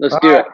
Let's 0.00 0.16
do 0.22 0.30
it. 0.30 0.46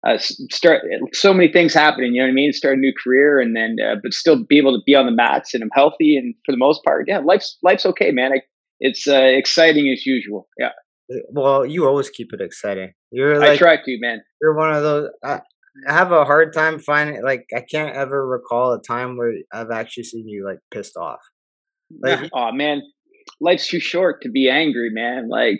uh, 0.07 0.17
start 0.19 0.83
so 1.13 1.33
many 1.33 1.51
things 1.51 1.73
happening. 1.73 2.13
You 2.13 2.21
know 2.21 2.27
what 2.27 2.31
I 2.31 2.35
mean? 2.35 2.53
Start 2.53 2.77
a 2.77 2.79
new 2.79 2.93
career, 3.03 3.39
and 3.39 3.55
then 3.55 3.77
uh, 3.83 3.95
but 4.01 4.13
still 4.13 4.43
be 4.43 4.57
able 4.57 4.77
to 4.77 4.83
be 4.85 4.95
on 4.95 5.07
the 5.07 5.11
mats, 5.11 5.53
and 5.53 5.63
I'm 5.63 5.71
healthy, 5.73 6.15
and 6.15 6.35
for 6.45 6.51
the 6.51 6.57
most 6.57 6.83
part, 6.83 7.05
yeah, 7.07 7.19
life's 7.19 7.57
life's 7.63 7.85
okay, 7.87 8.11
man. 8.11 8.33
I, 8.33 8.41
it's 8.79 9.07
uh, 9.07 9.15
exciting 9.15 9.91
as 9.91 10.05
usual. 10.05 10.47
Yeah. 10.59 10.69
Well, 11.31 11.65
you 11.65 11.87
always 11.87 12.09
keep 12.09 12.33
it 12.33 12.41
exciting. 12.41 12.93
You're 13.11 13.39
like, 13.39 13.51
I 13.51 13.57
try 13.57 13.77
to, 13.77 13.97
man. 13.99 14.21
You're 14.41 14.55
one 14.55 14.73
of 14.73 14.83
those. 14.83 15.09
I, 15.23 15.39
I 15.87 15.93
have 15.93 16.11
a 16.11 16.25
hard 16.25 16.53
time 16.53 16.79
finding 16.79 17.23
like 17.23 17.45
I 17.55 17.61
can't 17.61 17.95
ever 17.95 18.27
recall 18.27 18.73
a 18.73 18.81
time 18.81 19.17
where 19.17 19.33
I've 19.51 19.71
actually 19.71 20.03
seen 20.03 20.27
you 20.27 20.45
like 20.45 20.59
pissed 20.71 20.97
off. 20.97 21.19
Like, 21.91 22.29
oh 22.33 22.51
man, 22.51 22.81
life's 23.39 23.67
too 23.67 23.79
short 23.79 24.21
to 24.21 24.29
be 24.29 24.49
angry, 24.49 24.89
man. 24.91 25.29
Like 25.29 25.59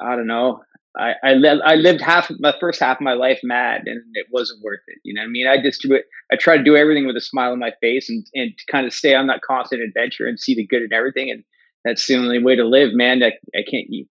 I 0.00 0.16
don't 0.16 0.26
know. 0.26 0.60
I 0.98 1.12
I, 1.22 1.32
li- 1.34 1.62
I 1.64 1.74
lived 1.76 2.00
half 2.00 2.30
my 2.40 2.54
first 2.60 2.80
half 2.80 2.96
of 2.98 3.02
my 3.02 3.12
life 3.12 3.40
mad, 3.42 3.82
and 3.86 4.02
it 4.14 4.26
wasn't 4.32 4.62
worth 4.62 4.80
it. 4.88 4.98
You 5.04 5.14
know 5.14 5.22
what 5.22 5.28
I 5.28 5.30
mean? 5.30 5.46
I 5.46 5.62
just 5.62 5.82
do 5.82 5.94
it. 5.94 6.04
I 6.32 6.36
try 6.36 6.56
to 6.56 6.64
do 6.64 6.76
everything 6.76 7.06
with 7.06 7.16
a 7.16 7.20
smile 7.20 7.52
on 7.52 7.58
my 7.58 7.72
face, 7.80 8.08
and 8.08 8.26
and 8.34 8.52
kind 8.70 8.86
of 8.86 8.92
stay 8.92 9.14
on 9.14 9.26
that 9.28 9.42
constant 9.42 9.82
adventure 9.82 10.26
and 10.26 10.38
see 10.38 10.54
the 10.54 10.66
good 10.66 10.82
in 10.82 10.92
everything. 10.92 11.30
And 11.30 11.44
that's 11.84 12.06
the 12.06 12.16
only 12.16 12.42
way 12.42 12.56
to 12.56 12.64
live, 12.64 12.92
man. 12.92 13.22
I 13.22 13.32
I 13.56 13.62
can't 13.70 13.86
you 13.88 14.06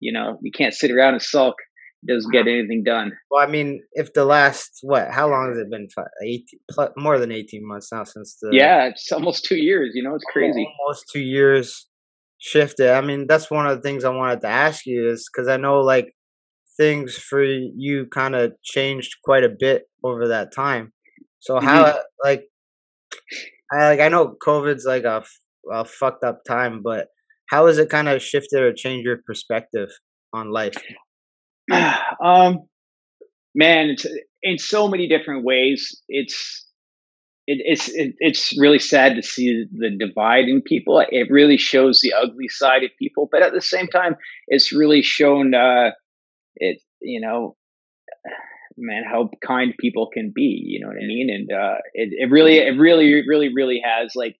you 0.00 0.12
know 0.12 0.38
you 0.42 0.50
can't 0.50 0.74
sit 0.74 0.90
around 0.90 1.14
and 1.14 1.22
sulk. 1.22 1.56
It 2.02 2.12
doesn't 2.12 2.32
get 2.32 2.46
anything 2.46 2.84
done. 2.84 3.12
Well, 3.30 3.42
I 3.46 3.50
mean, 3.50 3.82
if 3.92 4.12
the 4.12 4.24
last 4.24 4.78
what? 4.82 5.10
How 5.10 5.28
long 5.28 5.48
has 5.48 5.58
it 5.58 5.70
been? 5.70 5.88
Eighteen, 6.22 6.60
plus, 6.70 6.90
more 6.96 7.18
than 7.18 7.32
eighteen 7.32 7.66
months 7.66 7.90
now 7.92 8.04
since 8.04 8.36
the. 8.40 8.50
Yeah, 8.52 8.86
it's 8.86 9.10
almost 9.10 9.44
two 9.44 9.56
years. 9.56 9.92
You 9.94 10.02
know, 10.02 10.14
it's 10.14 10.24
crazy. 10.32 10.68
Almost 10.80 11.06
two 11.12 11.22
years 11.22 11.88
shifted. 12.38 12.90
I 12.90 13.00
mean, 13.00 13.26
that's 13.26 13.50
one 13.50 13.66
of 13.66 13.76
the 13.76 13.82
things 13.82 14.04
I 14.04 14.10
wanted 14.10 14.42
to 14.42 14.48
ask 14.48 14.86
you 14.86 15.10
is 15.10 15.28
because 15.32 15.48
I 15.48 15.56
know 15.56 15.80
like 15.80 16.14
things 16.76 17.16
for 17.16 17.42
you 17.42 18.06
kind 18.06 18.34
of 18.34 18.52
changed 18.62 19.16
quite 19.24 19.44
a 19.44 19.48
bit 19.58 19.84
over 20.04 20.28
that 20.28 20.52
time. 20.54 20.92
So 21.40 21.60
how 21.60 21.84
mm-hmm. 21.84 21.98
like 22.24 22.44
I 23.72 23.88
like 23.88 24.00
I 24.00 24.08
know 24.08 24.36
COVID's 24.44 24.84
like 24.84 25.04
a, 25.04 25.24
a 25.72 25.84
fucked 25.84 26.24
up 26.24 26.42
time, 26.46 26.82
but 26.82 27.08
how 27.48 27.66
has 27.66 27.78
it 27.78 27.90
kind 27.90 28.08
of 28.08 28.22
shifted 28.22 28.60
or 28.60 28.72
changed 28.72 29.06
your 29.06 29.18
perspective 29.26 29.88
on 30.32 30.52
life? 30.52 30.74
um, 32.24 32.66
man, 33.54 33.90
it's 33.90 34.06
in 34.42 34.58
so 34.58 34.88
many 34.88 35.08
different 35.08 35.44
ways. 35.44 36.00
It's 36.08 36.64
it, 37.46 37.58
it's 37.64 37.88
it, 37.88 38.14
it's 38.18 38.58
really 38.58 38.78
sad 38.78 39.14
to 39.16 39.22
see 39.22 39.64
the 39.72 39.90
divide 39.90 40.48
in 40.48 40.62
people. 40.62 41.04
It 41.10 41.30
really 41.30 41.56
shows 41.56 42.00
the 42.00 42.12
ugly 42.12 42.48
side 42.48 42.82
of 42.82 42.90
people, 42.98 43.28
but 43.30 43.42
at 43.42 43.52
the 43.52 43.60
same 43.60 43.86
time, 43.88 44.16
it's 44.48 44.72
really 44.72 45.02
shown 45.02 45.54
uh, 45.54 45.90
it. 46.56 46.80
You 47.00 47.20
know, 47.20 47.56
man, 48.76 49.04
how 49.10 49.30
kind 49.46 49.74
people 49.78 50.08
can 50.12 50.32
be. 50.34 50.62
You 50.64 50.80
know 50.80 50.88
what 50.88 50.96
I 50.96 51.06
mean? 51.06 51.30
And 51.30 51.52
uh, 51.52 51.76
it 51.94 52.10
it 52.12 52.30
really 52.30 52.58
it 52.58 52.78
really 52.78 53.22
really 53.26 53.52
really 53.54 53.82
has 53.84 54.12
like 54.14 54.36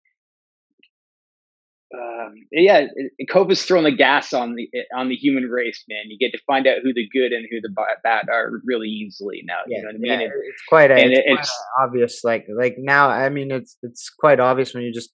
um, 1.95 2.35
yeah, 2.51 2.87
COVID's 3.31 3.63
throwing 3.63 3.85
the 3.85 3.95
gas 3.95 4.33
on 4.33 4.57
the 4.57 4.69
on 4.97 5.09
the 5.09 5.15
human 5.15 5.45
race, 5.45 5.85
man. 5.89 6.05
You 6.09 6.19
get 6.19 6.37
to 6.37 6.43
find 6.45 6.67
out 6.67 6.79
who 6.83 6.93
the 6.93 7.09
good 7.13 7.33
and 7.33 7.47
who 7.51 7.61
the 7.61 7.73
bad 8.03 8.29
are 8.29 8.51
really 8.65 8.89
easily 8.89 9.43
now. 9.45 9.61
Yeah, 9.69 9.79
you 9.79 9.83
know 9.83 9.89
what 9.89 9.95
I 9.95 9.99
mean? 9.99 10.11
Yeah, 10.11 10.27
and, 10.27 10.33
it's 10.49 10.63
quite, 10.69 10.91
a, 10.91 10.97
it's, 10.97 11.21
it's 11.25 11.65
quite 11.77 11.85
obvious. 11.85 12.21
Like 12.25 12.47
like 12.53 12.75
now, 12.79 13.09
I 13.09 13.29
mean, 13.29 13.53
it's 13.53 13.77
it's 13.83 14.11
quite 14.11 14.41
obvious 14.41 14.75
when 14.75 14.83
you 14.83 14.93
just 14.93 15.11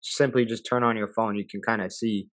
simply 0.00 0.44
just 0.44 0.64
turn 0.68 0.84
on 0.84 0.96
your 0.96 1.08
phone, 1.08 1.36
you 1.36 1.46
can 1.48 1.60
kind 1.60 1.82
of 1.82 1.92
see. 1.92 2.28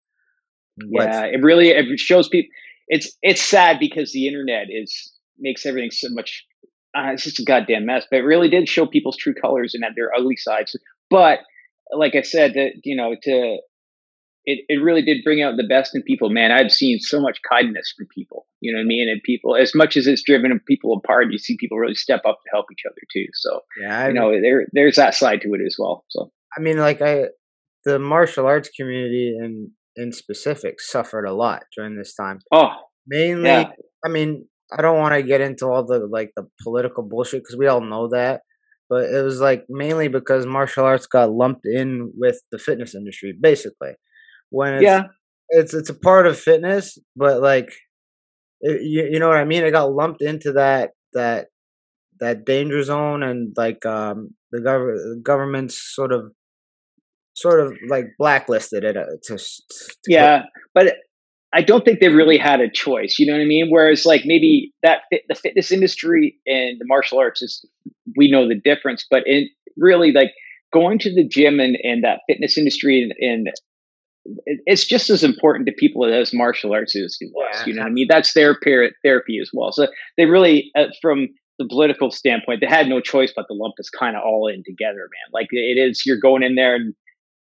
Yeah, 0.78 1.24
it 1.24 1.42
really 1.42 1.70
it 1.70 2.00
shows 2.00 2.28
people. 2.28 2.50
It's 2.90 3.16
it's 3.22 3.42
sad 3.42 3.80
because 3.80 4.12
the 4.12 4.28
internet 4.28 4.68
is 4.70 5.14
makes 5.40 5.66
everything 5.66 5.92
so 5.92 6.10
much. 6.12 6.46
Uh, 6.94 7.12
it's 7.14 7.24
just 7.24 7.40
a 7.40 7.44
goddamn 7.44 7.86
mess. 7.86 8.06
But 8.12 8.18
it 8.18 8.24
really 8.24 8.50
did 8.50 8.68
show 8.68 8.86
people's 8.86 9.18
true 9.18 9.34
colors 9.34 9.74
and 9.74 9.84
at 9.86 9.92
their 9.96 10.14
ugly 10.14 10.36
sides. 10.36 10.76
But 11.10 11.40
like 11.96 12.16
I 12.16 12.22
said, 12.22 12.54
that 12.56 12.72
you 12.84 12.96
know 12.96 13.16
to 13.24 13.58
it, 14.48 14.64
it 14.70 14.82
really 14.82 15.02
did 15.02 15.26
bring 15.26 15.44
out 15.44 15.58
the 15.58 15.68
best 15.68 15.94
in 15.94 16.02
people, 16.04 16.30
man. 16.30 16.54
I've 16.54 16.72
seen 16.72 17.00
so 17.00 17.20
much 17.20 17.38
kindness 17.48 17.94
from 17.96 18.08
people, 18.16 18.48
you 18.62 18.72
know 18.72 18.78
what 18.78 18.86
I 18.86 18.88
mean? 18.88 19.10
And 19.10 19.22
people, 19.22 19.58
as 19.58 19.76
much 19.76 19.98
as 19.98 20.08
it's 20.08 20.24
driven 20.24 20.58
people 20.66 20.94
apart, 20.94 21.28
you 21.30 21.38
see 21.38 21.58
people 21.60 21.78
really 21.78 21.96
step 21.96 22.22
up 22.26 22.38
to 22.42 22.50
help 22.54 22.68
each 22.72 22.84
other 22.88 22.96
too. 23.12 23.26
So, 23.34 23.60
yeah, 23.82 24.00
I 24.00 24.08
you 24.08 24.14
know, 24.14 24.32
there, 24.42 24.66
there's 24.72 24.96
that 24.96 25.16
side 25.16 25.42
to 25.42 25.54
it 25.54 25.60
as 25.66 25.76
well. 25.78 26.06
So, 26.08 26.32
I 26.58 26.62
mean, 26.62 26.78
like 26.78 27.02
I, 27.02 27.26
the 27.84 28.00
martial 28.00 28.46
arts 28.46 28.70
community 28.70 29.36
in, 29.38 29.72
in 29.98 30.14
specific 30.14 30.80
suffered 30.80 31.26
a 31.26 31.34
lot 31.34 31.64
during 31.76 31.98
this 31.98 32.16
time. 32.16 32.40
Oh, 32.50 32.72
mainly, 33.06 33.50
yeah. 33.50 33.72
I 34.06 34.08
mean, 34.08 34.48
I 34.72 34.82
don't 34.82 34.98
want 34.98 35.14
to 35.14 35.24
get 35.24 35.42
into 35.42 35.66
all 35.66 35.86
the, 35.86 36.08
like 36.10 36.32
the 36.38 36.48
political 36.64 37.04
bullshit 37.04 37.44
because 37.44 37.58
we 37.58 37.68
all 37.68 37.82
know 37.82 38.08
that 38.14 38.42
but 38.90 39.04
it 39.04 39.22
was 39.22 39.42
like 39.42 39.66
mainly 39.68 40.08
because 40.08 40.46
martial 40.46 40.86
arts 40.86 41.08
got 41.08 41.30
lumped 41.30 41.66
in 41.66 42.10
with 42.16 42.40
the 42.54 42.58
fitness 42.58 42.96
industry 42.96 43.38
basically 43.38 43.92
when 44.50 44.76
it's, 44.76 44.84
yeah. 44.84 45.04
it's 45.50 45.74
it's 45.74 45.90
a 45.90 45.94
part 45.94 46.28
of 46.28 46.40
fitness 46.40 46.98
but 47.16 47.42
like 47.42 47.70
it, 48.62 48.82
you, 48.82 49.08
you 49.12 49.20
know 49.20 49.28
what 49.28 49.38
i 49.38 49.46
mean? 49.46 49.64
It 49.64 49.72
got 49.72 49.92
lumped 49.92 50.22
into 50.22 50.54
that 50.54 50.92
that 51.14 51.48
that 52.20 52.46
danger 52.46 52.82
zone 52.84 53.24
and 53.24 53.54
like 53.56 53.86
um 53.86 54.30
the 54.52 54.62
government 54.62 55.24
government's 55.24 55.78
sort 55.78 56.12
of 56.12 56.32
sort 57.36 57.60
of 57.60 57.74
like 57.88 58.06
blacklisted 58.18 58.84
it 58.84 58.98
uh, 58.98 59.06
to, 59.24 59.38
to 59.38 59.44
yeah 60.08 60.44
but 60.74 60.96
i 61.54 61.62
don't 61.62 61.86
think 61.86 62.00
they 62.00 62.10
really 62.10 62.38
had 62.38 62.60
a 62.60 62.70
choice 62.70 63.18
you 63.20 63.28
know 63.28 63.34
what 63.34 63.42
i 63.42 63.46
mean? 63.46 63.68
Whereas 63.70 64.06
like 64.06 64.24
maybe 64.26 64.74
that 64.82 65.02
fit, 65.12 65.22
the 65.30 65.36
fitness 65.36 65.72
industry 65.72 66.40
and 66.48 66.80
the 66.80 66.86
martial 66.88 67.20
arts 67.20 67.42
is 67.42 67.64
we 68.16 68.32
know 68.32 68.48
the 68.48 68.60
difference 68.60 69.06
but 69.10 69.22
it 69.26 69.50
really 69.78 70.12
like 70.12 70.32
going 70.74 71.00
to 71.00 71.14
the 71.14 71.28
gym 71.28 71.60
and, 71.60 71.78
and 71.84 72.04
that 72.04 72.22
fitness 72.28 72.58
industry 72.58 73.02
and, 73.04 73.14
and 73.20 73.48
it's 74.46 74.86
just 74.86 75.10
as 75.10 75.24
important 75.24 75.68
to 75.68 75.74
people 75.74 76.06
as 76.06 76.34
martial 76.34 76.74
arts 76.74 76.96
is 76.96 77.18
to 77.18 77.26
us. 77.26 77.60
Yeah. 77.60 77.66
You 77.66 77.74
know 77.74 77.82
what 77.82 77.90
I 77.90 77.92
mean? 77.92 78.08
That's 78.10 78.34
their 78.34 78.58
therapy 78.64 79.40
as 79.42 79.50
well. 79.54 79.72
So 79.72 79.88
they 80.18 80.26
really, 80.26 80.72
uh, 80.78 80.88
from 81.02 81.28
the 81.60 81.68
political 81.68 82.12
standpoint, 82.12 82.62
they 82.62 82.68
had 82.68 82.88
no 82.88 83.00
choice 83.00 83.34
but 83.36 83.46
to 83.48 83.54
lump 83.54 83.76
us 83.80 83.90
kind 83.90 84.16
of 84.16 84.24
all 84.24 84.48
in 84.48 84.64
together, 84.66 85.00
man. 85.00 85.32
Like 85.34 85.48
it 85.52 85.78
is, 85.78 86.06
you're 86.06 86.20
going 86.20 86.44
in 86.44 86.56
there 86.56 86.76
and 86.76 86.94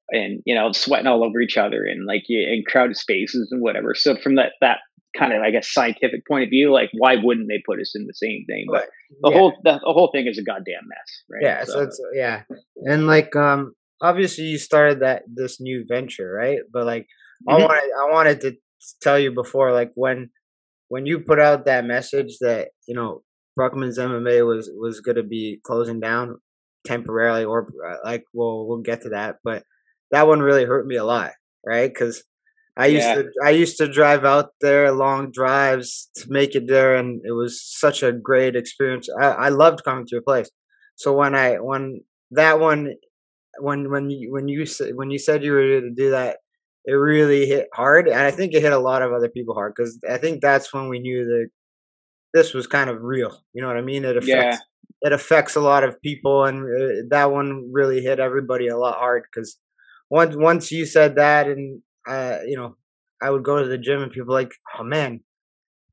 and 0.09 0.41
you 0.45 0.55
know 0.55 0.71
sweating 0.71 1.07
all 1.07 1.23
over 1.23 1.41
each 1.41 1.57
other 1.57 1.83
and 1.83 2.05
like 2.05 2.23
in 2.29 2.63
crowded 2.65 2.97
spaces 2.97 3.49
and 3.51 3.61
whatever. 3.61 3.93
So 3.93 4.15
from 4.15 4.35
that 4.35 4.53
that 4.61 4.79
kind 5.17 5.33
of 5.33 5.41
I 5.41 5.51
guess 5.51 5.71
scientific 5.71 6.25
point 6.27 6.43
of 6.43 6.49
view, 6.49 6.71
like 6.71 6.89
why 6.93 7.15
wouldn't 7.21 7.47
they 7.47 7.61
put 7.65 7.79
us 7.79 7.93
in 7.95 8.05
the 8.05 8.13
same 8.13 8.45
thing? 8.47 8.67
But 8.71 8.87
the 9.21 9.31
yeah. 9.31 9.37
whole 9.37 9.53
the, 9.63 9.73
the, 9.73 9.93
whole 9.93 10.09
thing 10.13 10.27
is 10.27 10.37
a 10.37 10.43
goddamn 10.43 10.87
mess, 10.87 11.23
right? 11.29 11.41
Yeah. 11.41 11.63
So, 11.65 11.73
so 11.73 11.79
it's 11.81 12.01
yeah, 12.13 12.43
and 12.85 13.07
like 13.07 13.35
um 13.35 13.73
obviously 14.01 14.45
you 14.45 14.57
started 14.57 15.01
that 15.01 15.23
this 15.27 15.59
new 15.59 15.85
venture, 15.87 16.31
right? 16.31 16.59
But 16.71 16.85
like 16.85 17.07
mm-hmm. 17.47 17.61
I 17.61 17.65
wanted 17.65 17.91
I 18.01 18.11
wanted 18.11 18.41
to 18.41 18.55
tell 19.01 19.19
you 19.19 19.31
before, 19.31 19.71
like 19.71 19.91
when 19.95 20.29
when 20.89 21.05
you 21.05 21.19
put 21.19 21.39
out 21.39 21.65
that 21.65 21.85
message 21.85 22.37
that 22.41 22.69
you 22.87 22.95
know 22.95 23.23
Bruckman's 23.59 23.97
MMA 23.97 24.45
was 24.45 24.69
was 24.75 25.01
going 25.01 25.17
to 25.17 25.23
be 25.23 25.59
closing 25.63 25.99
down 25.99 26.37
temporarily, 26.85 27.43
or 27.43 27.67
uh, 27.87 27.97
like 28.03 28.23
we'll 28.33 28.67
we'll 28.67 28.81
get 28.81 29.01
to 29.01 29.09
that, 29.09 29.37
but 29.43 29.63
that 30.11 30.27
one 30.27 30.39
really 30.39 30.65
hurt 30.65 30.87
me 30.87 30.95
a 30.95 31.03
lot, 31.03 31.31
right? 31.65 31.89
Because 31.93 32.23
I 32.77 32.85
used 32.87 33.07
Yeah. 33.07 33.15
to 33.15 33.29
I 33.43 33.49
used 33.49 33.77
to 33.77 33.87
drive 33.91 34.23
out 34.23 34.51
there 34.61 34.91
long 34.91 35.31
drives 35.31 36.09
to 36.17 36.27
make 36.29 36.55
it 36.55 36.67
there, 36.67 36.95
and 36.95 37.21
it 37.25 37.31
was 37.31 37.61
such 37.63 38.03
a 38.03 38.13
great 38.13 38.55
experience. 38.55 39.09
I, 39.19 39.25
I 39.25 39.49
loved 39.49 39.83
coming 39.83 40.05
to 40.05 40.15
your 40.15 40.21
place. 40.21 40.49
So 40.95 41.13
when 41.13 41.35
I 41.35 41.55
when 41.55 42.01
that 42.31 42.59
one 42.59 42.93
when 43.59 43.89
when 43.91 44.09
you 44.09 44.31
when 44.31 44.47
you 44.47 44.65
said 44.65 44.95
when 44.95 45.11
you 45.11 45.19
said 45.19 45.43
you 45.43 45.51
were 45.53 45.67
going 45.67 45.95
to 45.95 46.03
do 46.03 46.11
that, 46.11 46.37
it 46.85 46.93
really 46.93 47.45
hit 47.45 47.67
hard, 47.73 48.07
and 48.07 48.19
I 48.19 48.31
think 48.31 48.53
it 48.53 48.61
hit 48.61 48.73
a 48.73 48.79
lot 48.79 49.01
of 49.01 49.13
other 49.13 49.29
people 49.29 49.53
hard 49.55 49.73
because 49.75 49.99
I 50.09 50.17
think 50.17 50.41
that's 50.41 50.73
when 50.73 50.89
we 50.89 50.99
knew 50.99 51.25
that 51.25 51.49
this 52.33 52.53
was 52.53 52.67
kind 52.67 52.89
of 52.89 53.01
real. 53.01 53.37
You 53.53 53.61
know 53.61 53.67
what 53.67 53.77
I 53.77 53.81
mean? 53.81 54.05
It 54.05 54.17
Yeah. 54.21 54.39
affects 54.43 54.61
it 55.01 55.13
affects 55.13 55.55
a 55.55 55.61
lot 55.61 55.83
of 55.83 56.01
people, 56.01 56.45
and 56.45 56.63
uh, 56.63 57.03
that 57.09 57.31
one 57.31 57.69
really 57.71 58.01
hit 58.01 58.19
everybody 58.19 58.67
a 58.67 58.77
lot 58.77 58.97
hard 58.97 59.23
because 59.31 59.57
once 60.09 60.35
once 60.35 60.71
you 60.71 60.85
said 60.85 61.15
that, 61.15 61.47
and 61.47 61.81
uh, 62.07 62.39
you 62.45 62.57
know, 62.57 62.75
I 63.21 63.29
would 63.31 63.43
go 63.43 63.61
to 63.61 63.67
the 63.67 63.77
gym, 63.77 64.01
and 64.01 64.11
people 64.11 64.27
were 64.29 64.41
like, 64.41 64.53
oh 64.79 64.83
man, 64.83 65.21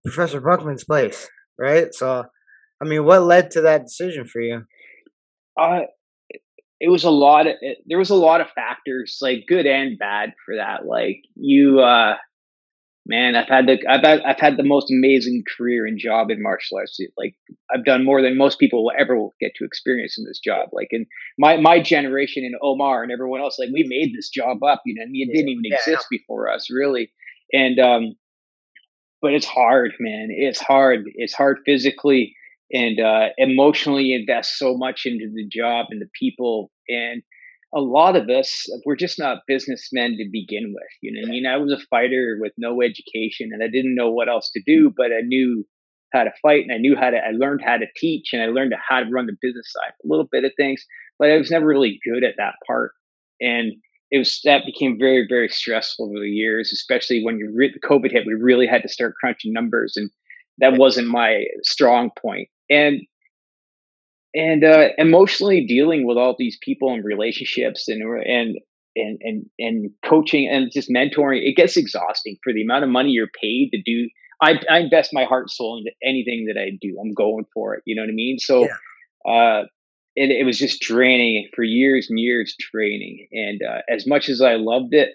Professor 0.04 0.40
Buckman's 0.40 0.84
place, 0.84 1.28
right? 1.58 1.92
So, 1.94 2.24
I 2.82 2.84
mean, 2.84 3.04
what 3.04 3.22
led 3.24 3.50
to 3.52 3.62
that 3.62 3.84
decision 3.84 4.26
for 4.26 4.40
you? 4.40 4.64
Uh, 5.58 5.82
it 6.80 6.88
was 6.90 7.04
a 7.04 7.10
lot 7.10 7.46
of 7.46 7.54
it, 7.60 7.78
there 7.86 7.98
was 7.98 8.10
a 8.10 8.14
lot 8.14 8.40
of 8.40 8.48
factors 8.50 9.18
like 9.22 9.44
good 9.48 9.66
and 9.66 9.98
bad 9.98 10.32
for 10.44 10.56
that 10.56 10.86
like 10.86 11.22
you 11.36 11.80
uh 11.80 12.16
man 13.06 13.36
i've 13.36 13.48
had 13.48 13.66
the 13.66 13.78
i've 13.88 14.02
had, 14.02 14.22
I've 14.22 14.40
had 14.40 14.56
the 14.56 14.62
most 14.64 14.90
amazing 14.90 15.44
career 15.56 15.86
and 15.86 15.98
job 15.98 16.30
in 16.30 16.42
martial 16.42 16.78
arts 16.78 16.98
like 17.16 17.34
i've 17.74 17.84
done 17.84 18.04
more 18.04 18.22
than 18.22 18.36
most 18.36 18.58
people 18.58 18.84
will 18.84 18.92
ever 18.98 19.16
will 19.16 19.34
get 19.40 19.52
to 19.56 19.64
experience 19.64 20.18
in 20.18 20.24
this 20.24 20.38
job 20.38 20.70
like 20.72 20.88
in 20.90 21.06
my 21.38 21.56
my 21.58 21.80
generation 21.80 22.44
and 22.44 22.54
omar 22.62 23.02
and 23.02 23.12
everyone 23.12 23.40
else 23.40 23.58
like 23.58 23.70
we 23.72 23.84
made 23.86 24.14
this 24.16 24.28
job 24.30 24.62
up 24.62 24.82
you 24.86 24.94
know 24.94 25.02
I 25.02 25.06
mean, 25.06 25.28
it 25.28 25.32
didn't 25.34 25.50
even 25.50 25.62
Yeah, 25.64 25.76
exist 25.76 26.06
before 26.10 26.50
us 26.50 26.68
really 26.70 27.12
and 27.52 27.78
um 27.78 28.14
but 29.20 29.32
it's 29.34 29.46
hard 29.46 29.92
man 30.00 30.28
it's 30.30 30.60
hard 30.60 31.04
it's 31.14 31.34
hard 31.34 31.58
physically 31.66 32.34
and 32.74 32.98
uh, 33.00 33.28
emotionally 33.38 34.12
invest 34.12 34.58
so 34.58 34.76
much 34.76 35.02
into 35.06 35.30
the 35.32 35.46
job 35.46 35.86
and 35.90 36.02
the 36.02 36.10
people. 36.18 36.72
And 36.88 37.22
a 37.72 37.80
lot 37.80 38.16
of 38.16 38.28
us, 38.28 38.66
we're 38.84 38.96
just 38.96 39.18
not 39.18 39.42
businessmen 39.46 40.16
to 40.18 40.28
begin 40.30 40.74
with. 40.74 40.90
You 41.00 41.12
know, 41.12 41.26
I 41.26 41.30
mean, 41.30 41.46
I 41.46 41.56
was 41.56 41.72
a 41.72 41.86
fighter 41.88 42.36
with 42.40 42.52
no 42.58 42.82
education, 42.82 43.50
and 43.52 43.62
I 43.62 43.68
didn't 43.68 43.94
know 43.94 44.10
what 44.10 44.28
else 44.28 44.50
to 44.50 44.62
do, 44.66 44.92
but 44.96 45.06
I 45.06 45.20
knew 45.22 45.64
how 46.12 46.24
to 46.24 46.32
fight, 46.42 46.64
and 46.64 46.72
I 46.72 46.78
knew 46.78 46.96
how 46.96 47.10
to. 47.10 47.16
I 47.16 47.30
learned 47.30 47.62
how 47.64 47.76
to 47.76 47.86
teach, 47.96 48.32
and 48.32 48.42
I 48.42 48.46
learned 48.46 48.74
how 48.88 49.00
to 49.00 49.10
run 49.10 49.26
the 49.26 49.36
business 49.40 49.72
side, 49.72 49.92
a 50.04 50.08
little 50.08 50.26
bit 50.30 50.44
of 50.44 50.52
things, 50.56 50.84
but 51.18 51.30
I 51.30 51.36
was 51.36 51.50
never 51.50 51.66
really 51.66 52.00
good 52.04 52.24
at 52.24 52.34
that 52.38 52.54
part. 52.66 52.92
And 53.40 53.72
it 54.10 54.18
was 54.18 54.40
that 54.44 54.66
became 54.66 54.98
very, 54.98 55.26
very 55.28 55.48
stressful 55.48 56.06
over 56.06 56.20
the 56.20 56.30
years, 56.30 56.72
especially 56.72 57.24
when 57.24 57.38
you 57.38 57.52
re- 57.54 57.74
COVID 57.84 58.12
hit. 58.12 58.26
We 58.26 58.34
really 58.34 58.66
had 58.66 58.82
to 58.82 58.88
start 58.88 59.14
crunching 59.20 59.52
numbers, 59.52 59.94
and 59.96 60.10
that 60.58 60.78
wasn't 60.78 61.08
my 61.08 61.44
strong 61.62 62.10
point 62.20 62.48
and 62.70 63.00
and 64.34 64.64
uh, 64.64 64.88
emotionally 64.98 65.64
dealing 65.66 66.06
with 66.06 66.16
all 66.16 66.34
these 66.38 66.58
people 66.62 66.92
and 66.92 67.04
relationships 67.04 67.88
and 67.88 68.02
and 68.02 68.56
and 68.96 69.18
and 69.22 69.46
and 69.58 69.90
coaching 70.04 70.48
and 70.48 70.70
just 70.72 70.90
mentoring 70.90 71.40
it 71.42 71.56
gets 71.56 71.76
exhausting 71.76 72.36
for 72.42 72.52
the 72.52 72.62
amount 72.62 72.84
of 72.84 72.90
money 72.90 73.10
you're 73.10 73.28
paid 73.40 73.70
to 73.72 73.82
do 73.84 74.08
I, 74.42 74.60
I 74.70 74.78
invest 74.78 75.10
my 75.12 75.24
heart 75.24 75.44
and 75.44 75.50
soul 75.50 75.78
into 75.78 75.92
anything 76.02 76.46
that 76.46 76.60
I 76.60 76.70
do. 76.80 76.98
I'm 77.00 77.12
going 77.12 77.46
for 77.54 77.74
it. 77.74 77.82
You 77.86 77.94
know 77.96 78.02
what 78.02 78.10
I 78.10 78.14
mean? 78.14 78.38
So, 78.38 78.64
uh, 79.28 79.62
it, 80.16 80.30
it 80.30 80.44
was 80.44 80.58
just 80.58 80.80
draining 80.80 81.48
for 81.54 81.62
years 81.62 82.08
and 82.08 82.18
years 82.18 82.54
training. 82.60 83.26
And 83.32 83.60
uh, 83.62 83.80
as 83.88 84.06
much 84.06 84.28
as 84.28 84.40
I 84.40 84.54
loved 84.54 84.92
it, 84.94 85.10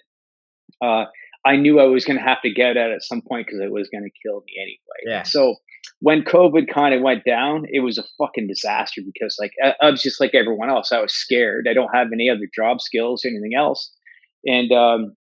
uh, 0.81 1.05
I 1.45 1.55
knew 1.55 1.79
I 1.79 1.85
was 1.85 2.05
going 2.05 2.17
to 2.17 2.23
have 2.23 2.41
to 2.41 2.51
get 2.51 2.75
out 2.75 2.91
at 2.91 3.03
some 3.03 3.21
point 3.21 3.47
because 3.47 3.61
it 3.61 3.71
was 3.71 3.87
going 3.89 4.03
to 4.03 4.09
kill 4.27 4.41
me 4.45 4.53
anyway. 4.59 4.77
Yeah. 5.05 5.23
So 5.23 5.55
when 6.01 6.23
COVID 6.23 6.73
kind 6.73 6.95
of 6.95 7.01
went 7.01 7.25
down, 7.25 7.65
it 7.69 7.81
was 7.81 7.97
a 7.97 8.03
fucking 8.17 8.47
disaster 8.47 9.01
because 9.05 9.35
like 9.39 9.51
I, 9.63 9.73
I 9.81 9.91
was 9.91 10.01
just 10.01 10.19
like 10.19 10.33
everyone 10.33 10.69
else. 10.69 10.91
I 10.91 11.01
was 11.01 11.13
scared. 11.13 11.67
I 11.69 11.73
don't 11.73 11.93
have 11.93 12.07
any 12.13 12.29
other 12.29 12.47
job 12.55 12.81
skills 12.81 13.23
or 13.23 13.29
anything 13.29 13.53
else. 13.57 13.91
And 14.45 14.71
um, 14.71 15.15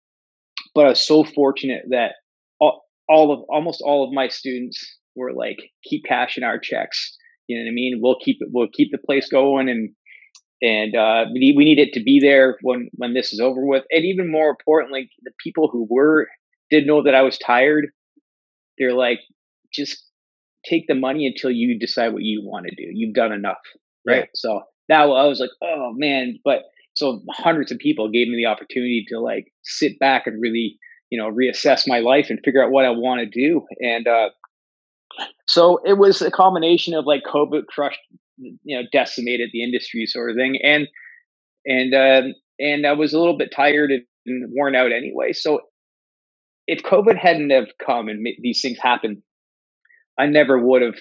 but 0.74 0.86
I 0.86 0.90
was 0.90 1.00
so 1.00 1.24
fortunate 1.24 1.84
that 1.90 2.14
all, 2.58 2.84
all 3.08 3.32
of 3.32 3.40
almost 3.48 3.82
all 3.84 4.04
of 4.04 4.12
my 4.12 4.28
students 4.28 4.84
were 5.14 5.32
like, 5.32 5.58
keep 5.84 6.04
cashing 6.04 6.42
our 6.42 6.58
checks. 6.58 7.16
You 7.46 7.56
know 7.56 7.64
what 7.64 7.70
I 7.70 7.74
mean? 7.74 8.00
We'll 8.02 8.18
keep 8.18 8.38
it. 8.40 8.48
We'll 8.52 8.68
keep 8.72 8.90
the 8.90 8.98
place 8.98 9.28
going, 9.28 9.68
and 9.68 9.90
and 10.60 10.96
uh, 10.96 11.26
we 11.32 11.38
need 11.38 11.56
we 11.56 11.64
need 11.64 11.78
it 11.78 11.92
to 11.92 12.02
be 12.02 12.18
there 12.20 12.58
when 12.62 12.88
when 12.94 13.14
this 13.14 13.32
is 13.32 13.38
over 13.38 13.64
with. 13.64 13.84
And 13.90 14.04
even 14.04 14.30
more 14.30 14.48
importantly, 14.48 15.10
the 15.22 15.32
people 15.42 15.68
who 15.70 15.86
were 15.88 16.26
did 16.70 16.86
know 16.86 17.02
that 17.02 17.14
I 17.14 17.22
was 17.22 17.38
tired. 17.38 17.86
They're 18.78 18.94
like, 18.94 19.20
just 19.72 20.02
take 20.68 20.86
the 20.88 20.94
money 20.94 21.26
until 21.26 21.50
you 21.50 21.78
decide 21.78 22.12
what 22.12 22.22
you 22.22 22.42
want 22.44 22.66
to 22.66 22.74
do. 22.74 22.90
You've 22.92 23.14
done 23.14 23.32
enough, 23.32 23.58
right? 24.06 24.24
Yeah. 24.24 24.26
So 24.34 24.62
now 24.88 25.12
I 25.12 25.26
was 25.26 25.40
like, 25.40 25.50
oh 25.62 25.92
man, 25.94 26.38
but 26.44 26.64
so 26.94 27.22
hundreds 27.30 27.72
of 27.72 27.78
people 27.78 28.10
gave 28.10 28.28
me 28.28 28.36
the 28.36 28.46
opportunity 28.46 29.04
to 29.08 29.20
like 29.20 29.52
sit 29.64 29.98
back 29.98 30.26
and 30.26 30.40
really, 30.40 30.78
you 31.10 31.18
know, 31.18 31.30
reassess 31.30 31.88
my 31.88 31.98
life 32.00 32.30
and 32.30 32.38
figure 32.44 32.64
out 32.64 32.70
what 32.70 32.84
I 32.84 32.90
want 32.90 33.20
to 33.20 33.26
do. 33.26 33.62
And 33.80 34.06
uh, 34.06 34.30
so 35.46 35.80
it 35.84 35.98
was 35.98 36.22
a 36.22 36.30
combination 36.30 36.94
of 36.94 37.06
like 37.06 37.22
COVID 37.24 37.66
crushed, 37.66 38.00
you 38.38 38.76
know, 38.76 38.82
decimated 38.92 39.50
the 39.52 39.62
industry 39.62 40.06
sort 40.06 40.30
of 40.30 40.36
thing, 40.36 40.58
and 40.62 40.88
and 41.66 41.94
uh, 41.94 42.22
and 42.58 42.86
I 42.86 42.92
was 42.92 43.12
a 43.12 43.18
little 43.18 43.36
bit 43.36 43.52
tired 43.54 43.90
and 43.90 44.52
worn 44.54 44.74
out 44.74 44.92
anyway. 44.92 45.32
So 45.32 45.60
if 46.66 46.82
COVID 46.82 47.16
hadn't 47.16 47.50
have 47.50 47.68
come 47.84 48.08
and 48.08 48.26
these 48.40 48.60
things 48.60 48.78
happened, 48.80 49.22
I 50.18 50.26
never 50.26 50.58
would 50.58 50.82
have. 50.82 50.96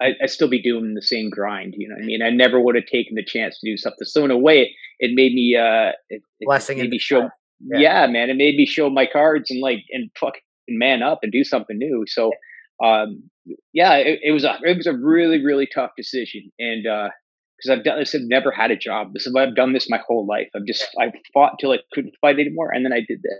I, 0.00 0.12
I'd 0.22 0.30
still 0.30 0.48
be 0.48 0.60
doing 0.60 0.94
the 0.94 1.02
same 1.02 1.30
grind. 1.30 1.74
You 1.76 1.88
know 1.88 1.94
what 1.94 2.02
I 2.02 2.06
mean? 2.06 2.22
I 2.22 2.30
never 2.30 2.60
would 2.60 2.74
have 2.74 2.86
taken 2.86 3.14
the 3.14 3.24
chance 3.24 3.58
to 3.60 3.70
do 3.70 3.76
something. 3.76 4.04
So 4.04 4.24
in 4.24 4.30
a 4.30 4.38
way, 4.38 4.62
it, 4.62 4.68
it 4.98 5.10
made 5.14 5.32
me. 5.34 5.56
uh 5.56 5.92
it, 6.08 6.22
it 6.40 6.46
Blessing 6.46 6.78
in 6.78 6.84
made 6.84 6.90
me 6.90 6.98
show. 6.98 7.28
Yeah. 7.60 7.78
Yeah. 7.78 8.06
man, 8.08 8.30
it 8.30 8.36
made 8.36 8.56
me 8.56 8.66
show 8.66 8.90
my 8.90 9.06
cards 9.06 9.50
and 9.50 9.60
like 9.60 9.84
and 9.90 10.10
fucking 10.18 10.40
man 10.68 11.02
up 11.02 11.20
and 11.22 11.32
do 11.32 11.44
something 11.44 11.78
new. 11.78 12.04
So, 12.06 12.32
um, 12.84 13.22
yeah, 13.72 13.94
it, 13.94 14.20
it 14.22 14.32
was 14.32 14.44
a 14.44 14.58
it 14.62 14.76
was 14.76 14.86
a 14.86 14.94
really 14.94 15.44
really 15.44 15.68
tough 15.72 15.90
decision, 15.96 16.50
and 16.58 16.86
uh 16.86 17.08
because 17.56 17.78
I've 17.78 17.84
done 17.84 18.00
this, 18.00 18.14
I've 18.14 18.22
never 18.22 18.50
had 18.50 18.72
a 18.72 18.76
job. 18.76 19.12
This 19.14 19.26
is 19.26 19.32
why 19.32 19.44
I've 19.44 19.54
done 19.54 19.72
this 19.72 19.88
my 19.88 20.00
whole 20.06 20.26
life. 20.26 20.48
I've 20.56 20.66
just 20.66 20.84
I 21.00 21.12
fought 21.32 21.58
till 21.60 21.70
I 21.70 21.78
couldn't 21.92 22.14
fight 22.20 22.40
anymore, 22.40 22.70
and 22.72 22.84
then 22.84 22.92
I 22.92 23.00
did 23.06 23.22
this 23.22 23.38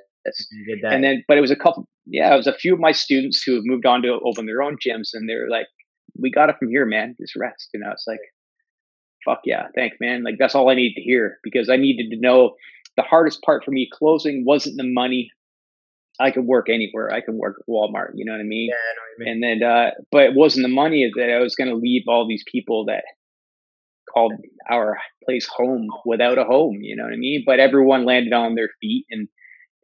That. 0.82 0.92
and 0.92 1.04
then 1.04 1.24
but 1.28 1.36
it 1.38 1.42
was 1.42 1.50
a 1.50 1.56
couple 1.56 1.86
yeah 2.06 2.32
it 2.32 2.36
was 2.36 2.46
a 2.46 2.54
few 2.54 2.74
of 2.74 2.80
my 2.80 2.92
students 2.92 3.42
who 3.42 3.54
have 3.54 3.64
moved 3.64 3.86
on 3.86 4.02
to 4.02 4.18
open 4.24 4.46
their 4.46 4.62
own 4.62 4.76
gyms 4.84 5.10
and 5.12 5.28
they're 5.28 5.48
like 5.48 5.66
we 6.20 6.30
got 6.30 6.48
it 6.48 6.56
from 6.58 6.68
here 6.68 6.86
man. 6.86 7.14
Just 7.20 7.36
rest 7.36 7.68
you 7.74 7.80
know? 7.80 7.90
It's 7.92 8.04
like 8.06 8.20
fuck 9.24 9.40
yeah. 9.44 9.66
Thanks 9.74 9.96
man. 10.00 10.22
Like 10.22 10.36
that's 10.38 10.54
all 10.54 10.70
i 10.70 10.74
needed 10.74 10.94
to 10.96 11.02
hear 11.02 11.38
because 11.42 11.68
i 11.68 11.76
needed 11.76 12.10
to 12.10 12.20
know. 12.20 12.54
The 12.96 13.02
hardest 13.02 13.42
part 13.42 13.64
for 13.64 13.72
me 13.72 13.88
closing 13.92 14.44
wasn't 14.46 14.76
the 14.76 14.84
money. 14.84 15.30
I 16.20 16.30
could 16.30 16.44
work 16.44 16.68
anywhere. 16.70 17.12
I 17.12 17.20
could 17.20 17.34
work 17.34 17.56
at 17.60 17.66
walmart 17.70 18.12
you 18.14 18.24
know 18.24 18.32
what 18.32 18.40
i 18.40 18.44
mean? 18.44 18.70
Yeah, 18.70 18.76
I 18.76 18.94
know 18.94 19.02
what 19.02 19.18
you 19.18 19.34
mean. 19.34 19.44
and 19.44 19.60
then 19.60 19.68
uh 19.68 19.90
but 20.12 20.22
it 20.22 20.34
wasn't 20.34 20.64
the 20.64 20.72
money 20.72 21.10
that 21.16 21.30
i 21.30 21.40
was 21.40 21.56
going 21.56 21.70
to 21.70 21.76
leave 21.76 22.02
all 22.06 22.26
these 22.28 22.44
people 22.50 22.84
that 22.86 23.04
called 24.12 24.32
our 24.70 24.98
place 25.24 25.46
home 25.46 25.88
without 26.04 26.38
a 26.38 26.44
home 26.44 26.78
you 26.80 26.94
know 26.94 27.02
what 27.04 27.12
i 27.12 27.16
mean? 27.16 27.42
But 27.44 27.58
everyone 27.58 28.04
landed 28.04 28.32
on 28.32 28.54
their 28.54 28.70
feet 28.80 29.06
and 29.10 29.28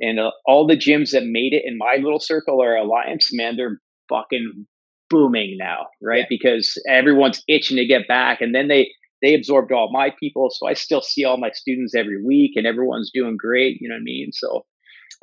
and 0.00 0.18
uh, 0.20 0.30
all 0.46 0.66
the 0.66 0.76
gyms 0.76 1.10
that 1.12 1.24
made 1.24 1.52
it 1.52 1.62
in 1.64 1.76
my 1.78 1.96
little 2.02 2.20
circle 2.20 2.62
or 2.62 2.74
alliance 2.76 3.28
man 3.32 3.56
they're 3.56 3.80
fucking 4.08 4.66
booming 5.08 5.56
now 5.58 5.86
right 6.02 6.20
Yeah. 6.20 6.26
because 6.28 6.74
everyone's 6.88 7.42
itching 7.48 7.76
to 7.76 7.84
get 7.86 8.06
back 8.08 8.40
and 8.40 8.54
then 8.54 8.68
they 8.68 8.90
they 9.22 9.34
absorbed 9.34 9.72
all 9.72 9.90
my 9.92 10.12
people 10.20 10.48
so 10.50 10.66
i 10.68 10.74
still 10.74 11.02
see 11.02 11.24
all 11.24 11.36
my 11.36 11.50
students 11.52 11.94
every 11.94 12.24
week 12.24 12.52
and 12.56 12.66
everyone's 12.66 13.10
doing 13.12 13.36
great 13.36 13.78
you 13.80 13.88
know 13.88 13.94
what 13.96 14.00
i 14.00 14.04
mean 14.04 14.30
so 14.32 14.64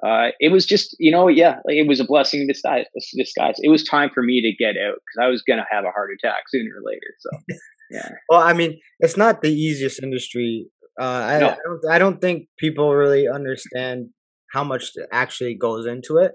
uh, 0.06 0.28
it 0.40 0.52
was 0.52 0.66
just 0.66 0.96
you 1.00 1.10
know 1.12 1.28
yeah 1.28 1.56
like 1.66 1.76
it 1.78 1.88
was 1.88 2.00
a 2.00 2.04
blessing 2.06 2.42
in 2.42 2.48
disguise 2.48 2.86
disguise 3.16 3.56
it 3.64 3.70
was 3.70 3.84
time 3.84 4.10
for 4.14 4.22
me 4.22 4.42
to 4.42 4.52
get 4.64 4.76
out 4.78 4.96
because 4.96 5.18
i 5.22 5.28
was 5.28 5.42
gonna 5.42 5.66
have 5.72 5.86
a 5.86 5.92
heart 5.92 6.10
attack 6.14 6.44
sooner 6.50 6.70
or 6.78 6.82
later 6.86 7.08
so 7.20 7.30
yeah 7.92 8.10
Well, 8.30 8.42
I 8.42 8.52
mean, 8.54 8.78
it's 9.00 9.16
not 9.16 9.42
the 9.42 9.50
easiest 9.54 10.04
industry. 10.04 10.68
Uh, 11.00 11.06
I, 11.06 11.40
No. 11.40 11.48
I 11.52 11.56
don't. 11.64 11.92
I 11.94 11.98
don't 12.00 12.20
think 12.20 12.50
people 12.60 12.94
really 12.94 13.28
understand 13.30 14.10
how 14.52 14.64
much 14.64 14.92
actually 15.12 15.56
goes 15.56 15.86
into 15.86 16.18
it. 16.18 16.34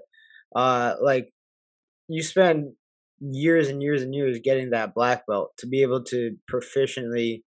Uh, 0.55 0.95
like 1.01 1.29
you 2.07 2.21
spend 2.21 2.73
years 3.19 3.69
and 3.69 3.81
years 3.81 4.01
and 4.01 4.13
years 4.13 4.39
getting 4.43 4.71
that 4.71 4.93
black 4.93 5.23
belt 5.27 5.51
to 5.57 5.67
be 5.67 5.81
able 5.81 6.03
to 6.03 6.35
proficiently 6.51 7.41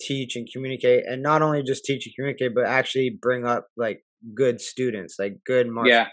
teach 0.00 0.36
and 0.36 0.48
communicate, 0.52 1.04
and 1.06 1.22
not 1.22 1.42
only 1.42 1.62
just 1.62 1.84
teach 1.84 2.06
and 2.06 2.14
communicate, 2.14 2.54
but 2.54 2.66
actually 2.66 3.10
bring 3.10 3.46
up 3.46 3.66
like 3.76 4.04
good 4.34 4.60
students, 4.60 5.16
like 5.18 5.38
good 5.46 5.68
martial 5.68 5.92
yeah. 5.92 6.06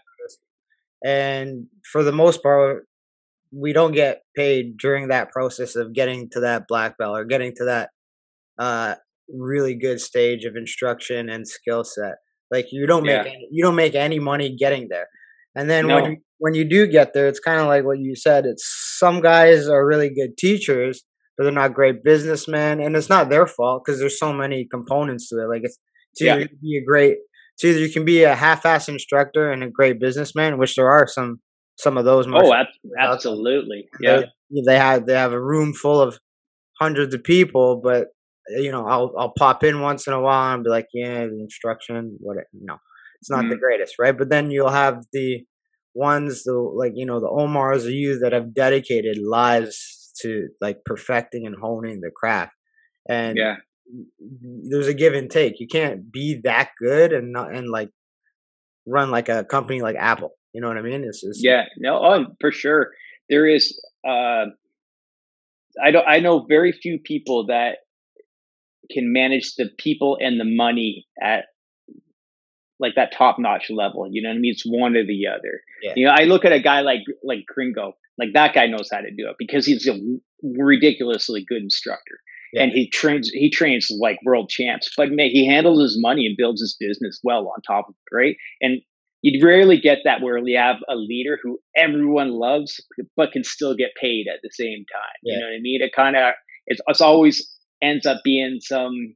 and 1.04 1.68
for 1.92 2.04
the 2.04 2.12
most 2.12 2.44
part 2.44 2.86
we 3.52 3.74
don't 3.74 3.92
get 3.92 4.22
paid 4.36 4.78
during 4.78 5.10
that 5.10 5.30
process 5.32 5.76
of 5.76 5.94
getting 5.94 6.30
to 6.30 6.40
that 6.40 6.68
black 6.68 6.98
belt 6.98 7.18
or 7.18 7.26
getting 7.26 7.54
to 7.56 7.66
that 7.66 7.90
uh 8.58 8.96
really 9.34 9.76
good 9.76 10.00
stage 10.00 10.46
of 10.46 10.56
instruction 10.56 11.30
and 11.30 11.48
skill 11.48 11.84
set 11.84 12.16
like 12.52 12.68
you 12.72 12.86
don't 12.88 13.04
make 13.06 13.26
Yeah. 13.26 13.32
any, 13.32 13.48
you 13.52 13.64
don't 13.64 13.76
make 13.76 13.96
any 13.96 14.20
money 14.20 14.56
getting 14.56 14.88
there 14.90 15.08
And 15.56 15.70
then 15.70 15.88
No. 15.88 15.96
when 15.96 16.06
you, 16.12 16.18
when 16.44 16.54
you 16.56 16.66
do 16.76 16.88
get 16.88 17.14
there, 17.14 17.28
it's 17.28 17.40
kind 17.40 17.60
of 17.62 17.68
like 17.68 17.84
what 17.84 18.00
you 18.00 18.16
said. 18.16 18.46
It's 18.46 18.66
some 19.04 19.20
guys 19.22 19.68
are 19.68 19.86
really 19.86 20.10
good 20.10 20.38
teachers, 20.38 21.04
but 21.38 21.44
they're 21.44 21.52
not 21.64 21.74
great 21.74 22.04
businessmen, 22.04 22.80
and 22.84 22.96
it's 22.96 23.10
not 23.10 23.30
their 23.30 23.46
fault 23.48 23.84
because 23.84 24.00
there's 24.00 24.18
so 24.20 24.32
many 24.34 24.66
components 24.76 25.28
to 25.30 25.36
it. 25.44 25.48
Like 25.54 25.64
it's, 25.64 25.78
it's 26.14 26.22
Yeah. 26.22 26.34
either 26.36 26.42
you 26.44 26.48
can 26.50 26.60
be 26.62 26.78
a 26.78 26.86
great, 26.92 27.18
it's 27.56 27.64
either 27.66 27.80
you 27.80 27.92
can 27.92 28.06
be 28.06 28.24
a 28.24 28.36
half-ass 28.36 28.88
instructor 28.90 29.52
and 29.52 29.62
a 29.64 29.70
great 29.70 30.00
businessman, 30.00 30.58
which 30.58 30.76
there 30.76 30.90
are 30.90 31.06
some 31.08 31.42
some 31.78 31.98
of 31.98 32.06
those. 32.06 32.26
Oh, 32.28 32.54
ab- 32.54 32.68
absolutely. 33.00 33.88
They- 34.02 34.08
Yeah. 34.08 34.64
they 34.66 34.78
have 34.78 35.06
they 35.08 35.14
have 35.26 35.34
a 35.34 35.42
room 35.52 35.74
full 35.74 36.00
of 36.02 36.18
hundreds 36.80 37.14
of 37.14 37.24
people, 37.24 37.82
but 37.84 38.08
you 38.50 38.72
know, 38.72 38.86
I'll 38.88 39.14
I'll 39.18 39.34
pop 39.38 39.64
in 39.64 39.82
once 39.82 40.08
in 40.08 40.14
a 40.14 40.22
while 40.22 40.54
and 40.56 40.64
be 40.64 40.70
like, 40.70 40.88
yeah, 40.94 41.26
the 41.26 41.40
instruction, 41.40 42.18
what? 42.20 42.38
No, 42.54 42.78
it's 43.22 43.30
not 43.30 43.50
the 43.50 43.56
Mhm. 43.56 43.60
greatest, 43.60 43.96
right? 44.00 44.18
But 44.18 44.30
then 44.30 44.52
you'll 44.52 44.70
have 44.72 45.04
the 45.14 45.46
ones, 45.94 46.44
the 46.44 46.54
like 46.54 46.94
you 46.96 47.06
know, 47.06 47.20
the 47.20 47.28
Omars 47.30 47.86
of 47.86 47.92
you 47.92 48.20
that 48.20 48.34
have 48.34 48.54
dedicated 48.54 49.18
lives 49.18 50.12
to 50.22 50.50
like 50.62 50.80
perfecting 50.86 51.46
and 51.46 51.56
honing 51.62 52.02
the 52.02 52.12
craft, 52.16 52.54
and 53.10 53.38
Yeah. 53.38 53.58
there's 54.70 54.88
a 54.88 54.94
give 54.94 55.14
and 55.14 55.30
take. 55.30 55.60
You 55.60 55.68
can't 55.68 56.12
be 56.12 56.40
that 56.44 56.72
good 56.80 57.14
and 57.14 57.32
not 57.32 57.54
and 57.56 57.70
like 57.70 57.90
run 58.88 59.12
like 59.12 59.30
a 59.30 59.44
company 59.46 59.82
like 59.82 59.96
Apple. 59.98 60.32
You 60.54 60.62
know 60.62 60.68
what 60.68 60.78
I 60.78 60.82
mean? 60.82 61.04
It's 61.04 61.22
just 61.22 61.44
Yeah. 61.44 61.66
No, 61.78 61.98
oh, 62.04 62.26
for 62.40 62.52
sure. 62.52 62.92
There 63.30 63.48
is 63.48 63.80
uh 64.08 64.46
I 65.84 65.92
don't 65.92 66.08
I 66.08 66.20
know 66.20 66.46
very 66.48 66.72
few 66.72 67.00
people 67.00 67.48
that 67.48 67.78
can 68.94 69.12
manage 69.12 69.56
the 69.56 69.70
people 69.78 70.18
and 70.22 70.40
the 70.40 70.46
money 70.46 71.08
at 71.22 71.46
like 72.80 72.96
that 72.96 73.14
top 73.16 73.38
notch 73.40 73.70
level. 73.70 74.08
You 74.10 74.24
know 74.24 74.30
what 74.30 74.36
I 74.36 74.40
mean? 74.40 74.52
It's 74.52 74.66
one 74.66 74.98
or 74.98 75.06
the 75.06 75.28
other. 75.28 75.62
Yeah. 75.84 75.94
You 75.96 76.06
know, 76.08 76.14
I 76.18 76.24
look 76.24 76.44
at 76.44 76.52
a 76.52 76.60
guy 76.60 76.82
like 76.82 77.02
like 77.24 77.46
Gringo, 77.48 77.94
like 78.18 78.30
that 78.34 78.54
guy 78.54 78.68
knows 78.68 78.90
how 78.92 79.00
to 79.00 79.12
do 79.12 79.30
it 79.30 79.36
because 79.38 79.66
he's 79.66 79.88
a 79.88 79.98
ridiculously 80.44 81.46
good 81.48 81.62
instructor. 81.62 82.20
Yeah. 82.54 82.64
And 82.64 82.72
he 82.74 82.90
trains 82.90 83.30
he 83.30 83.50
trains 83.50 83.90
like 83.98 84.20
world 84.26 84.50
champs, 84.50 84.92
but 84.98 85.12
man, 85.12 85.30
he 85.30 85.48
handles 85.48 85.82
his 85.82 86.02
money 86.02 86.26
and 86.26 86.36
builds 86.36 86.60
his 86.60 86.76
business 86.78 87.20
well 87.24 87.48
on 87.48 87.62
top 87.62 87.88
of 87.88 87.96
it, 87.96 88.16
right? 88.16 88.36
And 88.62 88.82
you'd 89.22 89.44
rarely 89.44 89.80
get 89.80 90.00
that 90.04 90.22
where 90.22 90.38
you 90.38 90.58
have 90.58 90.78
a 90.90 90.96
leader 90.96 91.38
who 91.42 91.60
everyone 91.78 92.32
loves 92.32 92.82
but 93.16 93.32
can 93.32 93.44
still 93.44 93.76
get 93.76 93.92
paid 94.00 94.26
at 94.28 94.40
the 94.42 94.50
same 94.52 94.86
time. 94.92 95.20
Yeah. 95.24 95.36
You 95.36 95.40
know 95.40 95.46
what 95.46 95.56
I 95.56 95.62
mean? 95.62 95.82
It 95.82 95.94
kind 95.96 96.16
of 96.16 96.34
it's, 96.68 96.82
it's 96.88 97.02
always 97.02 97.51
ends 97.82 98.06
up 98.06 98.22
being 98.24 98.60
some 98.62 99.16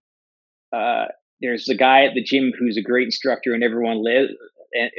uh 0.74 1.06
there's 1.42 1.66
the 1.66 1.76
guy 1.76 2.06
at 2.06 2.14
the 2.14 2.24
gym 2.24 2.52
who's 2.58 2.78
a 2.78 2.82
great 2.82 3.06
instructor 3.06 3.54
and 3.54 3.64
everyone 3.64 4.04
lives 4.04 4.32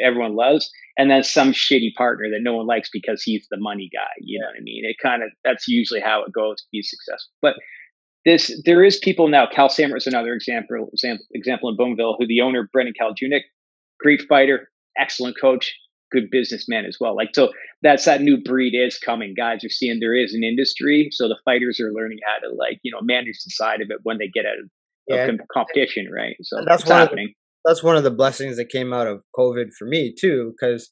everyone 0.02 0.34
loves 0.34 0.70
and 0.96 1.10
then 1.10 1.22
some 1.22 1.52
shitty 1.52 1.94
partner 1.96 2.26
that 2.30 2.40
no 2.42 2.54
one 2.54 2.66
likes 2.66 2.88
because 2.92 3.22
he's 3.22 3.46
the 3.50 3.58
money 3.58 3.90
guy 3.92 4.12
you 4.20 4.38
know 4.38 4.46
what 4.46 4.56
i 4.56 4.62
mean? 4.62 4.84
It 4.84 4.96
kind 5.02 5.22
of 5.22 5.30
that's 5.44 5.68
usually 5.68 6.00
how 6.00 6.22
it 6.24 6.32
goes 6.32 6.62
to 6.62 6.68
be 6.72 6.82
successful. 6.82 7.32
But 7.42 7.54
this 8.24 8.60
there 8.64 8.82
is 8.84 8.98
people 8.98 9.28
now 9.28 9.46
cal 9.46 9.68
Sammer 9.68 9.96
is 9.96 10.06
another 10.06 10.32
example 10.32 10.90
example 11.32 11.68
in 11.68 11.76
Bowmanville 11.76 12.16
who 12.18 12.26
the 12.26 12.40
owner 12.40 12.68
brendan 12.72 12.94
kaljunic 13.00 13.42
great 14.00 14.22
fighter 14.28 14.70
excellent 14.98 15.36
coach 15.40 15.74
good 16.12 16.24
businessman 16.30 16.84
as 16.84 16.96
well 17.00 17.14
like 17.16 17.30
so 17.34 17.52
that's 17.82 18.04
that 18.04 18.20
new 18.22 18.40
breed 18.42 18.74
is 18.74 18.98
coming 18.98 19.34
guys 19.36 19.64
are 19.64 19.68
seeing 19.68 19.98
there 20.00 20.14
is 20.14 20.34
an 20.34 20.42
industry 20.44 21.08
so 21.10 21.28
the 21.28 21.38
fighters 21.44 21.80
are 21.80 21.92
learning 21.92 22.18
how 22.26 22.38
to 22.48 22.54
like 22.54 22.78
you 22.82 22.92
know 22.92 23.00
manage 23.02 23.38
the 23.44 23.50
side 23.50 23.80
of 23.80 23.88
it 23.90 23.98
when 24.04 24.18
they 24.18 24.28
get 24.28 24.46
out 24.46 24.58
of 24.58 24.68
Yeah, 25.08 25.24
of 25.24 25.38
com- 25.38 25.46
competition, 25.52 26.08
right? 26.12 26.34
So 26.42 26.56
that's 26.66 26.84
one 26.84 26.92
of 26.92 26.96
the- 26.98 27.04
happening. 27.06 27.34
that's 27.64 27.82
one 27.82 27.96
of 27.96 28.04
the 28.04 28.10
blessings 28.10 28.56
that 28.56 28.68
came 28.68 28.92
out 28.92 29.06
of 29.06 29.22
COVID 29.38 29.68
for 29.78 29.86
me 29.86 30.14
too, 30.18 30.52
because 30.52 30.90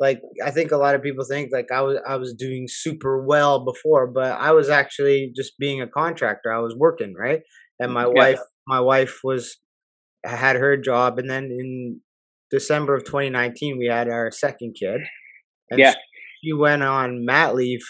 like 0.00 0.20
I 0.44 0.50
think 0.52 0.70
a 0.70 0.76
lot 0.76 0.94
of 0.94 1.02
people 1.02 1.24
think 1.24 1.50
like 1.52 1.70
I 1.72 1.80
was 1.80 1.98
I 2.06 2.16
was 2.16 2.34
doing 2.34 2.66
super 2.68 3.24
well 3.24 3.64
before, 3.64 4.06
but 4.06 4.32
I 4.48 4.50
was 4.52 4.68
actually 4.68 5.32
just 5.34 5.52
being 5.58 5.80
a 5.80 5.88
contractor. 5.88 6.52
I 6.52 6.58
was 6.60 6.76
working 6.76 7.14
right, 7.18 7.40
and 7.80 7.92
my 7.92 8.02
Yeah. 8.06 8.18
wife 8.20 8.40
my 8.66 8.80
wife 8.80 9.20
was 9.24 9.56
had 10.24 10.56
her 10.56 10.76
job, 10.76 11.18
and 11.18 11.28
then 11.30 11.44
in 11.44 12.00
December 12.50 12.94
of 12.94 13.04
2019 13.04 13.78
we 13.78 13.86
had 13.86 14.08
our 14.08 14.30
second 14.30 14.74
kid, 14.78 15.00
and 15.70 15.78
Yeah. 15.78 15.94
she 16.42 16.52
went 16.52 16.82
on 16.82 17.24
mat 17.24 17.54
leave 17.54 17.84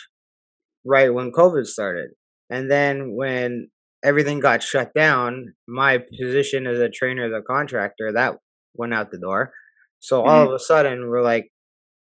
right 0.85 1.13
when 1.13 1.33
COVID 1.33 1.67
started, 1.67 2.11
and 2.51 2.71
then 2.71 3.15
when 3.15 3.71
everything 4.05 4.41
got 4.41 4.63
shut 4.63 4.95
down, 4.95 5.55
my 5.67 5.99
position 6.21 6.67
as 6.67 6.79
a 6.79 6.89
trainer, 6.89 7.27
as 7.27 7.33
a 7.33 7.43
contractor, 7.43 8.13
that 8.13 8.37
went 8.75 8.95
out 8.95 9.11
the 9.11 9.19
door. 9.19 9.53
So 10.01 10.23
all 10.23 10.43
of 10.43 10.47
mm-hmm. 10.49 10.55
a 10.55 10.59
sudden, 10.61 11.09
we're 11.09 11.23
like, 11.23 11.51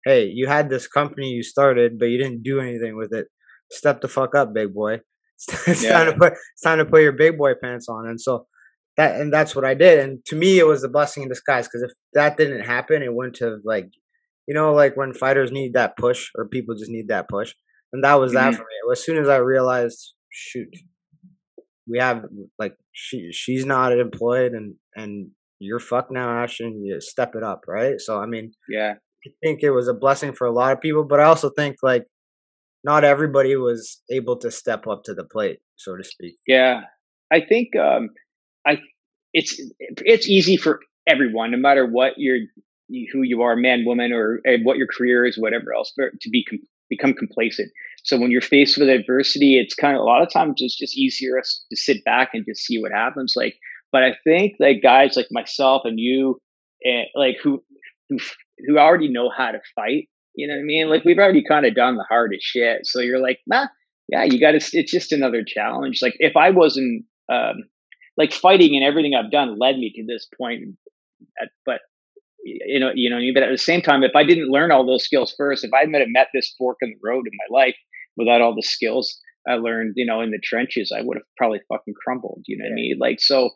"Hey, 0.04 0.26
you 0.26 0.46
had 0.48 0.68
this 0.68 0.88
company 0.88 1.28
you 1.30 1.42
started, 1.42 1.98
but 1.98 2.06
you 2.06 2.18
didn't 2.18 2.42
do 2.42 2.60
anything 2.60 2.96
with 2.96 3.12
it. 3.12 3.28
Step 3.70 4.00
the 4.00 4.08
fuck 4.08 4.34
up, 4.34 4.52
big 4.52 4.74
boy. 4.74 5.00
It's 5.66 5.86
time 5.86 6.06
to 6.06 6.16
put 6.16 6.32
it's 6.32 6.62
time 6.62 6.78
to 6.78 6.84
put 6.84 7.02
your 7.02 7.12
big 7.12 7.38
boy 7.38 7.54
pants 7.62 7.88
on." 7.88 8.08
And 8.08 8.20
so 8.20 8.46
that 8.96 9.20
and 9.20 9.32
that's 9.32 9.54
what 9.54 9.64
I 9.64 9.74
did. 9.74 9.98
And 9.98 10.24
to 10.26 10.36
me, 10.36 10.58
it 10.58 10.66
was 10.66 10.84
a 10.84 10.88
blessing 10.88 11.22
in 11.22 11.28
disguise 11.28 11.66
because 11.66 11.82
if 11.82 11.92
that 12.14 12.36
didn't 12.36 12.64
happen, 12.64 13.02
it 13.02 13.12
wouldn't 13.14 13.38
have 13.40 13.60
like, 13.64 13.88
you 14.46 14.54
know, 14.54 14.72
like 14.72 14.96
when 14.96 15.12
fighters 15.14 15.50
need 15.52 15.74
that 15.74 15.96
push 15.96 16.30
or 16.36 16.46
people 16.48 16.74
just 16.74 16.90
need 16.90 17.08
that 17.08 17.28
push. 17.28 17.54
And 17.92 18.02
that 18.04 18.14
was 18.14 18.32
that 18.32 18.52
Mhm. 18.52 18.56
for 18.56 18.62
me. 18.62 18.92
As 18.92 19.04
soon 19.04 19.18
as 19.18 19.28
I 19.28 19.36
realized, 19.38 20.14
shoot, 20.30 20.68
we 21.86 21.98
have 21.98 22.24
like 22.58 22.76
she 22.92 23.30
she's 23.32 23.64
not 23.66 23.92
employed 23.98 24.52
and 24.52 24.74
and 24.96 25.30
you're 25.60 25.80
fucked 25.80 26.10
now, 26.10 26.42
Ashton. 26.42 26.84
You 26.84 27.00
step 27.00 27.34
it 27.36 27.42
up, 27.42 27.62
right? 27.68 28.00
So 28.00 28.18
I 28.20 28.26
mean, 28.26 28.52
Yeah, 28.68 28.94
I 29.26 29.30
think 29.42 29.62
it 29.62 29.70
was 29.70 29.88
a 29.88 29.94
blessing 29.94 30.32
for 30.32 30.46
a 30.46 30.52
lot 30.52 30.72
of 30.72 30.80
people, 30.80 31.04
but 31.04 31.20
I 31.20 31.24
also 31.24 31.50
think 31.50 31.76
like 31.82 32.06
not 32.82 33.04
everybody 33.04 33.56
was 33.56 34.02
able 34.10 34.36
to 34.38 34.50
step 34.50 34.86
up 34.86 35.04
to 35.04 35.14
the 35.14 35.24
plate, 35.24 35.60
so 35.76 35.96
to 35.96 36.04
speak. 36.04 36.36
yeah. 36.46 36.82
I 37.32 37.40
think 37.40 37.74
um, 37.76 38.10
I 38.66 38.78
it's 39.32 39.60
it's 40.14 40.28
easy 40.28 40.56
for 40.56 40.80
everyone, 41.06 41.50
no 41.50 41.58
matter 41.58 41.86
what 41.86 42.14
you're 42.16 42.40
who 43.12 43.22
you 43.22 43.42
are, 43.42 43.56
man, 43.56 43.84
woman, 43.86 44.12
or 44.12 44.40
what 44.62 44.76
your 44.76 44.86
career 44.86 45.24
is, 45.24 45.38
whatever 45.38 45.74
else, 45.74 45.92
for, 45.94 46.10
to 46.20 46.30
be 46.30 46.44
com- 46.48 46.60
become 46.90 47.14
complacent. 47.14 47.70
So 48.04 48.18
when 48.18 48.30
you're 48.30 48.42
faced 48.42 48.76
with 48.76 48.88
adversity, 48.88 49.58
it's 49.58 49.74
kind 49.74 49.96
of 49.96 50.02
a 50.02 50.04
lot 50.04 50.22
of 50.22 50.30
times 50.30 50.56
it's 50.58 50.76
just 50.76 50.96
easier 50.96 51.40
to 51.40 51.76
sit 51.76 52.04
back 52.04 52.30
and 52.34 52.44
just 52.46 52.62
see 52.62 52.80
what 52.80 52.92
happens. 52.92 53.32
Like, 53.34 53.56
but 53.90 54.02
I 54.02 54.14
think 54.24 54.54
like 54.60 54.82
guys 54.82 55.16
like 55.16 55.28
myself 55.30 55.82
and 55.84 55.98
you, 55.98 56.38
and 56.82 57.06
like 57.14 57.36
who 57.42 57.62
who 58.10 58.18
who 58.66 58.78
already 58.78 59.08
know 59.08 59.30
how 59.34 59.50
to 59.50 59.60
fight. 59.74 60.08
You 60.34 60.48
know 60.48 60.54
what 60.54 60.60
I 60.60 60.64
mean? 60.64 60.88
Like 60.90 61.04
we've 61.04 61.18
already 61.18 61.44
kind 61.48 61.64
of 61.64 61.74
done 61.74 61.96
the 61.96 62.06
hardest 62.08 62.44
shit. 62.44 62.80
So 62.84 63.00
you're 63.00 63.22
like, 63.22 63.38
nah, 63.46 63.68
yeah, 64.08 64.24
you 64.24 64.40
got 64.40 64.52
to. 64.52 64.78
It's 64.78 64.92
just 64.92 65.12
another 65.12 65.42
challenge. 65.46 66.00
Like 66.02 66.16
if 66.18 66.36
I 66.36 66.50
wasn't 66.50 67.04
um, 67.32 67.64
like 68.16 68.32
fighting 68.32 68.74
and 68.76 68.84
everything 68.84 69.14
I've 69.14 69.30
done 69.30 69.58
led 69.58 69.76
me 69.76 69.92
to 69.96 70.04
this 70.06 70.26
point, 70.36 70.76
but 71.66 71.80
you 72.44 72.78
know, 72.78 72.90
you 72.94 73.08
know, 73.08 73.18
but 73.32 73.42
at 73.42 73.50
the 73.50 73.58
same 73.58 73.80
time, 73.80 74.02
if 74.02 74.14
I 74.14 74.22
didn't 74.22 74.50
learn 74.50 74.70
all 74.70 74.86
those 74.86 75.04
skills 75.04 75.34
first, 75.36 75.64
if 75.64 75.72
I 75.72 75.80
had 75.80 76.08
met 76.08 76.28
this 76.34 76.54
fork 76.58 76.76
in 76.82 76.90
the 76.90 77.08
road 77.08 77.24
in 77.26 77.32
my 77.48 77.58
life 77.58 77.76
without 78.16 78.42
all 78.42 78.54
the 78.54 78.62
skills 78.62 79.18
I 79.48 79.54
learned, 79.54 79.94
you 79.96 80.06
know, 80.06 80.20
in 80.20 80.30
the 80.30 80.40
trenches, 80.42 80.92
I 80.96 81.02
would 81.02 81.16
have 81.16 81.24
probably 81.36 81.60
fucking 81.68 81.94
crumbled. 82.02 82.42
You 82.46 82.58
know 82.58 82.64
what 82.64 82.72
I 82.72 82.74
mean? 82.74 82.96
Like, 82.98 83.20
so 83.20 83.50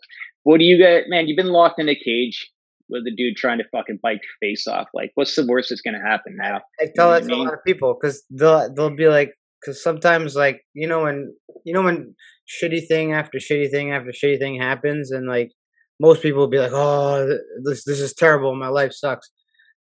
what 0.44 0.58
do 0.58 0.64
you 0.64 0.78
get, 0.78 1.04
man? 1.08 1.28
You've 1.28 1.36
been 1.36 1.52
locked 1.52 1.80
in 1.80 1.88
a 1.88 1.94
cage 1.94 2.50
with 2.88 3.02
a 3.06 3.14
dude 3.14 3.36
trying 3.36 3.58
to 3.58 3.64
fucking 3.70 3.98
bite 4.02 4.20
your 4.22 4.50
face 4.50 4.66
off. 4.66 4.88
Like, 4.94 5.12
what's 5.14 5.36
the 5.36 5.46
worst 5.46 5.70
that's 5.70 5.82
going 5.82 5.98
to 5.98 6.06
happen 6.06 6.36
now? 6.38 6.60
I 6.80 6.86
tell 6.94 7.08
know 7.08 7.12
that 7.12 7.26
to 7.26 7.34
I 7.34 7.36
a 7.36 7.42
lot 7.42 7.54
of 7.54 7.64
people 7.66 7.96
because 7.98 8.24
they'll 8.30 8.72
they'll 8.72 8.94
be 8.94 9.08
like, 9.08 9.34
because 9.60 9.82
sometimes 9.82 10.34
like 10.34 10.62
you 10.74 10.86
know 10.86 11.02
when 11.02 11.34
you 11.64 11.74
know 11.74 11.82
when 11.82 12.14
shitty 12.48 12.86
thing 12.86 13.12
after 13.12 13.38
shitty 13.38 13.70
thing 13.70 13.92
after 13.92 14.10
shitty 14.10 14.38
thing 14.38 14.60
happens, 14.60 15.10
and 15.10 15.28
like 15.28 15.52
most 16.00 16.22
people 16.22 16.40
will 16.40 16.48
be 16.48 16.58
like, 16.58 16.72
oh, 16.72 17.26
this 17.64 17.84
this 17.84 18.00
is 18.00 18.14
terrible, 18.14 18.54
my 18.54 18.68
life 18.68 18.92
sucks. 18.92 19.30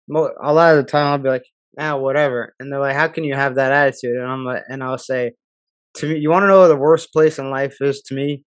Mo- 0.08 0.34
a 0.44 0.54
lot 0.54 0.76
of 0.76 0.84
the 0.86 0.92
time, 0.92 1.08
I'll 1.08 1.18
be 1.18 1.30
like, 1.30 1.46
ah, 1.80 1.96
whatever, 1.98 2.54
and 2.60 2.72
they're 2.72 2.80
like, 2.80 2.96
how 2.96 3.08
can 3.08 3.24
you 3.24 3.36
have 3.36 3.56
that 3.56 3.72
attitude? 3.72 4.18
And 4.18 4.26
I'm 4.28 4.44
like, 4.46 4.64
and 4.70 4.84
I'll 4.84 4.98
say, 4.98 5.34
to 5.96 6.08
me, 6.08 6.20
you 6.20 6.30
want 6.30 6.44
to 6.44 6.48
know 6.48 6.60
what 6.62 6.68
the 6.70 6.76
worst 6.76 7.12
place 7.14 7.40
in 7.40 7.50
life 7.50 7.78
is 7.82 8.02
to 8.04 8.14
me? 8.16 8.44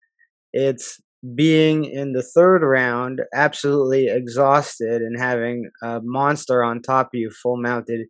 It's 0.54 1.00
being 1.36 1.84
in 1.86 2.13
the 2.13 2.24
third 2.24 2.63
round, 2.63 3.22
absolutely 3.34 4.08
exhausted, 4.08 5.01
and 5.01 5.20
having 5.20 5.70
a 5.84 6.00
monster 6.01 6.63
on 6.63 6.82
top 6.82 7.08
of 7.08 7.20
you, 7.20 7.30
full 7.44 7.58
mounted, 7.62 8.08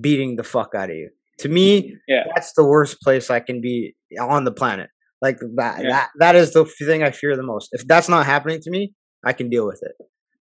beating 0.00 0.36
the 0.36 0.44
fuck 0.44 0.74
out 0.76 0.90
of 0.90 0.96
you. 0.96 1.10
To 1.40 1.48
me, 1.48 1.96
Yeah. 2.06 2.24
that's 2.34 2.52
the 2.52 2.64
worst 2.64 3.00
place 3.00 3.30
I 3.30 3.40
can 3.40 3.60
be 3.60 3.96
on 4.20 4.44
the 4.44 4.52
planet. 4.52 4.90
Like 5.22 5.38
that, 5.56 5.82
Yeah. 5.82 5.90
that 5.90 6.10
that 6.18 6.36
is 6.36 6.52
the 6.52 6.64
thing 6.64 7.02
I 7.04 7.12
fear 7.12 7.36
the 7.36 7.44
most. 7.44 7.70
If 7.72 7.86
that's 7.86 8.08
not 8.08 8.26
happening 8.26 8.60
to 8.62 8.70
me, 8.70 8.94
I 9.24 9.32
can 9.32 9.48
deal 9.48 9.66
with 9.66 9.80
it. 9.82 9.92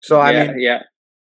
So 0.01 0.21
I 0.21 0.31
yeah, 0.31 0.47
mean, 0.47 0.59
yeah, 0.59 0.79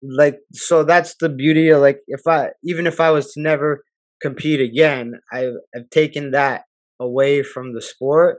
like 0.02 0.38
so 0.52 0.85
that's 0.85 1.16
the 1.21 1.28
beauty 1.28 1.69
of 1.71 1.80
like 1.80 2.00
if 2.09 2.26
i 2.26 2.49
even 2.64 2.87
if 2.87 3.00
i 3.00 3.11
was 3.11 3.33
to 3.33 3.40
never 3.42 3.85
compete 4.23 4.61
again 4.61 5.14
i've, 5.33 5.54
I've 5.76 5.90
taken 5.90 6.30
that 6.33 6.62
away 6.99 7.42
from 7.42 7.75
the 7.75 7.83
sport 7.83 8.38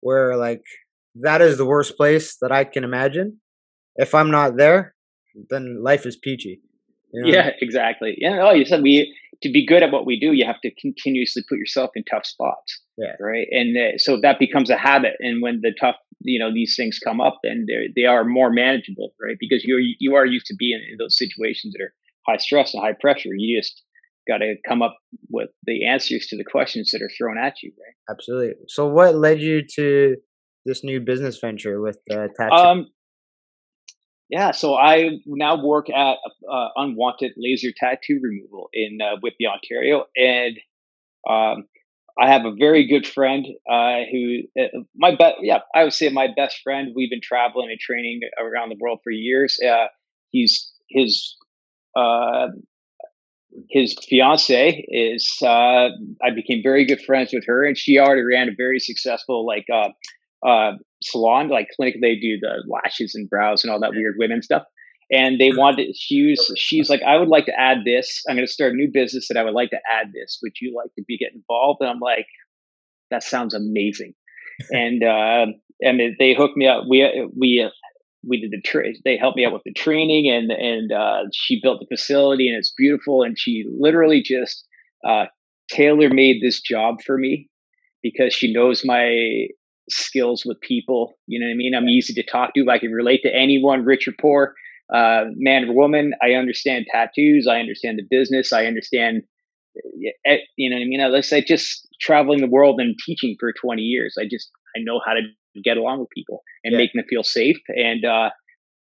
where 0.00 0.36
like 0.36 0.62
that 1.16 1.40
is 1.42 1.58
the 1.58 1.64
worst 1.66 1.96
place 1.96 2.36
that 2.40 2.52
i 2.52 2.64
can 2.64 2.84
imagine 2.84 3.40
if 3.96 4.14
i'm 4.14 4.30
not 4.30 4.56
there 4.56 4.94
then 5.50 5.82
life 5.82 6.06
is 6.06 6.16
peachy 6.16 6.60
You 7.12 7.22
know? 7.22 7.28
Yeah, 7.32 7.50
exactly. 7.60 8.14
Yeah. 8.18 8.38
Oh, 8.42 8.52
you 8.52 8.64
said 8.64 8.82
we 8.82 9.12
to 9.42 9.50
be 9.50 9.66
good 9.66 9.82
at 9.82 9.90
what 9.90 10.06
we 10.06 10.18
do, 10.18 10.32
you 10.32 10.44
have 10.44 10.60
to 10.62 10.70
continuously 10.74 11.42
put 11.48 11.58
yourself 11.58 11.90
in 11.94 12.04
tough 12.04 12.26
spots. 12.26 12.80
Yeah. 12.96 13.14
Right. 13.18 13.46
And 13.50 13.76
uh, 13.76 13.98
so 13.98 14.20
that 14.20 14.38
becomes 14.38 14.70
a 14.70 14.76
habit. 14.76 15.12
And 15.20 15.42
when 15.42 15.60
the 15.62 15.72
tough, 15.80 15.96
you 16.20 16.38
know, 16.38 16.52
these 16.52 16.74
things 16.76 16.98
come 17.02 17.20
up, 17.20 17.38
then 17.42 17.66
they 17.66 18.02
they 18.02 18.06
are 18.06 18.24
more 18.24 18.50
manageable, 18.50 19.14
right? 19.20 19.36
Because 19.40 19.64
you're 19.64 19.80
you 19.80 20.14
are 20.14 20.26
used 20.26 20.46
to 20.46 20.54
being 20.58 20.80
in 20.90 20.98
those 20.98 21.16
situations 21.16 21.74
that 21.74 21.82
are 21.82 21.94
high 22.28 22.36
stress 22.36 22.74
and 22.74 22.82
high 22.82 22.96
pressure. 23.00 23.30
You 23.34 23.58
just 23.58 23.82
got 24.28 24.38
to 24.38 24.54
come 24.68 24.82
up 24.82 24.96
with 25.28 25.48
the 25.64 25.86
answers 25.86 26.26
to 26.28 26.36
the 26.36 26.44
questions 26.44 26.90
that 26.92 27.02
are 27.02 27.10
thrown 27.16 27.38
at 27.38 27.62
you, 27.62 27.72
right? 27.78 28.14
Absolutely. 28.14 28.54
So, 28.68 28.86
what 28.86 29.14
led 29.14 29.40
you 29.40 29.62
to 29.76 30.16
this 30.66 30.84
new 30.84 31.00
business 31.00 31.38
venture 31.38 31.80
with 31.80 31.98
uh, 32.10 32.28
tattoo? 32.36 32.54
Um, 32.54 32.86
yeah, 34.30 34.52
so 34.52 34.76
I 34.76 35.18
now 35.26 35.62
work 35.62 35.90
at 35.90 36.18
uh, 36.50 36.68
Unwanted 36.76 37.32
Laser 37.36 37.70
Tattoo 37.76 38.20
Removal 38.22 38.70
in 38.72 38.98
uh, 39.02 39.16
Whitby, 39.20 39.46
Ontario, 39.46 40.04
and 40.16 40.56
um, 41.28 41.64
I 42.18 42.28
have 42.28 42.44
a 42.44 42.54
very 42.54 42.86
good 42.86 43.06
friend 43.06 43.44
uh, 43.68 44.00
who 44.10 44.42
uh, 44.58 44.82
my 44.94 45.16
best. 45.16 45.38
Yeah, 45.42 45.58
I 45.74 45.82
would 45.82 45.92
say 45.92 46.08
my 46.10 46.28
best 46.34 46.60
friend. 46.62 46.92
We've 46.94 47.10
been 47.10 47.20
traveling 47.20 47.70
and 47.70 47.80
training 47.80 48.20
around 48.38 48.68
the 48.68 48.76
world 48.80 49.00
for 49.02 49.10
years. 49.10 49.58
Uh, 49.60 49.86
he's 50.30 50.70
his 50.88 51.36
uh, 51.96 52.48
his 53.68 53.96
fiance 54.08 54.86
is. 54.88 55.38
Uh, 55.42 55.88
I 56.22 56.30
became 56.32 56.62
very 56.62 56.84
good 56.84 57.00
friends 57.00 57.32
with 57.32 57.44
her, 57.46 57.64
and 57.64 57.76
she 57.76 57.98
already 57.98 58.22
ran 58.22 58.48
a 58.48 58.54
very 58.56 58.78
successful 58.78 59.44
like 59.44 59.66
uh, 59.72 60.72
salon, 61.02 61.48
like 61.48 61.68
clinic. 61.74 61.96
They 62.00 62.16
do 62.16 62.38
the 62.40 62.64
lashes 62.68 63.14
and 63.14 63.28
brows 63.28 63.64
and 63.64 63.72
all 63.72 63.80
that 63.80 63.92
weird 63.92 64.16
women 64.18 64.42
stuff. 64.42 64.64
And 65.12 65.40
they 65.40 65.50
wanted, 65.50 65.96
she 65.96 66.30
was, 66.30 66.52
she's 66.56 66.88
like, 66.88 67.02
I 67.02 67.16
would 67.16 67.28
like 67.28 67.46
to 67.46 67.58
add 67.58 67.78
this. 67.84 68.22
I'm 68.28 68.36
going 68.36 68.46
to 68.46 68.52
start 68.52 68.72
a 68.72 68.76
new 68.76 68.88
business 68.92 69.26
that 69.28 69.36
I 69.36 69.42
would 69.42 69.54
like 69.54 69.70
to 69.70 69.80
add 69.90 70.12
this. 70.14 70.38
Would 70.42 70.52
you 70.60 70.72
like 70.76 70.94
to 70.94 71.04
be 71.06 71.18
get 71.18 71.32
involved? 71.34 71.80
And 71.80 71.90
I'm 71.90 71.98
like, 71.98 72.26
that 73.10 73.24
sounds 73.24 73.52
amazing. 73.52 74.14
and, 74.70 75.02
uh, 75.02 75.46
and 75.80 76.00
they 76.18 76.34
hooked 76.34 76.56
me 76.56 76.68
up. 76.68 76.84
We, 76.88 77.28
we, 77.36 77.68
we 78.24 78.40
did 78.40 78.52
the 78.52 78.60
tra- 78.60 78.92
they 79.04 79.16
helped 79.16 79.36
me 79.36 79.44
out 79.44 79.52
with 79.52 79.62
the 79.64 79.72
training 79.72 80.30
and, 80.30 80.52
and, 80.52 80.92
uh, 80.92 81.28
she 81.32 81.60
built 81.60 81.80
the 81.80 81.96
facility 81.96 82.48
and 82.48 82.56
it's 82.56 82.72
beautiful. 82.76 83.24
And 83.24 83.36
she 83.36 83.64
literally 83.80 84.22
just, 84.22 84.64
uh, 85.04 85.24
tailor 85.70 86.10
made 86.10 86.40
this 86.40 86.60
job 86.60 86.96
for 87.04 87.16
me 87.16 87.48
because 88.02 88.34
she 88.34 88.52
knows 88.52 88.84
my 88.84 89.48
skills 89.90 90.44
with 90.44 90.60
people. 90.60 91.14
You 91.26 91.40
know 91.40 91.46
what 91.46 91.52
I 91.52 91.56
mean? 91.56 91.74
I'm 91.74 91.88
easy 91.88 92.14
to 92.14 92.22
talk 92.22 92.54
to. 92.54 92.70
I 92.70 92.78
can 92.78 92.92
relate 92.92 93.22
to 93.22 93.34
anyone, 93.34 93.84
rich 93.84 94.08
or 94.08 94.12
poor, 94.20 94.54
uh, 94.92 95.24
man 95.36 95.68
or 95.68 95.74
woman. 95.74 96.12
I 96.22 96.32
understand 96.32 96.86
tattoos. 96.90 97.46
I 97.46 97.58
understand 97.60 97.98
the 97.98 98.06
business. 98.08 98.52
I 98.52 98.66
understand, 98.66 99.22
eh, 100.26 100.36
you 100.56 100.70
know 100.70 100.76
what 100.76 100.82
I 100.82 100.86
mean? 100.86 101.12
Let's 101.12 101.28
say 101.28 101.42
just 101.42 101.88
traveling 102.00 102.40
the 102.40 102.48
world 102.48 102.80
and 102.80 102.96
teaching 103.04 103.36
for 103.38 103.52
20 103.52 103.82
years. 103.82 104.16
I 104.18 104.24
just, 104.30 104.50
I 104.76 104.80
know 104.82 105.00
how 105.04 105.14
to 105.14 105.20
get 105.62 105.76
along 105.76 106.00
with 106.00 106.08
people 106.14 106.42
and 106.64 106.72
yeah. 106.72 106.78
make 106.78 106.92
them 106.92 107.04
feel 107.08 107.24
safe. 107.24 107.58
And, 107.68 108.04
uh, 108.04 108.30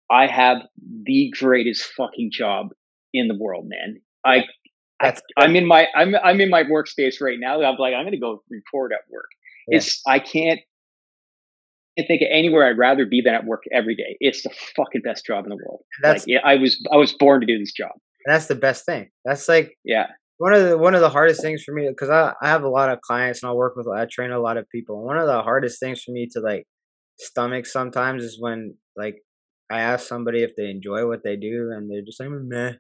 I 0.10 0.28
have 0.28 0.58
the 1.04 1.32
greatest 1.40 1.86
fucking 1.98 2.30
job 2.32 2.68
in 3.14 3.28
the 3.28 3.36
world, 3.36 3.66
man. 3.68 4.02
I, 4.24 4.44
I 5.02 5.16
I'm 5.38 5.56
in 5.56 5.66
my 5.66 5.88
I'm 5.96 6.16
I'm 6.16 6.40
in 6.42 6.50
my 6.50 6.64
workspace 6.64 7.22
right 7.22 7.38
now. 7.40 7.62
I'm 7.62 7.78
like 7.78 7.94
I'm 7.94 8.04
going 8.04 8.12
to 8.12 8.20
go 8.20 8.44
record 8.50 8.94
at 8.94 9.00
work. 9.12 9.30
Yeah. 9.68 9.78
It's 9.78 10.02
I 10.08 10.20
can't 10.20 10.60
can't 11.98 12.08
think 12.08 12.22
of 12.22 12.28
anywhere 12.32 12.68
I'd 12.68 12.78
rather 12.78 13.06
be 13.06 13.22
than 13.22 13.34
at 13.34 13.46
work 13.46 13.64
every 13.74 13.96
day. 13.96 14.18
It's 14.20 14.44
the 14.44 14.52
fucking 14.76 15.02
best 15.04 15.26
job 15.26 15.46
in 15.46 15.50
the 15.50 15.56
world. 15.56 15.82
That's 16.02 16.24
like, 16.24 16.28
yeah, 16.28 16.40
I 16.44 16.56
was 16.56 16.78
I 16.92 16.98
was 16.98 17.14
born 17.14 17.42
to 17.42 17.48
do 17.48 17.58
this 17.58 17.74
job. 17.74 17.92
that's 18.26 18.48
the 18.48 18.56
best 18.56 18.86
thing. 18.86 19.10
That's 19.24 19.48
like 19.48 19.78
yeah 19.84 20.08
one 20.38 20.54
of 20.54 20.68
the 20.68 20.78
one 20.78 20.96
of 20.96 21.02
the 21.02 21.10
hardest 21.10 21.42
things 21.42 21.64
for 21.64 21.74
me 21.74 21.88
because 21.90 22.10
I, 22.10 22.34
I 22.42 22.50
have 22.50 22.64
a 22.64 22.70
lot 22.70 22.90
of 22.90 23.02
clients 23.02 23.42
and 23.42 23.50
I 23.50 23.54
work 23.54 23.76
with 23.76 23.88
I 23.88 24.06
train 24.12 24.32
a 24.32 24.40
lot 24.40 24.58
of 24.58 24.70
people. 24.70 25.04
One 25.04 25.18
of 25.18 25.28
the 25.28 25.42
hardest 25.42 25.80
things 25.80 26.02
for 26.02 26.12
me 26.12 26.28
to 26.34 26.40
like 26.40 26.66
stomach 27.20 27.66
sometimes 27.66 28.24
is 28.24 28.38
when 28.40 28.76
like 28.98 29.16
I 29.72 29.80
ask 29.80 30.08
somebody 30.08 30.44
if 30.44 30.56
they 30.56 30.70
enjoy 30.70 31.08
what 31.08 31.24
they 31.24 31.36
do 31.36 31.72
and 31.74 31.90
they're 31.90 32.06
just 32.06 32.20
like 32.20 32.30
meh, 32.30 32.74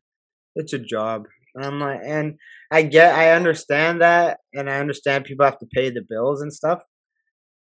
it's 0.55 0.73
a 0.73 0.79
job. 0.79 1.23
And 1.55 1.65
I'm 1.65 1.79
like, 1.79 2.01
and 2.03 2.35
I 2.69 2.81
get, 2.81 3.15
I 3.15 3.31
understand 3.31 4.01
that, 4.01 4.39
and 4.53 4.69
I 4.69 4.79
understand 4.79 5.23
people 5.23 5.45
have 5.45 5.57
to 5.59 5.67
pay 5.73 5.89
the 5.89 6.03
bills 6.07 6.41
and 6.41 6.51
stuff 6.51 6.81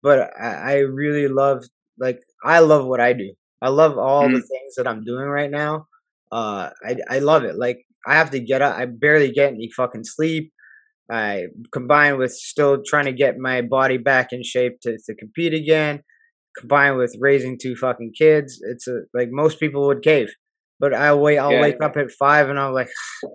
but 0.03 0.29
I, 0.39 0.47
I 0.47 0.77
really 0.79 1.27
love 1.27 1.63
like 1.97 2.19
I 2.43 2.59
love 2.59 2.85
what 2.85 2.99
I 2.99 3.13
do. 3.13 3.33
I 3.61 3.69
love 3.69 3.97
all 3.97 4.23
mm-hmm. 4.23 4.33
the 4.33 4.41
things 4.41 4.75
that 4.75 4.87
I'm 4.87 5.05
doing 5.05 5.25
right 5.25 5.49
now. 5.49 5.87
Uh, 6.31 6.69
I 6.85 6.97
I 7.09 7.19
love 7.19 7.45
it. 7.45 7.55
Like 7.55 7.85
I 8.05 8.15
have 8.15 8.31
to 8.31 8.39
get 8.39 8.61
up. 8.61 8.77
I 8.77 8.85
barely 8.85 9.31
get 9.31 9.53
any 9.53 9.71
fucking 9.75 10.03
sleep. 10.03 10.51
I 11.09 11.47
combined 11.71 12.17
with 12.17 12.33
still 12.33 12.81
trying 12.85 13.05
to 13.05 13.13
get 13.13 13.37
my 13.37 13.61
body 13.61 13.97
back 13.97 14.29
in 14.31 14.43
shape 14.43 14.79
to, 14.81 14.97
to 15.05 15.15
compete 15.15 15.53
again. 15.53 16.01
Combined 16.57 16.97
with 16.97 17.15
raising 17.19 17.57
two 17.59 17.75
fucking 17.75 18.13
kids, 18.17 18.59
it's 18.61 18.87
a, 18.87 19.01
like 19.13 19.29
most 19.31 19.59
people 19.59 19.87
would 19.87 20.03
cave. 20.03 20.29
But 20.79 20.93
I 20.93 21.13
wait. 21.13 21.37
I'll 21.37 21.51
yeah. 21.51 21.61
wake 21.61 21.81
up 21.81 21.97
at 21.97 22.11
five 22.11 22.49
and 22.49 22.59
I'm 22.59 22.73
like, 22.73 22.89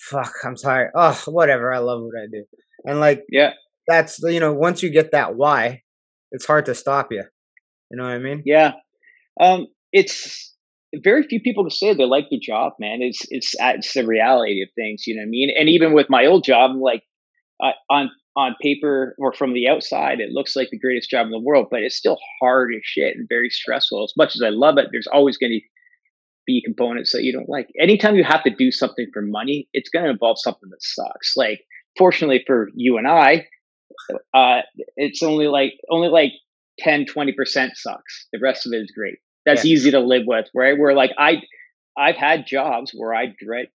fuck, 0.00 0.32
I'm 0.44 0.56
tired. 0.56 0.90
Oh, 0.94 1.20
whatever. 1.26 1.72
I 1.72 1.78
love 1.78 2.02
what 2.02 2.20
I 2.20 2.26
do. 2.30 2.44
And 2.84 3.00
like, 3.00 3.22
yeah, 3.30 3.52
that's 3.86 4.20
you 4.22 4.40
know, 4.40 4.52
once 4.52 4.82
you 4.82 4.90
get 4.90 5.12
that 5.12 5.34
why, 5.34 5.82
it's 6.34 6.46
hard 6.46 6.66
to 6.66 6.74
stop 6.74 7.08
you. 7.12 7.22
You 7.90 7.96
know 7.96 8.04
what 8.04 8.12
I 8.12 8.18
mean? 8.18 8.42
Yeah. 8.44 8.72
Um, 9.40 9.68
it's 9.92 10.52
very 11.02 11.22
few 11.22 11.40
people 11.40 11.64
to 11.64 11.74
say 11.74 11.94
they 11.94 12.04
like 12.04 12.26
the 12.30 12.38
job, 12.38 12.72
man. 12.80 12.98
It's 13.00 13.22
it's 13.30 13.54
it's 13.58 13.94
the 13.94 14.06
reality 14.06 14.62
of 14.62 14.68
things. 14.74 15.04
You 15.06 15.14
know 15.14 15.20
what 15.20 15.28
I 15.28 15.30
mean? 15.30 15.50
And 15.56 15.68
even 15.68 15.94
with 15.94 16.06
my 16.10 16.26
old 16.26 16.44
job, 16.44 16.72
like 16.80 17.02
uh, 17.62 17.70
on 17.88 18.10
on 18.36 18.56
paper 18.60 19.14
or 19.18 19.32
from 19.32 19.54
the 19.54 19.68
outside, 19.68 20.18
it 20.18 20.32
looks 20.32 20.56
like 20.56 20.68
the 20.70 20.78
greatest 20.78 21.08
job 21.08 21.26
in 21.26 21.30
the 21.30 21.38
world, 21.38 21.68
but 21.70 21.82
it's 21.82 21.96
still 21.96 22.18
hard 22.40 22.72
as 22.74 22.82
shit 22.84 23.16
and 23.16 23.28
very 23.28 23.48
stressful. 23.48 24.02
As 24.02 24.12
much 24.16 24.34
as 24.34 24.42
I 24.42 24.48
love 24.48 24.76
it, 24.76 24.88
there's 24.90 25.06
always 25.06 25.36
going 25.36 25.52
to 25.52 25.60
be 26.44 26.60
components 26.64 27.12
that 27.12 27.22
you 27.22 27.32
don't 27.32 27.48
like. 27.48 27.68
Anytime 27.80 28.16
you 28.16 28.24
have 28.24 28.42
to 28.42 28.50
do 28.50 28.72
something 28.72 29.06
for 29.14 29.22
money, 29.22 29.68
it's 29.72 29.88
going 29.88 30.04
to 30.04 30.10
involve 30.10 30.38
something 30.40 30.68
that 30.68 30.82
sucks. 30.82 31.34
Like, 31.36 31.60
fortunately 31.96 32.42
for 32.44 32.68
you 32.74 32.98
and 32.98 33.06
I, 33.06 33.46
uh, 34.34 34.60
it's 34.96 35.22
only 35.22 35.48
like 35.48 35.72
only 35.90 36.08
like 36.08 36.32
10 36.80 37.06
20% 37.06 37.70
sucks. 37.74 38.26
The 38.32 38.40
rest 38.42 38.66
of 38.66 38.72
it 38.72 38.78
is 38.78 38.92
great. 38.96 39.18
That's 39.46 39.64
yeah. 39.64 39.72
easy 39.72 39.90
to 39.92 40.00
live 40.00 40.22
with 40.26 40.46
right? 40.54 40.78
Where 40.78 40.94
like 40.94 41.12
i 41.18 41.42
i've 41.96 42.16
had 42.16 42.44
jobs 42.46 42.90
where 42.92 43.14
i 43.14 43.26
dread 43.38 43.66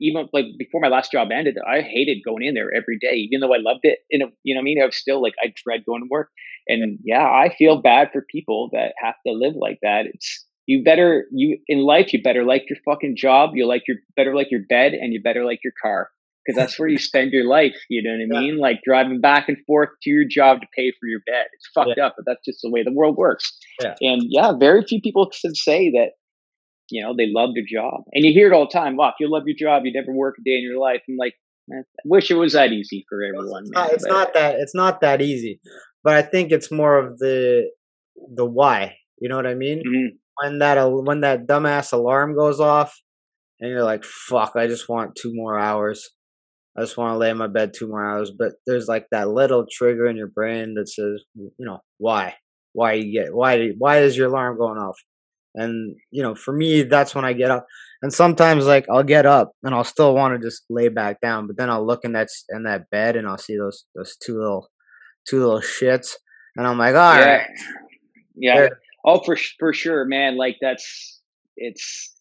even 0.00 0.28
like 0.32 0.46
before 0.58 0.80
my 0.80 0.88
last 0.88 1.12
job 1.12 1.28
ended 1.30 1.56
i 1.64 1.80
hated 1.80 2.18
going 2.24 2.44
in 2.44 2.54
there 2.54 2.74
every 2.74 2.98
day 2.98 3.14
even 3.14 3.38
though 3.40 3.54
i 3.54 3.58
loved 3.58 3.80
it 3.84 4.00
in 4.10 4.22
a, 4.22 4.26
you 4.42 4.54
know 4.54 4.58
what 4.58 4.62
i 4.62 4.64
mean? 4.64 4.82
I 4.82 4.86
was 4.86 4.96
still 4.96 5.22
like 5.22 5.34
i 5.42 5.52
dread 5.64 5.84
going 5.86 6.02
to 6.02 6.08
work. 6.10 6.30
And 6.66 6.98
yeah 7.04 7.24
i 7.24 7.54
feel 7.56 7.80
bad 7.80 8.10
for 8.12 8.24
people 8.30 8.70
that 8.72 8.94
have 9.00 9.14
to 9.26 9.32
live 9.32 9.54
like 9.54 9.78
that. 9.82 10.06
It's 10.06 10.44
you 10.68 10.84
better 10.84 11.26
you 11.32 11.58
in 11.66 11.78
life 11.78 12.12
you 12.12 12.22
better 12.22 12.44
like 12.44 12.66
your 12.68 12.78
fucking 12.84 13.16
job 13.16 13.50
you 13.54 13.66
like 13.66 13.84
your 13.88 13.96
better 14.16 14.34
like 14.34 14.50
your 14.50 14.60
bed 14.68 14.92
and 14.92 15.12
you 15.12 15.22
better 15.22 15.44
like 15.44 15.60
your 15.64 15.72
car 15.82 16.10
because 16.48 16.58
that's 16.58 16.78
where 16.78 16.88
you 16.88 16.98
spend 16.98 17.32
your 17.32 17.46
life. 17.46 17.74
You 17.90 18.02
know 18.02 18.16
what 18.16 18.38
I 18.38 18.40
mean? 18.40 18.58
Like 18.58 18.80
driving 18.82 19.20
back 19.20 19.48
and 19.48 19.58
forth 19.66 19.90
to 20.02 20.10
your 20.10 20.24
job 20.28 20.60
to 20.60 20.66
pay 20.74 20.92
for 20.98 21.06
your 21.06 21.20
bed. 21.26 21.46
It's 21.52 21.68
fucked 21.74 21.98
yeah. 21.98 22.06
up, 22.06 22.14
but 22.16 22.24
that's 22.26 22.44
just 22.44 22.60
the 22.62 22.70
way 22.70 22.82
the 22.82 22.92
world 22.92 23.16
works. 23.16 23.52
Yeah. 23.82 23.94
And 24.00 24.22
yeah, 24.28 24.52
very 24.58 24.82
few 24.82 25.00
people 25.02 25.30
can 25.42 25.54
say 25.54 25.90
that, 25.90 26.12
you 26.90 27.04
know, 27.04 27.14
they 27.14 27.26
love 27.28 27.50
their 27.54 27.64
job. 27.70 28.04
And 28.12 28.24
you 28.24 28.32
hear 28.32 28.50
it 28.50 28.54
all 28.54 28.66
the 28.66 28.78
time. 28.78 28.96
Wow, 28.96 29.08
if 29.08 29.16
you 29.20 29.30
love 29.30 29.42
your 29.44 29.56
job, 29.58 29.82
you 29.84 29.92
never 29.92 30.12
work 30.12 30.36
a 30.40 30.42
day 30.42 30.56
in 30.56 30.62
your 30.62 30.80
life. 30.80 31.02
I'm 31.06 31.16
like, 31.18 31.34
I 31.70 31.82
wish 32.06 32.30
it 32.30 32.36
was 32.36 32.54
that 32.54 32.72
easy 32.72 33.04
for 33.10 33.22
everyone. 33.22 33.64
It's, 33.64 33.72
not, 33.72 33.92
it's 33.92 34.06
not 34.06 34.34
that 34.34 34.54
it's 34.58 34.74
not 34.74 35.00
that 35.02 35.20
easy. 35.20 35.60
But 36.02 36.14
I 36.14 36.22
think 36.22 36.50
it's 36.50 36.72
more 36.72 36.96
of 36.96 37.18
the 37.18 37.68
the 38.34 38.46
why. 38.46 38.96
You 39.18 39.28
know 39.28 39.36
what 39.36 39.46
I 39.46 39.54
mean? 39.54 39.80
Mm-hmm. 39.80 40.16
When 40.40 40.60
that 40.60 40.82
when 40.82 41.20
that 41.20 41.46
dumbass 41.46 41.92
alarm 41.92 42.34
goes 42.34 42.58
off 42.58 42.98
and 43.60 43.68
you're 43.68 43.84
like, 43.84 44.02
fuck, 44.02 44.52
I 44.56 44.66
just 44.66 44.88
want 44.88 45.14
two 45.14 45.34
more 45.34 45.58
hours 45.58 46.08
I 46.78 46.82
just 46.82 46.96
want 46.96 47.12
to 47.12 47.18
lay 47.18 47.30
in 47.30 47.36
my 47.36 47.48
bed 47.48 47.74
two 47.74 47.88
more 47.88 48.04
hours. 48.04 48.30
But 48.30 48.52
there's 48.66 48.86
like 48.86 49.06
that 49.10 49.28
little 49.28 49.66
trigger 49.70 50.06
in 50.06 50.16
your 50.16 50.28
brain 50.28 50.74
that 50.74 50.88
says, 50.88 51.22
you 51.34 51.52
know, 51.58 51.80
why? 51.98 52.34
Why 52.72 52.92
you 52.92 53.12
get 53.12 53.34
why 53.34 53.70
why 53.78 53.98
is 54.02 54.16
your 54.16 54.28
alarm 54.28 54.58
going 54.58 54.78
off? 54.78 54.96
And 55.54 55.96
you 56.12 56.22
know, 56.22 56.36
for 56.36 56.52
me, 56.52 56.82
that's 56.82 57.14
when 57.14 57.24
I 57.24 57.32
get 57.32 57.50
up. 57.50 57.66
And 58.02 58.12
sometimes, 58.12 58.66
like 58.66 58.86
I'll 58.88 59.02
get 59.02 59.26
up 59.26 59.52
and 59.64 59.74
I'll 59.74 59.82
still 59.82 60.14
want 60.14 60.40
to 60.40 60.46
just 60.46 60.62
lay 60.70 60.88
back 60.88 61.20
down, 61.20 61.48
but 61.48 61.56
then 61.56 61.70
I'll 61.70 61.84
look 61.84 62.04
in 62.04 62.12
that 62.12 62.28
in 62.50 62.62
that 62.64 62.88
bed 62.90 63.16
and 63.16 63.26
I'll 63.26 63.38
see 63.38 63.56
those 63.56 63.84
those 63.96 64.16
two 64.16 64.38
little 64.38 64.70
two 65.26 65.40
little 65.40 65.60
shits, 65.60 66.14
and 66.54 66.66
I'm 66.66 66.78
like, 66.78 66.94
all 66.94 67.14
yeah. 67.16 67.36
right, 67.36 67.46
yeah. 68.36 68.54
They're, 68.54 68.80
oh, 69.04 69.20
for 69.24 69.36
for 69.58 69.72
sure, 69.72 70.04
man. 70.04 70.36
Like 70.36 70.58
that's 70.60 71.20
it's 71.56 72.14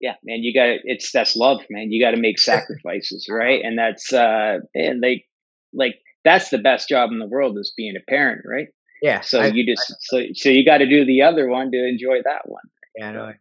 yeah, 0.00 0.14
man, 0.24 0.42
you 0.42 0.54
got 0.54 0.66
to, 0.66 0.78
it's, 0.84 1.12
that's 1.12 1.36
love, 1.36 1.60
man. 1.70 1.92
You 1.92 2.02
got 2.04 2.12
to 2.12 2.20
make 2.20 2.38
sacrifices, 2.40 3.26
right? 3.30 3.60
And 3.62 3.78
that's, 3.78 4.12
uh, 4.12 4.58
and 4.74 5.02
they, 5.02 5.24
like, 5.72 5.96
that's 6.24 6.50
the 6.50 6.58
best 6.58 6.88
job 6.88 7.10
in 7.12 7.18
the 7.18 7.26
world 7.26 7.56
is 7.58 7.72
being 7.76 7.94
a 7.96 8.10
parent, 8.10 8.42
right? 8.46 8.68
Yeah. 9.02 9.20
So 9.20 9.40
I, 9.40 9.46
you 9.46 9.64
just, 9.64 9.90
I, 9.90 9.94
so, 10.00 10.22
so 10.34 10.48
you 10.48 10.64
got 10.64 10.78
to 10.78 10.88
do 10.88 11.04
the 11.04 11.22
other 11.22 11.48
one 11.48 11.70
to 11.70 11.88
enjoy 11.88 12.18
that 12.24 12.42
one. 12.44 12.62
Yeah, 12.96 13.08
I 13.08 13.12
know. 13.12 13.32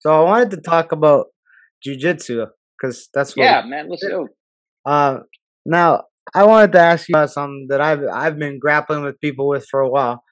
So 0.00 0.10
I 0.10 0.24
wanted 0.24 0.50
to 0.52 0.56
talk 0.58 0.92
about 0.92 1.26
jujitsu 1.86 2.46
because 2.80 3.08
that's 3.12 3.36
what. 3.36 3.44
Yeah, 3.44 3.62
man, 3.66 3.88
let's 3.88 4.04
go. 4.04 4.28
Uh, 4.84 5.20
now 5.64 6.04
I 6.34 6.44
wanted 6.44 6.72
to 6.72 6.80
ask 6.80 7.08
you 7.08 7.14
about 7.14 7.30
something 7.30 7.66
that 7.68 7.80
I've 7.80 8.02
I've 8.12 8.38
been 8.38 8.58
grappling 8.58 9.02
with 9.02 9.20
people 9.20 9.48
with 9.48 9.66
for 9.70 9.80
a 9.80 9.88
while. 9.88 10.24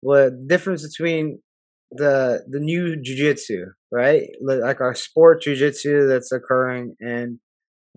What 0.00 0.46
difference 0.46 0.86
between 0.86 1.40
the 1.90 2.44
the 2.48 2.60
new 2.60 2.96
jujitsu, 2.96 3.66
right? 3.92 4.22
Like 4.42 4.80
our 4.80 4.94
sport 4.94 5.42
jujitsu 5.42 6.08
that's 6.08 6.32
occurring 6.32 6.96
and 7.00 7.38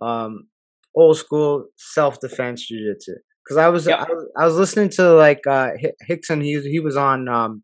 um 0.01 0.47
old 0.95 1.17
school 1.17 1.65
self 1.77 2.19
defense 2.19 2.69
jujitsu. 2.71 3.15
Because 3.43 3.57
I 3.57 3.69
was, 3.69 3.87
yep. 3.87 3.99
I 3.99 4.13
was 4.13 4.25
I 4.37 4.45
was 4.45 4.55
listening 4.57 4.89
to 4.89 5.13
like 5.13 5.41
uh 5.47 5.71
Rickson. 6.09 6.43
He 6.43 6.59
he 6.61 6.79
was 6.79 6.95
on 6.95 7.27
um 7.27 7.63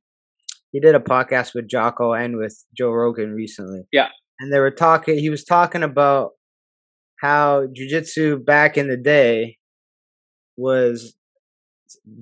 he 0.71 0.79
did 0.79 0.95
a 0.95 0.99
podcast 0.99 1.53
with 1.53 1.69
Jocko 1.69 2.13
and 2.13 2.37
with 2.37 2.65
Joe 2.75 2.91
Rogan 2.91 3.33
recently. 3.33 3.83
Yeah, 3.91 4.07
and 4.39 4.51
they 4.51 4.59
were 4.59 4.71
talking. 4.71 5.17
He 5.17 5.29
was 5.29 5.43
talking 5.43 5.83
about 5.83 6.31
how 7.21 7.67
jujitsu 7.67 8.43
back 8.43 8.77
in 8.77 8.87
the 8.87 8.97
day 8.97 9.57
was 10.57 11.15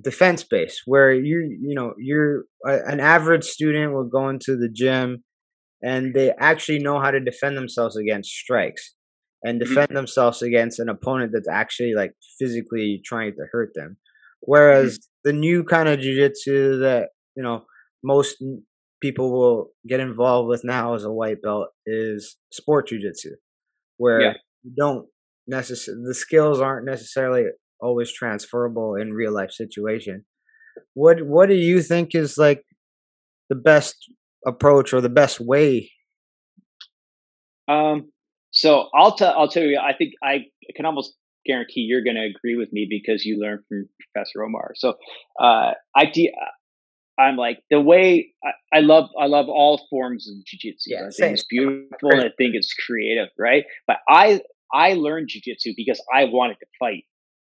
defense 0.02 0.44
base 0.44 0.82
where 0.86 1.12
you 1.12 1.58
you 1.60 1.74
know 1.74 1.94
you're 1.98 2.44
an 2.62 3.00
average 3.00 3.44
student 3.44 3.92
will 3.92 4.08
go 4.08 4.28
into 4.28 4.56
the 4.56 4.68
gym 4.68 5.22
and 5.82 6.14
they 6.14 6.32
actually 6.38 6.78
know 6.78 6.98
how 7.00 7.10
to 7.10 7.20
defend 7.20 7.56
themselves 7.56 7.96
against 7.96 8.30
strikes 8.30 8.94
and 9.42 9.60
mm-hmm. 9.60 9.68
defend 9.68 9.88
mm-hmm. 9.88 9.96
themselves 9.96 10.42
against 10.42 10.78
an 10.78 10.88
opponent 10.88 11.32
that's 11.32 11.48
actually 11.48 11.94
like 11.94 12.12
physically 12.38 13.00
trying 13.04 13.32
to 13.32 13.46
hurt 13.52 13.70
them 13.74 13.96
whereas 14.40 14.98
mm-hmm. 14.98 15.30
the 15.30 15.32
new 15.32 15.64
kind 15.64 15.88
of 15.88 16.00
jiu-jitsu 16.00 16.78
that 16.78 17.10
you 17.36 17.42
know 17.42 17.64
most 18.02 18.42
people 19.00 19.32
will 19.32 19.68
get 19.86 20.00
involved 20.00 20.48
with 20.48 20.64
now 20.64 20.94
as 20.94 21.04
a 21.04 21.12
white 21.12 21.42
belt 21.42 21.68
is 21.86 22.36
sport 22.52 22.88
jiu-jitsu 22.88 23.30
where 23.98 24.20
yeah. 24.20 24.32
you 24.62 24.72
don't 24.76 25.06
necessarily 25.46 26.02
the 26.06 26.14
skills 26.14 26.60
aren't 26.60 26.86
necessarily 26.86 27.44
always 27.84 28.12
transferable 28.12 28.96
in 28.96 29.12
real 29.12 29.32
life 29.32 29.50
situation. 29.50 30.24
What 30.94 31.22
what 31.26 31.48
do 31.48 31.54
you 31.54 31.82
think 31.82 32.14
is 32.14 32.38
like 32.38 32.64
the 33.48 33.54
best 33.56 33.96
approach 34.46 34.92
or 34.92 35.00
the 35.00 35.08
best 35.08 35.40
way? 35.40 35.90
Um 37.68 38.10
so 38.50 38.88
I'll 38.94 39.14
tell 39.14 39.34
I'll 39.36 39.48
tell 39.48 39.62
you 39.62 39.78
I 39.78 39.92
think 39.96 40.14
I 40.22 40.46
can 40.74 40.86
almost 40.86 41.14
guarantee 41.46 41.80
you're 41.82 42.02
going 42.02 42.16
to 42.16 42.24
agree 42.24 42.56
with 42.56 42.72
me 42.72 42.86
because 42.88 43.26
you 43.26 43.38
learned 43.38 43.60
from 43.68 43.86
Professor 44.00 44.42
Omar. 44.42 44.72
So 44.76 44.94
uh 45.40 45.72
I 45.94 46.12
I'm 47.18 47.36
like 47.36 47.60
the 47.70 47.80
way 47.80 48.32
I, 48.44 48.78
I, 48.78 48.80
love 48.80 49.08
I 49.20 49.26
love 49.26 49.48
all 49.48 49.86
forms 49.88 50.28
of 50.28 50.34
jiu-jitsu. 50.46 50.90
Yeah, 50.90 51.00
I 51.00 51.02
think 51.02 51.14
same. 51.14 51.34
it's 51.34 51.44
beautiful 51.44 52.10
and 52.10 52.20
I 52.20 52.30
think 52.36 52.54
it's 52.54 52.72
creative, 52.74 53.28
right? 53.38 53.64
But 53.86 53.98
I 54.08 54.40
I 54.72 54.94
learned 54.94 55.28
jiu-jitsu 55.28 55.74
because 55.76 56.02
I 56.12 56.24
wanted 56.24 56.56
to 56.60 56.66
fight. 56.80 57.04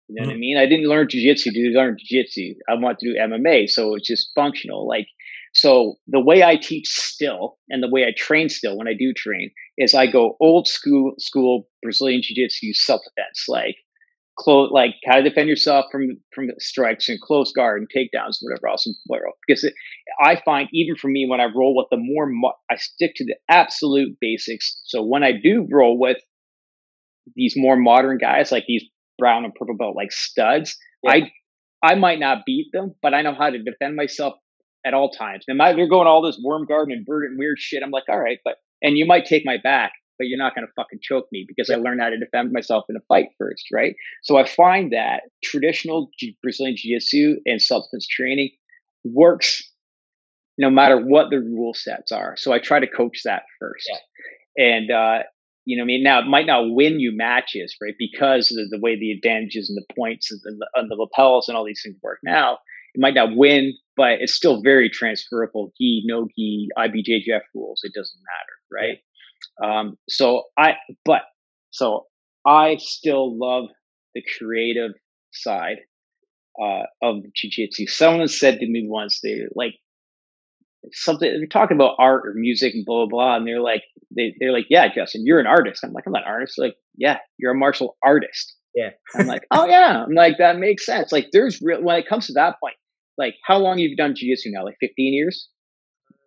You 0.08 0.16
know 0.16 0.22
mm-hmm. 0.22 0.28
what 0.28 0.32
I 0.32 0.34
mm-hmm. 0.34 0.40
mean? 0.40 0.58
I 0.58 0.66
didn't 0.66 0.90
learn 0.90 1.08
jujitsu 1.08 1.52
to 1.52 1.72
learn 1.76 1.98
jujitsu. 1.98 2.56
I 2.70 2.76
want 2.76 3.00
to 3.00 3.14
do 3.14 3.20
MMA, 3.20 3.70
so 3.70 3.96
it's 3.96 4.08
just 4.08 4.32
functional. 4.36 4.88
Like 4.88 5.08
so, 5.54 5.96
the 6.08 6.20
way 6.20 6.44
I 6.44 6.56
teach 6.56 6.88
still, 6.88 7.58
and 7.70 7.84
the 7.84 7.90
way 7.90 8.06
I 8.06 8.14
train 8.16 8.48
still 8.50 8.78
when 8.78 8.88
I 8.88 8.94
do 8.98 9.14
train, 9.14 9.52
is 9.78 9.94
I 9.94 10.08
go 10.08 10.38
old 10.40 10.68
school 10.68 11.14
school 11.20 11.68
Brazilian 11.84 12.22
jiu-jitsu 12.24 12.74
self 12.74 13.02
defense, 13.04 13.46
like 13.50 13.76
close, 14.40 14.72
like 14.72 14.96
how 15.06 15.18
to 15.18 15.24
defend 15.24 15.50
yourself 15.50 15.86
from 15.92 16.18
from 16.34 16.50
strikes 16.60 17.10
and 17.10 17.20
close 17.20 17.52
guard 17.52 17.82
and 17.82 17.90
takedowns, 17.90 18.38
whatever 18.42 18.70
else, 18.70 18.88
whatever. 19.08 19.28
Because 19.46 19.64
it, 19.64 19.74
I 20.24 20.42
find 20.46 20.70
even 20.72 20.96
for 20.96 21.10
me 21.10 21.28
when 21.30 21.42
I 21.42 21.48
roll 21.54 21.76
with 21.76 21.88
the 21.92 21.98
more 21.98 22.28
mo- 22.28 22.54
I 22.70 22.76
stick 22.78 23.14
to 23.16 23.26
the 23.26 23.36
absolute 23.50 24.18
basics. 24.22 24.82
So 24.86 25.04
when 25.04 25.24
I 25.24 25.34
do 25.34 25.68
roll 25.70 26.00
with 26.00 26.18
these 27.36 27.56
more 27.58 27.76
modern 27.76 28.18
guys, 28.18 28.52
like 28.52 28.66
these 28.68 28.86
brown 29.22 29.46
and 29.46 29.54
purple 29.54 29.78
belt 29.78 29.96
like 29.96 30.12
studs. 30.12 30.76
Yeah. 31.04 31.12
I 31.12 31.32
I 31.84 31.96
might 31.96 32.20
not 32.20 32.40
beat 32.46 32.72
them, 32.74 32.96
but 33.02 33.14
I 33.14 33.22
know 33.22 33.34
how 33.34 33.50
to 33.50 33.62
defend 33.62 33.96
myself 33.96 34.34
at 34.86 34.94
all 34.94 35.12
times. 35.12 35.46
And 35.48 35.60
they're 35.60 35.88
going 35.88 36.08
all 36.08 36.22
this 36.22 36.40
worm 36.44 36.66
guard 36.66 36.90
and 36.90 37.00
invert 37.00 37.30
and 37.30 37.38
weird 37.38 37.60
shit. 37.60 37.84
I'm 37.84 37.92
like, 37.92 38.10
all 38.10 38.20
right, 38.20 38.40
but 38.44 38.56
and 38.82 38.98
you 38.98 39.06
might 39.06 39.26
take 39.26 39.44
my 39.46 39.58
back, 39.64 39.92
but 40.18 40.28
you're 40.28 40.40
not 40.40 40.56
going 40.56 40.66
to 40.66 40.74
fucking 40.76 41.00
choke 41.02 41.28
me 41.32 41.46
because 41.48 41.70
I 41.70 41.76
learned 41.76 42.02
how 42.02 42.10
to 42.10 42.18
defend 42.18 42.52
myself 42.52 42.86
in 42.90 42.96
a 42.96 43.02
fight 43.08 43.28
first, 43.38 43.66
right? 43.72 43.96
So 44.24 44.38
I 44.38 44.48
find 44.48 44.92
that 44.92 45.22
traditional 45.44 46.10
G- 46.20 46.38
Brazilian 46.42 46.76
jiu-jitsu 46.78 47.42
and 47.46 47.62
substance 47.62 48.08
training 48.08 48.52
works 49.04 49.62
no 50.58 50.70
matter 50.70 50.98
what 50.98 51.30
the 51.30 51.40
rule 51.40 51.74
sets 51.74 52.12
are. 52.12 52.36
So 52.38 52.52
I 52.54 52.60
try 52.60 52.80
to 52.80 52.88
coach 52.88 53.22
that 53.26 53.44
first. 53.60 53.90
Yeah. 53.90 54.66
And 54.66 54.92
uh, 54.92 55.20
you 55.66 55.78
know, 55.78 55.84
I 55.84 55.86
mean, 55.86 56.04
now 56.04 56.20
it 56.20 56.26
might 56.26 56.48
not 56.48 56.72
win 56.72 57.00
you 57.00 57.12
matches, 57.16 57.76
right? 57.82 57.94
Because 57.98 58.52
of 58.52 58.70
the 58.70 58.80
way 58.80 58.98
the 58.98 59.12
advantages 59.12 59.70
and 59.70 59.78
the 59.78 59.94
points 59.96 60.32
and 60.32 60.42
the, 60.44 60.68
and 60.76 60.90
the 60.90 60.96
lapels 60.96 61.48
and 61.48 61.58
all 61.58 61.66
these 61.66 61.82
things 61.84 61.98
work 62.02 62.20
now. 62.24 62.58
It 62.94 63.00
might 63.00 63.14
not 63.14 63.36
win, 63.36 63.74
but 63.96 64.14
it's 64.20 64.34
still 64.34 64.62
very 64.62 64.90
transferable. 64.90 65.72
Gi, 65.78 66.04
no 66.06 66.28
gi, 66.36 66.68
IBJJF 66.78 67.42
rules. 67.56 67.82
It 67.84 67.94
doesn't 67.94 68.20
matter, 68.72 68.98
right? 69.64 69.80
Um, 69.80 69.98
so 70.10 70.44
I, 70.58 70.74
but 71.06 71.22
so 71.70 72.08
I 72.46 72.78
still 72.78 73.38
love 73.38 73.70
the 74.14 74.24
creative 74.38 74.92
side 75.32 75.78
uh, 76.62 76.84
of 77.02 77.24
jiu-jitsu. 77.34 77.88
Someone 77.88 78.28
said 78.28 78.60
to 78.60 78.68
me 78.68 78.86
once, 78.88 79.20
they 79.24 79.44
like, 79.56 79.76
something 80.94 81.30
they're 81.30 81.46
talking 81.48 81.78
about 81.78 81.96
art 82.00 82.26
or 82.26 82.34
music 82.34 82.74
and 82.74 82.86
blah 82.86 83.06
blah 83.06 83.10
blah 83.10 83.36
and 83.36 83.48
they're 83.48 83.62
like 83.62 83.84
they, 84.16 84.34
they're 84.40 84.52
like 84.52 84.66
yeah 84.70 84.88
justin 84.94 85.24
you're 85.26 85.40
an 85.40 85.48
artist. 85.48 85.84
I'm 85.84 85.94
like 85.94 86.06
i'm 86.06 86.14
not 86.14 86.24
an 86.24 86.30
artist. 86.30 86.56
They're 86.58 86.68
like 86.68 86.78
yeah 86.96 87.18
you're 87.38 87.52
a 87.52 87.58
martial 87.58 87.98
artist. 88.04 88.56
Yeah. 88.76 88.92
I'm 89.16 89.28
like 89.28 89.44
oh 89.52 89.66
yeah. 89.66 90.04
I'm 90.06 90.14
like 90.14 90.38
that 90.38 90.58
makes 90.58 90.86
sense. 90.86 91.12
Like 91.12 91.30
there's 91.32 91.62
real 91.62 91.82
when 91.82 91.98
it 91.98 92.08
comes 92.08 92.28
to 92.28 92.34
that 92.34 92.60
point 92.60 92.76
like 93.18 93.36
how 93.46 93.58
long 93.58 93.78
have 93.78 93.80
you 93.80 93.96
done 93.96 94.16
jiu-jitsu 94.16 94.52
now? 94.52 94.66
Like 94.66 94.78
15 94.80 95.14
years? 95.14 95.50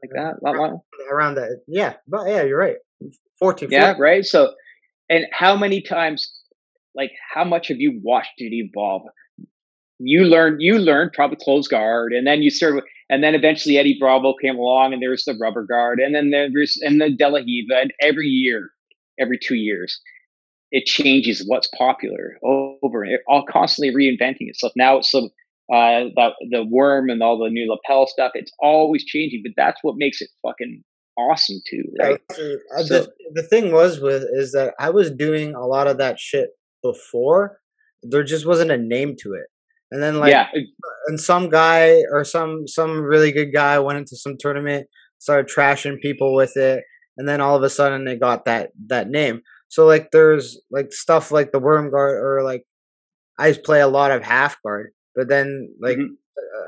Like 0.02 0.10
uh, 0.18 0.32
that? 0.42 0.50
Around, 0.52 0.80
around 1.10 1.34
that 1.36 1.62
yeah. 1.66 1.94
But 2.06 2.28
yeah 2.28 2.42
you're 2.42 2.58
right. 2.58 2.76
14 3.38 3.68
yeah 3.70 3.94
right? 3.98 4.24
So 4.24 4.54
and 5.08 5.26
how 5.32 5.56
many 5.56 5.82
times 5.82 6.30
like 6.94 7.10
how 7.32 7.44
much 7.44 7.68
have 7.68 7.78
you 7.78 8.00
watched 8.02 8.34
it 8.38 8.52
evolve? 8.52 9.02
You 9.98 10.24
learned 10.24 10.60
you 10.60 10.78
learned 10.78 11.12
probably 11.12 11.38
close 11.40 11.68
guard 11.68 12.12
and 12.12 12.26
then 12.26 12.42
you 12.42 12.50
started 12.50 12.82
and 13.10 13.22
then 13.22 13.34
eventually 13.34 13.78
Eddie 13.78 13.96
Bravo 13.98 14.34
came 14.40 14.56
along, 14.56 14.92
and 14.92 15.02
there's 15.02 15.24
the 15.24 15.36
rubber 15.40 15.64
guard, 15.64 16.00
and 16.00 16.14
then 16.14 16.30
there's 16.30 16.78
and 16.82 17.00
the 17.00 17.10
De 17.10 17.28
La 17.28 17.40
Riva, 17.40 17.80
and 17.80 17.92
every 18.00 18.26
year, 18.26 18.70
every 19.18 19.38
two 19.38 19.56
years, 19.56 20.00
it 20.70 20.86
changes 20.86 21.44
what's 21.46 21.68
popular 21.76 22.38
over 22.42 23.04
it, 23.04 23.20
all 23.28 23.44
constantly 23.48 23.94
reinventing 23.94 24.48
itself. 24.48 24.72
Now 24.76 24.98
it's 24.98 25.10
some 25.10 25.30
uh, 25.72 26.10
the 26.14 26.30
the 26.50 26.64
worm 26.70 27.08
and 27.08 27.22
all 27.22 27.38
the 27.38 27.50
new 27.50 27.70
lapel 27.70 28.06
stuff. 28.06 28.32
It's 28.34 28.52
always 28.60 29.04
changing, 29.04 29.42
but 29.44 29.52
that's 29.56 29.78
what 29.82 29.96
makes 29.96 30.20
it 30.20 30.30
fucking 30.42 30.82
awesome 31.18 31.60
too. 31.68 31.84
Right? 32.00 32.20
Uh, 32.30 32.34
so, 32.34 33.00
the, 33.00 33.12
the 33.34 33.42
thing 33.42 33.72
was 33.72 34.00
with 34.00 34.24
is 34.32 34.52
that 34.52 34.74
I 34.78 34.90
was 34.90 35.10
doing 35.10 35.54
a 35.54 35.66
lot 35.66 35.86
of 35.86 35.98
that 35.98 36.18
shit 36.18 36.50
before. 36.82 37.60
There 38.02 38.22
just 38.22 38.46
wasn't 38.46 38.70
a 38.70 38.76
name 38.76 39.16
to 39.20 39.32
it. 39.34 39.46
And 39.90 40.02
then 40.02 40.18
like 40.18 40.32
yeah. 40.32 40.48
and 41.06 41.20
some 41.20 41.50
guy 41.50 42.02
or 42.10 42.24
some 42.24 42.66
some 42.66 43.02
really 43.02 43.32
good 43.32 43.52
guy 43.52 43.78
went 43.78 43.98
into 43.98 44.16
some 44.16 44.36
tournament, 44.38 44.88
started 45.18 45.50
trashing 45.50 46.00
people 46.00 46.34
with 46.34 46.56
it, 46.56 46.82
and 47.16 47.28
then 47.28 47.40
all 47.40 47.56
of 47.56 47.62
a 47.62 47.70
sudden 47.70 48.04
they 48.04 48.16
got 48.16 48.44
that 48.46 48.70
that 48.88 49.08
name. 49.08 49.40
So 49.68 49.86
like 49.86 50.10
there's 50.10 50.60
like 50.70 50.92
stuff 50.92 51.30
like 51.30 51.52
the 51.52 51.58
worm 51.58 51.90
guard 51.90 52.22
or 52.22 52.42
like 52.42 52.64
I 53.38 53.52
play 53.52 53.80
a 53.80 53.88
lot 53.88 54.10
of 54.10 54.22
half 54.22 54.56
guard, 54.62 54.92
but 55.14 55.28
then 55.28 55.68
like 55.80 55.98
mm-hmm. 55.98 56.14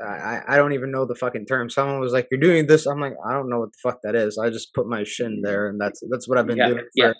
I 0.05 0.41
I 0.47 0.55
don't 0.57 0.73
even 0.73 0.91
know 0.91 1.05
the 1.05 1.15
fucking 1.15 1.45
term. 1.45 1.69
Someone 1.69 1.99
was 1.99 2.13
like, 2.13 2.27
"You're 2.29 2.39
doing 2.39 2.67
this." 2.67 2.85
I'm 2.85 2.99
like, 2.99 3.13
I 3.27 3.33
don't 3.33 3.49
know 3.49 3.59
what 3.59 3.69
the 3.71 3.89
fuck 3.89 3.99
that 4.03 4.15
is. 4.15 4.37
I 4.37 4.49
just 4.49 4.73
put 4.73 4.87
my 4.87 5.03
shin 5.03 5.37
mm-hmm. 5.37 5.45
there, 5.45 5.69
and 5.69 5.79
that's 5.79 6.01
that's 6.09 6.27
what 6.27 6.37
I've 6.37 6.47
been 6.47 6.57
yeah, 6.57 6.67
doing 6.67 6.79
for 6.79 6.85
yeah. 6.95 7.13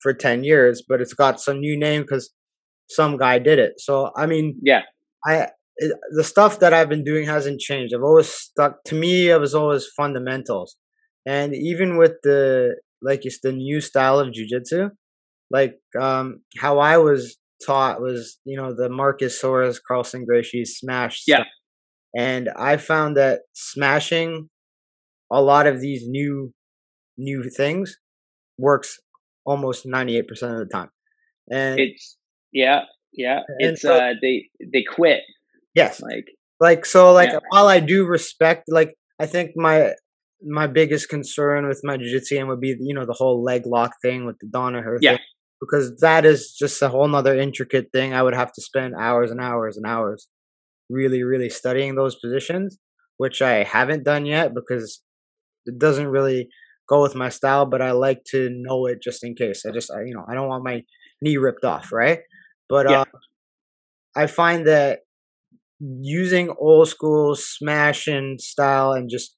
for 0.00 0.14
ten 0.14 0.44
years. 0.44 0.82
But 0.86 1.00
it's 1.00 1.14
got 1.14 1.40
some 1.40 1.60
new 1.60 1.78
name 1.78 2.02
because 2.02 2.30
some 2.88 3.16
guy 3.16 3.38
did 3.38 3.58
it. 3.58 3.74
So 3.78 4.10
I 4.16 4.26
mean, 4.26 4.58
yeah, 4.62 4.82
I 5.26 5.48
it, 5.76 5.92
the 6.12 6.24
stuff 6.24 6.60
that 6.60 6.72
I've 6.72 6.88
been 6.88 7.04
doing 7.04 7.26
hasn't 7.26 7.60
changed. 7.60 7.94
I've 7.94 8.02
always 8.02 8.28
stuck 8.28 8.84
to 8.84 8.94
me. 8.94 9.28
It 9.30 9.40
was 9.40 9.54
always 9.54 9.86
fundamentals, 9.96 10.76
and 11.26 11.54
even 11.54 11.96
with 11.96 12.12
the 12.22 12.76
like 13.02 13.24
it's 13.24 13.40
the 13.40 13.52
new 13.52 13.80
style 13.80 14.18
of 14.18 14.28
jujitsu, 14.28 14.90
like 15.50 15.78
um 16.00 16.42
how 16.58 16.78
I 16.78 16.98
was 16.98 17.36
taught 17.64 18.00
was 18.00 18.38
you 18.44 18.56
know 18.56 18.74
the 18.74 18.88
Marcus 18.88 19.40
Soares, 19.40 19.78
Carlson 19.86 20.24
Gracie 20.24 20.64
smash. 20.64 21.24
Yeah, 21.26 21.36
stuff. 21.36 21.46
and 22.16 22.48
I 22.56 22.76
found 22.76 23.16
that 23.16 23.40
smashing 23.54 24.48
a 25.30 25.40
lot 25.40 25.66
of 25.66 25.80
these 25.80 26.06
new 26.06 26.52
new 27.16 27.48
things 27.50 27.96
works 28.58 29.00
almost 29.46 29.86
98% 29.86 30.22
of 30.30 30.58
the 30.58 30.68
time 30.72 30.90
and 31.50 31.78
it's 31.78 32.16
yeah 32.52 32.82
yeah 33.14 33.40
it's 33.58 33.82
so, 33.82 33.94
uh 33.94 34.12
they 34.20 34.48
they 34.72 34.82
quit 34.82 35.20
Yes. 35.74 36.00
Like 36.00 36.26
like 36.60 36.86
so 36.86 37.12
like 37.12 37.30
yeah. 37.30 37.40
while 37.50 37.66
I 37.66 37.80
do 37.80 38.06
respect 38.06 38.64
like 38.68 38.94
I 39.18 39.26
think 39.26 39.52
my 39.56 39.92
my 40.46 40.66
biggest 40.66 41.08
concern 41.08 41.66
with 41.66 41.80
my 41.82 41.96
jiu-jitsu 41.96 42.46
would 42.46 42.60
be 42.60 42.76
you 42.80 42.94
know 42.94 43.04
the 43.04 43.12
whole 43.12 43.42
leg 43.42 43.66
lock 43.66 43.92
thing 44.00 44.24
with 44.24 44.38
the 44.38 44.46
Danaher 44.46 44.98
yeah. 45.00 45.12
Thing. 45.12 45.20
because 45.60 45.96
that 46.00 46.24
is 46.24 46.54
just 46.56 46.80
a 46.80 46.88
whole 46.88 47.08
nother 47.08 47.36
intricate 47.38 47.88
thing. 47.92 48.14
I 48.14 48.22
would 48.22 48.34
have 48.34 48.52
to 48.52 48.62
spend 48.62 48.94
hours 48.94 49.30
and 49.30 49.40
hours 49.40 49.76
and 49.76 49.86
hours 49.86 50.28
really, 50.88 51.22
really 51.22 51.50
studying 51.50 51.96
those 51.96 52.14
positions, 52.16 52.78
which 53.16 53.42
I 53.42 53.64
haven't 53.64 54.04
done 54.04 54.26
yet 54.26 54.54
because 54.54 55.02
it 55.66 55.78
doesn't 55.78 56.06
really 56.06 56.48
go 56.88 57.02
with 57.02 57.14
my 57.14 57.30
style, 57.30 57.64
but 57.66 57.80
I 57.80 57.92
like 57.92 58.22
to 58.32 58.50
know 58.50 58.86
it 58.86 59.02
just 59.02 59.24
in 59.24 59.34
case. 59.34 59.64
I 59.66 59.70
just, 59.70 59.90
I, 59.90 60.02
you 60.02 60.14
know, 60.14 60.24
I 60.28 60.34
don't 60.34 60.48
want 60.48 60.62
my 60.62 60.82
knee 61.22 61.38
ripped 61.38 61.64
off, 61.64 61.90
right? 61.90 62.20
But 62.68 62.90
yeah. 62.90 63.00
uh, 63.00 63.04
I 64.16 64.26
find 64.26 64.66
that 64.66 65.00
using 65.80 66.54
old 66.58 66.88
school 66.88 67.34
smashing 67.34 68.36
style 68.38 68.92
and 68.92 69.10
just 69.10 69.36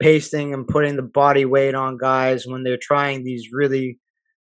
pasting 0.00 0.52
and 0.52 0.66
putting 0.66 0.96
the 0.96 1.02
body 1.02 1.44
weight 1.44 1.74
on 1.74 1.98
guys 1.98 2.46
when 2.46 2.62
they're 2.62 2.78
trying 2.80 3.24
these 3.24 3.48
really 3.52 3.98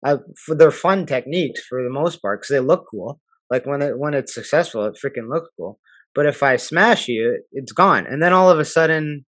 uh, 0.04 0.18
for 0.46 0.54
their 0.54 0.70
fun 0.70 1.06
techniques 1.06 1.60
for 1.68 1.82
the 1.82 1.90
most 1.90 2.22
part 2.22 2.40
because 2.40 2.54
they 2.54 2.60
look 2.60 2.86
cool. 2.90 3.20
Like 3.50 3.66
when 3.66 3.82
it 3.82 3.98
when 3.98 4.14
it's 4.14 4.34
successful, 4.34 4.84
it 4.84 4.98
freaking 5.02 5.28
looks 5.28 5.48
cool. 5.56 5.78
But 6.14 6.26
if 6.26 6.42
I 6.42 6.56
smash 6.56 7.08
you, 7.08 7.42
it's 7.52 7.72
gone. 7.72 8.06
And 8.06 8.22
then 8.22 8.32
all 8.32 8.50
of 8.50 8.58
a 8.58 8.64
sudden, 8.64 9.24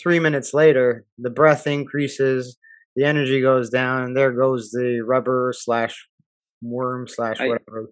three 0.00 0.18
minutes 0.18 0.54
later, 0.54 1.04
the 1.18 1.30
breath 1.30 1.66
increases, 1.66 2.56
the 2.96 3.04
energy 3.04 3.40
goes 3.40 3.70
down, 3.70 4.02
and 4.04 4.16
there 4.16 4.32
goes 4.32 4.70
the 4.70 5.00
rubber 5.06 5.52
slash 5.56 6.06
worm 6.62 7.08
slash 7.08 7.38
whatever. 7.40 7.90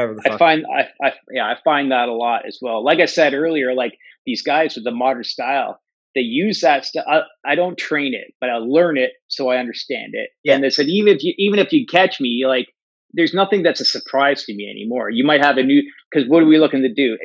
I, 0.00 0.04
whatever 0.04 0.34
I 0.34 0.38
find 0.38 0.64
I, 0.66 1.06
I 1.06 1.12
yeah 1.30 1.46
I 1.46 1.56
find 1.64 1.90
that 1.92 2.08
a 2.08 2.12
lot 2.14 2.46
as 2.46 2.58
well. 2.60 2.84
Like 2.84 3.00
I 3.00 3.06
said 3.06 3.34
earlier, 3.34 3.74
like 3.74 3.98
these 4.26 4.42
guys 4.42 4.74
with 4.74 4.84
the 4.84 4.90
modern 4.90 5.24
style, 5.24 5.80
they 6.14 6.20
use 6.20 6.60
that 6.60 6.84
stuff. 6.84 7.04
I, 7.08 7.22
I, 7.44 7.54
don't 7.54 7.76
train 7.76 8.14
it, 8.14 8.34
but 8.40 8.50
I 8.50 8.56
learn 8.56 8.96
it 8.96 9.12
so 9.28 9.48
I 9.48 9.56
understand 9.56 10.12
it. 10.12 10.30
Yeah. 10.44 10.54
And 10.54 10.64
they 10.64 10.70
said 10.70 10.86
even 10.86 11.14
if 11.14 11.24
you 11.24 11.34
even 11.38 11.58
if 11.58 11.72
you 11.72 11.86
catch 11.86 12.20
me, 12.20 12.44
like 12.46 12.68
there's 13.12 13.34
nothing 13.34 13.62
that's 13.62 13.80
a 13.80 13.84
surprise 13.84 14.44
to 14.44 14.54
me 14.54 14.68
anymore. 14.70 15.10
You 15.10 15.24
might 15.24 15.44
have 15.44 15.56
a 15.56 15.62
new 15.62 15.82
because 16.10 16.28
what 16.28 16.42
are 16.42 16.46
we 16.46 16.58
looking 16.58 16.82
to 16.82 16.92
do? 16.92 17.18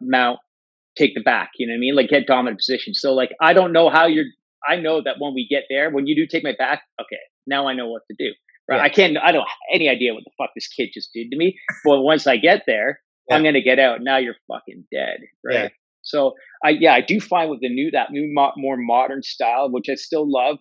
Mount, 0.00 0.38
take 0.96 1.14
the 1.14 1.22
back. 1.22 1.50
You 1.58 1.66
know 1.66 1.72
what 1.72 1.78
I 1.78 1.80
mean? 1.80 1.96
Like 1.96 2.08
get 2.08 2.26
dominant 2.26 2.58
position. 2.58 2.94
So 2.94 3.12
like 3.12 3.30
I 3.40 3.52
don't 3.52 3.72
know 3.72 3.90
how 3.90 4.06
you're. 4.06 4.26
I 4.68 4.76
know 4.76 5.02
that 5.02 5.16
when 5.18 5.34
we 5.34 5.46
get 5.48 5.64
there, 5.68 5.90
when 5.90 6.06
you 6.06 6.14
do 6.14 6.24
take 6.26 6.44
my 6.44 6.54
back, 6.56 6.82
okay, 7.00 7.18
now 7.48 7.66
I 7.66 7.74
know 7.74 7.88
what 7.88 8.02
to 8.08 8.16
do. 8.16 8.32
Right? 8.72 8.78
Yeah. 8.78 8.82
I 8.84 8.88
can't. 8.88 9.18
I 9.22 9.32
don't 9.32 9.42
have 9.42 9.74
any 9.74 9.88
idea 9.88 10.14
what 10.14 10.24
the 10.24 10.30
fuck 10.38 10.50
this 10.54 10.68
kid 10.68 10.90
just 10.94 11.10
did 11.12 11.30
to 11.30 11.36
me. 11.36 11.58
But 11.84 12.00
once 12.00 12.26
I 12.26 12.36
get 12.36 12.62
there, 12.66 13.00
yeah. 13.28 13.36
I'm 13.36 13.44
gonna 13.44 13.62
get 13.62 13.78
out. 13.78 14.00
Now 14.00 14.16
you're 14.16 14.36
fucking 14.48 14.84
dead. 14.92 15.20
Right. 15.44 15.54
Yeah. 15.54 15.68
So 16.02 16.34
I 16.64 16.70
yeah 16.70 16.94
I 16.94 17.00
do 17.00 17.20
find 17.20 17.50
with 17.50 17.60
the 17.60 17.68
new 17.68 17.90
that 17.92 18.10
new 18.10 18.28
mo- 18.32 18.52
more 18.56 18.76
modern 18.76 19.22
style, 19.22 19.70
which 19.70 19.88
I 19.90 19.94
still 19.94 20.30
love, 20.30 20.58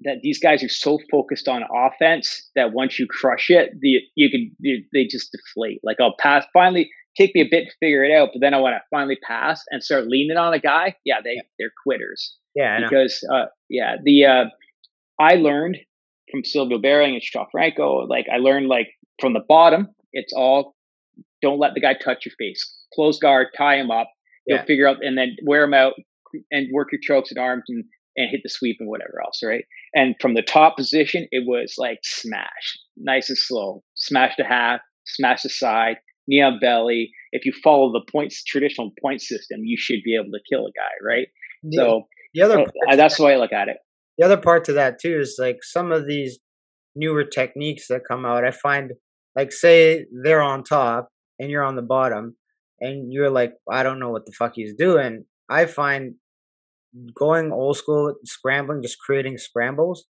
that 0.00 0.18
these 0.22 0.38
guys 0.38 0.62
are 0.62 0.68
so 0.68 0.98
focused 1.10 1.48
on 1.48 1.62
offense 1.74 2.50
that 2.54 2.72
once 2.72 2.98
you 2.98 3.06
crush 3.08 3.48
it, 3.48 3.70
the 3.80 4.00
you 4.14 4.30
can 4.30 4.50
you, 4.58 4.84
they 4.92 5.04
just 5.04 5.32
deflate. 5.32 5.80
Like 5.82 5.98
I'll 6.00 6.16
pass 6.18 6.44
finally 6.52 6.90
take 7.16 7.34
me 7.34 7.40
a 7.40 7.48
bit 7.50 7.64
to 7.64 7.74
figure 7.80 8.04
it 8.04 8.12
out, 8.12 8.30
but 8.32 8.40
then 8.40 8.52
I 8.52 8.58
want 8.58 8.74
to 8.74 8.82
finally 8.90 9.16
pass 9.26 9.62
and 9.70 9.82
start 9.82 10.06
leaning 10.06 10.36
on 10.36 10.52
a 10.52 10.58
guy. 10.58 10.96
Yeah, 11.04 11.20
they 11.24 11.40
they're 11.58 11.72
quitters. 11.82 12.36
Yeah, 12.54 12.80
because 12.82 13.24
uh, 13.32 13.46
yeah 13.70 13.96
the 14.02 14.24
uh, 14.26 14.44
I 15.20 15.36
learned 15.36 15.78
from 16.36 16.44
Silvio 16.44 16.78
Behring 16.78 17.14
and 17.14 17.22
Shaw 17.22 17.46
Franco. 17.50 18.06
Like 18.06 18.26
I 18.32 18.38
learned 18.38 18.68
like 18.68 18.88
from 19.20 19.32
the 19.32 19.44
bottom, 19.48 19.88
it's 20.12 20.32
all 20.32 20.74
don't 21.42 21.58
let 21.58 21.74
the 21.74 21.80
guy 21.80 21.94
touch 21.94 22.24
your 22.24 22.34
face. 22.38 22.84
Close 22.94 23.18
guard, 23.18 23.48
tie 23.56 23.76
him 23.76 23.90
up, 23.90 24.08
You'll 24.46 24.64
figure 24.64 24.86
out 24.86 24.98
and 25.00 25.18
then 25.18 25.36
wear 25.44 25.62
them 25.62 25.74
out 25.74 25.94
and 26.50 26.68
work 26.72 26.88
your 26.92 27.00
chokes 27.02 27.30
and 27.30 27.38
arms 27.38 27.64
and, 27.68 27.84
and 28.16 28.30
hit 28.30 28.40
the 28.42 28.48
sweep 28.48 28.76
and 28.78 28.88
whatever 28.88 29.20
else, 29.24 29.40
right? 29.42 29.64
And 29.94 30.14
from 30.20 30.34
the 30.34 30.42
top 30.42 30.76
position, 30.76 31.26
it 31.32 31.44
was 31.46 31.74
like 31.78 31.98
smash, 32.04 32.78
nice 32.96 33.28
and 33.28 33.38
slow, 33.38 33.82
smash 33.94 34.34
the 34.38 34.44
half, 34.44 34.80
smash 35.04 35.42
the 35.42 35.48
side, 35.48 35.96
knee 36.28 36.42
on 36.42 36.60
belly. 36.60 37.10
If 37.32 37.44
you 37.44 37.52
follow 37.52 37.92
the 37.92 38.04
points 38.10 38.44
traditional 38.44 38.92
point 39.02 39.20
system, 39.20 39.60
you 39.64 39.76
should 39.76 40.02
be 40.04 40.14
able 40.14 40.30
to 40.30 40.40
kill 40.50 40.66
a 40.66 40.70
guy, 40.70 41.04
right? 41.04 41.26
The, 41.64 41.76
so 41.76 42.02
the 42.34 42.42
other 42.42 42.60
uh, 42.60 42.96
that's 42.96 43.16
the 43.16 43.24
way 43.24 43.34
I 43.34 43.38
look 43.38 43.52
at 43.52 43.68
it. 43.68 43.78
The 44.18 44.24
other 44.24 44.36
part 44.36 44.64
to 44.64 44.72
that 44.74 44.98
too 45.00 45.18
is 45.20 45.36
like 45.38 45.58
some 45.62 45.92
of 45.92 46.06
these 46.06 46.38
newer 46.94 47.24
techniques 47.24 47.88
that 47.88 48.08
come 48.08 48.24
out. 48.24 48.44
I 48.44 48.50
find 48.50 48.92
like 49.34 49.52
say 49.52 50.06
they're 50.24 50.42
on 50.42 50.64
top 50.64 51.08
and 51.38 51.50
you're 51.50 51.64
on 51.64 51.76
the 51.76 51.82
bottom 51.82 52.36
and 52.80 53.12
you're 53.12 53.30
like, 53.30 53.52
I 53.70 53.82
don't 53.82 53.98
know 53.98 54.10
what 54.10 54.26
the 54.26 54.32
fuck 54.32 54.52
he's 54.54 54.74
doing. 54.74 55.24
I 55.48 55.66
find 55.66 56.14
going 57.14 57.52
old 57.52 57.76
school 57.76 58.14
scrambling, 58.24 58.82
just 58.82 58.98
creating 58.98 59.38
scrambles, 59.38 60.06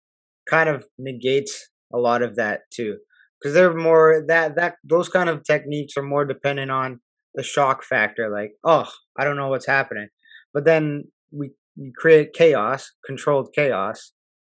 kind 0.49 0.69
of 0.69 0.85
negates 0.97 1.69
a 1.93 1.97
lot 1.97 2.21
of 2.21 2.35
that 2.35 2.61
too, 2.73 2.97
because 3.39 3.53
they're 3.53 3.75
more 3.75 4.23
that 4.27 4.55
that 4.55 4.75
those 4.83 5.09
kind 5.09 5.29
of 5.29 5.43
techniques 5.43 5.95
are 5.97 6.03
more 6.03 6.25
dependent 6.25 6.71
on 6.71 6.99
the 7.35 7.43
shock 7.43 7.83
factor. 7.83 8.29
Like, 8.29 8.53
oh, 8.63 8.89
I 9.17 9.23
don't 9.23 9.37
know 9.37 9.49
what's 9.49 9.67
happening, 9.67 10.07
but 10.53 10.65
then 10.65 11.05
we, 11.31 11.51
we 11.77 11.91
create 11.97 12.33
chaos, 12.33 12.91
controlled 13.05 13.49
chaos, 13.55 14.11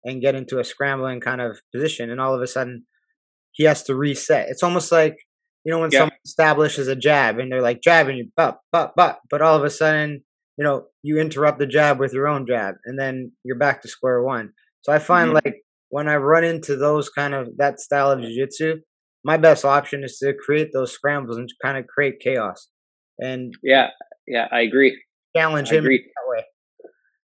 and 0.03 0.21
get 0.21 0.35
into 0.35 0.59
a 0.59 0.63
scrambling 0.63 1.19
kind 1.19 1.41
of 1.41 1.59
position, 1.73 2.09
and 2.09 2.19
all 2.19 2.35
of 2.35 2.41
a 2.41 2.47
sudden 2.47 2.85
he 3.51 3.63
has 3.65 3.83
to 3.83 3.95
reset. 3.95 4.49
It's 4.49 4.63
almost 4.63 4.91
like 4.91 5.17
you 5.63 5.71
know, 5.71 5.79
when 5.79 5.91
yeah. 5.91 5.99
someone 5.99 6.17
establishes 6.25 6.87
a 6.87 6.95
jab 6.95 7.39
and 7.39 7.51
they're 7.51 7.61
like 7.61 7.81
jabbing 7.81 8.17
you, 8.17 8.29
but, 8.35 8.59
but, 8.71 8.93
but, 8.95 9.19
but 9.29 9.41
all 9.41 9.55
of 9.55 9.63
a 9.63 9.69
sudden, 9.69 10.23
you 10.57 10.63
know, 10.63 10.87
you 11.01 11.19
interrupt 11.19 11.59
the 11.59 11.67
jab 11.67 11.99
with 11.99 12.13
your 12.13 12.27
own 12.27 12.45
jab 12.45 12.75
and 12.85 12.99
then 12.99 13.31
you're 13.43 13.57
back 13.57 13.81
to 13.81 13.87
square 13.87 14.21
one. 14.21 14.51
So 14.81 14.91
I 14.91 14.99
find 14.99 15.29
mm-hmm. 15.29 15.39
like 15.45 15.63
when 15.89 16.09
I 16.09 16.17
run 16.17 16.43
into 16.43 16.75
those 16.75 17.09
kind 17.09 17.33
of 17.33 17.49
that 17.57 17.79
style 17.79 18.11
of 18.11 18.21
jiu-jitsu, 18.21 18.81
my 19.23 19.37
best 19.37 19.63
option 19.63 20.03
is 20.03 20.17
to 20.17 20.33
create 20.33 20.71
those 20.73 20.91
scrambles 20.91 21.37
and 21.37 21.49
kind 21.63 21.77
of 21.77 21.87
create 21.87 22.19
chaos. 22.19 22.67
And 23.19 23.53
yeah, 23.63 23.89
yeah, 24.27 24.47
I 24.51 24.61
agree. 24.61 25.01
Challenge 25.35 25.71
I 25.71 25.75
him 25.75 25.85
agree. 25.85 25.99
that 25.99 26.29
way. 26.29 26.43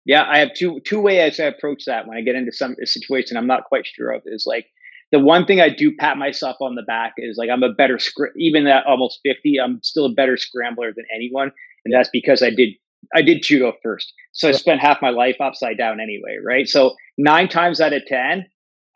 Yeah, 0.08 0.24
I 0.26 0.39
have 0.39 0.54
two 0.56 0.80
two 0.86 1.02
ways 1.02 1.38
I 1.39 1.43
approach 1.43 1.84
that 1.86 2.08
when 2.08 2.17
I 2.17 2.22
get 2.22 2.36
into 2.36 2.54
some 2.54 2.76
situation 2.84 3.36
I'm 3.36 3.46
not 3.46 3.65
quite 3.65 3.86
sure 3.86 4.12
of 4.12 4.22
is 4.26 4.46
like 4.48 4.65
the 5.12 5.20
one 5.20 5.46
thing 5.46 5.60
I 5.60 5.70
do 5.70 5.93
pat 5.96 6.17
myself 6.17 6.56
on 6.62 6.76
the 6.76 6.82
back 6.82 7.13
is 7.17 7.36
like 7.38 7.50
I'm 7.52 7.62
a 7.62 7.74
better 7.74 8.00
script 8.00 8.36
even 8.38 8.65
at 8.67 8.86
almost 8.86 9.20
50 9.26 9.60
I'm 9.60 9.84
still 9.84 10.06
a 10.06 10.13
better 10.13 10.38
scrambler 10.38 10.93
than 10.96 11.06
anyone 11.13 11.52
and 11.84 11.93
that's 11.93 12.10
because 12.12 12.41
I 12.41 12.50
did 12.52 12.70
I 13.13 13.22
did 13.22 13.43
judo 13.43 13.74
first. 13.84 14.13
So 14.32 14.48
I 14.48 14.54
spent 14.54 14.80
half 14.80 15.02
my 15.02 15.10
life 15.10 15.36
upside 15.41 15.78
down 15.78 16.00
anyway 16.00 16.38
right? 16.43 16.70
So 16.70 16.96
9 17.17 17.50
times 17.50 17.82
out 17.82 17.91
of 17.91 18.06
10 18.06 18.46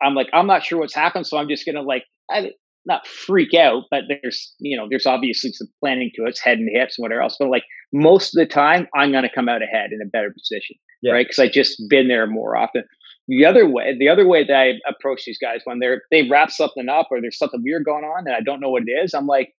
I'm 0.02 0.14
like 0.14 0.28
I'm 0.32 0.46
not 0.46 0.64
sure 0.64 0.78
what's 0.78 0.94
happened 0.94 1.26
so 1.26 1.36
I'm 1.36 1.48
just 1.48 1.66
going 1.66 1.76
to 1.76 1.82
like 1.82 2.04
I, 2.30 2.52
not 2.86 3.06
freak 3.06 3.52
out 3.52 3.84
but 3.90 4.04
there's 4.08 4.54
you 4.60 4.78
know 4.78 4.86
there's 4.88 5.06
obviously 5.06 5.52
some 5.52 5.68
planning 5.78 6.10
to 6.14 6.24
it 6.24 6.30
it's 6.30 6.40
head 6.40 6.58
and 6.58 6.70
hips 6.72 6.98
and 6.98 7.02
whatever 7.02 7.20
else 7.20 7.36
but 7.38 7.50
like 7.50 7.64
most 7.92 8.34
of 8.34 8.40
the 8.40 8.46
time 8.46 8.88
I'm 8.94 9.12
going 9.12 9.24
to 9.24 9.34
come 9.34 9.50
out 9.50 9.62
ahead 9.62 9.90
in 9.92 10.00
a 10.00 10.08
better 10.08 10.32
position 10.32 10.76
yeah. 11.02 11.12
right 11.12 11.26
because 11.26 11.38
I 11.38 11.48
just 11.48 11.82
been 11.88 12.08
there 12.08 12.26
more 12.26 12.56
often 12.56 12.84
the 13.28 13.46
other 13.46 13.68
way, 13.68 13.96
the 13.98 14.08
other 14.08 14.26
way 14.26 14.44
that 14.44 14.54
I 14.54 14.72
approach 14.88 15.24
these 15.24 15.38
guys 15.38 15.60
when 15.64 15.78
they're 15.78 16.02
they 16.10 16.28
wrap 16.28 16.50
something 16.50 16.88
up 16.88 17.08
or 17.10 17.20
there's 17.20 17.38
something 17.38 17.62
weird 17.62 17.84
going 17.84 18.04
on 18.04 18.26
and 18.26 18.34
I 18.34 18.40
don't 18.40 18.60
know 18.60 18.70
what 18.70 18.82
it 18.86 18.90
is, 18.90 19.14
I'm 19.14 19.26
like, 19.26 19.52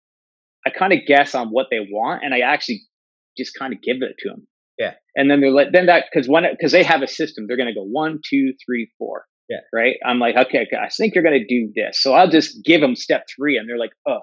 I 0.66 0.70
kind 0.70 0.92
of 0.92 1.00
guess 1.07 1.35
on 1.35 1.48
what 1.48 1.68
they 1.70 1.78
want 1.81 2.22
and 2.24 2.35
I 2.35 2.40
actually 2.40 2.83
just 3.37 3.52
kind 3.59 3.72
of 3.72 3.81
give 3.83 3.96
it 4.00 4.16
to 4.20 4.28
them. 4.31 4.46
Yeah. 4.78 4.94
And 5.14 5.31
then 5.31 5.40
they're 5.40 5.50
like, 5.50 5.72
then 5.72 5.87
that 5.87 6.07
because 6.12 6.28
when 6.28 6.44
because 6.50 6.72
they 6.72 6.83
have 6.83 7.02
a 7.02 7.07
system, 7.07 7.46
they're 7.46 7.57
going 7.57 7.68
to 7.68 7.74
go 7.74 7.85
one, 7.85 8.20
two, 8.28 8.52
three, 8.64 8.90
four. 8.98 9.26
Yeah. 9.48 9.59
Right. 9.72 9.96
I'm 10.05 10.18
like, 10.18 10.35
okay, 10.35 10.62
okay 10.62 10.76
I 10.76 10.88
think 10.88 11.14
you're 11.14 11.24
going 11.24 11.38
to 11.38 11.46
do 11.46 11.72
this, 11.74 12.02
so 12.02 12.14
I'll 12.14 12.31
just 12.31 12.64
give 12.64 12.81
them 12.81 12.96
step 12.96 13.26
three, 13.37 13.59
and 13.59 13.68
they're 13.68 13.78
like, 13.78 13.92
oh. 14.09 14.20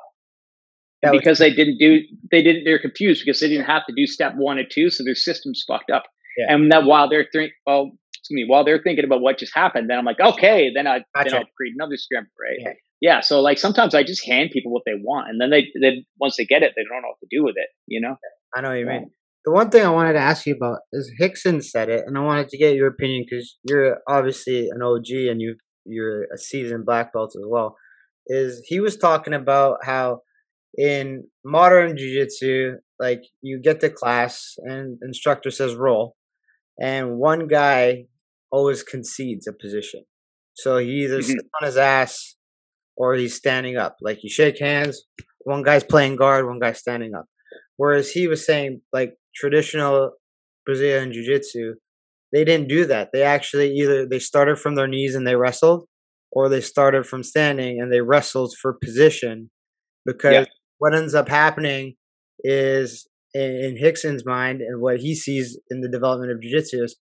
Because 1.13 1.37
they 1.37 1.53
didn't 1.53 1.77
do, 1.77 2.01
they 2.29 2.43
didn't, 2.43 2.65
they're 2.65 2.79
confused 2.79 3.23
because 3.23 3.39
they 3.39 3.47
didn't 3.47 3.67
have 3.67 3.85
to 3.85 3.93
do 3.95 4.05
step 4.05 4.33
one 4.35 4.57
and 4.57 4.67
two, 4.69 4.89
so 4.89 5.01
their 5.01 5.15
system's 5.15 5.63
fucked 5.65 5.89
up. 5.89 6.03
Yeah. 6.39 6.53
And 6.53 6.71
that 6.71 6.85
while 6.85 7.09
they're 7.09 7.27
thinking, 7.31 7.51
well, 7.65 7.91
excuse 8.15 8.35
me 8.35 8.45
while 8.47 8.63
they're 8.63 8.81
thinking 8.81 9.05
about 9.05 9.21
what 9.21 9.37
just 9.37 9.53
happened, 9.53 9.89
then 9.89 9.97
I'm 9.97 10.05
like, 10.05 10.19
okay, 10.19 10.71
then 10.73 10.87
I 10.87 11.03
gotcha. 11.15 11.31
then 11.31 11.33
I'll 11.35 11.45
create 11.57 11.73
another 11.75 11.97
script, 11.97 12.27
right? 12.39 12.57
Yeah. 12.59 12.73
yeah. 13.01 13.19
So 13.21 13.41
like 13.41 13.57
sometimes 13.57 13.93
I 13.93 14.03
just 14.03 14.25
hand 14.25 14.51
people 14.51 14.71
what 14.71 14.83
they 14.85 14.93
want, 14.95 15.29
and 15.29 15.41
then 15.41 15.49
they 15.49 15.67
then 15.81 16.05
once 16.19 16.37
they 16.37 16.45
get 16.45 16.63
it, 16.63 16.73
they 16.75 16.83
don't 16.83 17.01
know 17.01 17.09
what 17.09 17.19
to 17.19 17.27
do 17.29 17.43
with 17.43 17.55
it. 17.57 17.69
You 17.87 18.01
know. 18.01 18.15
I 18.55 18.61
know 18.61 18.69
what 18.69 18.79
you 18.79 18.85
yeah. 18.85 18.99
mean. 18.99 19.11
The 19.45 19.51
one 19.51 19.69
thing 19.69 19.85
I 19.85 19.89
wanted 19.89 20.13
to 20.13 20.19
ask 20.19 20.45
you 20.45 20.55
about 20.55 20.79
is 20.91 21.11
Rickson 21.21 21.63
said 21.63 21.89
it, 21.89 22.03
and 22.05 22.17
I 22.17 22.21
wanted 22.21 22.49
to 22.49 22.57
get 22.57 22.75
your 22.75 22.87
opinion 22.87 23.25
because 23.29 23.57
you're 23.63 23.97
obviously 24.07 24.69
an 24.69 24.81
OG 24.81 25.09
and 25.29 25.41
you 25.41 25.55
you're 25.85 26.23
a 26.33 26.37
seasoned 26.37 26.85
black 26.85 27.13
belt 27.13 27.33
as 27.35 27.45
well. 27.47 27.75
Is 28.27 28.61
he 28.65 28.79
was 28.79 28.95
talking 28.95 29.33
about 29.33 29.77
how 29.83 30.21
in 30.77 31.23
modern 31.43 31.97
jiu-jitsu 31.97 32.75
like 32.99 33.23
you 33.41 33.59
get 33.59 33.79
to 33.79 33.89
class 33.89 34.53
and 34.59 34.99
instructor 35.01 35.49
says 35.49 35.73
roll 35.73 36.15
and 36.81 37.17
one 37.17 37.47
guy 37.47 38.05
always 38.51 38.83
concedes 38.83 39.47
a 39.47 39.53
position. 39.53 40.03
So 40.53 40.77
he 40.77 41.03
either 41.03 41.19
mm-hmm. 41.19 41.31
sits 41.31 41.49
on 41.61 41.65
his 41.65 41.77
ass 41.77 42.35
or 42.97 43.15
he's 43.15 43.35
standing 43.35 43.77
up. 43.77 43.97
Like 44.01 44.23
you 44.23 44.29
shake 44.29 44.59
hands, 44.59 45.03
one 45.39 45.63
guy's 45.63 45.83
playing 45.83 46.15
guard, 46.17 46.45
one 46.45 46.59
guy's 46.59 46.79
standing 46.79 47.13
up. 47.15 47.25
Whereas 47.77 48.11
he 48.11 48.27
was 48.27 48.45
saying, 48.45 48.81
like 48.91 49.13
traditional 49.35 50.11
Brazilian 50.65 51.13
Jiu 51.13 51.25
Jitsu, 51.25 51.75
they 52.33 52.43
didn't 52.43 52.67
do 52.67 52.85
that. 52.85 53.09
They 53.13 53.23
actually 53.23 53.71
either 53.75 54.05
they 54.05 54.19
started 54.19 54.59
from 54.59 54.75
their 54.75 54.87
knees 54.87 55.15
and 55.15 55.25
they 55.25 55.35
wrestled, 55.35 55.85
or 56.31 56.49
they 56.49 56.61
started 56.61 57.05
from 57.05 57.23
standing 57.23 57.79
and 57.81 57.91
they 57.91 58.01
wrestled 58.01 58.53
for 58.61 58.73
position 58.73 59.49
because 60.05 60.33
yeah. 60.33 60.45
what 60.77 60.93
ends 60.93 61.15
up 61.15 61.29
happening 61.29 61.95
is 62.43 63.07
in 63.33 63.77
Rickson's 63.81 64.25
mind 64.25 64.61
and 64.61 64.81
what 64.81 64.97
he 64.97 65.15
sees 65.15 65.59
in 65.69 65.81
the 65.81 65.89
development 65.89 66.31
of 66.31 66.41
jiu-jitsu 66.41 66.83
is 66.83 66.97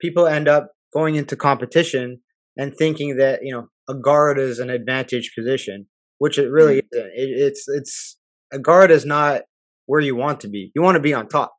people 0.00 0.26
end 0.26 0.48
up 0.48 0.72
going 0.92 1.16
into 1.16 1.36
competition 1.36 2.20
and 2.56 2.74
thinking 2.76 3.16
that 3.16 3.40
you 3.42 3.52
know 3.52 3.68
a 3.88 3.94
guard 3.94 4.38
is 4.38 4.58
an 4.58 4.70
advantage 4.70 5.32
position 5.36 5.86
which 6.18 6.38
it 6.38 6.50
really 6.50 6.76
mm-hmm. 6.76 6.98
isn't. 6.98 7.10
It, 7.14 7.30
it's 7.46 7.64
it's 7.68 8.18
a 8.52 8.58
guard 8.58 8.90
is 8.90 9.04
not 9.04 9.42
where 9.86 10.00
you 10.00 10.14
want 10.14 10.40
to 10.40 10.48
be. 10.48 10.70
You 10.74 10.82
want 10.82 10.94
to 10.94 11.00
be 11.00 11.14
on 11.14 11.28
top. 11.28 11.52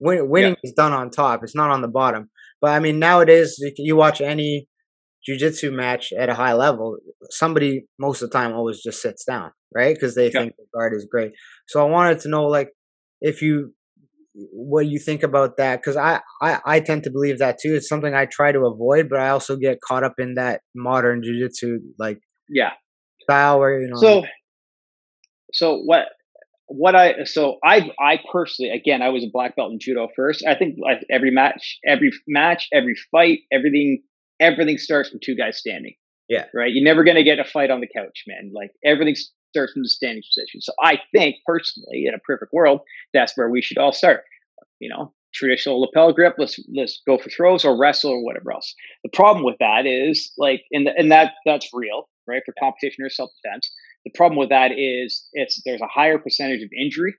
Win, 0.00 0.30
winning 0.30 0.56
yeah. 0.62 0.68
is 0.68 0.72
done 0.72 0.92
on 0.92 1.10
top. 1.10 1.40
It's 1.42 1.54
not 1.54 1.70
on 1.70 1.82
the 1.82 1.88
bottom. 1.88 2.30
But 2.60 2.70
i 2.70 2.78
mean 2.78 2.98
nowadays 2.98 3.62
you 3.76 3.96
watch 3.96 4.22
any 4.22 4.68
jiu-jitsu 5.26 5.70
match 5.72 6.12
at 6.18 6.30
a 6.30 6.34
high 6.34 6.54
level 6.54 6.96
somebody 7.30 7.84
most 7.98 8.22
of 8.22 8.30
the 8.30 8.38
time 8.38 8.52
always 8.54 8.80
just 8.82 9.02
sits 9.02 9.24
down 9.24 9.50
right? 9.74 9.94
Because 9.94 10.14
they 10.14 10.26
yeah. 10.26 10.40
think 10.40 10.56
the 10.56 10.64
guard 10.72 10.94
is 10.94 11.06
great. 11.10 11.32
So 11.68 11.86
i 11.86 11.90
wanted 11.90 12.20
to 12.20 12.28
know 12.28 12.46
like 12.46 12.70
if 13.20 13.42
you 13.42 13.72
what 14.52 14.86
you 14.86 14.98
think 14.98 15.22
about 15.22 15.56
that 15.56 15.80
because 15.80 15.96
I, 15.96 16.20
I 16.42 16.58
i 16.66 16.80
tend 16.80 17.04
to 17.04 17.10
believe 17.10 17.38
that 17.38 17.56
too 17.58 17.74
it's 17.74 17.88
something 17.88 18.14
i 18.14 18.26
try 18.26 18.52
to 18.52 18.66
avoid 18.66 19.08
but 19.08 19.18
i 19.18 19.30
also 19.30 19.56
get 19.56 19.78
caught 19.80 20.04
up 20.04 20.14
in 20.18 20.34
that 20.34 20.60
modern 20.74 21.22
jiu-jitsu 21.22 21.78
like 21.98 22.18
yeah. 22.50 22.72
style 23.22 23.58
where 23.58 23.80
you 23.80 23.88
know 23.88 23.98
so 23.98 24.24
so 25.54 25.78
what 25.78 26.08
what 26.66 26.94
i 26.94 27.24
so 27.24 27.56
i 27.64 27.90
i 27.98 28.18
personally 28.30 28.70
again 28.70 29.00
i 29.00 29.08
was 29.08 29.24
a 29.24 29.30
black 29.32 29.56
belt 29.56 29.72
in 29.72 29.78
judo 29.80 30.08
first. 30.14 30.44
I 30.46 30.54
think 30.54 30.76
every 31.10 31.30
match 31.30 31.78
every 31.86 32.10
match 32.28 32.68
every 32.74 32.94
fight 33.10 33.38
everything 33.50 34.02
everything 34.40 34.78
starts 34.78 35.10
from 35.10 35.20
two 35.22 35.34
guys 35.34 35.58
standing. 35.58 35.94
Yeah. 36.28 36.46
Right? 36.54 36.72
You're 36.72 36.84
never 36.84 37.04
going 37.04 37.16
to 37.16 37.22
get 37.22 37.38
a 37.38 37.44
fight 37.44 37.70
on 37.70 37.80
the 37.80 37.86
couch 37.86 38.24
man. 38.26 38.50
Like 38.54 38.70
everything 38.84 39.14
starts 39.56 39.72
from 39.72 39.82
the 39.82 39.88
standing 39.88 40.22
position. 40.22 40.60
So 40.60 40.72
I 40.82 40.98
think 41.12 41.36
personally, 41.46 42.04
in 42.06 42.14
a 42.14 42.18
perfect 42.18 42.52
world, 42.52 42.80
that's 43.14 43.36
where 43.36 43.48
we 43.48 43.62
should 43.62 43.78
all 43.78 43.92
start. 43.92 44.22
You 44.78 44.90
know, 44.90 45.14
traditional 45.34 45.80
lapel 45.80 46.12
grip. 46.12 46.34
Let's 46.38 46.58
let's 46.74 47.02
go 47.06 47.18
for 47.18 47.30
throws 47.30 47.64
or 47.64 47.78
wrestle 47.78 48.10
or 48.10 48.24
whatever 48.24 48.52
else. 48.52 48.74
The 49.04 49.10
problem 49.10 49.44
with 49.44 49.56
that 49.60 49.86
is 49.86 50.32
like, 50.36 50.62
and 50.72 50.88
and 50.96 51.10
that 51.12 51.32
that's 51.44 51.70
real, 51.72 52.08
right? 52.26 52.42
For 52.44 52.54
competition 52.58 53.04
or 53.04 53.10
self 53.10 53.30
defense. 53.42 53.70
The 54.04 54.12
problem 54.14 54.38
with 54.38 54.50
that 54.50 54.72
is 54.76 55.28
it's 55.32 55.62
there's 55.64 55.80
a 55.80 55.88
higher 55.88 56.18
percentage 56.18 56.62
of 56.62 56.70
injury. 56.78 57.14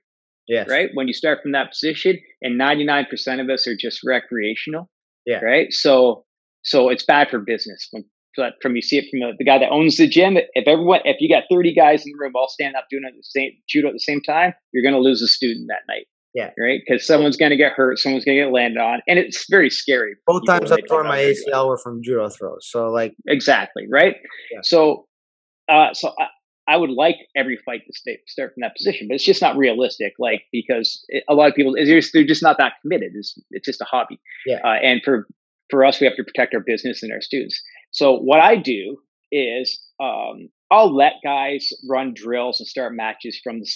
Yes. 0.46 0.68
Right. 0.68 0.88
When 0.94 1.06
you 1.06 1.12
start 1.12 1.40
from 1.42 1.52
that 1.52 1.70
position, 1.70 2.18
and 2.40 2.58
99% 2.58 3.06
of 3.40 3.50
us 3.50 3.66
are 3.66 3.76
just 3.76 4.00
recreational. 4.04 4.88
Yeah. 5.26 5.40
Right. 5.40 5.72
So 5.72 6.24
so 6.62 6.88
it's 6.88 7.04
bad 7.04 7.28
for 7.30 7.38
business 7.38 7.88
when 7.90 8.04
but 8.38 8.54
from 8.62 8.76
you 8.76 8.82
see 8.82 8.96
it 8.96 9.06
from 9.10 9.20
the, 9.20 9.32
the, 9.36 9.44
guy 9.44 9.58
that 9.58 9.70
owns 9.70 9.96
the 9.96 10.08
gym. 10.08 10.38
If 10.54 10.66
everyone, 10.66 11.00
if 11.04 11.16
you 11.20 11.28
got 11.28 11.44
30 11.50 11.74
guys 11.74 12.06
in 12.06 12.12
the 12.12 12.18
room 12.18 12.32
all 12.34 12.48
stand 12.48 12.76
up 12.76 12.86
doing 12.88 13.02
it 13.04 13.14
the 13.16 13.22
same 13.22 13.50
judo 13.68 13.88
at 13.88 13.94
the 13.94 14.00
same 14.00 14.22
time, 14.22 14.54
you're 14.72 14.82
going 14.82 14.94
to 14.94 15.00
lose 15.00 15.20
a 15.20 15.28
student 15.28 15.66
that 15.68 15.82
night. 15.92 16.06
Yeah. 16.34 16.50
Right. 16.58 16.80
Because 16.86 17.04
someone's 17.04 17.36
going 17.36 17.50
to 17.50 17.56
get 17.56 17.72
hurt. 17.72 17.98
Someone's 17.98 18.24
going 18.24 18.38
to 18.38 18.44
get 18.44 18.52
landed 18.52 18.78
on, 18.78 19.00
and 19.08 19.18
it's 19.18 19.46
very 19.50 19.70
scary. 19.70 20.14
Both 20.26 20.46
times 20.46 20.70
I 20.70 20.80
tore 20.80 21.02
my 21.02 21.18
ACL 21.18 21.68
were 21.68 21.78
from 21.78 22.00
judo 22.02 22.28
throws. 22.28 22.68
So 22.70 22.90
like 22.90 23.14
exactly 23.26 23.86
right. 23.90 24.14
Yeah. 24.52 24.60
So, 24.62 25.06
uh, 25.68 25.94
so 25.94 26.12
I, 26.18 26.74
I 26.74 26.76
would 26.76 26.90
like 26.90 27.16
every 27.34 27.58
fight 27.64 27.80
to 27.86 27.92
stay, 27.92 28.18
start 28.26 28.52
from 28.54 28.60
that 28.60 28.76
position, 28.76 29.08
but 29.08 29.14
it's 29.14 29.24
just 29.24 29.40
not 29.40 29.56
realistic. 29.56 30.12
Like 30.18 30.42
because 30.52 31.02
it, 31.08 31.24
a 31.28 31.34
lot 31.34 31.48
of 31.48 31.54
people, 31.54 31.74
just, 31.74 32.12
they're 32.12 32.24
just 32.24 32.42
not 32.42 32.58
that 32.58 32.74
committed. 32.82 33.12
It's, 33.14 33.36
it's 33.50 33.66
just 33.66 33.80
a 33.80 33.86
hobby. 33.86 34.20
Yeah. 34.46 34.58
Uh, 34.62 34.76
and 34.82 35.00
for 35.02 35.26
for 35.70 35.84
us, 35.84 36.00
we 36.00 36.06
have 36.06 36.16
to 36.16 36.24
protect 36.24 36.54
our 36.54 36.60
business 36.60 37.02
and 37.02 37.12
our 37.12 37.20
students. 37.20 37.60
So 37.98 38.16
what 38.16 38.38
I 38.38 38.54
do 38.54 38.96
is 39.32 39.76
um, 40.00 40.50
I'll 40.70 40.94
let 40.94 41.14
guys 41.24 41.68
run 41.90 42.14
drills 42.14 42.60
and 42.60 42.66
start 42.68 42.94
matches 42.94 43.40
from 43.42 43.58
the 43.58 43.66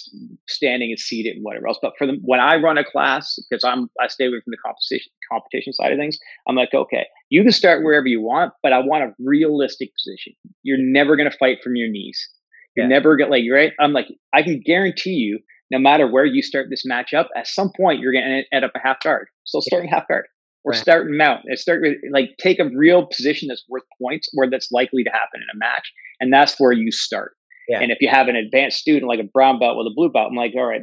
standing 0.47 0.91
and 0.91 0.99
seated 0.99 1.35
and 1.35 1.43
whatever 1.43 1.67
else. 1.67 1.77
But 1.81 1.91
for 1.97 2.07
them, 2.07 2.21
when 2.23 2.39
I 2.39 2.55
run 2.55 2.77
a 2.77 2.85
class, 2.85 3.37
because 3.49 3.65
I'm 3.65 3.89
I 3.99 4.07
stay 4.07 4.27
away 4.27 4.39
from 4.41 4.51
the 4.51 4.57
competition 4.65 5.11
competition 5.29 5.73
side 5.73 5.91
of 5.91 5.97
things, 5.97 6.17
I'm 6.47 6.55
like, 6.55 6.73
okay, 6.73 7.05
you 7.31 7.43
can 7.43 7.51
start 7.51 7.83
wherever 7.83 8.07
you 8.07 8.21
want, 8.21 8.53
but 8.63 8.71
I 8.71 8.79
want 8.79 9.03
a 9.03 9.13
realistic 9.19 9.89
position. 9.97 10.31
You're 10.63 10.77
never 10.79 11.17
going 11.17 11.29
to 11.29 11.37
fight 11.37 11.57
from 11.61 11.75
your 11.75 11.89
knees. 11.89 12.17
You're 12.77 12.85
yeah. 12.85 12.95
never 12.95 13.17
gonna 13.17 13.29
like 13.29 13.43
right. 13.51 13.73
I'm 13.77 13.91
like, 13.91 14.07
I 14.33 14.41
can 14.41 14.61
guarantee 14.65 15.15
you, 15.15 15.39
no 15.69 15.79
matter 15.79 16.09
where 16.09 16.25
you 16.25 16.41
start 16.41 16.67
this 16.69 16.85
match 16.85 17.13
up, 17.13 17.27
at 17.35 17.45
some 17.45 17.71
point 17.75 17.99
you're 17.99 18.13
going 18.13 18.23
to 18.23 18.55
end 18.55 18.63
up 18.63 18.71
a 18.73 18.79
half 18.79 19.01
guard. 19.03 19.27
So 19.43 19.59
starting 19.59 19.89
yeah. 19.89 19.95
half 19.95 20.07
guard 20.07 20.27
or 20.63 20.71
right. 20.71 20.81
start 20.81 21.07
and 21.07 21.17
mount. 21.17 21.41
And 21.45 21.57
start 21.57 21.83
like 22.11 22.31
take 22.39 22.59
a 22.59 22.69
real 22.75 23.05
position 23.05 23.47
that's 23.47 23.63
worth 23.69 23.83
points 24.01 24.29
where 24.33 24.49
that's 24.49 24.71
likely 24.71 25.03
to 25.03 25.09
happen 25.09 25.41
in 25.41 25.47
a 25.55 25.57
match, 25.57 25.91
and 26.19 26.31
that's 26.31 26.59
where 26.59 26.71
you 26.71 26.91
start. 26.91 27.33
Yeah. 27.67 27.79
And 27.79 27.91
if 27.91 27.99
you 28.01 28.09
have 28.09 28.27
an 28.27 28.35
advanced 28.35 28.79
student 28.79 29.07
like 29.07 29.19
a 29.19 29.29
brown 29.31 29.59
belt 29.59 29.77
with 29.77 29.87
a 29.87 29.93
blue 29.95 30.09
belt, 30.09 30.27
I'm 30.29 30.35
like, 30.35 30.53
all 30.55 30.65
right, 30.65 30.81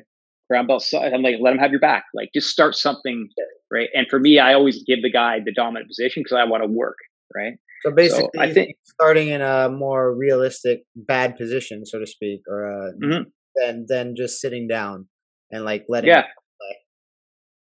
brown 0.49 0.67
belt. 0.67 0.85
I'm 0.95 1.23
like, 1.23 1.37
let 1.41 1.51
them 1.51 1.59
have 1.59 1.71
your 1.71 1.81
back. 1.81 2.05
Like, 2.15 2.31
just 2.35 2.49
start 2.49 2.75
something, 2.75 3.29
right? 3.71 3.89
And 3.95 4.07
for 4.09 4.19
me, 4.19 4.39
I 4.39 4.55
always 4.55 4.83
give 4.85 5.03
the 5.03 5.11
guy 5.11 5.41
the 5.45 5.53
dominant 5.53 5.89
position 5.89 6.23
because 6.23 6.37
I 6.37 6.45
want 6.45 6.63
to 6.63 6.69
work, 6.69 6.97
right? 7.35 7.55
So 7.83 7.91
basically, 7.91 8.29
so 8.35 8.41
I 8.41 8.53
think 8.53 8.77
starting 8.85 9.29
in 9.29 9.41
a 9.41 9.71
more 9.71 10.15
realistic 10.15 10.81
bad 10.95 11.37
position, 11.37 11.87
so 11.87 11.99
to 11.99 12.07
speak, 12.07 12.41
or 12.47 12.67
uh, 12.67 12.93
mm-hmm. 13.03 13.23
than 13.55 13.87
than 13.89 14.17
just 14.17 14.41
sitting 14.41 14.69
down 14.69 15.07
and 15.51 15.65
like 15.65 15.87
letting 15.89 16.11
yeah. 16.11 16.25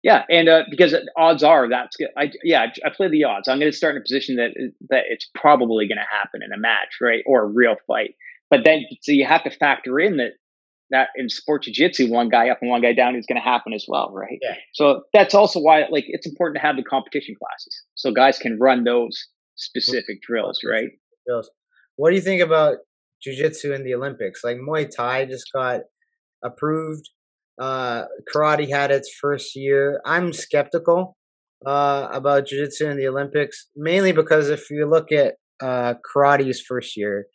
Yeah, 0.03 0.23
and 0.29 0.47
uh, 0.47 0.63
because 0.69 0.95
odds 1.17 1.43
are 1.43 1.67
that's 1.69 1.97
I 2.17 2.31
yeah 2.43 2.67
I 2.85 2.89
play 2.95 3.09
the 3.09 3.23
odds. 3.23 3.47
I'm 3.47 3.59
going 3.59 3.71
to 3.71 3.77
start 3.77 3.95
in 3.95 4.01
a 4.01 4.03
position 4.03 4.35
that 4.35 4.51
that 4.89 5.03
it's 5.09 5.29
probably 5.33 5.87
going 5.87 5.97
to 5.97 6.17
happen 6.17 6.41
in 6.43 6.53
a 6.53 6.57
match, 6.57 6.97
right, 7.01 7.23
or 7.25 7.43
a 7.43 7.47
real 7.47 7.75
fight. 7.87 8.11
But 8.49 8.61
then 8.63 8.85
so 9.01 9.11
you 9.11 9.25
have 9.25 9.43
to 9.43 9.49
factor 9.49 9.99
in 9.99 10.17
that 10.17 10.33
that 10.89 11.09
in 11.15 11.29
sport 11.29 11.63
jiu-jitsu 11.63 12.09
one 12.09 12.29
guy 12.29 12.49
up 12.49 12.59
and 12.61 12.69
one 12.69 12.81
guy 12.81 12.93
down 12.93 13.15
is 13.15 13.25
going 13.25 13.39
to 13.39 13.43
happen 13.43 13.73
as 13.73 13.85
well 13.87 14.11
right 14.13 14.39
yeah. 14.41 14.55
so 14.73 15.01
that's 15.13 15.35
also 15.35 15.59
why 15.59 15.83
like 15.91 16.05
it's 16.07 16.25
important 16.25 16.55
to 16.55 16.61
have 16.61 16.75
the 16.75 16.83
competition 16.83 17.35
classes 17.37 17.83
so 17.95 18.11
guys 18.11 18.39
can 18.39 18.57
run 18.59 18.83
those 18.83 19.27
specific 19.55 20.21
drills 20.21 20.61
right 20.69 20.89
drills 21.27 21.49
what 21.97 22.09
do 22.09 22.15
you 22.15 22.21
think 22.21 22.41
about 22.41 22.77
jiu-jitsu 23.21 23.73
in 23.73 23.83
the 23.83 23.93
olympics 23.93 24.43
like 24.43 24.57
muay 24.57 24.89
thai 24.89 25.25
just 25.25 25.51
got 25.53 25.81
approved 26.43 27.09
uh, 27.59 28.05
karate 28.33 28.69
had 28.69 28.91
its 28.91 29.13
first 29.19 29.55
year. 29.55 30.01
I'm 30.05 30.33
skeptical 30.33 31.17
uh, 31.65 32.07
about 32.11 32.47
jiu-jitsu 32.47 32.87
in 32.87 32.97
the 32.97 33.07
Olympics, 33.07 33.67
mainly 33.75 34.11
because 34.11 34.49
if 34.49 34.69
you 34.69 34.87
look 34.89 35.11
at 35.11 35.35
uh, 35.61 35.95
karate's 36.05 36.61
first 36.61 36.95
year, 36.95 37.25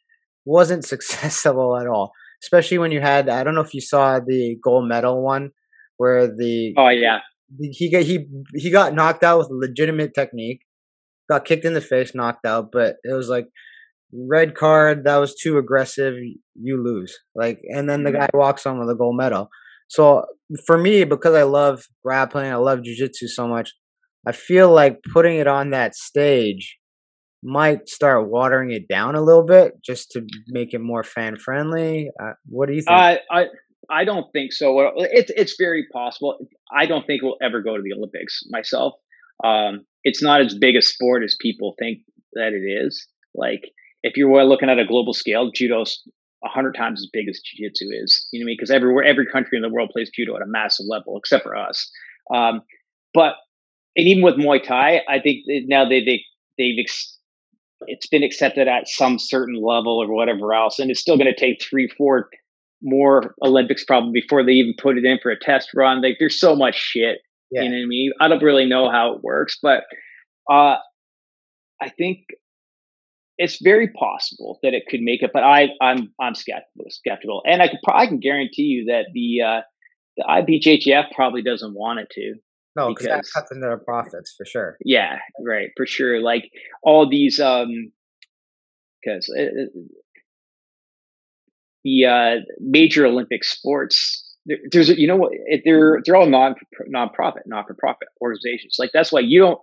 wasn't 0.44 0.84
successful 0.94 1.76
at 1.76 1.86
all. 1.86 2.12
Especially 2.42 2.78
when 2.78 2.90
you 2.90 3.00
had, 3.00 3.28
I 3.28 3.44
don't 3.44 3.54
know 3.54 3.60
if 3.60 3.74
you 3.74 3.80
saw 3.80 4.18
the 4.18 4.56
gold 4.62 4.88
medal 4.88 5.22
one, 5.22 5.50
where 5.96 6.26
the 6.26 6.74
oh 6.76 6.88
yeah 6.88 7.20
he 7.60 7.90
got 7.90 8.02
he 8.02 8.26
he 8.54 8.70
got 8.70 8.94
knocked 8.94 9.22
out 9.22 9.38
with 9.38 9.48
legitimate 9.50 10.14
technique, 10.14 10.62
got 11.30 11.44
kicked 11.44 11.64
in 11.64 11.74
the 11.74 11.80
face, 11.80 12.14
knocked 12.14 12.46
out, 12.46 12.70
but 12.72 12.96
it 13.04 13.12
was 13.12 13.28
like 13.28 13.46
red 14.12 14.54
card 14.54 15.04
that 15.04 15.16
was 15.16 15.34
too 15.34 15.58
aggressive, 15.58 16.14
you 16.54 16.82
lose. 16.82 17.18
Like, 17.34 17.60
and 17.68 17.88
then 17.88 18.04
the 18.04 18.10
mm-hmm. 18.10 18.20
guy 18.20 18.28
walks 18.34 18.66
on 18.66 18.78
with 18.78 18.90
a 18.90 18.94
gold 18.94 19.16
medal. 19.16 19.48
So 19.92 20.24
for 20.64 20.78
me, 20.78 21.04
because 21.04 21.34
I 21.34 21.42
love 21.42 21.84
grappling, 22.02 22.50
I 22.50 22.54
love 22.54 22.78
jujitsu 22.78 23.28
so 23.28 23.46
much, 23.46 23.74
I 24.26 24.32
feel 24.32 24.72
like 24.72 25.00
putting 25.12 25.36
it 25.36 25.46
on 25.46 25.68
that 25.70 25.94
stage 25.94 26.78
might 27.42 27.90
start 27.90 28.30
watering 28.30 28.70
it 28.70 28.88
down 28.88 29.16
a 29.16 29.20
little 29.20 29.44
bit 29.44 29.74
just 29.84 30.10
to 30.12 30.26
make 30.48 30.72
it 30.72 30.80
more 30.80 31.04
fan 31.04 31.36
friendly. 31.36 32.08
Uh, 32.18 32.32
what 32.46 32.68
do 32.68 32.74
you 32.74 32.80
think? 32.80 32.90
I 32.90 33.18
I 33.30 33.44
I 33.90 34.04
don't 34.06 34.32
think 34.32 34.54
so. 34.54 34.92
It's 34.96 35.30
it's 35.36 35.56
very 35.58 35.86
possible. 35.92 36.38
I 36.74 36.86
don't 36.86 37.06
think 37.06 37.20
we'll 37.22 37.36
ever 37.42 37.60
go 37.60 37.76
to 37.76 37.82
the 37.82 37.92
Olympics 37.92 38.40
myself. 38.48 38.94
Um, 39.44 39.84
it's 40.04 40.22
not 40.22 40.40
as 40.40 40.54
big 40.54 40.74
a 40.74 40.80
sport 40.80 41.22
as 41.22 41.36
people 41.38 41.74
think 41.78 41.98
that 42.32 42.54
it 42.54 42.64
is. 42.86 43.06
Like 43.34 43.64
if 44.02 44.16
you're 44.16 44.42
looking 44.44 44.70
at 44.70 44.78
a 44.78 44.86
global 44.86 45.12
scale, 45.12 45.50
judo's 45.52 46.00
a 46.44 46.48
hundred 46.48 46.74
times 46.74 47.00
as 47.00 47.08
big 47.12 47.28
as 47.28 47.40
jiu-jitsu 47.40 47.86
is. 47.92 48.26
You 48.32 48.40
know 48.40 48.44
what 48.44 48.46
I 48.46 48.46
mean? 48.46 48.56
Because 48.58 48.70
everywhere, 48.70 49.04
every 49.04 49.26
country 49.26 49.56
in 49.56 49.62
the 49.62 49.68
world 49.68 49.90
plays 49.92 50.10
judo 50.14 50.36
at 50.36 50.42
a 50.42 50.46
massive 50.46 50.86
level, 50.88 51.16
except 51.16 51.44
for 51.44 51.56
us. 51.56 51.90
Um, 52.32 52.62
but 53.14 53.34
and 53.96 54.06
even 54.06 54.22
with 54.22 54.36
Muay 54.36 54.62
Thai, 54.62 55.02
I 55.08 55.20
think 55.20 55.44
now 55.46 55.88
they 55.88 56.04
they 56.04 56.22
they've 56.58 56.78
ex- 56.78 57.18
it's 57.86 58.06
been 58.06 58.22
accepted 58.22 58.68
at 58.68 58.88
some 58.88 59.18
certain 59.18 59.56
level 59.56 60.02
or 60.02 60.12
whatever 60.14 60.54
else, 60.54 60.78
and 60.78 60.90
it's 60.90 61.00
still 61.00 61.16
going 61.16 61.32
to 61.32 61.38
take 61.38 61.62
three, 61.62 61.88
four 61.96 62.30
more 62.82 63.34
Olympics 63.44 63.84
probably 63.84 64.12
before 64.12 64.44
they 64.44 64.52
even 64.52 64.74
put 64.80 64.98
it 64.98 65.04
in 65.04 65.18
for 65.22 65.30
a 65.30 65.38
test 65.38 65.70
run. 65.74 66.02
Like 66.02 66.16
there's 66.18 66.38
so 66.38 66.56
much 66.56 66.76
shit. 66.76 67.18
Yeah. 67.50 67.62
You 67.62 67.68
know 67.68 67.76
what 67.76 67.82
I 67.82 67.86
mean? 67.86 68.12
I 68.20 68.28
don't 68.28 68.42
really 68.42 68.66
know 68.66 68.90
how 68.90 69.12
it 69.12 69.22
works, 69.22 69.58
but 69.62 69.84
uh, 70.50 70.76
I 71.80 71.88
think 71.96 72.24
it's 73.42 73.60
very 73.60 73.88
possible 73.88 74.60
that 74.62 74.72
it 74.72 74.84
could 74.88 75.00
make 75.00 75.22
it, 75.22 75.30
but 75.34 75.42
I, 75.42 75.70
I'm 75.80 76.12
I'm 76.20 76.34
skeptical, 76.34 76.86
skeptical, 76.90 77.42
and 77.44 77.60
I 77.60 77.68
can 77.68 77.78
I 77.92 78.06
can 78.06 78.20
guarantee 78.20 78.62
you 78.62 78.84
that 78.86 79.06
the 79.12 79.42
uh, 79.42 79.60
the 80.16 80.24
IBJJF 80.28 81.10
probably 81.12 81.42
doesn't 81.42 81.74
want 81.74 81.98
it 81.98 82.08
to. 82.12 82.34
No, 82.76 82.88
because 82.88 83.06
that 83.06 83.24
cuts 83.34 83.50
into 83.50 83.66
their 83.66 83.78
profits 83.78 84.32
for 84.36 84.46
sure. 84.46 84.76
Yeah, 84.84 85.18
right, 85.44 85.70
for 85.76 85.86
sure. 85.86 86.20
Like 86.20 86.50
all 86.82 87.08
these, 87.08 87.40
um, 87.40 87.92
because 89.04 89.26
the 91.84 92.04
uh, 92.06 92.36
major 92.60 93.04
Olympic 93.06 93.42
sports 93.42 94.28
there's 94.70 94.88
you 94.88 95.06
know 95.06 95.16
what 95.16 95.32
they're 95.64 96.00
they're 96.04 96.16
all 96.16 96.26
non 96.26 96.54
non-profit 96.88 97.44
not 97.46 97.66
for 97.66 97.74
profit 97.74 98.08
organizations 98.20 98.74
like 98.76 98.90
that's 98.92 99.12
why 99.12 99.20
you 99.20 99.38
don't 99.38 99.60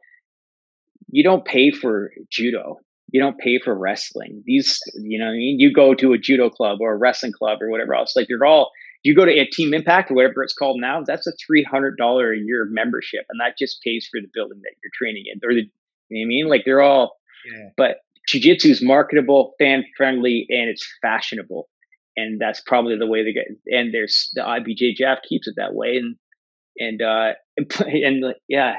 you 1.09 1.21
don't 1.21 1.43
pay 1.43 1.69
for 1.69 2.11
judo 2.31 2.77
you 3.11 3.21
don't 3.21 3.37
pay 3.37 3.59
for 3.59 3.75
wrestling 3.75 4.43
these 4.45 4.79
you 4.95 5.19
know 5.19 5.27
I 5.27 5.31
mean 5.31 5.59
you 5.59 5.73
go 5.73 5.93
to 5.93 6.13
a 6.13 6.17
judo 6.17 6.49
club 6.49 6.79
or 6.81 6.93
a 6.93 6.97
wrestling 6.97 7.31
club 7.31 7.61
or 7.61 7.69
whatever 7.69 7.95
else 7.95 8.15
like 8.15 8.27
you're 8.29 8.45
all 8.45 8.71
you 9.03 9.15
go 9.15 9.25
to 9.25 9.31
a 9.31 9.45
team 9.45 9.73
impact 9.73 10.11
or 10.11 10.15
whatever 10.15 10.43
it's 10.43 10.53
called 10.53 10.79
now 10.79 11.01
that's 11.05 11.27
a 11.27 11.31
$300 11.51 11.93
a 11.97 12.39
year 12.43 12.67
membership 12.69 13.25
and 13.29 13.39
that 13.39 13.57
just 13.57 13.81
pays 13.83 14.07
for 14.11 14.19
the 14.19 14.27
building 14.33 14.59
that 14.63 14.73
you're 14.83 14.91
training 14.93 15.23
in 15.31 15.39
or 15.43 15.53
the 15.53 15.61
you 15.61 15.67
know 16.11 16.19
what 16.19 16.23
I 16.23 16.27
mean 16.27 16.49
like 16.49 16.61
they're 16.65 16.81
all 16.81 17.17
yeah. 17.45 17.69
but 17.77 17.97
jiu-jitsu 18.27 18.69
is 18.69 18.81
marketable 18.81 19.55
fan 19.59 19.85
friendly 19.97 20.45
and 20.49 20.69
it's 20.69 20.85
fashionable 21.01 21.69
and 22.19 22.39
that's 22.39 22.61
probably 22.61 22.97
the 22.97 23.07
way 23.07 23.23
they 23.23 23.33
get. 23.33 23.47
And 23.67 23.93
there's 23.93 24.29
the 24.33 24.41
IBJJF 24.41 25.17
keeps 25.27 25.47
it 25.47 25.55
that 25.57 25.73
way, 25.73 25.97
and 25.97 26.15
and 26.77 27.01
uh, 27.01 27.33
and, 27.57 27.81
and 27.81 28.35
yeah, 28.47 28.75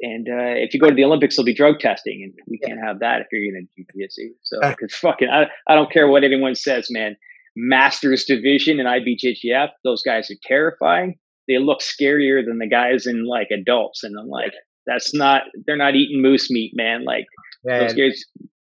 and 0.00 0.28
uh, 0.28 0.54
if 0.56 0.74
you 0.74 0.80
go 0.80 0.88
to 0.88 0.94
the 0.94 1.04
Olympics, 1.04 1.36
there'll 1.36 1.46
be 1.46 1.54
drug 1.54 1.78
testing, 1.78 2.22
and 2.22 2.34
we 2.48 2.58
can't 2.58 2.80
have 2.84 3.00
that 3.00 3.20
if 3.20 3.26
you're 3.32 3.52
going 3.52 3.66
to 3.76 3.84
do. 3.94 4.34
So, 4.42 4.60
because 4.60 4.94
fucking, 4.94 5.28
I, 5.28 5.46
I 5.68 5.74
don't 5.74 5.90
care 5.90 6.08
what 6.08 6.24
anyone 6.24 6.54
says, 6.54 6.88
man. 6.90 7.16
Masters 7.56 8.24
division 8.24 8.78
and 8.78 8.88
IBJJF, 8.88 9.68
those 9.82 10.02
guys 10.02 10.30
are 10.30 10.36
terrifying. 10.42 11.14
They 11.48 11.58
look 11.58 11.80
scarier 11.80 12.44
than 12.44 12.58
the 12.58 12.68
guys 12.68 13.06
in 13.06 13.26
like 13.26 13.48
adults, 13.50 14.02
and 14.02 14.14
I'm 14.18 14.28
like, 14.28 14.52
that's 14.86 15.14
not. 15.14 15.42
They're 15.66 15.76
not 15.76 15.94
eating 15.94 16.20
moose 16.20 16.50
meat, 16.50 16.72
man. 16.74 17.04
Like 17.04 17.24
yeah, 17.64 17.80
those 17.80 17.94
guys, 17.94 18.22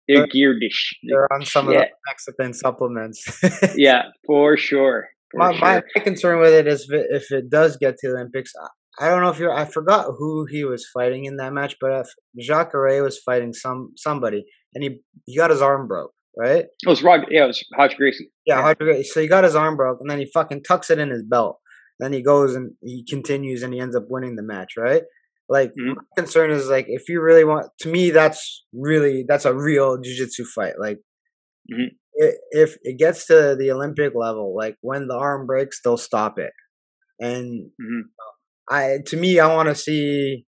they're, 0.08 0.26
geared 0.26 0.60
to 0.62 0.68
sh- 0.70 0.96
they're 1.02 1.30
on 1.32 1.44
some 1.44 1.66
shit. 1.66 1.76
of 1.76 1.82
the 1.82 1.88
Mexican 2.08 2.54
supplements. 2.54 3.42
yeah, 3.76 4.04
for 4.26 4.56
sure. 4.56 5.08
For 5.30 5.38
my, 5.38 5.52
sure. 5.52 5.84
my 5.94 6.02
concern 6.02 6.40
with 6.40 6.52
it 6.52 6.66
is 6.66 6.88
if 6.88 6.92
it, 6.92 7.06
if 7.10 7.30
it 7.30 7.50
does 7.50 7.76
get 7.76 7.98
to 7.98 8.08
the 8.08 8.14
Olympics, 8.14 8.52
I 8.98 9.08
don't 9.08 9.22
know 9.22 9.30
if 9.30 9.38
you 9.38 9.50
I 9.50 9.64
forgot 9.64 10.06
who 10.18 10.46
he 10.46 10.64
was 10.64 10.88
fighting 10.92 11.24
in 11.24 11.36
that 11.36 11.52
match, 11.52 11.76
but 11.80 11.92
if 11.92 12.08
Jacare 12.38 13.02
was 13.02 13.18
fighting 13.18 13.52
some 13.52 13.92
somebody, 13.96 14.44
and 14.74 14.82
he 14.82 15.00
he 15.26 15.36
got 15.36 15.50
his 15.50 15.62
arm 15.62 15.86
broke, 15.86 16.12
right? 16.36 16.64
It 16.64 16.88
was 16.88 17.02
Rod. 17.02 17.26
Yeah, 17.30 17.44
it 17.44 17.48
was 17.48 17.64
Roger 17.76 17.96
Gracie. 17.96 18.30
Yeah. 18.46 18.60
Roger 18.60 18.84
Gracie. 18.84 19.04
So 19.04 19.20
he 19.20 19.28
got 19.28 19.44
his 19.44 19.54
arm 19.54 19.76
broke, 19.76 19.98
and 20.00 20.10
then 20.10 20.18
he 20.18 20.30
fucking 20.32 20.64
tucks 20.64 20.90
it 20.90 20.98
in 20.98 21.10
his 21.10 21.22
belt. 21.22 21.58
Then 21.98 22.12
he 22.12 22.22
goes 22.22 22.54
and 22.54 22.72
he 22.82 23.04
continues, 23.08 23.62
and 23.62 23.72
he 23.72 23.80
ends 23.80 23.94
up 23.94 24.04
winning 24.08 24.36
the 24.36 24.42
match, 24.42 24.72
right? 24.76 25.02
Like 25.50 25.70
mm-hmm. 25.70 25.94
my 25.96 26.02
concern 26.16 26.52
is 26.52 26.68
like 26.68 26.86
if 26.88 27.08
you 27.08 27.20
really 27.20 27.44
want 27.44 27.66
to 27.80 27.90
me 27.90 28.10
that's 28.10 28.64
really 28.72 29.24
that's 29.26 29.44
a 29.44 29.54
real 29.54 29.98
jiu-jitsu 30.00 30.44
fight. 30.44 30.74
Like 30.78 30.98
mm-hmm. 31.70 31.88
it, 32.14 32.36
if 32.52 32.76
it 32.82 32.98
gets 32.98 33.26
to 33.26 33.56
the 33.58 33.72
Olympic 33.72 34.12
level, 34.14 34.54
like 34.56 34.76
when 34.80 35.08
the 35.08 35.16
arm 35.16 35.46
breaks, 35.46 35.80
they'll 35.82 35.96
stop 35.96 36.38
it. 36.38 36.52
And 37.18 37.66
mm-hmm. 37.82 38.00
I 38.70 38.98
to 39.06 39.16
me 39.16 39.40
I 39.40 39.52
want 39.54 39.68
to 39.68 39.74
see 39.74 40.44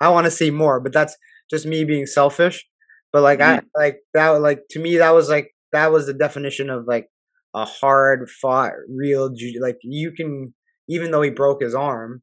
I 0.00 0.08
want 0.08 0.24
to 0.24 0.30
see 0.30 0.50
more, 0.50 0.80
but 0.80 0.92
that's 0.92 1.16
just 1.50 1.66
me 1.66 1.84
being 1.84 2.06
selfish. 2.06 2.64
But 3.12 3.22
like 3.22 3.40
I 3.40 3.58
mm-hmm. 3.58 3.66
like 3.76 3.98
that 4.14 4.28
like 4.40 4.62
to 4.70 4.78
me 4.78 4.96
that 4.98 5.14
was 5.14 5.28
like 5.28 5.50
that 5.72 5.92
was 5.92 6.06
the 6.06 6.14
definition 6.14 6.70
of 6.70 6.84
like 6.86 7.08
a 7.54 7.64
hard 7.64 8.30
fought 8.30 8.72
real 8.88 9.28
jiu 9.28 9.60
like 9.60 9.76
you 9.82 10.10
can 10.12 10.54
even 10.88 11.10
though 11.10 11.20
he 11.20 11.28
broke 11.28 11.62
his 11.62 11.74
arm 11.74 12.22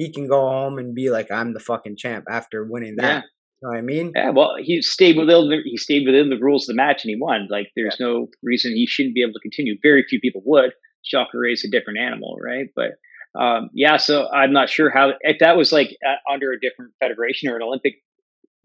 he 0.00 0.10
can 0.10 0.26
go 0.26 0.40
home 0.40 0.78
and 0.78 0.94
be 0.94 1.10
like, 1.10 1.30
I'm 1.30 1.52
the 1.52 1.60
fucking 1.60 1.96
champ 1.98 2.24
after 2.30 2.64
winning 2.64 2.96
that. 2.96 3.04
Yeah. 3.06 3.20
You 3.20 3.68
know 3.68 3.68
what 3.68 3.78
I 3.78 3.82
mean? 3.82 4.12
Yeah, 4.16 4.30
well, 4.30 4.54
he 4.58 4.80
stayed 4.80 5.18
within 5.18 5.50
the, 5.50 5.58
he 5.62 5.76
stayed 5.76 6.06
within 6.06 6.30
the 6.30 6.38
rules 6.40 6.66
of 6.66 6.72
the 6.74 6.82
match 6.82 7.04
and 7.04 7.10
he 7.10 7.18
won. 7.20 7.48
Like, 7.50 7.66
there's 7.76 7.98
yeah. 8.00 8.06
no 8.06 8.28
reason 8.42 8.72
he 8.72 8.86
shouldn't 8.86 9.14
be 9.14 9.20
able 9.20 9.34
to 9.34 9.40
continue. 9.40 9.76
Very 9.82 10.02
few 10.08 10.18
people 10.18 10.40
would. 10.46 10.72
Jacare 11.04 11.52
is 11.52 11.66
a 11.66 11.70
different 11.70 11.98
animal, 11.98 12.38
right? 12.42 12.68
But 12.74 12.92
um, 13.38 13.70
yeah, 13.74 13.96
so 13.96 14.28
I'm 14.30 14.52
not 14.52 14.68
sure 14.68 14.90
how 14.90 15.12
if 15.20 15.38
that 15.40 15.56
was 15.56 15.72
like 15.72 15.96
uh, 16.06 16.32
under 16.32 16.52
a 16.52 16.60
different 16.60 16.92
federation 17.00 17.48
or 17.48 17.56
an 17.56 17.62
Olympic 17.62 17.94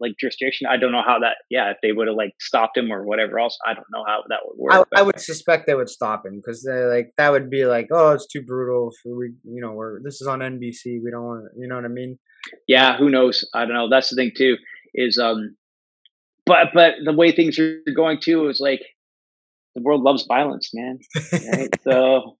like 0.00 0.12
jurisdiction. 0.18 0.66
I 0.70 0.76
don't 0.76 0.92
know 0.92 1.02
how 1.06 1.18
that. 1.20 1.36
Yeah, 1.50 1.70
if 1.70 1.78
they 1.82 1.92
would 1.92 2.08
have 2.08 2.16
like 2.16 2.32
stopped 2.40 2.76
him 2.76 2.92
or 2.92 3.04
whatever 3.04 3.38
else, 3.38 3.56
I 3.66 3.74
don't 3.74 3.86
know 3.92 4.04
how 4.06 4.22
that 4.28 4.40
would 4.44 4.58
work. 4.58 4.88
I, 4.94 5.00
I 5.00 5.02
would 5.02 5.20
suspect 5.20 5.66
they 5.66 5.74
would 5.74 5.88
stop 5.88 6.26
him 6.26 6.36
because 6.36 6.62
they 6.62 6.84
like 6.84 7.12
that 7.16 7.32
would 7.32 7.50
be 7.50 7.64
like, 7.64 7.88
oh, 7.92 8.12
it's 8.12 8.26
too 8.26 8.42
brutal. 8.42 8.90
For 9.02 9.16
we, 9.16 9.32
you 9.44 9.60
know, 9.60 9.72
we're 9.72 10.02
this 10.02 10.20
is 10.20 10.26
on 10.26 10.40
NBC. 10.40 11.00
We 11.02 11.10
don't 11.10 11.24
want, 11.24 11.44
you 11.58 11.68
know 11.68 11.76
what 11.76 11.84
I 11.84 11.88
mean? 11.88 12.18
Yeah, 12.68 12.96
who 12.96 13.10
knows? 13.10 13.48
I 13.54 13.60
don't 13.64 13.74
know. 13.74 13.88
That's 13.88 14.10
the 14.10 14.16
thing 14.16 14.32
too. 14.36 14.56
Is 14.94 15.18
um, 15.18 15.56
but 16.44 16.68
but 16.74 16.94
the 17.04 17.12
way 17.12 17.32
things 17.32 17.58
are 17.58 17.80
going 17.94 18.18
too 18.20 18.48
is 18.48 18.60
like 18.60 18.80
the 19.74 19.82
world 19.82 20.02
loves 20.02 20.24
violence, 20.26 20.70
man. 20.72 20.98
Right? 21.32 21.68
so, 21.84 22.36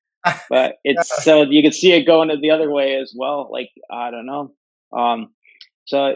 but 0.48 0.76
it's 0.84 1.24
so 1.24 1.42
you 1.42 1.62
can 1.62 1.72
see 1.72 1.92
it 1.92 2.06
going 2.06 2.30
the 2.40 2.50
other 2.50 2.70
way 2.70 2.96
as 2.96 3.14
well. 3.16 3.48
Like 3.50 3.70
I 3.90 4.10
don't 4.10 4.26
know. 4.26 4.52
Um, 4.96 5.30
so 5.86 6.14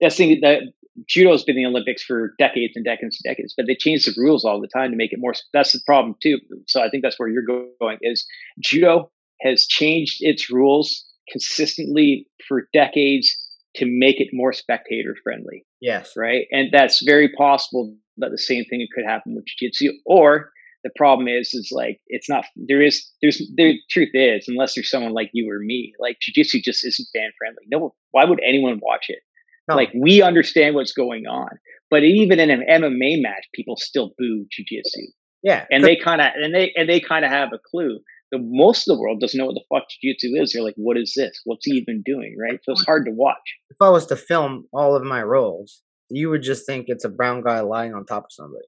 that's 0.00 0.16
thing 0.16 0.40
that 0.42 0.60
judo's 1.08 1.44
been 1.44 1.56
in 1.56 1.64
the 1.64 1.68
Olympics 1.68 2.02
for 2.02 2.34
decades 2.38 2.74
and 2.76 2.84
decades 2.84 3.18
and 3.22 3.34
decades, 3.34 3.54
but 3.56 3.66
they 3.66 3.74
change 3.74 4.04
the 4.04 4.14
rules 4.16 4.44
all 4.44 4.60
the 4.60 4.68
time 4.68 4.90
to 4.90 4.96
make 4.96 5.12
it 5.12 5.18
more. 5.18 5.34
That's 5.52 5.72
the 5.72 5.80
problem 5.84 6.14
too. 6.22 6.38
So 6.66 6.82
I 6.82 6.88
think 6.88 7.02
that's 7.02 7.18
where 7.18 7.28
you're 7.28 7.42
going. 7.42 7.98
Is 8.02 8.26
judo 8.60 9.10
has 9.40 9.66
changed 9.66 10.18
its 10.20 10.50
rules 10.50 11.04
consistently 11.30 12.26
for 12.46 12.68
decades 12.72 13.36
to 13.76 13.86
make 13.86 14.20
it 14.20 14.28
more 14.32 14.52
spectator 14.52 15.16
friendly. 15.22 15.64
Yes. 15.80 16.12
Right. 16.16 16.46
And 16.52 16.68
that's 16.72 17.04
very 17.04 17.28
possible 17.36 17.94
that 18.18 18.30
the 18.30 18.38
same 18.38 18.64
thing 18.66 18.86
could 18.94 19.04
happen 19.04 19.34
with 19.34 19.44
jiu-jitsu 19.46 19.92
or 20.06 20.50
the 20.84 20.90
problem 20.96 21.26
is 21.26 21.52
is 21.54 21.70
like 21.72 21.98
it's 22.06 22.28
not 22.28 22.44
there 22.54 22.82
is 22.82 23.10
there's 23.20 23.38
the 23.56 23.74
truth 23.90 24.10
is 24.12 24.44
unless 24.46 24.74
there's 24.74 24.90
someone 24.90 25.12
like 25.12 25.30
you 25.32 25.50
or 25.50 25.58
me 25.58 25.92
like 25.98 26.18
jiu-jitsu 26.20 26.60
just 26.62 26.86
isn't 26.86 27.08
fan 27.14 27.30
friendly. 27.38 27.64
No 27.72 27.94
why 28.12 28.24
would 28.24 28.40
anyone 28.46 28.78
watch 28.80 29.06
it? 29.08 29.20
No. 29.66 29.76
like 29.76 29.90
we 29.98 30.20
understand 30.20 30.74
what's 30.74 30.92
going 30.92 31.26
on 31.26 31.48
but 31.90 32.02
even 32.02 32.38
in 32.38 32.50
an 32.50 32.62
mma 32.68 33.22
match 33.22 33.46
people 33.54 33.76
still 33.76 34.12
boo 34.18 34.44
jiu-jitsu. 34.52 35.10
Yeah 35.42 35.64
and 35.70 35.82
they 35.82 35.96
kind 35.96 36.20
of 36.20 36.28
and 36.36 36.54
they 36.54 36.72
and 36.76 36.88
they 36.88 37.00
kind 37.00 37.24
of 37.24 37.32
have 37.32 37.48
a 37.52 37.58
clue. 37.70 37.98
The 38.30 38.38
most 38.42 38.88
of 38.88 38.96
the 38.96 39.00
world 39.00 39.20
doesn't 39.20 39.38
know 39.38 39.46
what 39.46 39.54
the 39.54 39.64
fuck 39.72 39.88
jiu-jitsu 39.88 40.40
is. 40.42 40.52
They're 40.52 40.62
like 40.62 40.74
what 40.76 40.98
is 40.98 41.14
this? 41.16 41.40
What's 41.44 41.64
he 41.64 41.72
even 41.72 42.02
doing? 42.04 42.36
Right? 42.38 42.60
So 42.62 42.72
it's 42.72 42.84
hard 42.84 43.06
to 43.06 43.12
watch. 43.12 43.56
if 43.70 43.78
i 43.80 43.88
was 43.88 44.06
to 44.06 44.16
film 44.16 44.66
all 44.72 44.94
of 44.94 45.02
my 45.02 45.22
roles 45.22 45.82
you 46.10 46.28
would 46.28 46.42
just 46.42 46.66
think 46.66 46.84
it's 46.88 47.04
a 47.04 47.08
brown 47.08 47.42
guy 47.42 47.60
lying 47.60 47.94
on 47.94 48.04
top 48.04 48.24
of 48.24 48.32
somebody. 48.32 48.66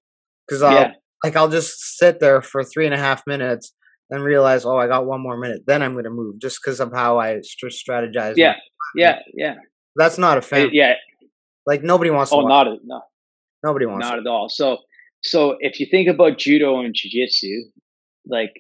Because 0.49 0.63
yeah 0.63 0.93
like 1.27 1.37
I'll 1.37 1.49
just 1.49 1.99
sit 1.99 2.21
there 2.21 2.41
for 2.41 2.63
three 2.63 2.87
and 2.87 2.95
a 2.95 2.99
half 2.99 3.27
minutes 3.27 3.73
and 4.11 4.23
realize, 4.23 4.65
oh, 4.65 4.77
I 4.77 4.87
got 4.87 5.07
one 5.07 5.21
more 5.21 5.37
minute. 5.37 5.63
Then 5.67 5.83
I'm 5.83 5.93
going 5.93 6.05
to 6.05 6.11
move 6.11 6.41
just 6.41 6.61
because 6.63 6.79
of 6.79 6.93
how 6.93 7.19
I 7.19 7.41
st- 7.41 7.73
strategize. 7.73 8.35
Yeah, 8.37 8.55
yeah, 8.95 9.19
yeah. 9.35 9.55
That's 9.97 10.19
not 10.19 10.39
a 10.39 10.43
fan. 10.43 10.71
yeah, 10.73 10.95
like 11.67 11.83
nobody 11.83 12.11
wants. 12.11 12.33
Oh, 12.33 12.47
not 12.47 12.69
a, 12.69 12.77
no. 12.85 13.03
Nobody 13.65 13.87
wants. 13.87 14.07
Not 14.07 14.21
at 14.21 14.27
all. 14.29 14.49
So, 14.49 14.79
so 15.25 15.57
if 15.59 15.81
you 15.81 15.87
think 15.91 16.09
about 16.09 16.39
judo 16.39 16.79
and 16.81 16.95
jiu-jitsu, 16.95 17.63
like 18.29 18.53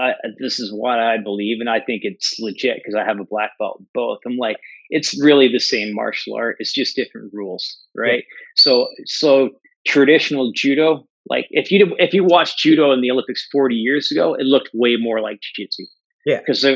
I, 0.00 0.12
this 0.38 0.60
is 0.60 0.72
what 0.72 1.00
I 1.00 1.18
believe, 1.18 1.58
and 1.58 1.68
I 1.68 1.80
think 1.80 2.02
it's 2.04 2.38
legit 2.38 2.76
because 2.76 2.94
I 2.94 3.04
have 3.04 3.18
a 3.18 3.24
black 3.24 3.50
belt 3.58 3.82
both. 3.92 4.20
I'm 4.24 4.36
like, 4.36 4.58
it's 4.90 5.20
really 5.20 5.48
the 5.48 5.58
same 5.58 5.92
martial 5.92 6.36
art. 6.36 6.56
It's 6.60 6.72
just 6.72 6.94
different 6.94 7.32
rules, 7.34 7.78
right? 7.96 8.22
Yeah. 8.24 8.36
So, 8.54 8.86
so 9.06 9.50
traditional 9.84 10.52
judo 10.54 11.08
like 11.28 11.46
if 11.50 11.70
you 11.70 11.94
if 11.98 12.12
you 12.12 12.24
watched 12.24 12.58
judo 12.58 12.92
in 12.92 13.00
the 13.00 13.10
Olympics 13.10 13.46
40 13.52 13.74
years 13.74 14.10
ago, 14.10 14.34
it 14.34 14.44
looked 14.44 14.70
way 14.74 14.96
more 14.98 15.20
like 15.20 15.40
jiu-jitsu. 15.40 15.84
Yeah. 16.26 16.38
Because 16.38 16.66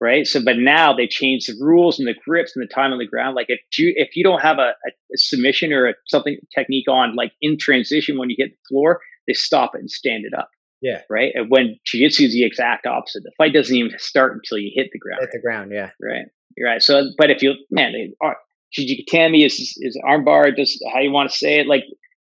right. 0.00 0.26
So, 0.26 0.42
but 0.44 0.58
now 0.58 0.92
they 0.92 1.06
changed 1.06 1.48
the 1.48 1.64
rules 1.64 1.98
and 1.98 2.08
the 2.08 2.14
grips 2.24 2.54
and 2.54 2.62
the 2.62 2.72
time 2.72 2.92
on 2.92 2.98
the 2.98 3.06
ground. 3.06 3.36
Like 3.36 3.46
if 3.48 3.60
you 3.78 3.92
if 3.96 4.16
you 4.16 4.24
don't 4.24 4.40
have 4.40 4.58
a, 4.58 4.72
a, 4.86 5.16
submission 5.16 5.72
or 5.72 5.88
a, 5.88 5.94
something 6.06 6.36
technique 6.54 6.88
on 6.88 7.14
like 7.14 7.32
in 7.40 7.56
transition 7.58 8.18
when 8.18 8.30
you 8.30 8.36
hit 8.38 8.50
the 8.50 8.68
floor, 8.68 9.00
they 9.26 9.32
stop 9.32 9.74
it 9.74 9.80
and 9.80 9.90
stand 9.90 10.24
it 10.24 10.36
up. 10.36 10.48
Yeah. 10.82 11.00
Right. 11.08 11.32
And 11.34 11.48
when 11.48 11.76
jiu-jitsu 11.86 12.24
is 12.24 12.32
the 12.32 12.44
exact 12.44 12.86
opposite. 12.86 13.22
The 13.22 13.32
fight 13.38 13.54
doesn't 13.54 13.74
even 13.74 13.98
start 13.98 14.34
until 14.34 14.58
you 14.58 14.70
hit 14.74 14.90
the 14.92 14.98
ground. 14.98 15.20
Hit 15.20 15.30
the 15.32 15.40
ground. 15.40 15.70
Yeah. 15.72 15.90
Right. 16.02 16.26
You're 16.56 16.68
right. 16.68 16.82
So, 16.82 17.10
but 17.16 17.30
if 17.30 17.42
you 17.42 17.54
man, 17.70 17.92
they 17.92 18.10
are. 18.20 18.36
Juji-gatame 18.76 19.46
is 19.46 19.78
is 19.80 19.96
armbar, 20.04 20.54
just 20.56 20.82
how 20.92 20.98
you 20.98 21.12
want 21.12 21.30
to 21.30 21.36
say 21.36 21.60
it. 21.60 21.68
Like 21.68 21.84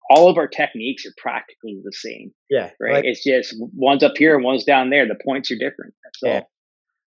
all 0.09 0.29
of 0.29 0.37
our 0.37 0.47
techniques 0.47 1.05
are 1.05 1.13
practically 1.17 1.79
the 1.83 1.91
same. 1.91 2.31
Yeah. 2.49 2.71
Right. 2.79 2.95
Like, 2.95 3.05
it's 3.05 3.23
just 3.23 3.55
one's 3.73 4.03
up 4.03 4.17
here 4.17 4.35
and 4.35 4.43
one's 4.43 4.63
down 4.63 4.89
there. 4.89 5.07
The 5.07 5.19
points 5.23 5.51
are 5.51 5.55
different. 5.55 5.93
That's 6.03 6.19
yeah. 6.23 6.39
all. 6.39 6.51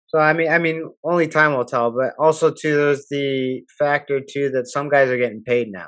So 0.08 0.18
I 0.18 0.32
mean, 0.32 0.50
I 0.50 0.58
mean, 0.58 0.90
only 1.04 1.28
time 1.28 1.54
will 1.54 1.64
tell. 1.64 1.92
But 1.92 2.14
also 2.18 2.50
too, 2.50 2.76
there's 2.76 3.06
the 3.10 3.62
factor 3.78 4.20
too 4.20 4.50
that 4.50 4.66
some 4.66 4.88
guys 4.88 5.08
are 5.08 5.18
getting 5.18 5.42
paid 5.44 5.68
now. 5.70 5.86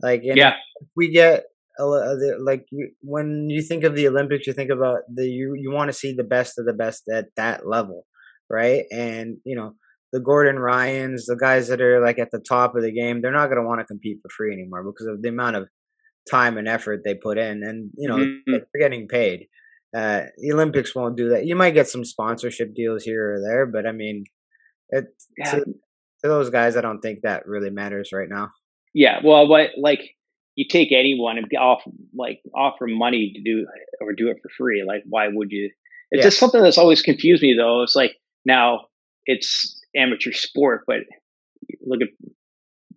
Like, 0.00 0.20
yeah, 0.22 0.54
we 0.96 1.10
get 1.10 1.44
uh, 1.80 2.14
like 2.40 2.66
when 3.02 3.50
you 3.50 3.62
think 3.62 3.82
of 3.82 3.96
the 3.96 4.06
Olympics, 4.06 4.46
you 4.46 4.52
think 4.52 4.70
about 4.70 5.00
the 5.12 5.26
you 5.26 5.54
you 5.56 5.72
want 5.72 5.88
to 5.88 5.96
see 5.96 6.12
the 6.12 6.22
best 6.24 6.58
of 6.58 6.66
the 6.66 6.72
best 6.72 7.02
at 7.12 7.26
that 7.36 7.66
level, 7.66 8.06
right? 8.48 8.84
And 8.92 9.38
you 9.44 9.56
know 9.56 9.74
the 10.12 10.20
Gordon 10.20 10.58
Ryans, 10.58 11.26
the 11.26 11.36
guys 11.36 11.68
that 11.68 11.80
are 11.80 12.00
like 12.00 12.18
at 12.18 12.30
the 12.30 12.42
top 12.48 12.74
of 12.74 12.82
the 12.82 12.92
game, 12.92 13.20
they're 13.20 13.32
not 13.32 13.46
going 13.46 13.60
to 13.60 13.66
want 13.66 13.80
to 13.80 13.84
compete 13.84 14.18
for 14.22 14.28
free 14.36 14.52
anymore 14.52 14.84
because 14.84 15.06
of 15.06 15.20
the 15.20 15.28
amount 15.28 15.56
of 15.56 15.68
time 16.30 16.58
and 16.58 16.68
effort 16.68 17.02
they 17.04 17.14
put 17.14 17.38
in, 17.38 17.62
and 17.62 17.90
you 17.96 18.08
know 18.08 18.16
Mhm. 18.18 18.40
they're 18.46 18.80
getting 18.80 19.08
paid. 19.08 19.46
Uh, 19.96 20.24
the 20.38 20.52
Olympics 20.52 20.94
won't 20.94 21.16
do 21.16 21.30
that. 21.30 21.46
You 21.46 21.56
might 21.56 21.72
get 21.72 21.88
some 21.88 22.04
sponsorship 22.04 22.74
deals 22.74 23.04
here 23.04 23.34
or 23.34 23.40
there, 23.40 23.64
but 23.66 23.86
I 23.86 23.92
mean, 23.92 24.24
it 24.90 25.06
Yeah, 25.38 25.50
to, 25.52 25.64
to 25.64 25.74
those 26.28 26.50
guys, 26.50 26.76
I 26.76 26.82
don't 26.82 27.00
think 27.00 27.20
that 27.22 27.46
really 27.46 27.70
matters 27.70 28.10
right 28.12 28.28
now. 28.28 28.50
yeah. 28.94 29.20
Well, 29.24 29.48
what 29.48 29.70
like 29.78 30.02
you 30.56 30.66
take 30.68 30.90
anyone 30.92 31.38
and 31.38 31.46
off 31.58 31.82
like 32.14 32.40
offer 32.54 32.86
money 32.86 33.32
to 33.34 33.42
do 33.42 33.66
or 34.00 34.12
do 34.12 34.28
it 34.28 34.38
for 34.42 34.50
free. 34.58 34.82
Like, 34.84 35.04
why 35.08 35.28
would 35.28 35.50
you? 35.52 35.70
It's 36.10 36.18
Yeah. 36.20 36.24
just 36.24 36.38
something 36.38 36.60
that's 36.62 36.78
always 36.78 37.00
confused 37.02 37.42
me 37.42 37.54
though. 37.56 37.82
It's 37.82 37.94
like 37.96 38.16
now 38.44 38.86
it's 39.26 39.80
amateur 39.96 40.32
sport, 40.32 40.82
but 40.86 41.00
look 41.86 42.02
at 42.02 42.08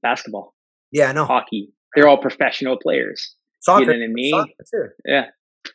basketball, 0.01 0.55
Yeah, 0.91 1.11
no, 1.11 1.25
hockey. 1.25 1.71
They're 1.95 2.07
all 2.07 2.17
professional 2.17 2.77
players. 2.77 3.35
soccer, 3.61 3.81
You 3.81 3.87
know 3.87 3.93
what 3.99 4.03
I 4.03 4.13
mean? 4.13 4.33
Yeah, 5.05 5.25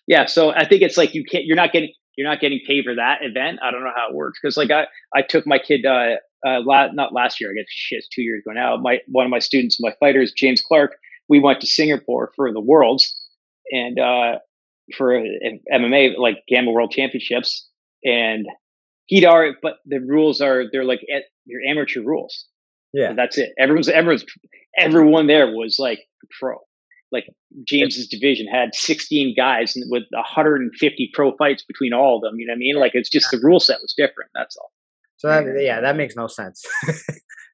yeah. 0.06 0.26
So 0.26 0.50
I 0.50 0.66
think 0.66 0.82
it's 0.82 0.96
like 0.96 1.14
you 1.14 1.24
can't. 1.24 1.44
You're 1.44 1.56
not 1.56 1.72
getting. 1.72 1.92
You're 2.16 2.28
not 2.28 2.40
getting 2.40 2.60
paid 2.66 2.84
for 2.84 2.94
that 2.94 3.18
event. 3.20 3.58
I 3.62 3.70
don't 3.70 3.82
know 3.84 3.92
how 3.94 4.08
it 4.08 4.14
works 4.14 4.38
because 4.40 4.56
like 4.56 4.70
I 4.70 4.86
I 5.14 5.22
took 5.22 5.46
my 5.46 5.58
kid 5.58 5.84
uh 5.84 6.16
uh 6.46 6.60
la- 6.64 6.90
not 6.92 7.12
last 7.12 7.40
year. 7.40 7.50
I 7.50 7.54
guess 7.54 7.66
shit, 7.68 7.98
it's 7.98 8.08
two 8.08 8.22
years 8.22 8.42
ago 8.44 8.54
now. 8.54 8.76
My 8.78 9.00
one 9.08 9.26
of 9.26 9.30
my 9.30 9.38
students, 9.38 9.78
my 9.80 9.92
fighters, 10.00 10.32
James 10.36 10.62
Clark. 10.62 10.96
We 11.28 11.40
went 11.40 11.60
to 11.60 11.66
Singapore 11.66 12.32
for 12.36 12.52
the 12.52 12.60
Worlds 12.60 13.14
and 13.70 13.98
uh 13.98 14.38
for 14.96 15.20
MMA 15.72 16.16
like 16.16 16.38
GAMMA 16.48 16.70
World 16.72 16.92
Championships 16.92 17.68
and 18.04 18.46
he'd 19.06 19.24
already 19.24 19.56
but 19.60 19.78
the 19.84 19.98
rules 19.98 20.40
are 20.40 20.64
they're 20.70 20.84
like 20.84 21.00
at 21.14 21.24
your 21.44 21.60
amateur 21.62 22.00
rules 22.00 22.46
Yeah, 22.92 23.10
and 23.10 23.18
that's 23.18 23.36
it. 23.38 23.52
Everyone's 23.58 23.88
everyone's 23.88 24.24
everyone 24.78 25.26
there 25.26 25.46
was 25.46 25.78
like 25.78 26.00
pro. 26.38 26.56
Like 27.12 27.28
James's 27.64 28.08
division 28.08 28.46
had 28.46 28.74
16 28.74 29.34
guys 29.36 29.74
with 29.88 30.02
150 30.10 31.10
pro 31.14 31.36
fights 31.36 31.64
between 31.64 31.92
all 31.92 32.16
of 32.16 32.22
them. 32.22 32.38
You 32.38 32.46
know 32.46 32.52
what 32.52 32.56
I 32.56 32.58
mean? 32.58 32.76
Like 32.76 32.92
it's 32.94 33.08
just 33.08 33.30
the 33.30 33.38
rule 33.42 33.60
set 33.60 33.78
was 33.80 33.94
different. 33.96 34.30
That's 34.34 34.56
all. 34.56 34.72
so 35.16 35.28
that, 35.28 35.44
yeah, 35.62 35.80
that 35.80 35.96
makes 35.96 36.16
no 36.16 36.26
sense. 36.26 36.64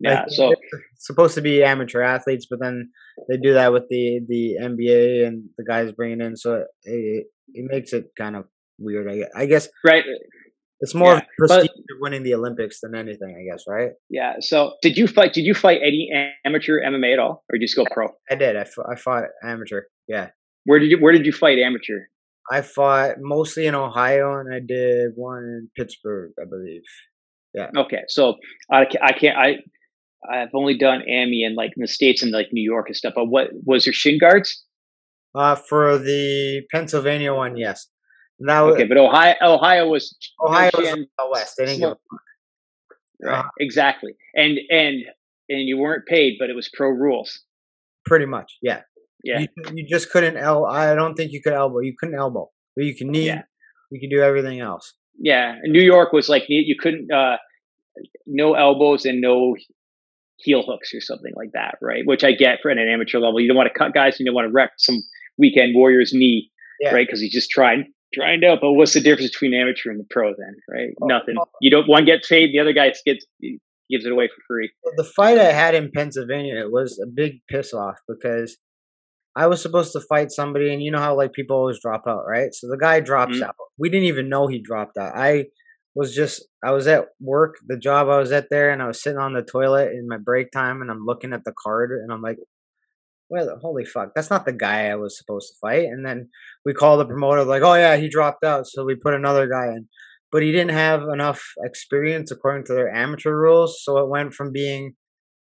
Yeah. 0.03 0.25
So 0.29 0.53
supposed 0.99 1.35
to 1.37 1.41
be 1.41 1.63
amateur 1.63 2.03
athletes, 2.03 2.47
but 2.51 2.59
then 2.61 2.91
they 3.29 3.37
do 3.37 3.55
that 3.55 3.73
with 3.73 3.85
the 3.89 4.21
the 4.29 4.57
NBA 4.61 5.27
and 5.27 5.49
the 5.57 5.65
guys 5.65 5.93
bringing 5.93 6.21
in, 6.21 6.37
so 6.37 6.57
it 6.57 6.67
it, 6.83 7.27
it 7.55 7.71
makes 7.71 7.93
it 7.93 8.11
kind 8.19 8.35
of 8.35 8.47
weird. 8.79 9.09
I 9.09 9.17
guess, 9.17 9.31
I 9.37 9.47
guess 9.47 9.69
right. 9.85 10.05
It's 10.83 10.95
more 10.95 11.13
of 11.15 11.19
Yeah, 11.21 11.25
the 11.39 11.47
but- 11.49 11.55
prestige 11.61 11.71
of 11.93 11.99
winning 12.01 12.23
the 12.25 12.35
Olympics 12.35 12.81
than 12.83 12.95
anything. 12.95 13.35
I 13.41 13.51
guess, 13.51 13.65
right? 13.67 13.93
Yeah. 14.11 14.35
So 14.41 14.75
did 14.83 14.97
you 14.99 15.07
fight? 15.07 15.33
Did 15.33 15.45
you 15.47 15.55
fight 15.55 15.81
any 15.83 16.11
amateur 16.45 16.81
MMA 16.83 17.15
at 17.15 17.19
all, 17.19 17.45
or 17.49 17.57
did 17.57 17.63
you 17.63 17.67
just 17.69 17.77
go 17.77 17.87
pro? 17.91 18.09
I 18.31 18.35
did. 18.35 18.57
I, 18.57 18.61
f- 18.63 18.87
I 18.91 18.97
fought 18.97 19.25
amateur. 19.43 19.83
Yeah, 20.09 20.29
Where 20.65 20.79
did 20.79 20.91
you 20.91 20.99
Where 20.99 21.13
did 21.13 21.25
you 21.25 21.33
fight 21.33 21.59
amateur? 21.59 22.01
I 22.51 22.61
fought 22.61 23.15
mostly 23.21 23.67
in 23.67 23.75
Ohio, 23.75 24.39
and 24.41 24.53
I 24.53 24.59
did 24.59 25.13
one 25.15 25.45
in 25.45 25.71
Pittsburgh, 25.77 26.33
I 26.41 26.45
believe. 26.51 26.83
Yeah. 27.55 27.71
Okay. 27.77 28.03
So 28.09 28.35
I, 28.71 28.87
I 29.01 29.13
can't. 29.13 29.37
I 29.39 29.57
I've 30.31 30.51
only 30.55 30.77
done 30.77 31.03
AMI 31.03 31.45
in 31.45 31.55
like 31.55 31.73
in 31.77 31.81
the 31.83 31.87
states 31.89 32.23
and 32.23 32.33
like 32.33 32.49
New 32.53 32.63
York 32.63 32.87
and 32.89 32.97
stuff. 32.97 33.13
But 33.15 33.27
what 33.27 33.49
was 33.65 33.87
your 33.87 33.93
shin 33.93 34.19
guards? 34.19 34.65
Uh, 35.35 35.55
for 35.55 35.99
the 35.99 36.63
Pennsylvania 36.71 37.33
one, 37.35 37.57
yes. 37.57 37.87
Was 38.47 38.75
Okay, 38.75 38.85
but 38.85 38.97
Ohio 38.97 39.35
Ohio 39.43 39.89
was 39.89 40.17
Ohio 40.45 40.71
was 40.75 40.97
west. 41.31 41.55
They 41.59 41.67
didn't 41.67 41.81
give 41.81 41.91
a 41.91 41.97
Right. 43.25 43.39
Uh-huh. 43.39 43.49
Exactly. 43.61 44.13
And 44.35 44.59
and 44.71 45.05
and 45.49 45.69
you 45.69 45.79
weren't 45.79 46.07
paid, 46.07 46.37
but 46.39 46.51
it 46.51 46.57
was 46.57 46.69
pro 46.75 46.89
rules. 46.89 47.41
pretty 48.05 48.27
much. 48.27 48.57
Yeah. 48.63 48.81
Yeah. 49.23 49.41
You, 49.41 49.49
you 49.75 49.87
just 49.89 50.11
couldn't 50.11 50.37
el. 50.37 50.67
I 50.67 50.95
don't 50.97 51.15
think 51.15 51.31
you 51.33 51.41
could 51.41 51.53
elbow. 51.53 51.79
You 51.81 51.95
couldn't 51.99 52.17
elbow, 52.17 52.51
but 52.75 52.85
you 52.85 52.97
can 52.97 53.09
knee. 53.13 53.27
Yeah. 53.27 53.43
You 53.93 54.01
can 54.01 54.11
do 54.11 54.21
everything 54.21 54.59
else. 54.61 54.95
Yeah. 55.19 55.57
New 55.65 55.83
York 55.83 56.13
was 56.13 56.29
like 56.29 56.45
you 56.49 56.63
you 56.67 56.75
couldn't 56.79 57.13
uh 57.13 57.37
no 58.27 58.55
elbows 58.55 59.05
and 59.05 59.21
no 59.21 59.55
heel 60.39 60.65
hooks 60.67 60.93
or 60.93 61.01
something 61.01 61.33
like 61.37 61.51
that, 61.53 61.77
right? 61.81 62.03
Which 62.05 62.25
I 62.25 62.33
get 62.33 62.59
for 62.61 62.71
at 62.73 62.79
an 62.79 62.89
amateur 62.89 63.19
level. 63.21 63.39
You 63.39 63.47
don't 63.47 63.57
want 63.57 63.71
to 63.73 63.79
cut 63.79 63.95
guys, 63.95 64.19
you 64.19 64.27
don't 64.27 64.35
want 64.35 64.49
to 64.49 64.53
wreck 64.53 64.73
some 64.79 65.01
weekend 65.39 65.75
warrior's 65.77 66.13
knee, 66.13 66.51
Yeah. 66.81 66.93
right? 66.93 67.07
Because 67.07 67.21
he's 67.21 67.33
just 67.33 67.51
trying 67.51 67.93
trying 68.15 68.45
out. 68.45 68.59
But 68.61 68.73
what's 68.73 68.95
the 68.95 69.01
difference 69.01 69.31
between 69.33 69.55
amateur 69.55 69.91
and 69.91 70.01
the 70.01 70.07
pro 70.11 70.31
then, 70.31 70.55
right? 70.71 70.91
Oh, 71.03 71.07
Nothing. 71.07 71.37
You 71.61 71.71
don't 71.71 71.89
one 71.89 72.05
gets 72.05 72.29
paid, 72.29 72.53
the 72.53 72.59
other 72.61 72.73
guy 72.73 72.93
gets 73.05 73.27
gives 73.91 74.07
it 74.07 74.13
away 74.13 74.29
for 74.29 74.43
free. 74.49 74.71
The 74.97 75.05
fight 75.05 75.39
I 75.39 75.53
had 75.53 75.75
in 75.75 75.91
Pennsylvania 75.95 76.57
it 76.61 76.71
was 76.73 76.99
a 77.03 77.07
big 77.07 77.41
piss 77.49 77.75
off 77.75 77.97
because 78.09 78.57
I 79.37 79.47
was 79.47 79.63
supposed 79.63 79.93
to 79.93 80.01
fight 80.01 80.31
somebody, 80.31 80.73
and 80.73 80.83
you 80.83 80.91
know 80.91 80.99
how 80.99 81.17
like 81.17 81.33
people 81.33 81.57
always 81.57 81.79
drop 81.81 82.05
out, 82.07 82.25
right? 82.29 82.53
So 82.53 82.69
the 82.69 82.77
guy 82.79 83.01
drops 83.01 83.39
Mhm. 83.39 83.45
out. 83.45 83.55
We 83.79 83.89
didn't 83.89 84.07
even 84.09 84.29
know 84.29 84.47
he 84.47 84.61
dropped 84.61 84.99
out. 84.99 85.13
I 85.17 85.47
was 85.95 86.15
just 86.15 86.47
I 86.65 86.71
was 86.73 86.87
at 86.87 87.09
work, 87.21 87.57
the 87.67 87.77
job 87.79 88.09
I 88.09 88.19
was 88.19 88.31
at 88.33 88.49
there, 88.51 88.71
and 88.71 88.83
I 88.83 88.87
was 88.87 89.03
sitting 89.03 89.19
on 89.19 89.33
the 89.33 89.43
toilet 89.43 89.93
in 89.93 90.07
my 90.09 90.19
break 90.19 90.51
time, 90.53 90.81
and 90.83 90.91
I'm 90.91 91.05
looking 91.05 91.33
at 91.33 91.45
the 91.45 91.53
card, 91.63 91.91
and 91.93 92.13
I'm 92.13 92.23
like, 92.23 92.39
"Well, 93.33 93.59
holy 93.63 93.85
fuck, 93.85 94.11
that's 94.15 94.31
not 94.31 94.45
the 94.45 94.53
guy 94.53 94.89
I 94.89 94.97
was 94.97 95.19
supposed 95.19 95.49
to 95.49 95.59
fight." 95.61 95.87
And 95.87 96.05
then 96.07 96.29
we 96.65 96.75
call 96.75 96.99
the 96.99 97.07
promoter, 97.07 97.45
like, 97.45 97.63
"Oh 97.63 97.75
yeah, 97.75 97.97
he 97.97 98.09
dropped 98.09 98.45
out," 98.45 98.67
so 98.67 98.85
we 98.85 98.95
put 98.95 99.15
another 99.15 99.49
guy 99.49 99.69
in, 99.69 99.89
but 100.31 100.43
he 100.43 100.53
didn't 100.53 100.73
have 100.73 101.03
enough 101.13 101.43
experience 101.65 102.31
according 102.31 102.67
to 102.67 102.75
their 102.75 102.95
amateur 102.95 103.35
rules, 103.35 103.83
so 103.83 103.97
it 103.99 104.09
went 104.09 104.35
from 104.35 104.53
being 104.53 104.95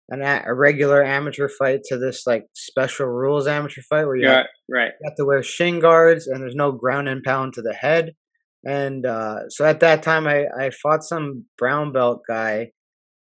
an 0.09 0.21
a, 0.21 0.43
a 0.45 0.53
regular 0.53 1.03
amateur 1.03 1.47
fight 1.47 1.81
to 1.85 1.97
this 1.97 2.27
like 2.27 2.45
special 2.53 3.07
rules 3.07 3.47
amateur 3.47 3.81
fight 3.81 4.05
where 4.05 4.15
you 4.15 4.27
have 4.27 4.45
right. 4.69 4.91
you 4.99 5.09
have 5.09 5.15
to 5.15 5.25
wear 5.25 5.43
shin 5.43 5.79
guards 5.79 6.27
and 6.27 6.41
there's 6.41 6.55
no 6.55 6.71
ground 6.71 7.09
and 7.09 7.23
pound 7.23 7.53
to 7.53 7.61
the 7.61 7.73
head. 7.73 8.13
And 8.65 9.05
uh, 9.05 9.49
so 9.49 9.65
at 9.65 9.79
that 9.81 10.03
time, 10.03 10.27
I, 10.27 10.45
I 10.59 10.71
fought 10.71 11.03
some 11.03 11.45
brown 11.57 11.93
belt 11.93 12.21
guy 12.27 12.71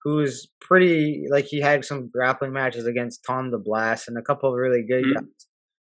who 0.03 0.15
was 0.17 0.47
pretty, 0.61 1.25
like, 1.29 1.45
he 1.45 1.59
had 1.59 1.83
some 1.85 2.09
grappling 2.09 2.53
matches 2.53 2.85
against 2.85 3.23
Tom 3.25 3.51
DeBlass 3.51 4.07
and 4.07 4.17
a 4.17 4.21
couple 4.21 4.49
of 4.49 4.55
really 4.55 4.83
good 4.83 5.03
Mhm. 5.05 5.13
guys. 5.15 5.47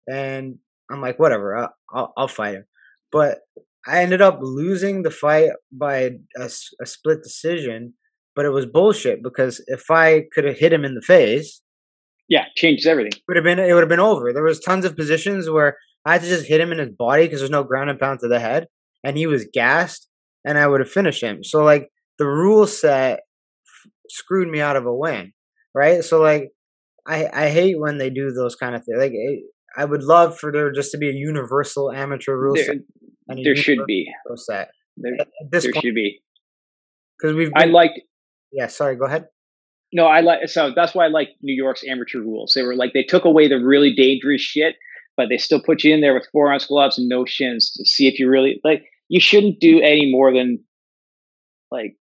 And 0.09 0.59
I'm 0.91 1.01
like, 1.01 1.19
whatever, 1.19 1.57
I'll, 1.57 1.75
I'll, 1.93 2.13
I'll 2.17 2.29
fight 2.29 2.55
him. 2.55 2.65
But 3.13 3.41
I 3.87 4.03
ended 4.03 4.21
up 4.23 4.39
losing 4.43 5.03
the 5.03 5.11
fight 5.11 5.51
by 5.73 6.19
a 6.39 6.49
split 6.49 7.23
decision, 7.23 7.95
but 8.35 8.45
it 8.45 8.51
was 8.51 8.67
bullshit 8.67 9.23
because 9.23 9.63
if 9.67 9.91
I 9.91 10.25
could 10.33 10.45
have 10.45 10.59
hit 10.59 10.73
him 10.73 10.85
in 10.85 10.95
the 10.95 11.03
face, 11.03 11.61
Yeah, 12.29 12.45
changes 12.57 12.87
everything. 12.87 13.13
would 13.29 13.37
have 13.37 13.45
been 13.45 13.59
it 13.59 13.73
would 13.73 13.81
have 13.83 13.89
been 13.89 14.01
over. 14.01 14.33
There 14.33 14.43
was 14.43 14.61
tons 14.61 14.85
of 14.85 14.97
positions 14.97 15.49
where 15.49 15.77
I 16.05 16.13
had 16.15 16.23
to 16.23 16.29
just 16.29 16.47
hit 16.47 16.61
him 16.61 16.73
in 16.73 16.79
his 16.79 16.91
body 16.91 17.25
because 17.25 17.41
there's 17.41 17.51
no 17.51 17.65
ground 17.65 17.89
and 17.91 17.99
pound 18.01 18.21
to 18.21 18.29
the 18.29 18.41
head, 18.41 18.69
and 19.05 19.17
he 19.17 19.27
was 19.27 19.47
gassed, 19.53 20.09
and 20.45 20.59
I 20.59 20.67
would 20.67 20.81
have 20.81 20.91
finished 20.91 21.23
him. 21.23 21.43
So 21.45 21.63
like 21.65 21.89
the 22.19 22.27
rule 22.27 22.67
set 22.67 23.21
screwed 24.11 24.49
me 24.49 24.61
out 24.61 24.77
of 24.77 24.87
a 24.87 24.95
win, 24.95 25.33
right? 25.75 26.05
So 26.05 26.21
like 26.21 26.51
I 27.07 27.29
I 27.33 27.49
hate 27.51 27.79
when 27.81 27.99
they 27.99 28.11
do 28.11 28.31
those 28.33 28.55
kind 28.57 28.75
of 28.75 28.85
things. 28.85 28.99
Like 28.99 29.13
it, 29.15 29.41
I 29.77 29.85
would 29.85 30.03
love 30.03 30.39
for 30.39 30.51
there 30.53 30.73
just 30.73 30.91
to 30.93 30.99
be 30.99 31.09
a 31.09 31.13
universal 31.13 31.93
amateur 31.93 32.37
rule 32.37 32.55
There, 32.55 32.65
set. 32.65 32.77
there 33.45 33.57
should 33.57 33.79
be. 33.87 34.11
rule 34.27 34.37
set 34.37 34.71
There, 34.97 35.13
at 35.21 35.29
there 35.51 35.61
point 35.61 35.85
should 35.85 35.95
be. 35.95 36.21
because 37.19 37.37
we've 37.37 37.53
I 37.55 37.65
been, 37.65 37.73
liked 37.73 38.01
yeah. 38.53 38.67
Sorry, 38.67 38.97
go 38.97 39.05
ahead. 39.07 39.27
no, 39.93 40.07
I 40.07 40.21
like 40.21 40.49
so 40.49 40.73
that's 40.75 40.95
why 40.95 41.05
I 41.05 41.09
like 41.09 41.29
New 41.43 41.55
York's 41.55 41.85
amateur 41.87 42.21
rules. 42.21 42.53
They 42.55 42.63
were 42.63 42.75
like 42.75 42.93
they 42.95 43.05
took 43.05 43.25
away 43.25 43.49
the 43.49 43.57
really 43.57 43.95
dangerous 43.95 44.41
shit, 44.43 44.77
but 45.17 45.29
they 45.29 45.39
still 45.39 45.63
put 45.63 45.85
you 45.85 45.95
in 45.95 46.01
there 46.01 46.15
with 46.15 46.27
four 46.33 46.53
ounce 46.53 46.67
gloves 46.67 46.99
and 46.99 47.09
no 47.09 47.25
shins 47.27 47.71
to 47.73 47.85
see 47.85 48.09
if 48.09 48.19
you 48.19 48.29
really 48.29 48.61
like. 48.65 48.85
You 49.11 49.21
shouldn't 49.21 49.61
do 49.61 49.81
any 49.81 50.11
more 50.11 50.33
than 50.35 50.63
like 51.71 51.97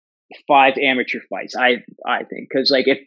five 0.47 0.75
amateur 0.83 1.21
fights. 1.31 1.55
I 1.57 1.77
I 2.07 2.25
think 2.25 2.49
because 2.51 2.71
like 2.71 2.89
if 2.89 2.99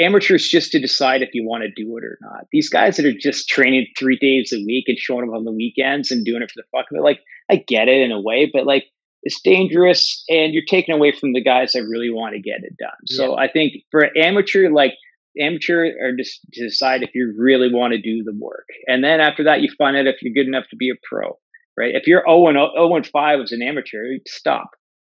amateurs 0.00 0.48
just 0.48 0.72
to 0.72 0.80
decide 0.80 1.22
if 1.22 1.30
you 1.32 1.44
want 1.44 1.62
to 1.62 1.70
do 1.70 1.96
it 1.96 2.04
or 2.04 2.18
not. 2.20 2.46
These 2.50 2.68
guys 2.68 2.96
that 2.96 3.06
are 3.06 3.12
just 3.12 3.48
training 3.48 3.86
three 3.98 4.18
days 4.20 4.52
a 4.52 4.62
week 4.64 4.84
and 4.88 4.98
showing 4.98 5.28
up 5.28 5.34
on 5.34 5.44
the 5.44 5.52
weekends 5.52 6.10
and 6.10 6.24
doing 6.24 6.42
it 6.42 6.50
for 6.50 6.60
the 6.60 6.76
fuck 6.76 6.86
of 6.90 6.96
it, 6.96 7.02
like 7.02 7.20
I 7.50 7.56
get 7.68 7.88
it 7.88 8.02
in 8.02 8.12
a 8.12 8.20
way, 8.20 8.50
but 8.52 8.66
like 8.66 8.84
it's 9.22 9.40
dangerous 9.40 10.24
and 10.28 10.54
you're 10.54 10.64
taking 10.68 10.94
away 10.94 11.12
from 11.12 11.32
the 11.32 11.42
guys 11.42 11.72
that 11.72 11.86
really 11.88 12.10
want 12.10 12.34
to 12.34 12.40
get 12.40 12.62
it 12.62 12.76
done. 12.78 13.06
So 13.06 13.36
I 13.36 13.48
think 13.48 13.74
for 13.90 14.08
amateur, 14.16 14.70
like 14.70 14.94
amateur 15.40 15.90
or 16.00 16.12
just 16.16 16.40
to 16.52 16.64
decide 16.64 17.02
if 17.02 17.10
you 17.14 17.34
really 17.36 17.72
want 17.72 17.92
to 17.92 18.00
do 18.00 18.22
the 18.24 18.36
work. 18.38 18.66
And 18.86 19.02
then 19.02 19.20
after 19.20 19.44
that, 19.44 19.60
you 19.60 19.68
find 19.76 19.96
out 19.96 20.06
if 20.06 20.16
you're 20.22 20.34
good 20.34 20.48
enough 20.48 20.68
to 20.70 20.76
be 20.76 20.90
a 20.90 20.94
pro, 21.08 21.38
right? 21.76 21.94
If 21.94 22.06
you're 22.06 22.22
0 22.26 22.48
and 22.48 22.56
0 22.56 22.94
and 22.94 23.06
5 23.06 23.40
as 23.40 23.52
an 23.52 23.62
amateur, 23.62 24.04
stop. 24.26 24.70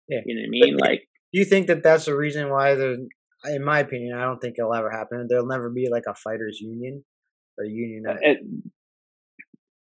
Yeah. 0.08 0.20
You 0.26 0.36
know 0.36 0.42
what 0.42 0.48
I 0.48 0.50
mean? 0.50 0.78
Like, 0.78 1.08
you 1.34 1.44
think 1.46 1.68
that 1.68 1.84
that's 1.84 2.06
the 2.06 2.16
reason 2.16 2.50
why 2.50 2.76
there's, 2.76 3.00
in 3.46 3.64
my 3.66 3.80
opinion, 3.80 4.18
I 4.18 4.24
don't 4.24 4.40
think 4.40 4.56
it'll 4.58 4.74
ever 4.74 4.90
happen. 4.90 5.26
There'll 5.28 5.46
never 5.46 5.70
be 5.70 5.90
like 5.92 6.04
a 6.08 6.14
fighters 6.16 6.60
union 6.62 7.04
or 7.58 7.66
union. 7.66 8.04
Uh, 8.08 8.14
that- 8.14 8.22
it, 8.24 8.38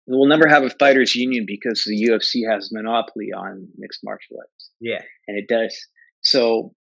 we'll 0.07 0.29
never 0.29 0.49
have 0.49 0.63
a 0.65 0.71
fighters 0.71 1.15
union 1.15 1.45
because 1.47 1.85
the 1.85 2.09
UFC 2.09 2.51
has 2.51 2.71
monopoly 2.73 3.29
on 3.37 3.69
mixed 3.77 4.01
martial 4.05 4.37
arts. 4.39 4.71
yeah, 4.81 5.01
and 5.29 5.39
it 5.39 5.47
does. 5.49 5.75
So 6.23 6.75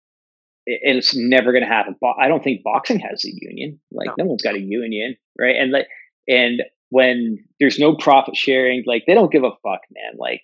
it, 0.66 0.80
it's 0.82 1.14
never 1.16 1.52
going 1.52 1.62
to 1.64 1.68
happen. 1.68 1.96
Bo- 2.00 2.14
I 2.20 2.28
don't 2.28 2.42
think 2.42 2.62
boxing 2.62 2.98
has 3.00 3.24
a 3.24 3.30
union. 3.32 3.80
Like 3.92 4.08
No. 4.08 4.14
no. 4.18 4.24
one's 4.30 4.42
got 4.42 4.54
a 4.56 4.60
union, 4.60 5.16
right? 5.38 5.56
And 5.56 5.70
like, 5.72 5.86
and 6.28 6.62
when 6.90 7.38
there's 7.60 7.78
no 7.78 7.96
profit 7.96 8.36
sharing, 8.36 8.82
like 8.86 9.04
they 9.06 9.14
don't 9.14 9.32
give 9.32 9.44
a 9.44 9.50
fuck, 9.62 9.80
man. 9.92 10.14
Like 10.18 10.42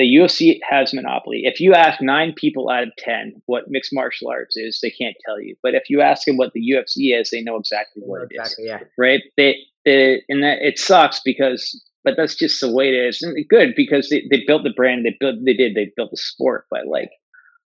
the 0.00 0.16
UFC 0.16 0.58
has 0.68 0.94
monopoly. 0.94 1.42
If 1.44 1.60
you 1.60 1.74
ask 1.74 2.00
nine 2.00 2.32
people 2.34 2.70
out 2.70 2.84
of 2.84 2.92
ten 2.96 3.34
what 3.44 3.64
mixed 3.68 3.92
martial 3.92 4.28
arts 4.30 4.56
is, 4.56 4.80
they 4.82 4.90
can't 4.90 5.16
tell 5.26 5.38
you. 5.38 5.56
But 5.62 5.74
if 5.74 5.90
you 5.90 6.00
ask 6.00 6.24
them 6.24 6.38
what 6.38 6.52
the 6.54 6.60
UFC 6.60 7.14
is, 7.20 7.28
they 7.28 7.42
know 7.42 7.56
exactly 7.56 8.02
what 8.02 8.22
exactly, 8.30 8.64
it 8.64 8.66
is. 8.66 8.80
Yeah. 8.80 8.86
Right? 8.96 9.20
They, 9.36 9.56
they 9.84 10.22
and 10.30 10.42
that 10.42 10.58
it 10.62 10.78
sucks 10.78 11.20
because 11.22 11.78
but 12.02 12.14
that's 12.16 12.34
just 12.34 12.62
the 12.62 12.72
way 12.72 12.88
it 12.88 13.08
is. 13.08 13.20
And 13.20 13.36
good 13.50 13.74
because 13.76 14.08
they, 14.08 14.22
they 14.30 14.42
built 14.46 14.62
the 14.64 14.72
brand, 14.74 15.04
they 15.04 15.14
built 15.20 15.36
they 15.44 15.52
did, 15.52 15.74
they 15.74 15.92
built 15.94 16.10
the 16.10 16.16
sport, 16.16 16.64
but 16.70 16.86
like 16.86 17.10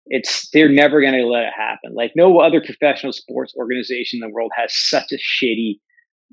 it's 0.06 0.50
they're 0.52 0.70
never 0.70 1.02
gonna 1.02 1.26
let 1.26 1.44
it 1.44 1.54
happen. 1.58 1.94
Like 1.94 2.14
no 2.16 2.40
other 2.40 2.62
professional 2.62 3.12
sports 3.12 3.54
organization 3.58 4.22
in 4.24 4.30
the 4.30 4.34
world 4.34 4.52
has 4.56 4.74
such 4.74 5.12
a 5.12 5.18
shitty 5.18 5.82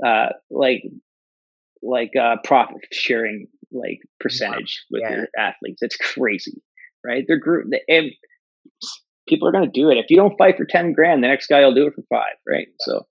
uh 0.07 0.29
like 0.51 0.85
like 1.83 2.13
uh 2.15 2.37
profit 2.45 2.77
sharing 2.93 3.49
like 3.73 4.01
percentage 4.19 4.85
with 4.91 5.03
yeah. 5.03 5.17
your 5.17 5.29
athletes. 5.39 5.83
It's 5.83 5.97
crazy, 5.97 6.63
right? 7.05 7.25
They're 7.27 7.39
group 7.39 7.67
and 7.89 8.11
people 9.29 9.49
are 9.49 9.53
going 9.53 9.71
to 9.71 9.81
do 9.81 9.91
it. 9.91 9.99
If 9.99 10.07
you 10.09 10.17
don't 10.17 10.37
fight 10.37 10.57
for 10.57 10.65
10 10.65 10.93
grand, 10.93 11.23
the 11.23 11.29
next 11.29 11.47
guy 11.47 11.61
will 11.61 11.75
do 11.75 11.87
it 11.87 11.95
for 11.95 12.03
five, 12.11 12.35
right? 12.49 12.67
So, 12.81 13.07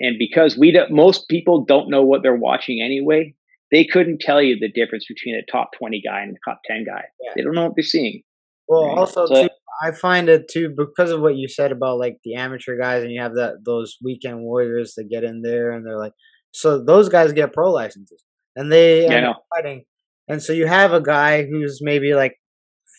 and 0.00 0.16
because 0.18 0.56
we 0.56 0.70
don't, 0.70 0.90
most 0.90 1.28
people 1.28 1.64
don't 1.64 1.90
know 1.90 2.02
what 2.02 2.22
they're 2.22 2.36
watching 2.36 2.80
anyway, 2.82 3.34
they 3.70 3.84
couldn't 3.84 4.20
tell 4.20 4.40
you 4.40 4.56
the 4.58 4.70
difference 4.70 5.06
between 5.08 5.34
a 5.34 5.50
top 5.50 5.70
20 5.78 6.02
guy 6.06 6.22
and 6.22 6.36
a 6.36 6.50
top 6.50 6.60
10 6.66 6.84
guy. 6.84 7.02
Yeah. 7.20 7.32
They 7.36 7.42
don't 7.42 7.54
know 7.54 7.64
what 7.64 7.72
they're 7.76 7.82
seeing. 7.82 8.22
Well, 8.68 8.86
right? 8.86 8.98
also 8.98 9.26
so, 9.26 9.42
too, 9.42 9.48
I 9.82 9.92
find 9.92 10.28
it 10.28 10.48
too 10.50 10.74
because 10.76 11.10
of 11.10 11.20
what 11.20 11.36
you 11.36 11.48
said 11.48 11.72
about 11.72 11.98
like 11.98 12.18
the 12.24 12.34
amateur 12.34 12.78
guys, 12.78 13.02
and 13.02 13.12
you 13.12 13.20
have 13.20 13.34
that 13.34 13.64
those 13.64 13.96
weekend 14.02 14.40
warriors 14.40 14.94
that 14.96 15.08
get 15.08 15.24
in 15.24 15.42
there, 15.42 15.70
and 15.70 15.86
they're 15.86 15.98
like, 15.98 16.12
so 16.52 16.82
those 16.82 17.08
guys 17.08 17.32
get 17.32 17.52
pro 17.52 17.70
licenses, 17.72 18.22
and 18.58 18.72
they 18.72 19.04
yeah, 19.04 19.14
end 19.14 19.26
up 19.26 19.44
fighting. 19.54 19.84
And 20.26 20.42
so 20.42 20.52
you 20.52 20.66
have 20.66 20.92
a 20.92 21.00
guy 21.00 21.46
who's 21.46 21.78
maybe 21.80 22.12
like 22.12 22.34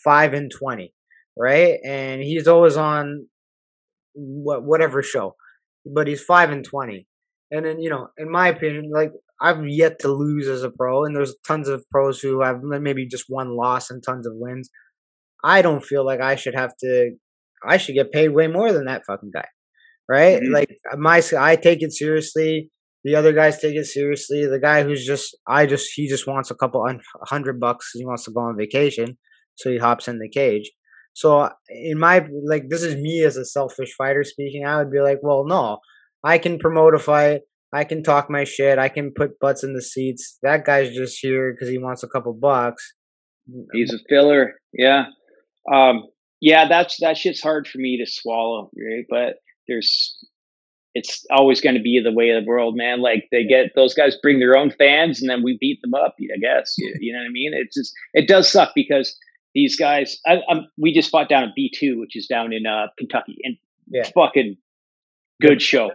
five 0.04 0.34
and 0.34 0.50
twenty, 0.50 0.94
right? 1.38 1.78
And 1.86 2.24
he's 2.24 2.48
always 2.48 2.78
on 2.78 3.28
what 4.14 4.64
whatever 4.64 5.04
show, 5.04 5.36
but 5.86 6.08
he's 6.08 6.24
five 6.24 6.50
and 6.50 6.64
twenty. 6.64 7.08
And 7.52 7.66
then 7.66 7.80
you 7.80 7.90
know, 7.90 8.08
in 8.18 8.32
my 8.32 8.48
opinion, 8.48 8.90
like 8.92 9.12
I've 9.42 9.68
yet 9.68 10.00
to 10.00 10.08
lose 10.08 10.48
as 10.48 10.64
a 10.64 10.72
pro, 10.72 11.04
and 11.04 11.16
there's 11.16 11.36
tons 11.46 11.68
of 11.68 11.84
pros 11.92 12.22
who 12.22 12.42
have 12.42 12.64
maybe 12.64 13.06
just 13.06 13.26
one 13.28 13.56
loss 13.56 13.90
and 13.90 14.02
tons 14.02 14.26
of 14.26 14.34
wins. 14.36 14.70
I 15.44 15.62
don't 15.62 15.84
feel 15.84 16.06
like 16.06 16.22
I 16.22 16.36
should 16.36 16.56
have 16.56 16.72
to. 16.84 17.12
I 17.68 17.76
should 17.78 17.96
get 17.96 18.14
paid 18.14 18.30
way 18.30 18.48
more 18.48 18.72
than 18.72 18.86
that 18.86 19.04
fucking 19.06 19.32
guy, 19.34 19.48
right? 20.08 20.42
Mm-hmm. 20.42 20.54
Like 20.54 20.78
my, 20.98 21.22
I 21.38 21.58
take 21.58 21.84
it 21.84 21.92
seriously. 21.92 22.72
The 23.04 23.16
other 23.16 23.32
guys 23.32 23.60
take 23.60 23.76
it 23.76 23.86
seriously. 23.86 24.46
The 24.46 24.60
guy 24.60 24.84
who's 24.84 25.06
just, 25.06 25.38
I 25.48 25.66
just, 25.66 25.90
he 25.96 26.08
just 26.08 26.28
wants 26.28 26.52
a 26.52 26.56
couple 26.56 26.86
hundred 27.24 27.60
bucks. 27.60 27.92
He 27.94 28.06
wants 28.06 28.26
to 28.26 28.32
go 28.32 28.42
on 28.42 28.58
vacation, 28.58 29.18
so 29.56 29.70
he 29.70 29.78
hops 29.78 30.08
in 30.08 30.20
the 30.20 30.30
cage. 30.30 30.70
So 31.14 31.50
in 31.70 32.00
my 32.00 32.26
like, 32.46 32.70
this 32.70 32.84
is 32.84 32.96
me 32.96 33.24
as 33.24 33.38
a 33.38 33.46
selfish 33.46 33.94
fighter 33.98 34.24
speaking. 34.24 34.66
I 34.66 34.78
would 34.78 34.92
be 34.92 35.02
like, 35.02 35.20
well, 35.22 35.46
no, 35.46 35.80
I 36.24 36.38
can 36.38 36.60
promote 36.60 36.94
a 36.94 37.00
fight. 37.00 37.42
I 37.72 37.84
can 37.84 38.04
talk 38.04 38.30
my 38.30 38.44
shit. 38.44 38.80
I 38.80 38.90
can 38.90 39.12
put 39.16 39.40
butts 39.40 39.64
in 39.64 39.74
the 39.74 39.82
seats. 39.82 40.38
That 40.44 40.66
guy's 40.66 40.94
just 40.94 41.20
here 41.22 41.54
because 41.54 41.70
he 41.70 41.78
wants 41.78 42.04
a 42.04 42.08
couple 42.08 42.34
bucks. 42.34 42.94
He's 43.74 43.94
a 43.94 44.00
filler. 44.10 44.54
Yeah. 44.74 45.06
Um, 45.72 46.04
yeah, 46.42 46.68
that's 46.68 46.98
that 47.02 47.18
shit's 47.18 47.42
hard 47.42 47.68
for 47.68 47.78
me 47.78 47.98
to 47.98 48.10
swallow, 48.10 48.70
right? 48.76 49.06
But 49.10 49.36
there's 49.68 50.18
it's 51.00 51.26
always 51.32 51.62
going 51.62 51.76
to 51.76 51.82
be 51.82 52.02
the 52.04 52.12
way 52.12 52.30
of 52.30 52.44
the 52.44 52.48
world, 52.48 52.76
man. 52.76 53.02
Like 53.02 53.28
they 53.32 53.44
get 53.44 53.72
those 53.76 53.94
guys 53.94 54.18
bring 54.22 54.40
their 54.40 54.58
own 54.58 54.72
fans, 54.72 55.22
and 55.22 55.30
then 55.30 55.44
we 55.44 55.58
beat 55.60 55.82
them 55.82 55.94
up. 55.94 56.16
I 56.20 56.38
guess 56.40 56.76
you, 56.78 56.94
you 57.00 57.14
know 57.14 57.20
what 57.20 57.26
I 57.26 57.32
mean. 57.32 57.52
It's 57.54 57.76
just 57.76 57.94
it 58.14 58.28
does 58.28 58.52
suck 58.52 58.72
because 58.76 59.16
these 59.56 59.78
guys. 59.78 60.20
I, 60.28 60.40
we 60.78 60.94
just 60.94 61.10
fought 61.10 61.30
down 61.30 61.44
at 61.44 61.56
B 61.56 61.72
two, 61.74 62.00
which 62.00 62.16
is 62.16 62.28
down 62.28 62.54
in 62.54 62.66
uh, 62.66 62.88
Kentucky, 62.98 63.38
and 63.44 63.58
yeah. 63.88 64.10
fucking 64.14 64.58
good 65.42 65.62
show. 65.62 65.92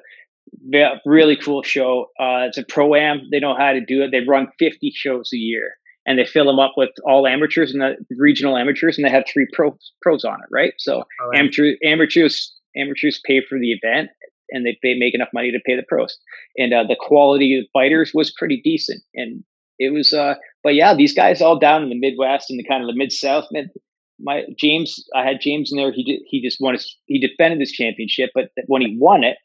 Yeah, 0.67 0.97
really 1.05 1.37
cool 1.37 1.63
show. 1.63 2.07
Uh, 2.19 2.47
it's 2.49 2.59
a 2.59 2.65
pro 2.65 2.95
am. 2.95 3.23
They 3.31 3.41
know 3.41 3.55
how 3.57 3.73
to 3.73 3.81
do 3.81 4.03
it. 4.03 4.11
They 4.11 4.21
run 4.27 4.49
fifty 4.59 4.93
shows 4.95 5.31
a 5.33 5.37
year, 5.37 5.75
and 6.07 6.19
they 6.19 6.25
fill 6.25 6.47
them 6.47 6.59
up 6.59 6.73
with 6.77 6.91
all 7.07 7.27
amateurs 7.27 7.73
and 7.73 7.81
the 7.81 7.97
regional 8.17 8.57
amateurs, 8.57 8.97
and 8.97 9.05
they 9.05 9.11
have 9.11 9.25
three 9.33 9.47
pros 9.53 9.93
pros 10.03 10.25
on 10.25 10.35
it, 10.35 10.49
right? 10.51 10.75
So 10.79 11.03
oh, 11.23 11.31
amateur 11.35 11.75
amateurs 11.85 12.53
amateurs 12.77 13.21
pay 13.25 13.41
for 13.49 13.59
the 13.59 13.73
event, 13.73 14.11
and 14.51 14.65
they, 14.65 14.79
they 14.83 14.95
make 14.95 15.15
enough 15.15 15.29
money 15.33 15.51
to 15.51 15.61
pay 15.67 15.77
the 15.77 15.85
pros. 15.89 16.17
And 16.57 16.73
uh, 16.73 16.85
the 16.89 16.97
quality 16.99 17.59
of 17.59 17.67
fighters 17.73 18.13
was 18.15 18.35
pretty 18.37 18.61
decent. 18.63 19.03
And 19.15 19.45
it 19.79 19.93
was, 19.93 20.13
uh, 20.13 20.35
but 20.63 20.75
yeah, 20.75 20.95
these 20.95 21.15
guys 21.15 21.41
all 21.41 21.59
down 21.59 21.83
in 21.83 21.89
the 21.89 21.99
Midwest 21.99 22.51
and 22.51 22.59
the 22.59 22.69
kind 22.69 22.83
of 22.83 22.89
the 22.89 22.97
mid 22.97 23.13
South, 23.13 23.45
mid. 23.51 23.71
My 24.21 24.43
James, 24.57 25.05
I 25.17 25.25
had 25.25 25.41
James 25.41 25.73
in 25.73 25.77
there. 25.77 25.91
He 25.91 26.05
did, 26.05 26.21
he 26.27 26.41
just 26.41 26.59
won. 26.61 26.75
His, 26.75 26.97
he 27.07 27.19
defended 27.19 27.59
his 27.59 27.73
championship, 27.73 28.31
but 28.33 28.51
when 28.69 28.81
he 28.81 28.97
won 28.99 29.25
it, 29.25 29.37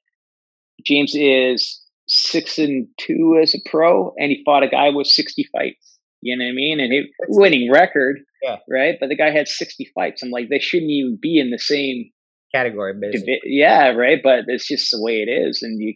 James 0.86 1.14
is 1.16 1.82
six 2.08 2.60
and 2.60 2.88
two 2.98 3.40
as 3.42 3.56
a 3.56 3.70
pro, 3.70 4.14
and 4.20 4.30
he 4.30 4.44
fought 4.46 4.62
a 4.62 4.68
guy 4.68 4.90
with 4.90 5.08
sixty 5.08 5.50
fights. 5.52 5.98
You 6.22 6.38
know 6.38 6.46
what 6.46 6.52
I 6.52 6.54
mean? 6.54 6.80
And 6.80 6.94
he 6.94 7.12
winning 7.30 7.72
record, 7.72 8.20
yeah. 8.44 8.58
right? 8.70 8.96
But 9.00 9.10
the 9.10 9.16
guy 9.16 9.32
had 9.32 9.48
sixty 9.48 9.90
fights. 9.96 10.22
I'm 10.22 10.30
like, 10.30 10.50
they 10.50 10.60
shouldn't 10.60 10.92
even 10.92 11.18
be 11.20 11.40
in 11.40 11.50
the 11.50 11.58
same 11.58 12.12
category 12.54 12.94
basically. 13.00 13.40
Yeah, 13.44 13.90
right. 13.90 14.20
But 14.24 14.46
it's 14.48 14.68
just 14.68 14.92
the 14.92 15.02
way 15.02 15.26
it 15.28 15.30
is, 15.30 15.62
and 15.62 15.80
you, 15.80 15.96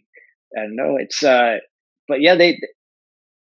I 0.56 0.62
don't 0.62 0.76
know. 0.76 0.96
It's 0.98 1.22
uh, 1.22 1.58
but 2.08 2.20
yeah, 2.20 2.36
they. 2.36 2.58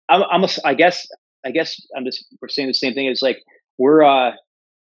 I'm, 0.09 0.22
I'm 0.30 0.44
a, 0.44 0.48
I 0.64 0.74
guess, 0.74 1.07
I 1.44 1.50
guess 1.50 1.80
I'm 1.96 2.04
just 2.04 2.24
we're 2.40 2.48
saying 2.48 2.68
the 2.68 2.74
same 2.74 2.94
thing. 2.94 3.07
It's 3.07 3.22
like 3.22 3.42
we're 3.78 4.02
uh, 4.02 4.32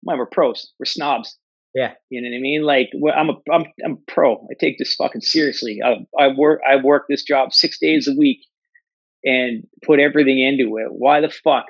well, 0.03 0.18
we're 0.18 0.26
pros. 0.26 0.72
We're 0.80 0.86
snobs. 0.86 1.38
Yeah, 1.76 1.93
you 2.09 2.22
know 2.22 2.30
what 2.30 2.38
I 2.38 2.41
mean. 2.41 2.64
Like 2.64 2.89
I'm 3.16 3.30
a 3.30 3.34
I'm 3.51 3.66
I'm 3.84 3.93
a 3.93 4.11
pro. 4.11 4.36
I 4.36 4.53
take 4.59 4.78
this 4.78 4.95
fucking 4.95 5.22
seriously. 5.22 5.80
I 5.84 6.05
I 6.22 6.28
work 6.36 6.61
I 6.68 6.76
work 6.84 7.05
this 7.09 7.24
job 7.24 7.53
six 7.53 7.80
days 7.80 8.07
a 8.07 8.18
week 8.18 8.39
and 9.24 9.64
put 9.84 9.99
everything 9.99 10.39
into 10.39 10.78
it. 10.78 10.88
Why 10.91 11.22
the 11.22 11.30
fuck 11.30 11.66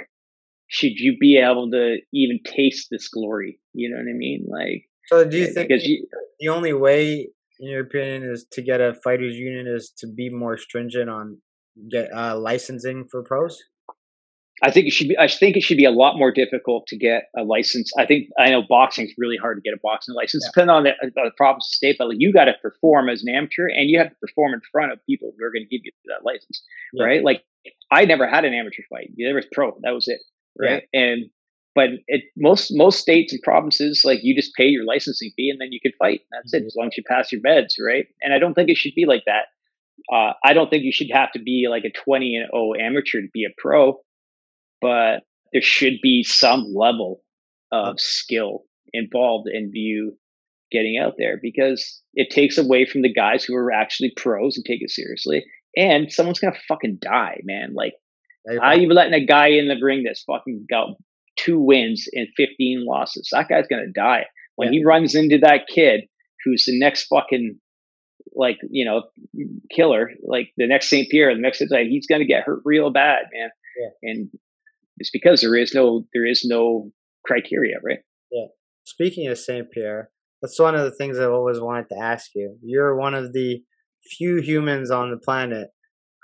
should 0.68 0.94
you 0.96 1.18
be 1.18 1.38
able 1.38 1.70
to 1.72 1.98
even 2.14 2.40
taste 2.46 2.88
this 2.90 3.08
glory? 3.08 3.60
You 3.74 3.90
know 3.90 3.98
what 3.98 4.10
I 4.10 4.14
mean? 4.14 4.46
Like 4.50 4.90
so 5.08 5.28
do 5.28 5.38
you 5.38 5.54
think 5.54 5.70
you, 5.70 6.08
the 6.40 6.50
only 6.50 6.74
way, 6.74 7.30
in 7.60 7.70
your 7.70 7.82
opinion, 7.82 8.24
is 8.24 8.46
to 8.52 8.62
get 8.62 8.82
a 8.82 8.94
fighters 9.04 9.36
union 9.36 9.68
is 9.68 9.92
to 9.98 10.08
be 10.08 10.30
more 10.30 10.58
stringent 10.58 11.10
on 11.10 11.38
get 11.90 12.14
uh, 12.14 12.38
licensing 12.38 13.06
for 13.10 13.24
pros? 13.24 13.62
I 14.62 14.72
think 14.72 14.88
it 14.88 14.92
should 14.92 15.10
be. 15.10 15.18
I 15.18 15.28
think 15.28 15.58
it 15.58 15.64
should 15.64 15.78
be 15.78 15.84
a 15.84 15.92
lot 15.92 16.18
more 16.18 16.32
difficult 16.32 16.88
to 16.88 16.98
get 16.98 17.24
a 17.38 17.44
license. 17.44 17.92
I 17.98 18.06
think 18.06 18.30
I 18.40 18.50
know 18.50 18.62
boxing 18.62 19.06
is 19.06 19.14
really 19.18 19.36
hard 19.36 19.58
to 19.58 19.62
get 19.62 19.74
a 19.74 19.80
boxing 19.84 20.16
license, 20.16 20.46
yeah. 20.46 20.52
depending 20.54 20.76
on 20.76 20.84
the, 20.84 20.92
uh, 20.92 21.26
the 21.26 21.32
province 21.36 21.68
state. 21.70 21.98
But 21.98 22.10
like, 22.10 22.18
you 22.20 22.32
got 22.32 22.46
to 22.46 22.54
perform 22.62 23.10
as 23.10 23.24
an 23.24 23.36
amateur, 23.36 23.68
and 23.68 23.90
you 23.90 23.98
have 23.98 24.10
to 24.10 24.16
perform 24.22 24.54
in 24.54 24.62
front 24.72 24.94
of 24.94 25.00
people 25.06 25.34
who 25.38 25.44
are 25.44 25.50
going 25.50 25.68
to 25.68 25.70
give 25.70 25.82
you 25.84 25.92
that 26.06 26.24
license, 26.24 26.64
yeah. 26.94 27.04
right? 27.04 27.24
Like, 27.24 27.44
I 27.92 28.06
never 28.06 28.28
had 28.28 28.46
an 28.46 28.54
amateur 28.54 28.84
fight. 28.90 29.10
There 29.18 29.36
was 29.36 29.46
pro. 29.52 29.78
That 29.82 29.92
was 29.92 30.08
it, 30.08 30.22
right? 30.58 30.84
Yeah. 30.94 31.02
And 31.02 31.26
but 31.76 31.90
it, 32.08 32.24
most 32.38 32.72
most 32.74 33.00
states 33.00 33.34
and 33.34 33.42
provinces 33.42 34.04
like 34.04 34.20
you 34.24 34.36
just 34.36 34.54
pay 34.56 34.66
your 34.66 34.86
licensing 34.86 35.32
fee 35.36 35.50
and 35.50 35.60
then 35.60 35.72
you 35.72 35.80
can 35.82 35.92
fight. 35.98 36.22
That's 36.32 36.54
mm-hmm. 36.54 36.64
it, 36.64 36.68
as 36.68 36.76
long 36.78 36.88
as 36.88 36.98
you 36.98 37.04
pass 37.08 37.32
your 37.32 37.42
meds, 37.42 37.74
right? 37.84 38.06
And 38.22 38.34
I 38.34 38.40
don't 38.40 38.54
think 38.54 38.70
it 38.70 38.78
should 38.78 38.96
be 38.96 39.06
like 39.06 39.24
that. 39.26 39.46
Uh, 40.12 40.34
I 40.44 40.54
don't 40.54 40.70
think 40.70 40.84
you 40.84 40.92
should 40.92 41.10
have 41.12 41.32
to 41.34 41.40
be 41.40 41.68
like 41.70 41.84
a 41.86 41.92
twenty 41.92 42.36
and 42.36 42.50
oh 42.54 42.74
amateur 42.76 43.22
to 43.22 43.28
be 43.34 43.46
a 43.46 43.54
pro, 43.58 44.00
but 44.82 45.22
there 45.52 45.62
should 45.62 46.00
be 46.02 46.24
some 46.24 46.74
level 46.76 47.22
of 47.72 48.00
skill 48.00 48.64
involved 48.92 49.48
in 49.52 49.72
you 49.74 50.18
getting 50.72 50.98
out 50.98 51.14
there 51.18 51.40
because 51.42 52.02
it 52.14 52.30
takes 52.30 52.58
away 52.58 52.86
from 52.86 53.02
the 53.02 53.14
guys 53.14 53.44
who 53.44 53.56
are 53.56 53.72
actually 53.72 54.12
pros 54.18 54.58
and 54.58 54.66
take 54.66 54.82
it 54.82 54.90
seriously. 54.90 55.46
And 55.76 56.12
someone's 56.12 56.40
gonna 56.40 56.56
fucking 56.68 57.00
die, 57.02 57.42
man. 57.44 57.74
Like, 57.74 57.94
how 58.62 58.74
you 58.74 58.92
letting 58.92 59.14
a 59.14 59.26
guy 59.26 59.48
in 59.48 59.68
the 59.68 59.78
ring 59.82 60.04
that's 60.04 60.24
fucking 60.24 60.66
got 60.70 60.90
two 61.38 61.60
wins 61.60 62.08
and 62.14 62.28
15 62.36 62.86
losses. 62.86 63.30
That 63.32 63.50
guy's 63.50 63.68
going 63.68 63.86
to 63.86 63.92
die. 63.92 64.26
When 64.56 64.72
yeah. 64.72 64.80
he 64.80 64.86
runs 64.86 65.16
into 65.16 65.40
that 65.40 65.68
kid 65.74 66.02
who's 66.44 66.66
the 66.66 66.78
next 66.78 67.08
fucking, 67.08 67.60
like, 68.36 68.58
you 68.70 68.86
know, 68.86 69.04
killer, 69.72 70.12
like 70.24 70.50
the 70.58 70.68
next 70.68 70.90
St. 70.90 71.10
Pierre, 71.10 71.34
the 71.34 71.42
next, 71.42 71.60
he's 71.60 72.08
going 72.08 72.22
to 72.22 72.28
get 72.28 72.44
hurt 72.44 72.62
real 72.66 72.92
bad, 72.92 73.26
man. 73.34 73.50
Yeah. 73.80 74.12
And 74.12 74.30
it's 74.98 75.10
because 75.12 75.42
there 75.42 75.56
is 75.56 75.74
no, 75.74 76.06
there 76.14 76.26
is 76.26 76.46
no 76.46 76.92
criteria, 77.26 77.78
right? 77.84 78.00
Yeah. 78.32 78.48
Speaking 78.86 79.28
of 79.28 79.38
St. 79.38 79.72
Pierre, 79.72 80.10
that's 80.42 80.60
one 80.60 80.76
of 80.76 80.84
the 80.84 80.92
things 80.92 81.18
I've 81.18 81.32
always 81.32 81.60
wanted 81.60 81.90
to 81.90 81.98
ask 81.98 82.32
you. 82.36 82.58
You're 82.62 82.98
one 82.98 83.14
of 83.14 83.34
the 83.34 83.64
few 84.18 84.42
humans 84.42 84.92
on 84.92 85.10
the 85.10 85.18
planet 85.18 85.70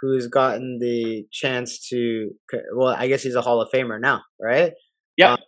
who's 0.01 0.27
gotten 0.27 0.79
the 0.79 1.25
chance 1.31 1.87
to 1.89 2.31
well 2.75 2.95
i 2.97 3.07
guess 3.07 3.23
he's 3.23 3.35
a 3.35 3.41
hall 3.41 3.61
of 3.61 3.69
famer 3.73 3.99
now 3.99 4.21
right 4.41 4.73
yeah. 5.19 5.33
Um, 5.33 5.39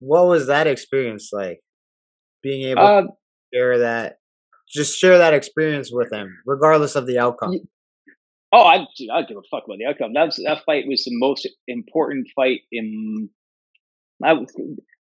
what 0.00 0.26
was 0.26 0.48
that 0.48 0.66
experience 0.66 1.30
like? 1.32 1.60
Being 2.42 2.68
able 2.70 2.82
uh, 2.82 3.02
to 3.02 3.08
share 3.54 3.78
that, 3.78 4.16
just 4.68 4.98
share 4.98 5.18
that 5.18 5.32
experience 5.32 5.90
with 5.92 6.12
him, 6.12 6.36
regardless 6.44 6.96
of 6.96 7.06
the 7.06 7.18
outcome. 7.18 7.54
Oh, 8.52 8.62
I 8.62 8.86
I 9.12 9.22
give 9.22 9.36
a 9.36 9.42
fuck 9.50 9.64
about 9.64 9.78
the 9.78 9.86
outcome. 9.86 10.12
That's 10.12 10.36
that 10.44 10.64
fight 10.64 10.86
was 10.86 11.04
the 11.04 11.16
most 11.16 11.48
important 11.66 12.28
fight 12.34 12.60
in 12.70 13.30
I, 14.22 14.34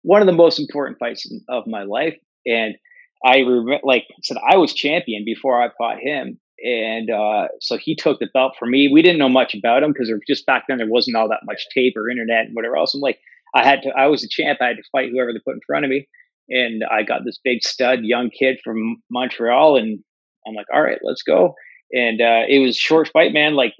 one 0.03 0.21
of 0.21 0.27
the 0.27 0.33
most 0.33 0.59
important 0.59 0.99
fights 0.99 1.31
of 1.49 1.67
my 1.67 1.85
life, 1.85 2.17
and 2.45 2.75
I 3.25 3.39
remember, 3.39 3.81
like 3.85 4.07
I 4.11 4.15
said, 4.23 4.37
I 4.49 4.57
was 4.57 4.75
champion 4.75 5.25
before 5.25 5.63
I 5.63 5.71
fought 5.79 5.99
him, 6.01 6.39
and 6.65 7.11
uh, 7.11 7.49
so 7.61 7.77
he 7.77 7.95
took 7.95 8.19
the 8.19 8.29
belt 8.33 8.55
for 8.59 8.67
me. 8.67 8.91
We 8.93 9.03
didn't 9.03 9.19
know 9.19 9.29
much 9.29 9.55
about 9.55 9.83
him 9.83 9.93
because 9.93 10.13
just 10.27 10.47
back 10.47 10.65
then 10.69 10.79
there 10.79 10.89
wasn't 10.89 11.17
all 11.17 11.29
that 11.29 11.41
much 11.45 11.67
tape 11.75 11.95
or 11.97 12.11
internet 12.11 12.47
and 12.47 12.55
whatever 12.55 12.77
else. 12.77 12.95
I'm 12.95 13.01
like, 13.01 13.19
I 13.55 13.65
had 13.65 13.83
to, 13.83 13.91
I 13.91 14.07
was 14.07 14.25
a 14.25 14.29
champ. 14.29 14.59
I 14.61 14.69
had 14.69 14.77
to 14.77 14.83
fight 14.93 15.11
whoever 15.11 15.33
they 15.33 15.41
put 15.45 15.55
in 15.55 15.61
front 15.67 15.85
of 15.85 15.91
me, 15.91 16.09
and 16.49 16.83
I 16.91 17.03
got 17.03 17.25
this 17.25 17.39
big 17.43 17.63
stud 17.63 18.01
young 18.03 18.31
kid 18.31 18.59
from 18.65 19.03
Montreal, 19.11 19.77
and 19.77 19.99
I'm 20.47 20.55
like, 20.55 20.67
all 20.73 20.83
right, 20.83 20.99
let's 21.03 21.23
go. 21.23 21.55
And 21.93 22.21
uh, 22.21 22.43
it 22.49 22.59
was 22.59 22.77
short 22.77 23.11
fight, 23.13 23.33
man. 23.33 23.55
Like 23.55 23.75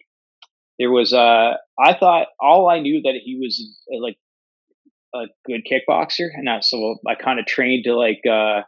there 0.79 0.91
was, 0.91 1.13
uh, 1.13 1.55
I 1.79 1.95
thought 1.95 2.29
all 2.41 2.69
I 2.69 2.81
knew 2.81 3.01
that 3.03 3.15
he 3.25 3.39
was 3.41 3.63
uh, 3.93 4.01
like 4.01 4.17
a 5.15 5.27
good 5.47 5.63
kickboxer, 5.71 6.29
and 6.35 6.49
I, 6.49 6.61
so 6.61 6.97
I 7.07 7.15
kind 7.15 7.41
of 7.41 7.47
trained 7.47 7.85
to 7.85 7.95
like, 7.97 8.21
uh, 8.31 8.63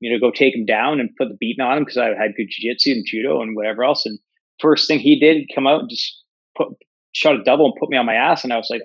you 0.00 0.10
know, 0.10 0.18
go 0.18 0.30
take 0.30 0.54
him 0.54 0.64
down 0.64 1.00
and 1.00 1.14
put 1.18 1.28
the 1.28 1.36
beating 1.38 1.64
on 1.64 1.76
him 1.76 1.84
because 1.84 1.98
I 1.98 2.06
had 2.08 2.34
good 2.36 2.48
jiu-jitsu 2.48 2.92
and 2.92 3.04
judo 3.06 3.42
and 3.42 3.54
whatever 3.54 3.84
else. 3.84 4.06
And 4.06 4.18
first 4.58 4.88
thing 4.88 4.98
he 4.98 5.20
did, 5.20 5.50
come 5.54 5.66
out 5.66 5.80
and 5.80 5.90
just 5.90 6.22
put 6.56 6.68
shot 7.12 7.34
a 7.34 7.44
double 7.44 7.66
and 7.66 7.74
put 7.78 7.90
me 7.90 7.98
on 7.98 8.06
my 8.06 8.14
ass, 8.14 8.44
and 8.44 8.52
I 8.52 8.56
was 8.56 8.68
like, 8.70 8.82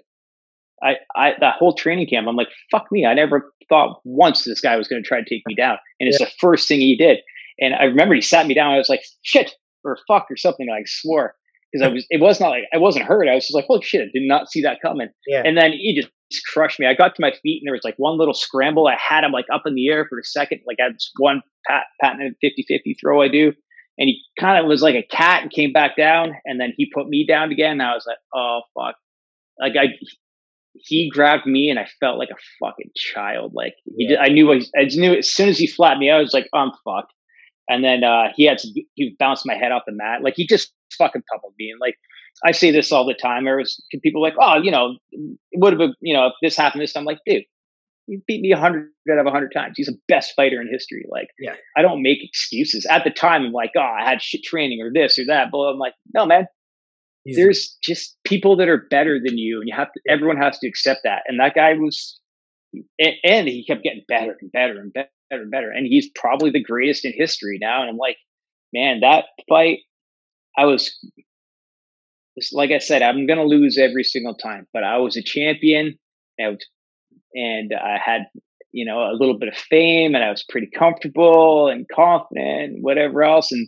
I, 0.83 0.95
I 1.15 1.33
that 1.39 1.55
whole 1.55 1.73
training 1.73 2.07
camp, 2.07 2.27
I'm 2.27 2.35
like, 2.35 2.49
fuck 2.71 2.85
me. 2.91 3.05
I 3.05 3.13
never 3.13 3.51
thought 3.69 3.99
once 4.03 4.43
this 4.43 4.61
guy 4.61 4.75
was 4.75 4.87
going 4.87 5.01
to 5.01 5.07
try 5.07 5.19
to 5.19 5.29
take 5.29 5.43
me 5.47 5.55
down, 5.55 5.77
and 5.99 6.07
it's 6.07 6.19
yeah. 6.19 6.25
the 6.25 6.31
first 6.39 6.67
thing 6.67 6.79
he 6.79 6.97
did. 6.97 7.19
And 7.59 7.73
I 7.73 7.85
remember 7.85 8.15
he 8.15 8.21
sat 8.21 8.47
me 8.47 8.53
down. 8.53 8.73
I 8.73 8.77
was 8.77 8.89
like, 8.89 9.03
shit, 9.21 9.53
or 9.83 9.97
fuck, 10.07 10.27
or 10.29 10.37
something. 10.37 10.67
I 10.69 10.83
swore 10.85 11.35
because 11.71 11.85
I 11.85 11.87
was. 11.93 12.05
It 12.09 12.21
was 12.21 12.39
not 12.39 12.49
like 12.49 12.63
I 12.73 12.77
wasn't 12.77 13.05
hurt. 13.05 13.27
I 13.27 13.35
was 13.35 13.45
just 13.45 13.55
like, 13.55 13.65
holy 13.65 13.81
shit, 13.81 14.01
I 14.01 14.11
did 14.13 14.27
not 14.27 14.49
see 14.49 14.61
that 14.61 14.81
coming. 14.81 15.09
Yeah. 15.27 15.43
And 15.45 15.57
then 15.57 15.71
he 15.71 15.95
just 15.95 16.11
crushed 16.53 16.79
me. 16.79 16.87
I 16.87 16.93
got 16.93 17.15
to 17.15 17.21
my 17.21 17.31
feet, 17.43 17.61
and 17.61 17.67
there 17.67 17.73
was 17.73 17.83
like 17.83 17.95
one 17.97 18.17
little 18.17 18.33
scramble. 18.33 18.87
I 18.87 18.97
had 18.97 19.23
him 19.23 19.31
like 19.31 19.45
up 19.53 19.63
in 19.65 19.75
the 19.75 19.89
air 19.89 20.05
for 20.09 20.19
a 20.19 20.23
second. 20.23 20.61
Like 20.67 20.77
I 20.79 20.85
had 20.85 20.95
this 20.95 21.11
one 21.17 21.41
pat, 21.67 21.83
patented 22.01 22.35
50-50 22.43 22.95
throw 23.01 23.21
I 23.21 23.27
do. 23.27 23.53
And 23.97 24.09
he 24.09 24.21
kind 24.37 24.59
of 24.59 24.67
was 24.67 24.81
like 24.81 24.95
a 24.95 25.03
cat 25.03 25.43
and 25.43 25.51
came 25.51 25.71
back 25.71 25.95
down, 25.95 26.33
and 26.43 26.59
then 26.59 26.73
he 26.75 26.91
put 26.93 27.07
me 27.07 27.25
down 27.25 27.51
again. 27.53 27.73
And 27.73 27.81
I 27.81 27.93
was 27.93 28.03
like, 28.05 28.17
"Oh 28.33 28.59
fuck!" 28.77 28.95
Like 29.57 29.73
I, 29.79 29.85
he 30.77 31.09
grabbed 31.09 31.45
me 31.45 31.69
and 31.69 31.79
I 31.79 31.87
felt 31.99 32.17
like 32.17 32.29
a 32.29 32.37
fucking 32.59 32.91
child. 32.95 33.53
Like 33.53 33.75
he, 33.85 34.05
yeah. 34.05 34.09
did, 34.09 34.19
I 34.19 34.27
knew, 34.29 34.51
I, 34.51 34.61
I 34.77 34.85
knew 34.85 35.17
as 35.17 35.29
soon 35.29 35.49
as 35.49 35.57
he 35.57 35.67
flattened 35.67 36.01
me, 36.01 36.11
I 36.11 36.19
was 36.19 36.33
like, 36.33 36.47
I'm 36.53 36.71
fucked. 36.83 37.13
And 37.67 37.83
then 37.83 38.03
uh, 38.03 38.27
he 38.35 38.45
had 38.45 38.59
to, 38.59 38.83
he 38.93 39.15
bounced 39.17 39.45
my 39.45 39.55
head 39.55 39.71
off 39.71 39.83
the 39.87 39.93
mat. 39.93 40.21
Like 40.21 40.35
he 40.35 40.45
just 40.45 40.71
fucking 40.97 41.23
pummeled 41.31 41.53
me. 41.57 41.71
And 41.71 41.79
like 41.79 41.95
I 42.43 42.51
say 42.51 42.71
this 42.71 42.91
all 42.91 43.05
the 43.05 43.13
time. 43.13 43.45
There 43.45 43.57
was 43.57 43.81
people 44.03 44.21
like, 44.21 44.35
oh, 44.39 44.61
you 44.61 44.71
know, 44.71 44.97
it 45.11 45.59
would 45.59 45.73
have, 45.73 45.79
been, 45.79 45.93
you 46.01 46.13
know, 46.13 46.27
if 46.27 46.33
this 46.41 46.57
happened 46.57 46.81
this 46.81 46.93
time, 46.93 47.01
I'm 47.01 47.05
like, 47.05 47.19
dude, 47.25 47.43
he 48.07 48.19
beat 48.27 48.41
me 48.41 48.51
a 48.51 48.57
hundred 48.57 48.89
out 49.11 49.17
of 49.17 49.25
a 49.25 49.31
hundred 49.31 49.51
times. 49.51 49.73
He's 49.77 49.87
the 49.87 49.97
best 50.07 50.33
fighter 50.35 50.61
in 50.61 50.67
history. 50.71 51.05
Like, 51.09 51.29
yeah, 51.39 51.55
I 51.75 51.81
don't 51.81 52.03
make 52.03 52.19
excuses. 52.21 52.85
At 52.85 53.03
the 53.03 53.09
time, 53.09 53.45
I'm 53.45 53.51
like, 53.51 53.71
oh, 53.75 53.81
I 53.81 54.07
had 54.07 54.21
shit 54.21 54.43
training 54.43 54.81
or 54.81 54.91
this 54.93 55.17
or 55.17 55.25
that. 55.25 55.47
But 55.51 55.57
I'm 55.57 55.79
like, 55.79 55.93
no, 56.13 56.25
man, 56.25 56.45
There's 57.25 57.77
just 57.83 58.17
people 58.23 58.55
that 58.57 58.69
are 58.69 58.85
better 58.89 59.19
than 59.23 59.37
you, 59.37 59.59
and 59.59 59.67
you 59.67 59.75
have 59.75 59.91
to. 59.91 59.99
Everyone 60.07 60.37
has 60.37 60.59
to 60.59 60.67
accept 60.67 61.01
that. 61.05 61.23
And 61.27 61.39
that 61.39 61.55
guy 61.55 61.73
was, 61.73 62.19
and, 62.99 63.13
and 63.23 63.47
he 63.47 63.65
kept 63.65 63.83
getting 63.83 64.03
better 64.07 64.37
and 64.39 64.51
better 64.51 64.79
and 64.79 64.93
better 64.93 65.09
and 65.31 65.49
better. 65.49 65.71
And 65.71 65.87
he's 65.87 66.09
probably 66.15 66.51
the 66.51 66.63
greatest 66.63 67.03
in 67.03 67.13
history 67.15 67.57
now. 67.59 67.81
And 67.81 67.89
I'm 67.89 67.97
like, 67.97 68.17
man, 68.73 68.99
that 68.99 69.25
fight, 69.49 69.79
I 70.55 70.65
was, 70.65 70.95
like 72.51 72.71
I 72.71 72.77
said, 72.77 73.01
I'm 73.01 73.25
gonna 73.25 73.43
lose 73.43 73.79
every 73.79 74.03
single 74.03 74.35
time, 74.35 74.67
but 74.71 74.83
I 74.83 74.97
was 74.97 75.17
a 75.17 75.23
champion. 75.23 75.97
And, 76.37 76.59
and 77.33 77.73
I 77.73 77.97
had 78.03 78.27
you 78.75 78.85
know 78.85 78.99
a 79.09 79.15
little 79.17 79.39
bit 79.39 79.47
of 79.47 79.55
fame, 79.55 80.13
and 80.13 80.23
I 80.23 80.29
was 80.29 80.45
pretty 80.47 80.67
comfortable 80.67 81.69
and 81.69 81.87
confident, 81.87 82.81
whatever 82.81 83.23
else, 83.23 83.51
and 83.51 83.67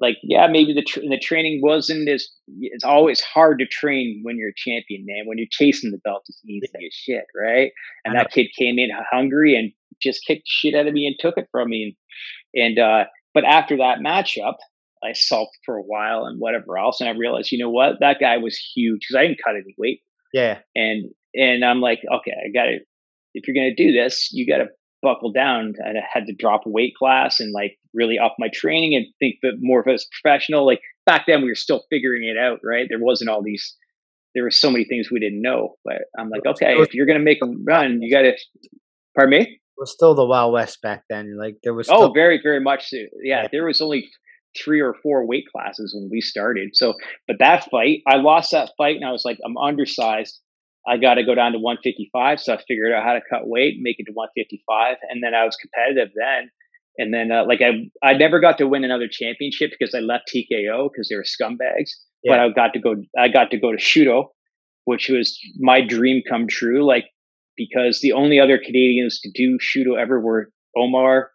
like 0.00 0.16
yeah 0.22 0.46
maybe 0.46 0.72
the 0.72 0.82
tra- 0.82 1.02
the 1.02 1.18
training 1.18 1.60
wasn't 1.62 2.08
as 2.08 2.28
it's 2.60 2.84
always 2.84 3.20
hard 3.20 3.58
to 3.58 3.66
train 3.66 4.20
when 4.22 4.36
you're 4.36 4.50
a 4.50 4.54
champion 4.56 5.04
man. 5.06 5.26
When 5.26 5.38
you're 5.38 5.46
chasing 5.50 5.90
the 5.90 5.98
belt 5.98 6.24
it's 6.28 6.42
easy 6.44 6.66
as 6.66 6.94
shit 6.94 7.24
right? 7.36 7.72
And 8.04 8.16
that 8.16 8.30
kid 8.30 8.48
came 8.58 8.78
in 8.78 8.90
hungry 9.10 9.56
and 9.56 9.72
just 10.00 10.24
kicked 10.26 10.46
shit 10.46 10.74
out 10.74 10.86
of 10.86 10.94
me 10.94 11.06
and 11.06 11.16
took 11.18 11.36
it 11.36 11.48
from 11.50 11.70
me. 11.70 11.96
And, 12.54 12.64
and 12.64 12.78
uh 12.78 13.04
but 13.34 13.44
after 13.44 13.76
that 13.78 13.98
matchup 13.98 14.56
I 15.02 15.12
sulked 15.12 15.58
for 15.64 15.76
a 15.76 15.82
while 15.82 16.24
and 16.24 16.40
whatever 16.40 16.76
else 16.78 17.00
and 17.00 17.08
I 17.08 17.12
realized 17.12 17.52
you 17.52 17.58
know 17.58 17.70
what? 17.70 18.00
That 18.00 18.20
guy 18.20 18.38
was 18.38 18.56
huge 18.56 19.00
because 19.08 19.18
I 19.18 19.26
didn't 19.26 19.40
cut 19.44 19.54
any 19.54 19.74
weight. 19.78 20.00
Yeah 20.32 20.58
and 20.74 21.10
and 21.34 21.64
I'm 21.64 21.80
like 21.80 22.00
okay 22.12 22.32
I 22.32 22.50
got 22.52 22.64
to 22.64 22.78
if 23.34 23.46
you're 23.46 23.54
gonna 23.54 23.74
do 23.74 23.92
this 23.92 24.30
you 24.32 24.46
got 24.46 24.58
to 24.58 24.68
buckle 25.02 25.32
down. 25.32 25.74
I 25.84 25.92
had 26.12 26.26
to 26.26 26.34
drop 26.34 26.66
a 26.66 26.70
weight 26.70 26.94
class 26.96 27.40
and 27.40 27.52
like 27.52 27.77
really 27.94 28.18
up 28.18 28.36
my 28.38 28.48
training 28.52 28.94
and 28.94 29.06
think 29.18 29.36
that 29.42 29.58
more 29.60 29.80
of 29.80 29.88
as 29.88 30.06
professional. 30.20 30.66
Like 30.66 30.80
back 31.06 31.24
then, 31.26 31.42
we 31.42 31.48
were 31.48 31.54
still 31.54 31.84
figuring 31.90 32.24
it 32.24 32.38
out, 32.38 32.60
right? 32.62 32.86
There 32.88 32.98
wasn't 33.00 33.30
all 33.30 33.42
these. 33.42 33.76
There 34.34 34.44
were 34.44 34.50
so 34.50 34.70
many 34.70 34.84
things 34.84 35.10
we 35.10 35.20
didn't 35.20 35.42
know, 35.42 35.76
but 35.84 36.02
I'm 36.18 36.28
like, 36.28 36.46
okay, 36.46 36.74
if 36.80 36.94
you're 36.94 37.06
gonna 37.06 37.18
make 37.20 37.38
a 37.42 37.46
run, 37.66 38.02
you 38.02 38.14
got 38.14 38.22
to. 38.22 38.32
Pardon 39.16 39.40
me. 39.40 39.44
It 39.46 39.58
was 39.80 39.92
still 39.92 40.14
the 40.14 40.24
Wild 40.26 40.52
West 40.52 40.80
back 40.82 41.04
then. 41.08 41.36
Like 41.38 41.56
there 41.62 41.74
was. 41.74 41.88
Oh, 41.88 41.94
still- 41.96 42.10
oh, 42.10 42.12
very, 42.12 42.40
very 42.42 42.60
much. 42.60 42.88
So. 42.88 42.96
Yeah, 42.96 43.42
yeah, 43.42 43.48
there 43.50 43.64
was 43.66 43.80
only 43.80 44.08
three 44.56 44.80
or 44.80 44.94
four 45.02 45.26
weight 45.26 45.44
classes 45.54 45.94
when 45.94 46.08
we 46.10 46.20
started. 46.20 46.70
So, 46.74 46.94
but 47.26 47.36
that 47.38 47.68
fight, 47.70 48.00
I 48.06 48.16
lost 48.16 48.50
that 48.52 48.70
fight, 48.76 48.96
and 48.96 49.04
I 49.04 49.12
was 49.12 49.24
like, 49.24 49.38
I'm 49.44 49.56
undersized. 49.56 50.40
I 50.86 50.96
got 50.96 51.14
to 51.14 51.24
go 51.24 51.34
down 51.34 51.52
to 51.52 51.58
155. 51.58 52.40
So 52.40 52.54
I 52.54 52.58
figured 52.66 52.92
out 52.92 53.04
how 53.04 53.12
to 53.12 53.20
cut 53.28 53.46
weight, 53.46 53.76
make 53.80 53.96
it 53.98 54.04
to 54.04 54.12
155, 54.12 54.96
and 55.10 55.22
then 55.22 55.34
I 55.34 55.44
was 55.44 55.56
competitive 55.56 56.08
then. 56.16 56.50
And 56.98 57.14
then, 57.14 57.30
uh, 57.30 57.44
like 57.46 57.60
I, 57.62 57.88
I 58.06 58.14
never 58.14 58.40
got 58.40 58.58
to 58.58 58.66
win 58.66 58.84
another 58.84 59.08
championship 59.10 59.70
because 59.70 59.94
I 59.94 60.00
left 60.00 60.30
TKO 60.34 60.90
because 60.92 61.08
they 61.08 61.16
were 61.16 61.22
scumbags. 61.22 61.90
Yeah. 62.24 62.32
But 62.32 62.40
I 62.40 62.48
got 62.50 62.72
to 62.74 62.80
go. 62.80 62.96
I 63.16 63.28
got 63.28 63.50
to 63.52 63.56
go 63.56 63.70
to 63.70 63.78
Shooto, 63.78 64.24
which 64.84 65.08
was 65.08 65.38
my 65.58 65.80
dream 65.80 66.22
come 66.28 66.48
true. 66.48 66.84
Like 66.84 67.04
because 67.58 68.00
the 68.00 68.12
only 68.12 68.40
other 68.40 68.58
Canadians 68.58 69.20
to 69.20 69.30
do 69.34 69.58
Shooto 69.58 70.00
ever 70.00 70.20
were 70.20 70.50
Omar, 70.76 71.30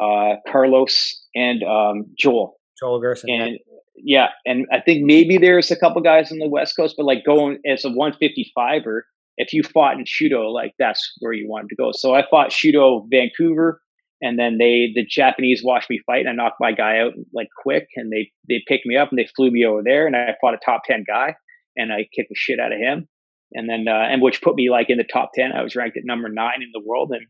uh, 0.00 0.34
Carlos, 0.50 1.20
and 1.34 1.62
um, 1.62 2.06
Joel. 2.18 2.56
Joel 2.78 3.00
Gerson. 3.00 3.30
And 3.30 3.58
yeah, 3.96 4.28
and 4.44 4.66
I 4.72 4.80
think 4.80 5.04
maybe 5.04 5.38
there's 5.38 5.70
a 5.70 5.76
couple 5.76 6.02
guys 6.02 6.32
on 6.32 6.38
the 6.38 6.48
West 6.48 6.74
Coast, 6.76 6.94
but 6.96 7.06
like 7.06 7.24
going 7.24 7.58
as 7.66 7.84
a 7.84 7.88
155er, 7.88 9.02
if 9.36 9.52
you 9.52 9.62
fought 9.62 9.96
in 9.96 10.04
Shooto, 10.04 10.52
like 10.52 10.74
that's 10.78 11.14
where 11.20 11.32
you 11.32 11.48
wanted 11.48 11.68
to 11.70 11.76
go. 11.76 11.90
So 11.92 12.14
I 12.14 12.24
fought 12.28 12.50
Shooto 12.50 13.06
Vancouver, 13.10 13.80
and 14.22 14.38
then 14.38 14.56
they 14.56 14.92
the 14.94 15.04
Japanese 15.04 15.62
watched 15.64 15.90
me 15.90 16.00
fight, 16.06 16.20
and 16.20 16.28
I 16.28 16.32
knocked 16.32 16.60
my 16.60 16.72
guy 16.72 17.00
out 17.00 17.12
like 17.34 17.48
quick, 17.60 17.88
and 17.96 18.10
they 18.10 18.30
they 18.48 18.62
picked 18.66 18.86
me 18.86 18.96
up 18.96 19.10
and 19.10 19.18
they 19.18 19.28
flew 19.36 19.50
me 19.50 19.66
over 19.66 19.82
there, 19.84 20.06
and 20.06 20.16
I 20.16 20.34
fought 20.40 20.54
a 20.54 20.58
top 20.64 20.82
ten 20.86 21.04
guy, 21.06 21.34
and 21.76 21.92
I 21.92 22.08
kicked 22.14 22.28
the 22.30 22.36
shit 22.36 22.60
out 22.60 22.72
of 22.72 22.78
him, 22.78 23.08
and 23.52 23.68
then 23.68 23.86
uh, 23.88 24.06
and 24.08 24.22
which 24.22 24.40
put 24.40 24.54
me 24.54 24.70
like 24.70 24.88
in 24.88 24.96
the 24.96 25.04
top 25.04 25.32
ten. 25.34 25.52
I 25.52 25.62
was 25.62 25.76
ranked 25.76 25.96
at 25.96 26.04
number 26.06 26.28
nine 26.28 26.62
in 26.62 26.70
the 26.72 26.82
world, 26.86 27.10
and 27.10 27.26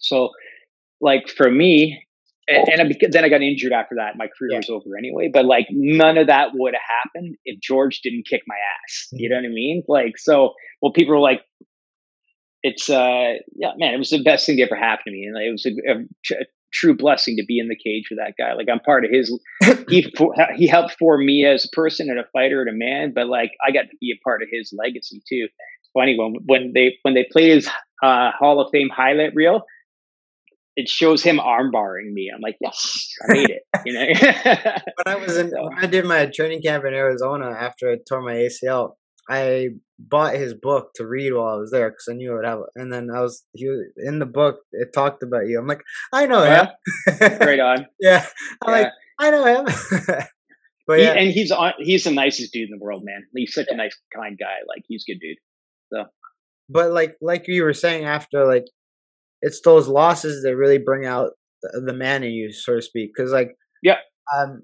so 0.00 0.30
like 1.00 1.28
for 1.28 1.50
me, 1.50 2.02
and, 2.48 2.68
and 2.68 2.80
I, 2.80 3.08
then 3.10 3.24
I 3.24 3.28
got 3.28 3.42
injured 3.42 3.72
after 3.72 3.96
that. 3.96 4.16
My 4.16 4.26
career 4.26 4.52
yeah. 4.52 4.58
was 4.58 4.70
over 4.70 4.96
anyway. 4.98 5.30
But 5.32 5.44
like 5.44 5.66
none 5.70 6.16
of 6.16 6.26
that 6.28 6.48
would 6.54 6.72
have 6.74 7.02
happened 7.04 7.36
if 7.44 7.60
George 7.60 8.00
didn't 8.02 8.26
kick 8.26 8.42
my 8.46 8.56
ass. 8.56 9.08
You 9.12 9.28
know 9.28 9.36
what 9.36 9.44
I 9.44 9.48
mean? 9.48 9.82
Like 9.88 10.16
so. 10.16 10.54
Well, 10.80 10.92
people 10.92 11.14
were 11.14 11.20
like, 11.20 11.40
"It's 12.64 12.90
uh, 12.90 13.34
yeah, 13.54 13.72
man, 13.76 13.94
it 13.94 13.98
was 13.98 14.10
the 14.10 14.22
best 14.22 14.46
thing 14.46 14.56
that 14.56 14.64
ever 14.64 14.74
happened 14.74 15.04
to 15.06 15.12
me, 15.12 15.24
and 15.24 15.36
it 15.36 15.52
was 15.52 15.66
a, 15.66 15.70
a, 15.88 16.40
a, 16.40 16.44
true 16.72 16.96
blessing 16.96 17.36
to 17.36 17.44
be 17.44 17.60
in 17.60 17.68
the 17.68 17.76
cage 17.76 18.08
with 18.10 18.18
that 18.18 18.34
guy. 18.36 18.54
Like 18.54 18.66
I'm 18.68 18.80
part 18.80 19.04
of 19.04 19.12
his. 19.12 19.30
he 19.88 20.12
he 20.56 20.66
helped 20.66 20.96
form 20.98 21.24
me 21.24 21.46
as 21.46 21.64
a 21.64 21.76
person 21.76 22.10
and 22.10 22.18
a 22.18 22.24
fighter 22.32 22.62
and 22.62 22.70
a 22.70 22.72
man, 22.72 23.12
but 23.14 23.28
like 23.28 23.52
I 23.64 23.70
got 23.70 23.82
to 23.82 23.96
be 24.00 24.10
a 24.10 24.18
part 24.24 24.42
of 24.42 24.48
his 24.50 24.74
legacy 24.76 25.22
too. 25.28 25.46
It's 25.46 25.90
funny 25.92 26.18
when 26.18 26.34
when 26.46 26.72
they 26.74 26.96
when 27.02 27.14
they 27.14 27.26
played 27.30 27.52
his 27.52 27.68
uh, 28.02 28.32
Hall 28.32 28.60
of 28.60 28.70
Fame 28.72 28.88
highlight 28.90 29.34
reel 29.36 29.62
it 30.76 30.88
shows 30.88 31.22
him 31.22 31.38
armbarring 31.38 32.12
me. 32.12 32.30
I'm 32.34 32.40
like, 32.40 32.56
yes, 32.60 33.08
I 33.22 33.32
made 33.32 33.50
it. 33.50 33.62
You 33.84 33.92
know. 33.92 34.06
when 35.04 35.06
I 35.06 35.16
was 35.16 35.36
in, 35.36 35.50
when 35.52 35.78
I 35.78 35.86
did 35.86 36.04
my 36.04 36.26
training 36.26 36.62
camp 36.62 36.84
in 36.84 36.94
Arizona 36.94 37.50
after 37.50 37.92
I 37.92 37.98
tore 38.08 38.22
my 38.22 38.34
ACL, 38.34 38.94
I 39.28 39.68
bought 39.98 40.34
his 40.34 40.54
book 40.54 40.90
to 40.96 41.06
read 41.06 41.32
while 41.32 41.54
I 41.54 41.56
was 41.56 41.70
there 41.70 41.90
because 41.90 42.08
I 42.10 42.14
knew 42.14 42.32
I 42.32 42.34
would 42.34 42.44
have. 42.44 42.58
It. 42.58 42.80
And 42.80 42.92
then 42.92 43.10
I 43.14 43.20
was 43.20 43.44
he 43.52 43.68
was, 43.68 43.80
in 43.96 44.18
the 44.18 44.26
book. 44.26 44.58
It 44.72 44.92
talked 44.92 45.22
about 45.22 45.46
you. 45.46 45.58
I'm 45.58 45.66
like, 45.66 45.82
I 46.12 46.26
know 46.26 46.42
him. 46.42 46.68
Right 47.40 47.60
on. 47.60 47.86
yeah. 48.00 48.26
I'm 48.62 48.74
yeah. 48.74 48.80
like, 48.80 48.92
I 49.18 49.30
know 49.30 49.44
him. 49.44 49.64
but 50.86 51.00
yeah. 51.00 51.14
He, 51.14 51.18
and 51.18 51.30
he's 51.32 51.50
on. 51.50 51.72
He's 51.78 52.04
the 52.04 52.10
nicest 52.10 52.52
dude 52.52 52.70
in 52.70 52.78
the 52.78 52.84
world, 52.84 53.02
man. 53.04 53.24
He's 53.34 53.54
such 53.54 53.68
a 53.70 53.76
nice, 53.76 53.96
kind 54.14 54.36
guy. 54.38 54.56
Like 54.68 54.84
he's 54.88 55.04
a 55.08 55.12
good 55.12 55.20
dude. 55.20 55.38
So. 55.92 56.04
But 56.68 56.92
like, 56.92 57.16
like 57.20 57.44
you 57.46 57.62
were 57.62 57.74
saying, 57.74 58.04
after 58.04 58.46
like 58.46 58.64
it's 59.42 59.60
those 59.60 59.88
losses 59.88 60.42
that 60.42 60.56
really 60.56 60.78
bring 60.78 61.04
out 61.04 61.32
the, 61.62 61.82
the 61.86 61.92
man 61.92 62.24
in 62.24 62.32
you, 62.32 62.50
so 62.52 62.76
to 62.76 62.82
speak. 62.82 63.10
Because 63.14 63.32
like, 63.32 63.54
yeah, 63.82 63.98
um, 64.36 64.62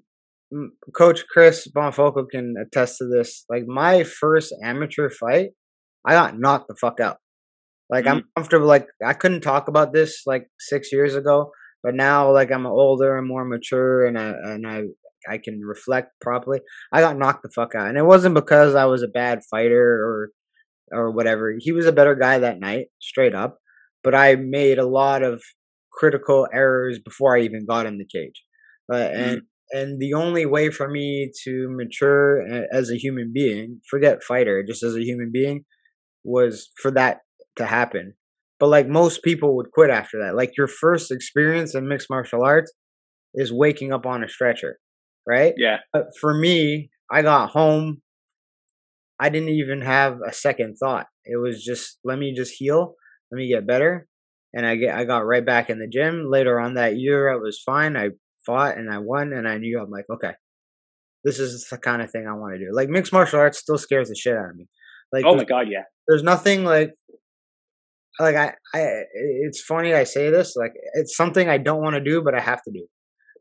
Coach 0.97 1.25
Chris 1.29 1.69
Bonfoco 1.69 2.29
can 2.29 2.55
attest 2.61 2.99
to 2.99 3.07
this. 3.07 3.45
Like 3.49 3.67
my 3.67 4.03
first 4.03 4.55
amateur 4.63 5.09
fight, 5.09 5.51
I 6.05 6.13
got 6.13 6.39
knocked 6.39 6.69
the 6.69 6.75
fuck 6.75 7.01
out. 7.01 7.19
Like 7.89 8.05
mm-hmm. 8.05 8.19
I'm 8.19 8.25
comfortable. 8.37 8.67
Like 8.67 8.87
I 9.05 9.13
couldn't 9.13 9.43
talk 9.43 9.69
about 9.69 9.93
this 9.93 10.23
like 10.27 10.49
six 10.59 10.93
years 10.93 11.15
ago, 11.15 11.53
but 11.83 11.95
now 11.95 12.33
like 12.33 12.51
I'm 12.51 12.67
older 12.67 13.17
and 13.17 13.29
more 13.29 13.45
mature, 13.45 14.07
and 14.07 14.19
I 14.19 14.31
and 14.31 14.67
I 14.67 14.83
I 15.29 15.39
can 15.39 15.61
reflect 15.61 16.13
properly. 16.21 16.61
I 16.93 17.01
got 17.01 17.19
knocked 17.19 17.43
the 17.43 17.51
fuck 17.55 17.75
out, 17.75 17.89
and 17.89 17.99
it 17.99 18.05
wasn't 18.05 18.35
because 18.35 18.75
I 18.75 18.87
was 18.87 19.03
a 19.03 19.09
bad 19.09 19.41
fighter 19.51 20.03
or 20.05 20.31
or 20.93 21.11
whatever. 21.13 21.55
He 21.59 21.73
was 21.73 21.87
a 21.87 21.93
better 21.93 22.17
guy 22.17 22.39
that 22.39 22.59
night, 22.59 22.87
straight 23.01 23.35
up. 23.35 23.59
But 24.03 24.15
I 24.15 24.35
made 24.35 24.79
a 24.79 24.87
lot 24.87 25.23
of 25.23 25.43
critical 25.93 26.49
errors 26.53 26.99
before 26.99 27.37
I 27.37 27.43
even 27.43 27.67
got 27.67 27.87
in 27.87 27.99
the 27.99 28.07
cage, 28.07 28.43
uh, 28.93 28.97
and 28.97 29.39
mm 29.39 29.45
and 29.73 30.01
the 30.01 30.15
only 30.15 30.47
way 30.47 30.71
for 30.71 30.89
me 30.89 31.31
to 31.45 31.69
mature 31.71 32.43
as 32.73 32.91
a 32.91 32.97
human 32.97 33.33
being, 33.33 33.81
forget 33.89 34.23
fighter, 34.23 34.65
just 34.67 34.83
as 34.83 34.97
a 34.97 35.05
human 35.05 35.31
being, 35.33 35.65
was 36.25 36.71
for 36.77 36.91
that 36.93 37.19
to 37.57 37.67
happen. 37.67 38.15
But 38.59 38.69
like 38.69 38.89
most 38.89 39.23
people 39.23 39.57
would 39.57 39.71
quit 39.73 39.91
after 39.91 40.19
that. 40.23 40.37
Like 40.37 40.57
your 40.57 40.67
first 40.69 41.11
experience 41.11 41.75
in 41.75 41.89
mixed 41.89 42.11
martial 42.11 42.45
arts 42.45 42.73
is 43.35 43.53
waking 43.53 43.93
up 43.93 44.07
on 44.07 44.23
a 44.23 44.29
stretcher, 44.29 44.79
right? 45.27 45.55
Yeah. 45.57 45.79
But 45.93 46.09
for 46.21 46.35
me, 46.35 46.91
I 47.11 47.23
got 47.23 47.51
home. 47.51 48.03
I 49.19 49.29
didn't 49.29 49.51
even 49.51 49.83
have 49.83 50.19
a 50.27 50.33
second 50.33 50.77
thought. 50.77 51.07
It 51.25 51.37
was 51.37 51.65
just 51.65 51.99
let 52.05 52.19
me 52.19 52.35
just 52.35 52.55
heal, 52.57 52.95
let 53.31 53.39
me 53.39 53.49
get 53.49 53.67
better, 53.67 54.07
and 54.53 54.67
I 54.67 54.77
get 54.77 54.97
I 54.97 55.05
got 55.05 55.27
right 55.27 55.45
back 55.45 55.71
in 55.71 55.79
the 55.79 55.89
gym. 55.89 56.27
Later 56.29 56.59
on 56.59 56.75
that 56.75 56.97
year, 56.99 57.33
I 57.33 57.37
was 57.37 57.63
fine. 57.65 57.97
I 57.97 58.11
fought 58.45 58.77
and 58.77 58.93
I 58.93 58.99
won, 58.99 59.33
and 59.33 59.49
I 59.49 59.59
knew 59.59 59.81
I'm 59.81 59.91
like, 59.91 60.07
okay, 60.13 60.33
this 61.25 61.39
is 61.39 61.67
the 61.71 61.79
kind 61.79 62.03
of 62.03 62.11
thing 62.11 62.27
I 62.27 62.35
want 62.35 62.55
to 62.55 62.59
do. 62.59 62.71
Like 62.73 62.89
mixed 62.89 63.13
martial 63.13 63.41
arts 63.41 63.59
still 63.59 63.79
scares 63.79 64.09
the 64.09 64.17
shit 64.17 64.37
out 64.37 64.51
of 64.51 64.57
me. 64.57 64.67
Like, 65.13 65.25
oh 65.27 65.35
my 65.35 65.45
god, 65.45 65.67
yeah. 65.69 65.83
There's 66.09 66.23
nothing 66.23 66.65
like, 66.65 66.93
like 68.19 68.37
I, 68.37 68.55
I. 68.75 68.81
It's 69.15 69.63
funny 69.63 69.95
I 69.95 70.05
say 70.05 70.31
this. 70.31 70.57
Like 70.57 70.73
it's 70.95 71.17
something 71.17 71.49
I 71.49 71.59
don't 71.59 71.83
want 71.83 71.95
to 71.95 72.01
do, 72.01 72.23
but 72.23 72.35
I 72.35 72.41
have 72.41 72.63
to 72.63 72.71
do. 72.73 72.87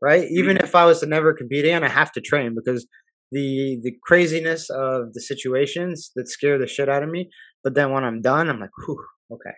Right? 0.02 0.26
Even 0.30 0.56
mm-hmm. 0.56 0.64
if 0.64 0.74
I 0.74 0.86
was 0.86 1.00
to 1.00 1.06
never 1.06 1.34
compete 1.34 1.64
again, 1.64 1.84
I 1.84 1.88
have 1.88 2.12
to 2.12 2.20
train 2.20 2.54
because 2.54 2.86
the 3.32 3.78
the 3.82 3.92
craziness 4.02 4.70
of 4.70 5.12
the 5.12 5.20
situations 5.20 6.10
that 6.16 6.28
scare 6.28 6.58
the 6.58 6.66
shit 6.66 6.88
out 6.88 7.02
of 7.02 7.10
me. 7.10 7.30
But 7.62 7.74
then 7.74 7.92
when 7.92 8.04
I'm 8.04 8.22
done, 8.22 8.48
I'm 8.48 8.60
like, 8.60 8.70
whew, 8.78 9.04
okay, 9.32 9.54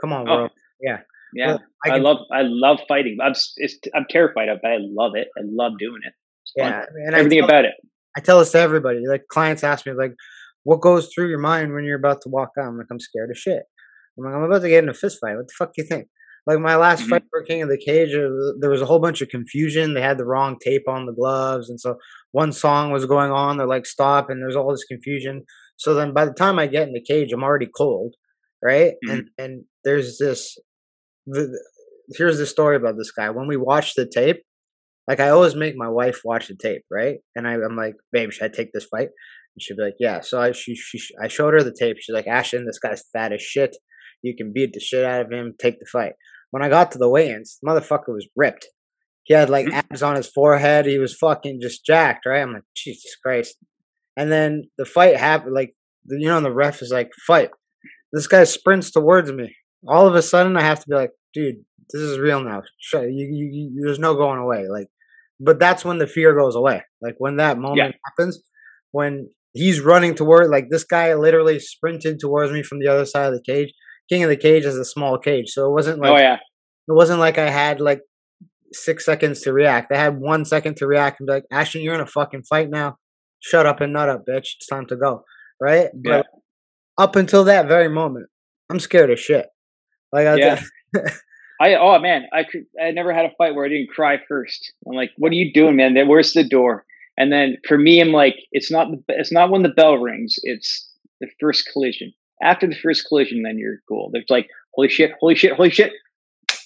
come 0.00 0.12
on, 0.12 0.24
bro. 0.24 0.44
Oh. 0.44 0.48
Yeah. 0.80 0.98
Yeah, 1.34 1.58
I, 1.84 1.90
I, 1.90 1.96
love 1.98 2.18
I 2.32 2.42
love 2.42 2.78
fighting. 2.88 3.18
I'm 3.22 3.34
I'm 3.94 4.06
terrified 4.08 4.48
of, 4.48 4.56
it, 4.56 4.60
but 4.62 4.70
I 4.70 4.76
love 4.80 5.12
it. 5.14 5.28
I 5.36 5.42
love 5.44 5.72
doing 5.78 6.00
it. 6.04 6.12
It's 6.42 6.52
yeah, 6.56 6.84
and 7.06 7.14
everything 7.14 7.40
tell, 7.40 7.48
about 7.48 7.64
it. 7.64 7.74
I 8.16 8.20
tell 8.20 8.38
this 8.38 8.52
to 8.52 8.58
everybody. 8.58 9.02
Like 9.06 9.26
clients 9.28 9.62
ask 9.62 9.86
me, 9.86 9.92
like, 9.92 10.14
what 10.64 10.80
goes 10.80 11.10
through 11.14 11.28
your 11.28 11.38
mind 11.38 11.74
when 11.74 11.84
you're 11.84 11.98
about 11.98 12.22
to 12.22 12.28
walk 12.28 12.50
out? 12.58 12.66
I'm 12.66 12.78
like, 12.78 12.86
I'm 12.90 13.00
scared 13.00 13.30
of 13.30 13.36
shit. 13.36 13.62
I'm 14.16 14.24
like, 14.24 14.34
I'm 14.34 14.42
about 14.42 14.62
to 14.62 14.68
get 14.68 14.82
in 14.82 14.90
a 14.90 14.94
fist 14.94 15.18
fight. 15.20 15.36
What 15.36 15.46
the 15.46 15.54
fuck 15.56 15.74
do 15.74 15.82
you 15.82 15.88
think? 15.88 16.08
Like 16.46 16.60
my 16.60 16.76
last 16.76 17.02
mm-hmm. 17.02 17.10
fight 17.10 17.24
for 17.30 17.42
King 17.42 17.62
of 17.62 17.68
the 17.68 17.76
Cage, 17.76 18.12
there 18.60 18.70
was 18.70 18.80
a 18.80 18.86
whole 18.86 19.00
bunch 19.00 19.20
of 19.20 19.28
confusion. 19.28 19.92
They 19.92 20.00
had 20.00 20.16
the 20.16 20.24
wrong 20.24 20.56
tape 20.64 20.88
on 20.88 21.04
the 21.04 21.12
gloves, 21.12 21.68
and 21.68 21.78
so 21.78 21.98
one 22.32 22.52
song 22.52 22.90
was 22.90 23.04
going 23.04 23.30
on. 23.30 23.58
They're 23.58 23.66
like, 23.66 23.84
stop, 23.84 24.30
and 24.30 24.40
there's 24.40 24.56
all 24.56 24.70
this 24.70 24.84
confusion. 24.84 25.44
So 25.76 25.92
then, 25.94 26.14
by 26.14 26.24
the 26.24 26.32
time 26.32 26.58
I 26.58 26.66
get 26.66 26.88
in 26.88 26.94
the 26.94 27.04
cage, 27.04 27.32
I'm 27.32 27.44
already 27.44 27.68
cold, 27.76 28.14
right? 28.64 28.94
Mm-hmm. 29.06 29.10
And 29.10 29.28
and 29.36 29.64
there's 29.84 30.16
this 30.16 30.56
the, 31.28 31.62
here's 32.16 32.38
the 32.38 32.46
story 32.46 32.76
about 32.76 32.96
this 32.96 33.10
guy. 33.10 33.30
When 33.30 33.46
we 33.46 33.56
watch 33.56 33.94
the 33.94 34.06
tape, 34.06 34.42
like 35.06 35.20
I 35.20 35.30
always 35.30 35.54
make 35.54 35.74
my 35.76 35.88
wife 35.88 36.20
watch 36.24 36.48
the 36.48 36.56
tape, 36.56 36.82
right? 36.90 37.16
And 37.34 37.46
I, 37.46 37.54
am 37.54 37.76
like, 37.76 37.94
babe, 38.12 38.30
should 38.30 38.44
I 38.44 38.54
take 38.54 38.72
this 38.72 38.84
fight? 38.84 39.08
And 39.08 39.62
she'd 39.62 39.76
be 39.76 39.82
like, 39.82 39.96
yeah. 39.98 40.20
So 40.20 40.40
I 40.40 40.52
she, 40.52 40.74
she 40.74 41.00
I 41.22 41.28
showed 41.28 41.54
her 41.54 41.62
the 41.62 41.74
tape. 41.78 41.96
She's 41.98 42.14
like, 42.14 42.26
Ashton, 42.26 42.66
this 42.66 42.78
guy's 42.78 43.04
fat 43.12 43.32
as 43.32 43.42
shit. 43.42 43.76
You 44.22 44.34
can 44.36 44.52
beat 44.52 44.72
the 44.72 44.80
shit 44.80 45.04
out 45.04 45.22
of 45.22 45.32
him. 45.32 45.54
Take 45.58 45.78
the 45.78 45.86
fight. 45.86 46.12
When 46.50 46.62
I 46.62 46.68
got 46.68 46.92
to 46.92 46.98
the 46.98 47.08
weigh-ins, 47.08 47.58
the 47.62 47.70
motherfucker 47.70 48.08
was 48.14 48.28
ripped. 48.36 48.68
He 49.24 49.34
had 49.34 49.50
like 49.50 49.66
abs 49.68 50.02
on 50.02 50.16
his 50.16 50.28
forehead. 50.28 50.86
He 50.86 50.98
was 50.98 51.14
fucking 51.14 51.60
just 51.60 51.84
jacked, 51.84 52.26
right? 52.26 52.40
I'm 52.40 52.54
like, 52.54 52.62
Jesus 52.74 53.14
Christ. 53.22 53.56
And 54.16 54.32
then 54.32 54.64
the 54.78 54.86
fight 54.86 55.16
happened. 55.16 55.54
Like, 55.54 55.74
you 56.06 56.28
know, 56.28 56.40
the 56.40 56.52
ref 56.52 56.82
is 56.82 56.90
like, 56.90 57.10
fight. 57.26 57.50
This 58.12 58.26
guy 58.26 58.44
sprints 58.44 58.90
towards 58.90 59.30
me. 59.30 59.54
All 59.86 60.06
of 60.06 60.14
a 60.14 60.22
sudden, 60.22 60.56
I 60.56 60.62
have 60.62 60.80
to 60.80 60.88
be 60.88 60.96
like, 60.96 61.10
dude, 61.34 61.64
this 61.90 62.02
is 62.02 62.18
real 62.18 62.42
now. 62.42 62.62
You, 62.92 63.08
you, 63.08 63.48
you, 63.52 63.82
there's 63.84 63.98
no 63.98 64.14
going 64.14 64.38
away. 64.38 64.66
Like, 64.68 64.88
but 65.40 65.58
that's 65.58 65.84
when 65.84 65.98
the 65.98 66.06
fear 66.06 66.34
goes 66.34 66.56
away. 66.56 66.82
Like 67.00 67.14
when 67.18 67.36
that 67.36 67.58
moment 67.58 67.78
yeah. 67.78 67.90
happens, 68.06 68.40
when 68.90 69.28
he's 69.52 69.80
running 69.80 70.14
toward, 70.14 70.50
like 70.50 70.68
this 70.70 70.84
guy 70.84 71.14
literally 71.14 71.60
sprinted 71.60 72.18
towards 72.18 72.52
me 72.52 72.62
from 72.62 72.80
the 72.80 72.88
other 72.88 73.04
side 73.04 73.26
of 73.26 73.34
the 73.34 73.42
cage. 73.42 73.72
King 74.08 74.24
of 74.24 74.30
the 74.30 74.36
Cage 74.36 74.64
is 74.64 74.76
a 74.76 74.86
small 74.86 75.18
cage, 75.18 75.50
so 75.50 75.68
it 75.68 75.72
wasn't 75.72 75.98
oh, 75.98 76.02
like, 76.02 76.12
oh 76.12 76.16
yeah, 76.16 76.36
it 76.36 76.92
wasn't 76.92 77.20
like 77.20 77.36
I 77.36 77.50
had 77.50 77.78
like 77.78 78.00
six 78.72 79.04
seconds 79.04 79.42
to 79.42 79.52
react. 79.52 79.92
I 79.92 79.98
had 79.98 80.18
one 80.18 80.44
second 80.46 80.76
to 80.78 80.86
react 80.86 81.20
and 81.20 81.26
be 81.26 81.34
like, 81.34 81.44
Ashton, 81.52 81.82
you're 81.82 81.94
in 81.94 82.00
a 82.00 82.06
fucking 82.06 82.44
fight 82.44 82.70
now. 82.70 82.96
Shut 83.40 83.66
up 83.66 83.80
and 83.80 83.92
nut 83.92 84.08
up, 84.08 84.24
bitch. 84.28 84.54
It's 84.56 84.66
time 84.66 84.86
to 84.86 84.96
go. 84.96 85.24
Right? 85.60 85.88
Yeah. 86.02 86.22
But 86.22 86.26
up 86.96 87.16
until 87.16 87.44
that 87.44 87.68
very 87.68 87.88
moment, 87.88 88.28
I'm 88.70 88.80
scared 88.80 89.10
of 89.10 89.20
shit. 89.20 89.46
Like 90.10 90.26
I 90.26 90.36
yeah. 90.36 90.62
I 91.60 91.74
oh 91.74 91.98
man, 91.98 92.26
I 92.32 92.44
could 92.44 92.66
I 92.80 92.90
never 92.90 93.12
had 93.12 93.24
a 93.24 93.34
fight 93.36 93.54
where 93.54 93.64
I 93.64 93.68
didn't 93.68 93.90
cry 93.90 94.18
first. 94.28 94.72
I'm 94.86 94.94
like, 94.94 95.10
what 95.16 95.32
are 95.32 95.36
you 95.36 95.52
doing, 95.52 95.76
man? 95.76 95.96
Where's 96.06 96.32
the 96.32 96.44
door? 96.44 96.84
And 97.16 97.32
then 97.32 97.56
for 97.66 97.76
me, 97.76 98.00
I'm 98.00 98.12
like, 98.12 98.36
it's 98.52 98.70
not 98.70 98.90
the 98.90 99.02
it's 99.08 99.32
not 99.32 99.50
when 99.50 99.62
the 99.62 99.68
bell 99.68 99.98
rings. 99.98 100.36
It's 100.42 100.88
the 101.20 101.28
first 101.40 101.68
collision. 101.72 102.12
After 102.42 102.68
the 102.68 102.76
first 102.76 103.06
collision, 103.08 103.42
then 103.42 103.58
you're 103.58 103.78
cool. 103.88 104.10
There's 104.12 104.24
like, 104.28 104.48
holy 104.74 104.88
shit, 104.88 105.12
holy 105.20 105.34
shit, 105.34 105.54
holy 105.54 105.70
shit. 105.70 105.92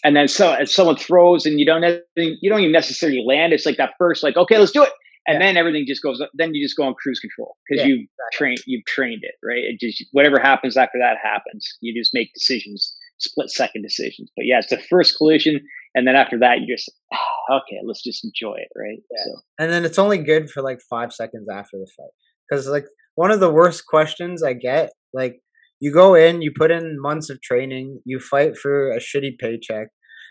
And 0.04 0.14
then 0.14 0.28
so 0.28 0.52
as 0.52 0.74
someone 0.74 0.96
throws 0.96 1.46
and 1.46 1.58
you 1.58 1.64
don't 1.64 1.82
you 2.16 2.50
don't 2.50 2.60
even 2.60 2.72
necessarily 2.72 3.24
land. 3.26 3.54
It's 3.54 3.64
like 3.64 3.78
that 3.78 3.94
first, 3.98 4.22
like, 4.22 4.36
okay, 4.36 4.58
let's 4.58 4.72
do 4.72 4.82
it. 4.82 4.90
And 5.26 5.36
yeah. 5.36 5.46
then 5.46 5.56
everything 5.56 5.84
just 5.86 6.02
goes. 6.02 6.20
Then 6.34 6.54
you 6.54 6.62
just 6.62 6.76
go 6.76 6.82
on 6.82 6.94
cruise 6.94 7.20
control 7.20 7.56
because 7.66 7.82
yeah, 7.82 7.88
you've 7.88 8.00
exactly. 8.00 8.36
trained. 8.36 8.58
You've 8.66 8.84
trained 8.84 9.22
it, 9.22 9.36
right? 9.42 9.62
It 9.64 9.80
just 9.80 10.04
whatever 10.12 10.38
happens 10.38 10.76
after 10.76 10.98
that 10.98 11.16
happens. 11.22 11.78
You 11.80 11.98
just 11.98 12.12
make 12.12 12.34
decisions 12.34 12.94
split 13.22 13.50
second 13.50 13.82
decisions. 13.82 14.30
But 14.36 14.46
yeah, 14.46 14.58
it's 14.58 14.70
the 14.70 14.82
first 14.90 15.16
collision, 15.16 15.60
and 15.94 16.06
then 16.06 16.16
after 16.16 16.38
that, 16.40 16.60
you 16.60 16.74
just 16.74 16.90
ah, 17.12 17.58
okay, 17.58 17.80
let's 17.84 18.02
just 18.02 18.24
enjoy 18.24 18.54
it, 18.54 18.68
right? 18.76 18.98
Yeah. 19.10 19.24
So. 19.24 19.40
And 19.58 19.72
then 19.72 19.84
it's 19.84 19.98
only 19.98 20.18
good 20.18 20.50
for 20.50 20.62
like 20.62 20.80
five 20.88 21.12
seconds 21.12 21.48
after 21.50 21.78
the 21.78 21.90
fight 21.96 22.10
because 22.48 22.68
like 22.68 22.86
one 23.14 23.30
of 23.30 23.40
the 23.40 23.52
worst 23.52 23.86
questions 23.86 24.42
I 24.42 24.54
get, 24.54 24.90
like 25.12 25.40
you 25.80 25.92
go 25.92 26.14
in, 26.14 26.42
you 26.42 26.52
put 26.56 26.70
in 26.70 27.00
months 27.00 27.30
of 27.30 27.40
training, 27.42 28.00
you 28.04 28.20
fight 28.20 28.56
for 28.56 28.90
a 28.90 28.98
shitty 28.98 29.38
paycheck, 29.38 29.88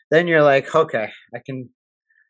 then 0.10 0.28
you're 0.28 0.44
like, 0.44 0.74
okay, 0.74 1.10
I 1.36 1.40
can, 1.46 1.70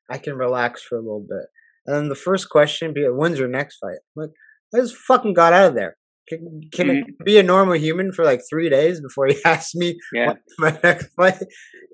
I 0.09 0.18
can 0.18 0.36
relax 0.36 0.82
for 0.82 0.97
a 0.97 1.01
little 1.01 1.26
bit. 1.28 1.45
And 1.86 1.95
then 1.95 2.09
the 2.09 2.16
first 2.16 2.49
question 2.49 2.93
be, 2.93 3.03
when's 3.03 3.39
your 3.39 3.47
next 3.47 3.78
fight? 3.78 3.99
I'm 4.18 4.24
like, 4.24 4.30
I 4.74 4.78
just 4.80 4.95
fucking 4.95 5.34
got 5.34 5.53
out 5.53 5.70
of 5.70 5.76
there. 5.76 5.97
Can, 6.32 6.62
can 6.72 6.88
mm-hmm. 6.88 7.24
be 7.26 7.38
a 7.38 7.44
normal 7.44 7.76
human 7.76 8.12
for 8.14 8.24
like 8.24 8.42
three 8.50 8.70
days 8.70 9.02
before 9.02 9.28
he 9.28 9.38
asks 9.46 9.76
me 9.76 10.00
yeah. 10.14 10.34
my 10.58 10.78
next 10.84 11.08
fight? 11.16 11.42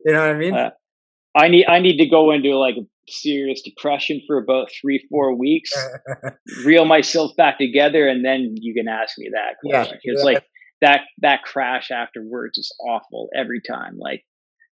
You 0.05 0.13
know 0.13 0.19
what 0.19 0.29
I 0.29 0.37
mean? 0.37 0.53
Uh, 0.53 0.69
I 1.35 1.47
need 1.49 1.65
I 1.67 1.79
need 1.79 1.97
to 1.97 2.09
go 2.09 2.31
into 2.31 2.55
like 2.57 2.75
a 2.75 2.85
serious 3.09 3.61
depression 3.61 4.21
for 4.27 4.37
about 4.37 4.69
three 4.81 5.05
four 5.09 5.37
weeks, 5.37 5.71
reel 6.65 6.85
myself 6.85 7.31
back 7.37 7.57
together, 7.57 8.07
and 8.07 8.25
then 8.25 8.55
you 8.55 8.73
can 8.73 8.87
ask 8.87 9.17
me 9.17 9.29
that 9.33 9.55
question. 9.63 9.99
Because 10.03 10.19
yeah. 10.19 10.25
like 10.25 10.43
that 10.81 11.01
that 11.19 11.43
crash 11.43 11.91
afterwards 11.91 12.57
is 12.57 12.73
awful 12.87 13.29
every 13.35 13.61
time. 13.61 13.97
Like 13.99 14.23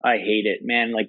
I 0.03 0.18
hate 0.18 0.45
it, 0.45 0.60
man. 0.64 0.93
Like 0.93 1.07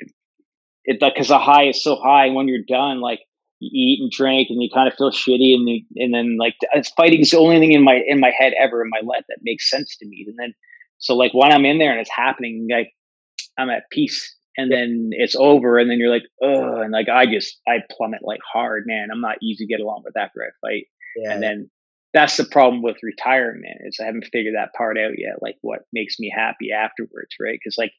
it 0.84 1.00
because 1.00 1.28
the 1.28 1.38
high 1.38 1.68
is 1.68 1.82
so 1.82 1.96
high, 1.96 2.30
when 2.30 2.48
you're 2.48 2.64
done, 2.66 3.00
like 3.00 3.20
you 3.60 3.70
eat 3.72 4.00
and 4.02 4.10
drink 4.10 4.48
and 4.50 4.62
you 4.62 4.68
kind 4.72 4.88
of 4.88 4.94
feel 4.94 5.10
shitty 5.10 5.54
and 5.54 5.68
you, 5.68 5.82
and 5.96 6.12
then 6.12 6.36
like 6.38 6.54
fighting 6.96 7.20
is 7.20 7.30
the 7.30 7.38
only 7.38 7.58
thing 7.58 7.72
in 7.72 7.84
my 7.84 8.00
in 8.06 8.18
my 8.18 8.32
head 8.36 8.52
ever 8.60 8.82
in 8.82 8.90
my 8.90 9.00
life 9.04 9.24
that 9.28 9.38
makes 9.42 9.70
sense 9.70 9.96
to 9.98 10.06
me. 10.06 10.24
And 10.26 10.36
then 10.38 10.54
so 11.00 11.16
like 11.16 11.32
when 11.34 11.50
i'm 11.50 11.64
in 11.64 11.78
there 11.78 11.90
and 11.90 12.00
it's 12.00 12.10
happening 12.14 12.68
like 12.70 12.92
i'm 13.58 13.70
at 13.70 13.90
peace 13.90 14.36
and 14.56 14.70
then 14.70 15.10
it's 15.12 15.34
over 15.34 15.78
and 15.78 15.90
then 15.90 15.98
you're 15.98 16.12
like 16.12 16.26
oh 16.42 16.80
and 16.80 16.92
like 16.92 17.08
i 17.08 17.26
just 17.26 17.58
i 17.66 17.78
plummet 17.90 18.20
like 18.22 18.40
hard 18.52 18.84
man. 18.86 19.08
I'm 19.10 19.20
not 19.20 19.42
easy 19.42 19.64
to 19.64 19.68
get 19.68 19.80
along 19.80 20.02
with 20.04 20.16
after 20.16 20.40
i 20.42 20.68
fight. 20.68 20.86
Yeah. 21.16 21.32
and 21.32 21.42
then 21.42 21.70
that's 22.12 22.36
the 22.36 22.44
problem 22.44 22.82
with 22.82 22.96
retirement 23.02 23.78
is 23.84 23.98
i 24.00 24.04
haven't 24.04 24.28
figured 24.32 24.54
that 24.54 24.74
part 24.76 24.96
out 24.96 25.18
yet 25.18 25.42
like 25.42 25.56
what 25.62 25.80
makes 25.92 26.18
me 26.20 26.32
happy 26.34 26.70
afterwards 26.72 27.34
right? 27.40 27.58
Because 27.62 27.76
like 27.76 27.92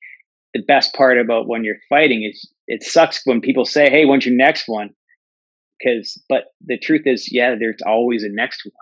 the 0.53 0.63
best 0.63 0.93
part 0.93 1.17
about 1.17 1.47
when 1.47 1.63
you're 1.63 1.75
fighting 1.89 2.23
is 2.23 2.49
it 2.67 2.83
sucks 2.83 3.21
when 3.25 3.41
people 3.41 3.65
say 3.65 3.89
hey 3.89 4.05
when's 4.05 4.25
your 4.25 4.35
next 4.35 4.63
one 4.67 4.91
because 5.81 6.21
but 6.29 6.45
the 6.65 6.77
truth 6.77 7.03
is 7.05 7.29
yeah 7.31 7.55
there's 7.59 7.81
always 7.85 8.23
a 8.23 8.29
next 8.29 8.63
one 8.65 8.73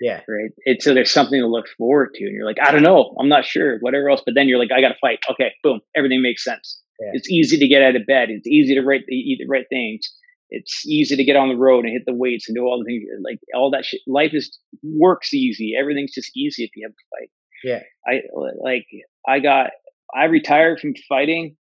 yeah 0.00 0.20
right 0.28 0.50
it's 0.64 0.84
so 0.84 0.94
there's 0.94 1.10
something 1.10 1.40
to 1.40 1.46
look 1.46 1.66
forward 1.78 2.10
to 2.14 2.24
and 2.24 2.34
you're 2.34 2.46
like 2.46 2.58
i 2.62 2.70
don't 2.70 2.82
know 2.82 3.14
i'm 3.18 3.28
not 3.28 3.44
sure 3.44 3.78
whatever 3.80 4.10
else 4.10 4.22
but 4.24 4.34
then 4.34 4.48
you're 4.48 4.58
like 4.58 4.72
i 4.72 4.80
gotta 4.80 4.96
fight 5.00 5.18
okay 5.30 5.52
boom 5.62 5.80
everything 5.96 6.22
makes 6.22 6.44
sense 6.44 6.80
yeah. 7.00 7.10
it's 7.12 7.30
easy 7.30 7.58
to 7.58 7.68
get 7.68 7.82
out 7.82 7.96
of 7.96 8.06
bed 8.06 8.28
it's 8.30 8.46
easy 8.46 8.74
to 8.74 8.82
write 8.82 9.04
the, 9.06 9.36
the 9.38 9.46
right 9.48 9.66
things 9.70 10.12
it's 10.50 10.86
easy 10.86 11.16
to 11.16 11.24
get 11.24 11.36
on 11.36 11.48
the 11.48 11.56
road 11.56 11.84
and 11.84 11.92
hit 11.92 12.02
the 12.06 12.14
weights 12.14 12.48
and 12.48 12.56
do 12.56 12.62
all 12.62 12.78
the 12.78 12.84
things 12.84 13.04
like 13.24 13.38
all 13.54 13.70
that 13.70 13.84
shit. 13.84 14.00
Life 14.06 14.32
is 14.32 14.58
works 14.82 15.34
easy. 15.34 15.74
Everything's 15.78 16.14
just 16.14 16.30
easy 16.36 16.64
if 16.64 16.70
you 16.76 16.86
have 16.86 16.92
a 16.92 17.16
fight. 17.18 17.30
Yeah. 17.64 17.82
I 18.06 18.20
like 18.62 18.86
I 19.26 19.40
got 19.40 19.70
I 20.14 20.24
retired 20.24 20.80
from 20.80 20.94
fighting 21.08 21.56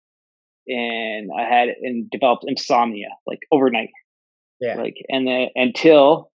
and 0.66 1.30
I 1.36 1.42
had 1.42 1.68
and 1.82 2.10
developed 2.10 2.44
insomnia 2.46 3.08
like 3.26 3.40
overnight. 3.52 3.90
Yeah. 4.62 4.76
Like 4.76 4.94
and 5.08 5.26
then 5.26 5.48
until 5.56 6.30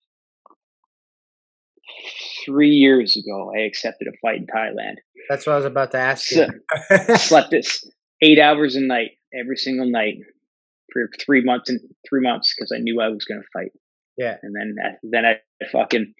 three 2.44 2.70
years 2.70 3.16
ago, 3.16 3.52
I 3.54 3.60
accepted 3.60 4.08
a 4.08 4.16
fight 4.22 4.38
in 4.38 4.46
Thailand. 4.46 4.96
That's 5.28 5.46
what 5.46 5.52
I 5.54 5.56
was 5.56 5.64
about 5.64 5.90
to 5.92 5.98
ask 5.98 6.26
So, 6.26 6.46
you. 6.98 7.16
slept 7.16 7.50
this 7.50 7.84
eight 8.22 8.38
hours 8.38 8.76
a 8.76 8.80
night 8.80 9.12
every 9.38 9.56
single 9.56 9.90
night 9.90 10.16
for 10.92 11.08
three 11.24 11.42
months 11.42 11.68
and 11.70 11.80
three 12.08 12.20
months 12.20 12.54
because 12.56 12.72
I 12.74 12.78
knew 12.80 13.00
I 13.00 13.08
was 13.08 13.24
going 13.24 13.40
to 13.40 13.46
fight. 13.52 13.72
Yeah. 14.16 14.36
And 14.42 14.54
then 14.54 14.74
I- 14.84 14.96
then 15.02 15.24
I 15.24 15.40
fucking 15.70 16.14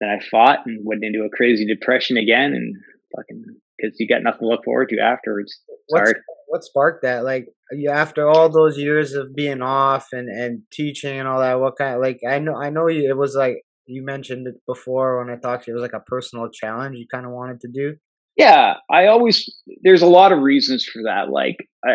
then 0.00 0.10
I 0.10 0.20
fought 0.30 0.60
and 0.66 0.80
went 0.84 1.02
into 1.04 1.24
a 1.24 1.30
crazy 1.36 1.66
depression 1.66 2.16
again 2.16 2.52
and 2.52 2.76
fucking 3.16 3.44
because 3.78 3.96
you 3.98 4.08
got 4.08 4.22
nothing 4.22 4.40
to 4.40 4.46
look 4.46 4.64
forward 4.64 4.88
to 4.90 4.98
afterwards. 4.98 5.60
What's, 5.88 6.12
what 6.48 6.64
sparked 6.64 7.02
that? 7.02 7.24
Like 7.24 7.48
you 7.72 7.90
after 7.90 8.28
all 8.28 8.48
those 8.48 8.78
years 8.78 9.12
of 9.14 9.34
being 9.34 9.62
off 9.62 10.08
and 10.12 10.28
and 10.28 10.62
teaching 10.72 11.18
and 11.18 11.28
all 11.28 11.40
that. 11.40 11.60
What 11.60 11.76
kind? 11.76 12.00
Like 12.00 12.20
I 12.28 12.38
know 12.38 12.54
I 12.54 12.70
know 12.70 12.88
you. 12.88 13.08
It 13.08 13.16
was 13.16 13.34
like 13.34 13.62
you 13.86 14.04
mentioned 14.04 14.46
it 14.46 14.56
before 14.66 15.18
when 15.18 15.34
I 15.34 15.38
talked 15.38 15.64
to 15.64 15.70
you. 15.70 15.74
It 15.74 15.80
was 15.80 15.90
like 15.90 16.00
a 16.00 16.04
personal 16.04 16.48
challenge 16.50 16.98
you 16.98 17.06
kind 17.10 17.26
of 17.26 17.32
wanted 17.32 17.60
to 17.60 17.68
do. 17.68 17.96
Yeah, 18.36 18.74
I 18.90 19.06
always 19.06 19.48
there's 19.82 20.02
a 20.02 20.06
lot 20.06 20.30
of 20.32 20.38
reasons 20.40 20.84
for 20.84 21.02
that. 21.04 21.28
Like, 21.28 21.56
I, 21.84 21.94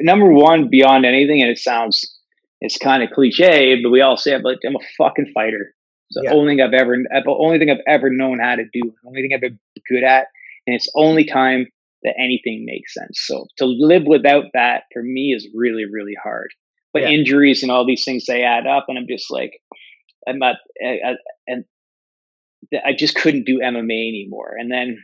number 0.00 0.32
one, 0.32 0.68
beyond 0.70 1.06
anything, 1.06 1.40
and 1.40 1.50
it 1.50 1.58
sounds 1.58 2.20
it's 2.60 2.78
kind 2.78 3.02
of 3.02 3.10
cliche, 3.10 3.80
but 3.82 3.90
we 3.90 4.00
all 4.00 4.16
say 4.16 4.34
it. 4.34 4.42
But 4.42 4.58
I'm 4.66 4.74
a 4.74 4.84
fucking 4.98 5.30
fighter. 5.34 5.74
It's 6.08 6.16
the 6.16 6.22
Yeah. 6.24 6.34
only 6.34 6.52
thing 6.52 6.60
I've 6.62 6.74
ever, 6.74 6.96
the 6.96 7.36
only 7.38 7.58
thing 7.58 7.70
I've 7.70 7.84
ever 7.86 8.10
known 8.10 8.38
how 8.40 8.56
to 8.56 8.64
do, 8.64 8.80
the 8.82 9.08
only 9.08 9.22
thing 9.22 9.30
I've 9.34 9.40
been 9.40 9.58
good 9.88 10.04
at, 10.04 10.26
and 10.66 10.74
it's 10.74 10.90
only 10.94 11.24
time 11.24 11.66
that 12.02 12.14
anything 12.18 12.64
makes 12.66 12.92
sense. 12.94 13.22
So 13.24 13.46
to 13.58 13.64
live 13.66 14.04
without 14.06 14.44
that 14.54 14.84
for 14.92 15.02
me 15.02 15.32
is 15.34 15.48
really, 15.54 15.84
really 15.90 16.16
hard. 16.22 16.50
But 16.92 17.02
Yeah. 17.02 17.10
injuries 17.10 17.62
and 17.62 17.72
all 17.72 17.84
these 17.86 18.04
things 18.04 18.26
they 18.26 18.42
add 18.42 18.66
up, 18.66 18.86
and 18.88 18.98
I'm 18.98 19.08
just 19.08 19.30
like, 19.30 19.52
I'm 20.28 20.38
not, 20.38 20.56
and 21.48 21.64
I 22.84 22.92
just 22.96 23.14
couldn't 23.14 23.46
do 23.46 23.60
MMA 23.60 24.08
anymore. 24.08 24.54
And 24.58 24.70
then, 24.70 24.98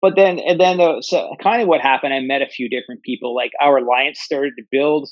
but 0.00 0.14
then, 0.16 0.38
and 0.38 0.60
then, 0.60 0.80
uh, 0.80 1.00
so 1.00 1.34
kind 1.42 1.60
of 1.60 1.68
what 1.68 1.80
happened, 1.80 2.14
I 2.14 2.20
met 2.20 2.42
a 2.42 2.48
few 2.48 2.68
different 2.68 3.02
people. 3.02 3.34
Like 3.34 3.50
our 3.60 3.78
alliance 3.78 4.20
started 4.20 4.54
to 4.58 4.64
build 4.70 5.08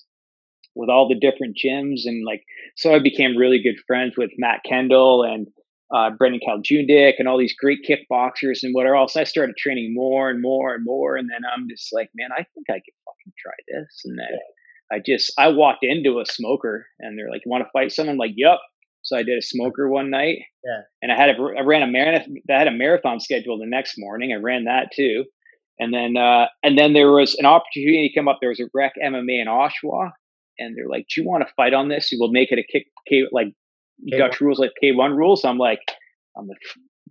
with 0.74 0.88
all 0.90 1.08
the 1.08 1.18
different 1.18 1.56
gyms, 1.56 2.02
and 2.04 2.24
like, 2.24 2.42
so 2.76 2.94
I 2.94 2.98
became 2.98 3.36
really 3.36 3.62
good 3.62 3.76
friends 3.86 4.14
with 4.16 4.30
Matt 4.38 4.60
Kendall 4.64 5.22
and 5.22 5.48
uh, 5.94 6.10
Brendan 6.10 6.40
Kaljundik 6.46 7.14
and 7.18 7.28
all 7.28 7.38
these 7.38 7.54
great 7.54 7.78
kickboxers 7.88 8.62
and 8.62 8.74
whatever 8.74 8.96
else. 8.96 9.16
I 9.16 9.24
started 9.24 9.56
training 9.56 9.94
more 9.94 10.28
and 10.30 10.42
more 10.42 10.74
and 10.74 10.84
more, 10.84 11.16
and 11.16 11.28
then 11.30 11.40
I'm 11.54 11.68
just 11.68 11.92
like, 11.92 12.10
man, 12.16 12.30
I 12.32 12.44
think 12.54 12.66
I 12.68 12.74
could 12.74 12.94
fucking 13.04 13.32
try 13.38 13.52
this. 13.68 14.02
And 14.04 14.18
then 14.18 14.38
I 14.92 15.00
just, 15.04 15.32
I 15.38 15.48
walked 15.48 15.84
into 15.84 16.20
a 16.20 16.26
smoker, 16.26 16.86
and 17.00 17.18
they're 17.18 17.30
like, 17.30 17.42
"You 17.44 17.50
want 17.50 17.64
to 17.64 17.70
fight 17.72 17.92
someone?" 17.92 18.14
I'm 18.14 18.18
like, 18.18 18.32
"Yep." 18.36 18.58
So 19.02 19.16
I 19.16 19.22
did 19.22 19.38
a 19.38 19.42
smoker 19.42 19.88
one 19.88 20.10
night, 20.10 20.38
Yeah. 20.64 20.80
and 21.02 21.12
I 21.12 21.16
had 21.16 21.30
a, 21.30 21.34
I 21.58 21.62
ran 21.62 21.82
a 21.82 21.86
marathon. 21.86 22.34
I 22.50 22.58
had 22.58 22.66
a 22.68 22.72
marathon 22.72 23.20
scheduled 23.20 23.60
the 23.60 23.66
next 23.66 23.94
morning. 23.98 24.32
I 24.32 24.36
ran 24.42 24.64
that 24.64 24.90
too, 24.94 25.24
and 25.78 25.94
then 25.94 26.16
uh, 26.16 26.46
and 26.64 26.76
then 26.78 26.92
there 26.92 27.12
was 27.12 27.34
an 27.36 27.46
opportunity 27.46 28.08
to 28.08 28.14
come 28.18 28.26
up. 28.28 28.38
There 28.40 28.48
was 28.50 28.60
a 28.60 28.64
rec 28.74 28.94
MMA 29.02 29.40
in 29.42 29.46
Oshawa, 29.48 30.10
and 30.58 30.76
they're 30.76 30.88
like, 30.88 31.06
"Do 31.14 31.20
you 31.20 31.26
want 31.28 31.46
to 31.46 31.52
fight 31.54 31.74
on 31.74 31.88
this? 31.88 32.12
We'll 32.18 32.32
make 32.32 32.50
it 32.50 32.58
a 32.58 32.64
kick, 32.64 32.86
like 33.32 33.52
K1. 34.04 34.18
Dutch 34.18 34.40
rules, 34.40 34.58
like 34.58 34.72
K 34.80 34.92
one 34.92 35.16
rules." 35.16 35.44
I'm 35.44 35.58
like, 35.58 35.80
I'm 36.36 36.46
like, 36.46 36.58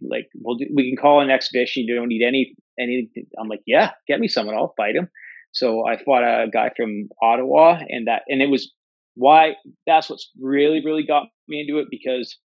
like 0.01 0.29
we'll 0.35 0.55
do, 0.55 0.65
we 0.73 0.89
can 0.89 0.97
call 0.97 1.21
an 1.21 1.29
exhibition. 1.29 1.83
You 1.83 1.95
don't 1.95 2.09
need 2.09 2.23
any 2.25 2.55
any. 2.79 3.09
I'm 3.39 3.47
like, 3.47 3.61
yeah, 3.65 3.91
get 4.07 4.19
me 4.19 4.27
someone. 4.27 4.55
I'll 4.55 4.73
fight 4.77 4.95
him. 4.95 5.09
So 5.51 5.87
I 5.87 6.01
fought 6.03 6.23
a 6.23 6.49
guy 6.49 6.71
from 6.75 7.09
Ottawa, 7.21 7.79
and 7.89 8.07
that 8.07 8.23
and 8.27 8.41
it 8.41 8.49
was 8.49 8.71
why 9.15 9.55
that's 9.87 10.09
what's 10.09 10.29
really 10.39 10.83
really 10.83 11.05
got 11.05 11.27
me 11.47 11.61
into 11.61 11.79
it 11.79 11.87
because 11.89 12.37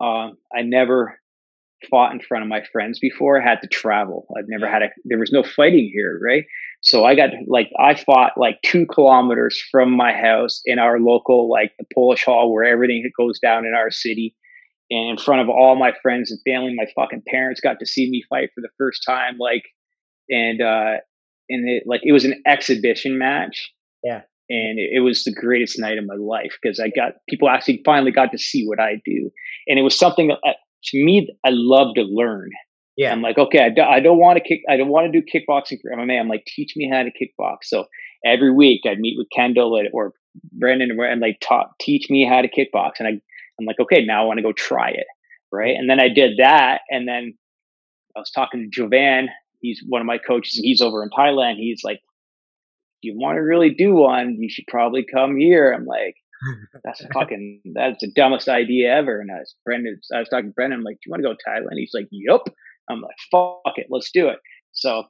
um, 0.00 0.36
I 0.54 0.62
never 0.62 1.18
fought 1.90 2.12
in 2.12 2.20
front 2.20 2.42
of 2.42 2.48
my 2.48 2.62
friends 2.72 2.98
before. 2.98 3.40
I 3.40 3.48
had 3.48 3.60
to 3.62 3.68
travel. 3.68 4.26
I've 4.36 4.48
never 4.48 4.70
had 4.70 4.82
a. 4.82 4.88
There 5.04 5.18
was 5.18 5.32
no 5.32 5.42
fighting 5.42 5.90
here, 5.92 6.20
right? 6.24 6.44
So 6.80 7.04
I 7.04 7.14
got 7.14 7.30
like 7.46 7.70
I 7.78 7.94
fought 7.94 8.32
like 8.36 8.60
two 8.64 8.86
kilometers 8.86 9.62
from 9.70 9.92
my 9.92 10.12
house 10.12 10.60
in 10.64 10.78
our 10.78 10.98
local 10.98 11.48
like 11.48 11.72
the 11.78 11.86
Polish 11.94 12.24
Hall 12.24 12.52
where 12.52 12.64
everything 12.64 13.08
goes 13.16 13.38
down 13.38 13.64
in 13.66 13.74
our 13.74 13.90
city, 13.90 14.34
and 14.90 15.10
in 15.10 15.16
front 15.16 15.40
of 15.40 15.48
all 15.48 15.76
my 15.76 15.92
friends 16.02 16.30
and 16.30 16.40
family. 16.44 16.74
My 16.74 16.86
fucking 16.94 17.22
parents 17.28 17.60
got 17.60 17.78
to 17.80 17.86
see 17.86 18.10
me 18.10 18.22
fight 18.28 18.50
for 18.54 18.60
the 18.60 18.68
first 18.78 19.02
time, 19.06 19.38
like, 19.38 19.64
and 20.28 20.60
uh, 20.60 20.96
and 21.48 21.68
it 21.68 21.84
like 21.86 22.00
it 22.04 22.12
was 22.12 22.24
an 22.24 22.42
exhibition 22.46 23.18
match. 23.18 23.72
Yeah. 24.02 24.22
And 24.50 24.78
it, 24.78 24.90
it 24.94 25.00
was 25.00 25.24
the 25.24 25.32
greatest 25.32 25.78
night 25.78 25.96
of 25.98 26.04
my 26.04 26.16
life 26.16 26.58
because 26.60 26.78
I 26.78 26.88
got 26.88 27.12
people 27.28 27.48
actually 27.48 27.80
finally 27.84 28.10
got 28.10 28.32
to 28.32 28.38
see 28.38 28.66
what 28.66 28.80
I 28.80 29.00
do, 29.04 29.30
and 29.66 29.78
it 29.78 29.82
was 29.82 29.98
something 29.98 30.28
that, 30.28 30.56
to 30.84 31.04
me 31.04 31.28
I 31.44 31.50
love 31.50 31.94
to 31.96 32.02
learn. 32.02 32.50
Yeah. 32.96 33.12
I'm 33.12 33.22
like, 33.22 33.38
okay, 33.38 33.64
I, 33.64 33.70
do, 33.70 33.82
I 33.82 34.00
don't 34.00 34.18
want 34.18 34.36
to 34.38 34.44
kick, 34.44 34.60
I 34.68 34.76
don't 34.76 34.90
want 34.90 35.10
to 35.10 35.20
do 35.20 35.24
kickboxing 35.24 35.78
for 35.80 35.90
MMA. 35.90 36.20
I'm 36.20 36.28
like, 36.28 36.44
teach 36.44 36.74
me 36.76 36.90
how 36.92 37.02
to 37.02 37.10
kickbox. 37.10 37.58
So 37.64 37.86
every 38.24 38.52
week 38.52 38.82
I'd 38.84 39.00
meet 39.00 39.16
with 39.16 39.28
Kendall 39.34 39.80
or 39.92 40.12
Brendan 40.52 40.90
and 41.00 41.20
like 41.20 41.38
taught, 41.40 41.70
teach 41.80 42.10
me 42.10 42.26
how 42.26 42.42
to 42.42 42.48
kickbox. 42.48 42.92
And 42.98 43.08
I, 43.08 43.12
I'm 43.58 43.66
like, 43.66 43.80
okay, 43.80 44.04
now 44.04 44.22
I 44.22 44.26
want 44.26 44.38
to 44.38 44.42
go 44.42 44.52
try 44.52 44.90
it. 44.90 45.06
Right. 45.50 45.74
And 45.76 45.88
then 45.88 46.00
I 46.00 46.08
did 46.08 46.38
that. 46.38 46.82
And 46.90 47.08
then 47.08 47.34
I 48.14 48.20
was 48.20 48.30
talking 48.30 48.60
to 48.60 48.68
Jovan. 48.68 49.28
He's 49.60 49.82
one 49.86 50.00
of 50.00 50.06
my 50.06 50.18
coaches 50.18 50.56
and 50.56 50.64
he's 50.64 50.82
over 50.82 51.02
in 51.02 51.10
Thailand. 51.10 51.56
He's 51.56 51.82
like, 51.82 52.00
you 53.00 53.14
want 53.16 53.36
to 53.36 53.40
really 53.40 53.70
do 53.70 53.94
one, 53.94 54.36
you 54.38 54.48
should 54.48 54.66
probably 54.68 55.04
come 55.04 55.36
here. 55.36 55.72
I'm 55.72 55.86
like, 55.86 56.14
that's 56.84 57.04
fucking 57.12 57.60
that's 57.74 57.98
the 58.00 58.12
dumbest 58.14 58.48
idea 58.48 58.94
ever. 58.94 59.20
And 59.20 59.30
I 59.30 59.38
was 59.38 59.54
Brendan, 59.64 60.00
I 60.14 60.20
was 60.20 60.28
talking 60.28 60.50
to 60.50 60.54
Brendan, 60.54 60.80
I'm 60.80 60.84
like, 60.84 60.96
Do 60.96 61.00
you 61.06 61.10
want 61.10 61.22
to 61.22 61.28
go 61.28 61.34
to 61.34 61.38
Thailand? 61.48 61.78
He's 61.78 61.92
like, 61.94 62.08
Yup. 62.10 62.42
I'm 62.90 63.00
like, 63.00 63.16
fuck 63.30 63.76
it, 63.76 63.86
let's 63.90 64.10
do 64.12 64.28
it. 64.28 64.38
So 64.72 65.04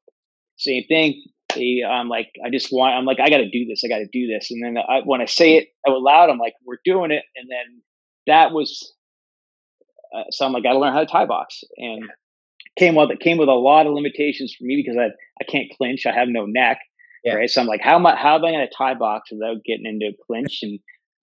same 0.56 0.84
thing. 0.88 1.22
He, 1.54 1.84
I'm 1.84 2.08
like, 2.08 2.28
I 2.44 2.50
just 2.50 2.68
want. 2.72 2.94
I'm 2.94 3.04
like, 3.04 3.20
I 3.20 3.28
got 3.28 3.38
to 3.38 3.50
do 3.50 3.66
this. 3.66 3.82
I 3.84 3.88
got 3.88 3.98
to 3.98 4.08
do 4.10 4.26
this. 4.26 4.50
And 4.50 4.64
then 4.64 4.78
I, 4.78 5.00
when 5.04 5.20
I 5.20 5.26
say 5.26 5.56
it 5.56 5.68
out 5.86 6.00
loud, 6.00 6.30
I'm 6.30 6.38
like, 6.38 6.54
we're 6.64 6.78
doing 6.84 7.10
it. 7.10 7.24
And 7.36 7.48
then 7.50 7.82
that 8.26 8.52
was. 8.52 8.94
Uh, 10.14 10.24
so 10.30 10.46
I'm 10.46 10.52
like, 10.52 10.62
got 10.62 10.72
to 10.72 10.78
learn 10.78 10.92
how 10.92 11.00
to 11.00 11.06
Thai 11.06 11.26
box, 11.26 11.62
and 11.76 12.04
came 12.78 12.94
with 12.94 13.10
it 13.10 13.20
came 13.20 13.38
with 13.38 13.48
a 13.48 13.52
lot 13.52 13.86
of 13.86 13.92
limitations 13.92 14.54
for 14.58 14.64
me 14.64 14.82
because 14.82 14.98
I 14.98 15.06
I 15.40 15.50
can't 15.50 15.70
clinch. 15.76 16.06
I 16.06 16.12
have 16.12 16.28
no 16.28 16.46
neck. 16.46 16.78
Yeah. 17.24 17.34
Right. 17.34 17.50
So 17.50 17.60
I'm 17.60 17.66
like, 17.66 17.80
how 17.82 17.96
am 17.96 18.06
I, 18.06 18.16
how 18.16 18.36
am 18.36 18.44
I 18.44 18.50
going 18.50 18.66
to 18.66 18.74
Thai 18.76 18.94
box 18.94 19.30
without 19.30 19.62
getting 19.64 19.86
into 19.86 20.06
a 20.06 20.24
clinch? 20.26 20.60
And 20.62 20.80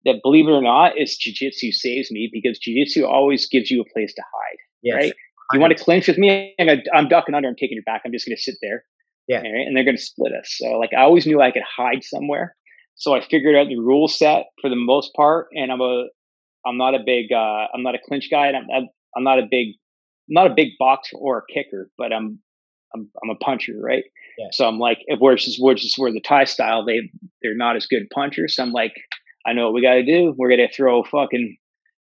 that, 0.07 0.21
believe 0.23 0.49
it 0.49 0.53
or 0.53 0.63
not, 0.63 0.99
is 0.99 1.19
jujitsu 1.19 1.73
saves 1.73 2.11
me 2.11 2.31
because 2.33 2.59
jujitsu 2.59 3.07
always 3.07 3.47
gives 3.47 3.71
you 3.71 3.83
a 3.83 3.93
place 3.93 4.15
to 4.15 4.23
hide. 4.23 4.59
Yes. 4.83 4.95
Right. 4.95 5.13
You 5.53 5.61
want 5.61 5.77
to 5.77 5.85
clinch 5.85 6.09
with 6.09 6.19
me? 6.19 6.55
I'm, 6.59 6.69
I'm 6.95 7.09
ducking 7.09 7.35
under. 7.35 7.49
I'm 7.49 7.55
taking 7.55 7.77
your 7.77 7.85
back. 7.85 8.03
I'm 8.05 8.13
just 8.13 8.27
going 8.27 8.37
to 8.37 8.43
sit 8.43 8.57
there. 8.63 8.85
Yeah. 9.29 9.39
Right? 9.39 9.67
And 9.67 9.77
they're 9.77 9.85
going 9.85 9.97
to 9.97 10.03
split 10.03 10.33
us. 10.33 10.55
So 10.57 10.79
like 10.79 10.91
I 10.97 11.03
always 11.03 11.27
knew 11.27 11.41
I 11.41 11.51
could 11.51 11.63
hide 11.65 12.03
somewhere. 12.03 12.57
So 12.95 13.15
I 13.15 13.21
figured 13.21 13.55
out 13.55 13.69
the 13.69 13.79
rule 13.79 14.09
set 14.09 14.47
for 14.61 14.71
the 14.71 14.77
most 14.77 15.13
part. 15.15 15.49
And 15.53 15.71
I'm 15.71 15.81
a, 15.81 16.07
I'm 16.65 16.79
not 16.79 16.95
a 16.95 17.01
big, 17.05 17.27
uh, 17.33 17.67
I'm 17.75 17.83
not 17.83 17.95
a 17.95 17.99
clinch 18.09 18.29
guy. 18.31 18.47
And 18.47 18.57
I'm, 18.57 18.67
I'm, 18.75 18.89
I'm 19.17 19.25
not 19.25 19.39
a 19.39 19.47
big, 19.49 19.75
I'm 20.29 20.35
not 20.35 20.51
a 20.51 20.55
big 20.55 20.71
boxer 20.79 21.17
or 21.17 21.39
a 21.39 21.53
kicker, 21.53 21.91
but 21.99 22.13
I'm, 22.13 22.41
I'm, 22.95 23.11
I'm 23.23 23.31
a 23.31 23.37
puncher, 23.37 23.75
right? 23.81 24.05
Yeah. 24.39 24.47
So 24.53 24.67
I'm 24.67 24.79
like, 24.79 24.99
if 25.07 25.21
we're 25.21 25.37
just, 25.37 25.61
we're 25.61 25.75
just 25.75 25.99
where 25.99 26.13
the 26.13 26.21
Thai 26.21 26.45
style, 26.45 26.85
they, 26.85 27.11
they're 27.43 27.55
not 27.55 27.77
as 27.77 27.87
good 27.87 28.09
punchers. 28.13 28.57
So 28.57 28.63
I'm 28.63 28.73
like, 28.73 28.95
I 29.47 29.53
know 29.53 29.67
what 29.67 29.75
we 29.75 29.83
got 29.83 29.95
to 29.95 30.05
do. 30.05 30.35
We're 30.37 30.57
to 30.57 30.73
throw 30.73 31.03
fucking 31.05 31.57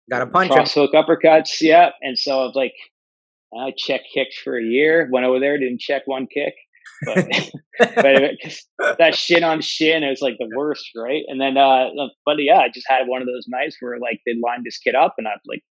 Got 0.09 0.21
a 0.21 0.27
punch 0.27 0.51
cross 0.51 0.73
hook 0.73 0.91
uppercuts. 0.93 1.61
Yeah. 1.61 1.91
And 2.01 2.17
so 2.17 2.41
I 2.41 2.45
was 2.45 2.55
like, 2.55 2.73
I 3.57 3.71
checked 3.77 4.07
kicks 4.13 4.37
for 4.37 4.57
a 4.57 4.63
year. 4.63 5.07
Went 5.11 5.25
over 5.25 5.39
there, 5.39 5.57
didn't 5.57 5.79
check 5.79 6.03
one 6.05 6.27
kick. 6.27 6.53
But, 7.05 7.25
but 7.79 8.97
that 8.97 9.15
shin 9.15 9.43
on 9.43 9.61
shin 9.61 10.03
is 10.03 10.21
like 10.21 10.35
the 10.39 10.49
worst, 10.55 10.89
right? 10.95 11.23
And 11.27 11.39
then, 11.39 11.57
uh, 11.57 11.89
but 12.25 12.35
yeah, 12.39 12.59
I 12.59 12.69
just 12.69 12.87
had 12.89 13.07
one 13.07 13.21
of 13.21 13.27
those 13.27 13.45
nights 13.47 13.77
where 13.79 13.97
like 13.99 14.19
they 14.25 14.33
lined 14.43 14.65
this 14.65 14.77
kid 14.77 14.95
up 14.95 15.15
and 15.17 15.27
I'm 15.27 15.39
like, 15.47 15.63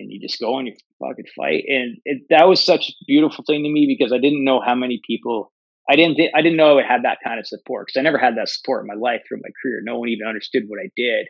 and 0.00 0.10
you 0.10 0.20
just 0.20 0.40
go 0.40 0.58
and 0.58 0.68
you 0.68 0.74
fucking 1.00 1.26
fight. 1.36 1.64
And 1.68 1.98
it, 2.04 2.22
that 2.30 2.48
was 2.48 2.64
such 2.64 2.88
a 2.88 3.04
beautiful 3.06 3.44
thing 3.46 3.62
to 3.62 3.68
me 3.68 3.86
because 3.86 4.12
I 4.12 4.18
didn't 4.18 4.44
know 4.44 4.60
how 4.60 4.74
many 4.74 5.00
people, 5.06 5.52
I 5.88 5.96
didn't, 5.96 6.16
thi- 6.16 6.32
I 6.34 6.40
didn't 6.40 6.56
know 6.56 6.78
I 6.78 6.82
have 6.86 7.02
that 7.02 7.18
kind 7.22 7.38
of 7.38 7.46
support 7.46 7.86
because 7.86 8.00
I 8.00 8.02
never 8.02 8.18
had 8.18 8.36
that 8.36 8.48
support 8.48 8.82
in 8.82 8.86
my 8.86 8.94
life 8.94 9.22
through 9.28 9.38
my 9.42 9.50
career. 9.62 9.80
No 9.82 9.98
one 9.98 10.08
even 10.08 10.26
understood 10.26 10.64
what 10.66 10.80
I 10.80 10.88
did. 10.96 11.26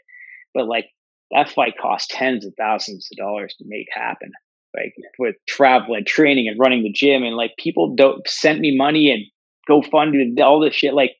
But 0.55 0.66
like 0.68 0.86
that 1.32 1.48
fight 1.48 1.74
cost 1.80 2.11
tens 2.11 2.46
of 2.46 2.55
thousands 2.57 3.09
of 3.12 3.16
dollars 3.16 3.55
to 3.59 3.64
make 3.66 3.88
happen. 3.92 4.30
Like 4.74 4.94
with 5.18 5.36
travel 5.48 5.94
and 5.94 6.07
training 6.07 6.48
and 6.48 6.59
running 6.59 6.82
the 6.82 6.92
gym 6.92 7.22
and 7.22 7.36
like 7.36 7.52
people 7.59 7.94
don't 7.94 8.26
send 8.28 8.61
me 8.61 8.76
money 8.76 9.11
and 9.11 9.22
go 9.66 9.82
fund 9.88 10.14
and 10.14 10.38
all 10.40 10.61
this 10.61 10.74
shit. 10.74 10.94
Like 10.94 11.12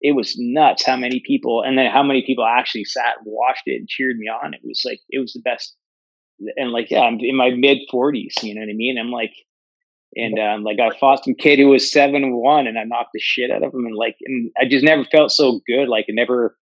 it 0.00 0.14
was 0.14 0.36
nuts 0.38 0.84
how 0.84 0.96
many 0.96 1.20
people, 1.24 1.62
and 1.62 1.76
then 1.76 1.90
how 1.90 2.02
many 2.02 2.22
people 2.24 2.44
actually 2.44 2.84
sat 2.84 3.16
and 3.18 3.26
watched 3.26 3.62
it 3.66 3.76
and 3.76 3.88
cheered 3.88 4.16
me 4.16 4.28
on. 4.28 4.54
It 4.54 4.60
was 4.62 4.82
like 4.84 5.00
it 5.10 5.18
was 5.18 5.32
the 5.32 5.40
best. 5.40 5.76
And 6.56 6.70
like, 6.70 6.90
yeah, 6.90 7.00
I'm 7.00 7.18
in 7.20 7.36
my 7.36 7.50
mid 7.50 7.78
40s. 7.92 8.42
You 8.42 8.54
know 8.54 8.60
what 8.60 8.70
I 8.70 8.74
mean? 8.74 8.96
I'm 8.98 9.10
like, 9.10 9.32
and 10.14 10.38
um, 10.38 10.64
like 10.64 10.78
I 10.80 10.96
fought 10.98 11.24
some 11.24 11.34
kid 11.34 11.58
who 11.58 11.68
was 11.68 11.90
seven 11.90 12.36
one, 12.36 12.66
and 12.66 12.78
I 12.78 12.84
knocked 12.84 13.10
the 13.12 13.20
shit 13.20 13.50
out 13.50 13.62
of 13.62 13.74
him, 13.74 13.84
and 13.84 13.96
like, 13.96 14.16
and 14.24 14.50
I 14.60 14.64
just 14.68 14.84
never 14.84 15.04
felt 15.04 15.30
so 15.30 15.60
good. 15.66 15.88
Like, 15.88 16.06
it 16.08 16.14
never, 16.14 16.56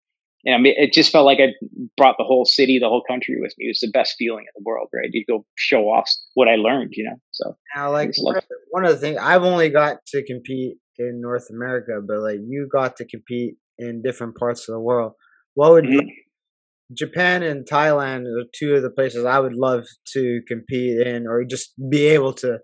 you 0.44 0.56
know, 0.56 0.62
it 0.64 0.92
just 0.92 1.10
felt 1.10 1.26
like 1.26 1.38
I 1.38 1.52
brought 1.96 2.16
the 2.18 2.24
whole 2.24 2.44
city, 2.44 2.78
the 2.78 2.88
whole 2.88 3.02
country 3.08 3.36
with 3.40 3.52
me. 3.58 3.66
It 3.66 3.70
was 3.70 3.80
the 3.80 3.90
best 3.92 4.14
feeling 4.18 4.44
in 4.44 4.52
the 4.56 4.64
world, 4.64 4.88
right? 4.94 5.08
You 5.12 5.24
go 5.28 5.44
show 5.56 5.84
off 5.84 6.08
what 6.34 6.48
I 6.48 6.54
learned, 6.54 6.90
you 6.92 7.04
know. 7.04 7.16
So 7.32 7.56
now, 7.74 7.90
like 7.90 8.12
one 8.70 8.84
of 8.84 8.92
the 8.92 8.98
things 8.98 9.18
I've 9.20 9.42
only 9.42 9.70
got 9.70 9.98
to 10.08 10.24
compete 10.24 10.76
in 10.98 11.20
North 11.20 11.48
America, 11.50 12.00
but 12.06 12.20
like 12.20 12.38
you 12.46 12.68
got 12.72 12.96
to 12.96 13.06
compete 13.06 13.54
in 13.78 14.02
different 14.02 14.36
parts 14.36 14.68
of 14.68 14.74
the 14.74 14.80
world. 14.80 15.12
What 15.54 15.72
would 15.72 15.84
mm-hmm. 15.84 16.06
Japan 16.96 17.42
and 17.42 17.66
Thailand 17.68 18.26
are 18.26 18.44
two 18.54 18.74
of 18.74 18.82
the 18.82 18.90
places 18.90 19.24
I 19.24 19.40
would 19.40 19.54
love 19.54 19.84
to 20.12 20.40
compete 20.46 21.04
in, 21.06 21.26
or 21.26 21.44
just 21.44 21.72
be 21.90 22.06
able 22.06 22.34
to 22.34 22.58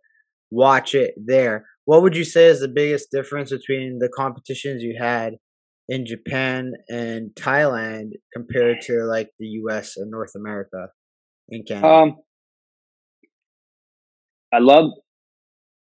watch 0.51 0.95
it 0.95 1.15
there. 1.17 1.67
What 1.85 2.03
would 2.03 2.17
you 2.17 2.25
say 2.25 2.47
is 2.47 2.61
the 2.61 2.69
biggest 2.69 3.11
difference 3.11 3.51
between 3.51 3.99
the 3.99 4.11
competitions 4.15 4.83
you 4.83 4.97
had 4.99 5.35
in 5.89 6.05
Japan 6.05 6.75
and 6.89 7.31
Thailand 7.35 8.13
compared 8.33 8.83
to 8.83 9.05
like 9.05 9.31
the 9.39 9.47
US 9.63 9.97
and 9.97 10.11
North 10.11 10.33
America 10.37 10.89
in 11.49 11.65
Canada? 11.65 11.89
Um, 11.89 12.17
I 14.53 14.59
love 14.59 14.91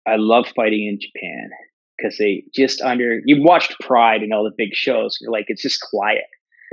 I 0.08 0.16
love 0.18 0.45
fighting 0.56 0.88
in 0.88 0.99
Japan 0.99 1.49
because 1.97 2.18
they 2.18 2.43
just 2.54 2.82
under 2.82 3.22
you've 3.26 3.43
watched 3.43 3.76
Pride 3.80 4.22
and 4.22 4.34
all 4.34 4.43
the 4.43 4.51
big 4.58 4.74
shows. 4.74 5.18
You're 5.22 5.32
like 5.32 5.45
it's 5.47 5.62
just 5.62 5.82
quiet. 5.82 6.24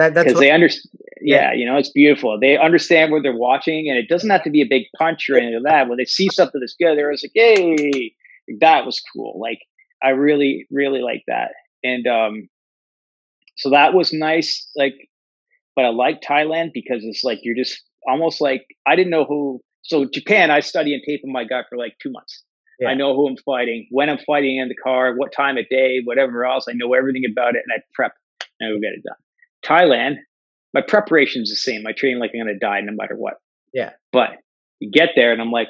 That, 0.01 0.15
that's 0.15 0.29
because 0.29 0.41
they 0.41 0.51
understand. 0.51 0.91
Yeah, 1.21 1.37
yeah, 1.37 1.53
you 1.53 1.67
know, 1.67 1.77
it's 1.77 1.91
beautiful. 1.91 2.41
They 2.41 2.57
understand 2.57 3.13
what 3.13 3.23
they're 3.23 3.37
watching, 3.37 3.91
and 3.91 3.99
it 3.99 4.09
doesn't 4.09 4.31
have 4.31 4.43
to 4.45 4.51
be 4.51 4.63
a 4.63 4.67
big 4.67 4.85
punch 4.97 5.29
or 5.29 5.37
anything 5.37 5.63
like 5.63 5.71
that. 5.71 5.89
When 5.91 5.99
they 5.99 6.07
see 6.07 6.29
something 6.33 6.59
that's 6.59 6.75
good, 6.81 6.97
they're 6.97 7.13
like, 7.13 7.31
"Hey, 7.35 8.15
that 8.61 8.87
was 8.87 9.03
cool!" 9.13 9.39
Like 9.39 9.59
I 10.03 10.11
really, 10.11 10.67
really 10.71 11.03
like 11.03 11.23
that, 11.27 11.51
and 11.85 12.07
um, 12.07 12.49
so 13.57 13.69
that 13.71 13.93
was 13.93 14.11
nice. 14.11 14.71
Like, 14.75 14.95
but 15.77 15.85
I 15.85 15.89
like 15.89 16.23
Thailand 16.23 16.71
because 16.73 17.05
it's 17.05 17.23
like 17.23 17.41
you're 17.43 17.55
just 17.55 17.83
almost 18.09 18.41
like 18.41 18.65
I 18.87 18.97
didn't 18.97 19.11
know 19.11 19.27
who. 19.27 19.61
So 19.83 20.07
Japan, 20.07 20.51
I 20.51 20.61
study 20.61 20.95
and 20.95 21.03
tape 21.07 21.21
on 21.27 21.33
my 21.33 21.45
gut 21.45 21.67
for 21.69 21.77
like 21.77 21.97
two 22.03 22.11
months. 22.11 22.43
Yeah. 22.79 22.89
I 22.89 22.95
know 22.95 23.15
who 23.15 23.29
I'm 23.29 23.37
fighting, 23.45 23.87
when 23.91 24.09
I'm 24.09 24.19
fighting 24.27 24.57
in 24.57 24.69
the 24.69 24.75
car, 24.75 25.15
what 25.15 25.31
time 25.33 25.59
of 25.59 25.69
day, 25.69 26.01
whatever 26.03 26.47
else. 26.47 26.65
I 26.71 26.73
know 26.73 26.95
everything 26.95 27.25
about 27.31 27.55
it, 27.55 27.65
and 27.67 27.79
I 27.79 27.83
prep 27.93 28.13
and 28.59 28.71
I 28.71 28.73
go 28.73 28.81
get 28.81 28.95
it 28.95 29.03
done. 29.03 29.17
Thailand, 29.65 30.17
my 30.75 30.83
preparation's 30.87 31.51
the 31.51 31.57
same. 31.57 31.87
I 31.87 31.93
train 31.93 32.19
like 32.19 32.31
I'm 32.35 32.45
going 32.45 32.55
to 32.55 32.59
die 32.59 32.81
no 32.81 32.93
matter 32.93 33.15
what. 33.17 33.35
Yeah. 33.73 33.91
But 34.13 34.31
you 34.79 34.91
get 34.91 35.11
there 35.17 35.33
and 35.33 35.41
I'm 35.41 35.51
like, 35.51 35.69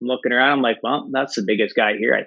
I'm 0.00 0.08
looking 0.08 0.32
around. 0.32 0.58
I'm 0.58 0.62
like, 0.62 0.78
well, 0.82 1.08
that's 1.10 1.34
the 1.34 1.44
biggest 1.46 1.74
guy 1.74 1.96
here. 1.96 2.26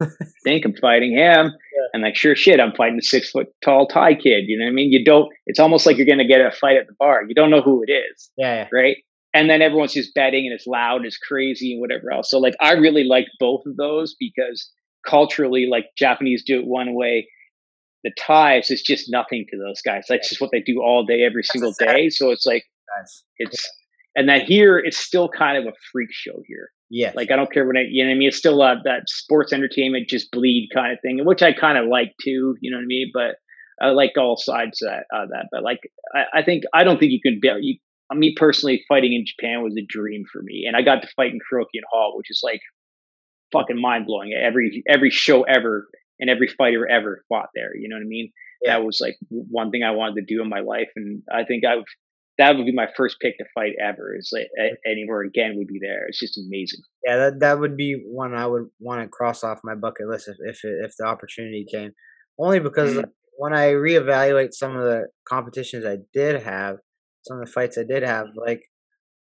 I 0.00 0.06
think 0.44 0.64
I'm 0.64 0.74
fighting 0.74 1.12
him. 1.12 1.46
Yeah. 1.46 1.88
And 1.92 2.02
like, 2.02 2.16
sure 2.16 2.36
shit, 2.36 2.60
I'm 2.60 2.74
fighting 2.74 2.98
a 2.98 3.02
six 3.02 3.30
foot 3.30 3.48
tall 3.62 3.86
Thai 3.86 4.14
kid. 4.14 4.44
You 4.46 4.58
know 4.58 4.64
what 4.64 4.70
I 4.70 4.74
mean? 4.74 4.92
You 4.92 5.04
don't, 5.04 5.30
it's 5.46 5.60
almost 5.60 5.86
like 5.86 5.96
you're 5.96 6.06
going 6.06 6.18
to 6.18 6.26
get 6.26 6.40
a 6.40 6.50
fight 6.50 6.76
at 6.76 6.86
the 6.86 6.94
bar. 6.98 7.24
You 7.26 7.34
don't 7.34 7.50
know 7.50 7.62
who 7.62 7.84
it 7.86 7.90
is. 7.90 8.30
Yeah, 8.36 8.54
yeah. 8.54 8.68
Right. 8.72 8.96
And 9.34 9.48
then 9.48 9.62
everyone's 9.62 9.94
just 9.94 10.14
betting 10.14 10.46
and 10.46 10.54
it's 10.54 10.66
loud 10.66 10.96
and 10.96 11.06
it's 11.06 11.16
crazy 11.16 11.72
and 11.72 11.80
whatever 11.80 12.12
else. 12.12 12.30
So 12.30 12.38
like, 12.38 12.54
I 12.60 12.72
really 12.72 13.04
like 13.04 13.28
both 13.38 13.62
of 13.66 13.76
those 13.76 14.14
because 14.18 14.70
culturally, 15.06 15.66
like 15.70 15.86
Japanese 15.96 16.44
do 16.44 16.60
it 16.60 16.66
one 16.66 16.94
way 16.94 17.28
the 18.04 18.12
Thais 18.18 18.70
is 18.70 18.82
just 18.82 19.10
nothing 19.10 19.46
to 19.50 19.58
those 19.58 19.80
guys. 19.82 20.04
That's 20.08 20.28
just 20.28 20.40
what 20.40 20.50
they 20.52 20.60
do 20.60 20.82
all 20.82 21.04
day, 21.04 21.22
every 21.22 21.44
single 21.44 21.72
day. 21.78 22.08
So 22.10 22.30
it's 22.30 22.46
like 22.46 22.64
it's 23.38 23.68
and 24.14 24.28
that 24.28 24.42
here 24.42 24.78
it's 24.78 24.98
still 24.98 25.28
kind 25.28 25.56
of 25.56 25.72
a 25.72 25.76
freak 25.92 26.10
show 26.12 26.42
here. 26.46 26.70
Yeah, 26.90 27.12
like 27.14 27.30
I 27.30 27.36
don't 27.36 27.50
care 27.50 27.66
what 27.66 27.76
I, 27.76 27.84
you 27.88 28.04
know 28.04 28.10
what 28.10 28.16
I 28.16 28.18
mean. 28.18 28.28
It's 28.28 28.36
still 28.36 28.60
uh, 28.60 28.74
that 28.84 29.08
sports 29.08 29.52
entertainment, 29.52 30.08
just 30.08 30.30
bleed 30.30 30.68
kind 30.74 30.92
of 30.92 30.98
thing, 31.00 31.24
which 31.24 31.42
I 31.42 31.52
kind 31.52 31.78
of 31.78 31.86
like 31.86 32.12
too. 32.22 32.56
You 32.60 32.70
know 32.70 32.76
what 32.76 32.82
I 32.82 32.86
mean? 32.86 33.10
But 33.14 33.36
I 33.80 33.90
like 33.90 34.12
all 34.18 34.36
sides 34.36 34.82
of 34.82 34.90
that. 34.90 35.04
Uh, 35.14 35.26
that. 35.30 35.46
But 35.50 35.62
like 35.62 35.80
I, 36.14 36.40
I, 36.40 36.42
think 36.42 36.64
I 36.74 36.84
don't 36.84 36.98
think 36.98 37.12
you 37.12 37.20
can 37.22 37.38
be. 37.40 37.48
You, 37.60 37.78
me 38.14 38.34
personally, 38.36 38.84
fighting 38.88 39.14
in 39.14 39.24
Japan 39.26 39.62
was 39.62 39.74
a 39.78 39.86
dream 39.88 40.24
for 40.30 40.42
me, 40.42 40.64
and 40.66 40.76
I 40.76 40.82
got 40.82 41.00
to 41.00 41.08
fight 41.16 41.32
in 41.32 41.38
Korakuen 41.38 41.80
Hall, 41.90 42.12
which 42.14 42.30
is 42.30 42.42
like 42.44 42.60
fucking 43.52 43.80
mind 43.80 44.04
blowing. 44.04 44.34
Every 44.34 44.82
every 44.86 45.10
show 45.10 45.44
ever 45.44 45.88
and 46.22 46.30
every 46.30 46.46
fighter 46.46 46.88
ever 46.88 47.24
fought 47.28 47.48
there. 47.54 47.76
You 47.76 47.88
know 47.88 47.96
what 47.96 48.04
I 48.04 48.08
mean? 48.08 48.30
Yeah. 48.62 48.78
That 48.78 48.84
was 48.84 49.00
like 49.00 49.16
one 49.28 49.72
thing 49.72 49.82
I 49.82 49.90
wanted 49.90 50.20
to 50.20 50.34
do 50.34 50.40
in 50.40 50.48
my 50.48 50.60
life, 50.60 50.88
and 50.94 51.22
I 51.30 51.44
think 51.44 51.64
I 51.66 51.82
that 52.38 52.56
would 52.56 52.64
be 52.64 52.72
my 52.72 52.86
first 52.96 53.16
pick 53.20 53.36
to 53.38 53.44
fight 53.54 53.72
ever. 53.82 54.16
Is 54.16 54.30
like 54.32 54.46
anywhere 54.86 55.22
again 55.22 55.56
would 55.56 55.66
be 55.66 55.80
there. 55.82 56.06
It's 56.06 56.20
just 56.20 56.38
amazing. 56.38 56.80
Yeah, 57.04 57.16
that 57.16 57.40
that 57.40 57.58
would 57.58 57.76
be 57.76 58.00
one 58.06 58.34
I 58.34 58.46
would 58.46 58.68
want 58.78 59.02
to 59.02 59.08
cross 59.08 59.42
off 59.42 59.58
my 59.64 59.74
bucket 59.74 60.08
list 60.08 60.28
if 60.28 60.36
if 60.40 60.60
if 60.62 60.92
the 60.96 61.04
opportunity 61.04 61.66
came. 61.70 61.90
Only 62.38 62.60
because 62.60 62.92
mm-hmm. 62.92 63.10
when 63.36 63.52
I 63.52 63.72
reevaluate 63.72 64.52
some 64.52 64.76
of 64.76 64.84
the 64.84 65.08
competitions 65.28 65.84
I 65.84 65.98
did 66.14 66.44
have, 66.44 66.76
some 67.26 67.40
of 67.40 67.46
the 67.46 67.52
fights 67.52 67.76
I 67.76 67.82
did 67.82 68.04
have, 68.04 68.28
like 68.36 68.62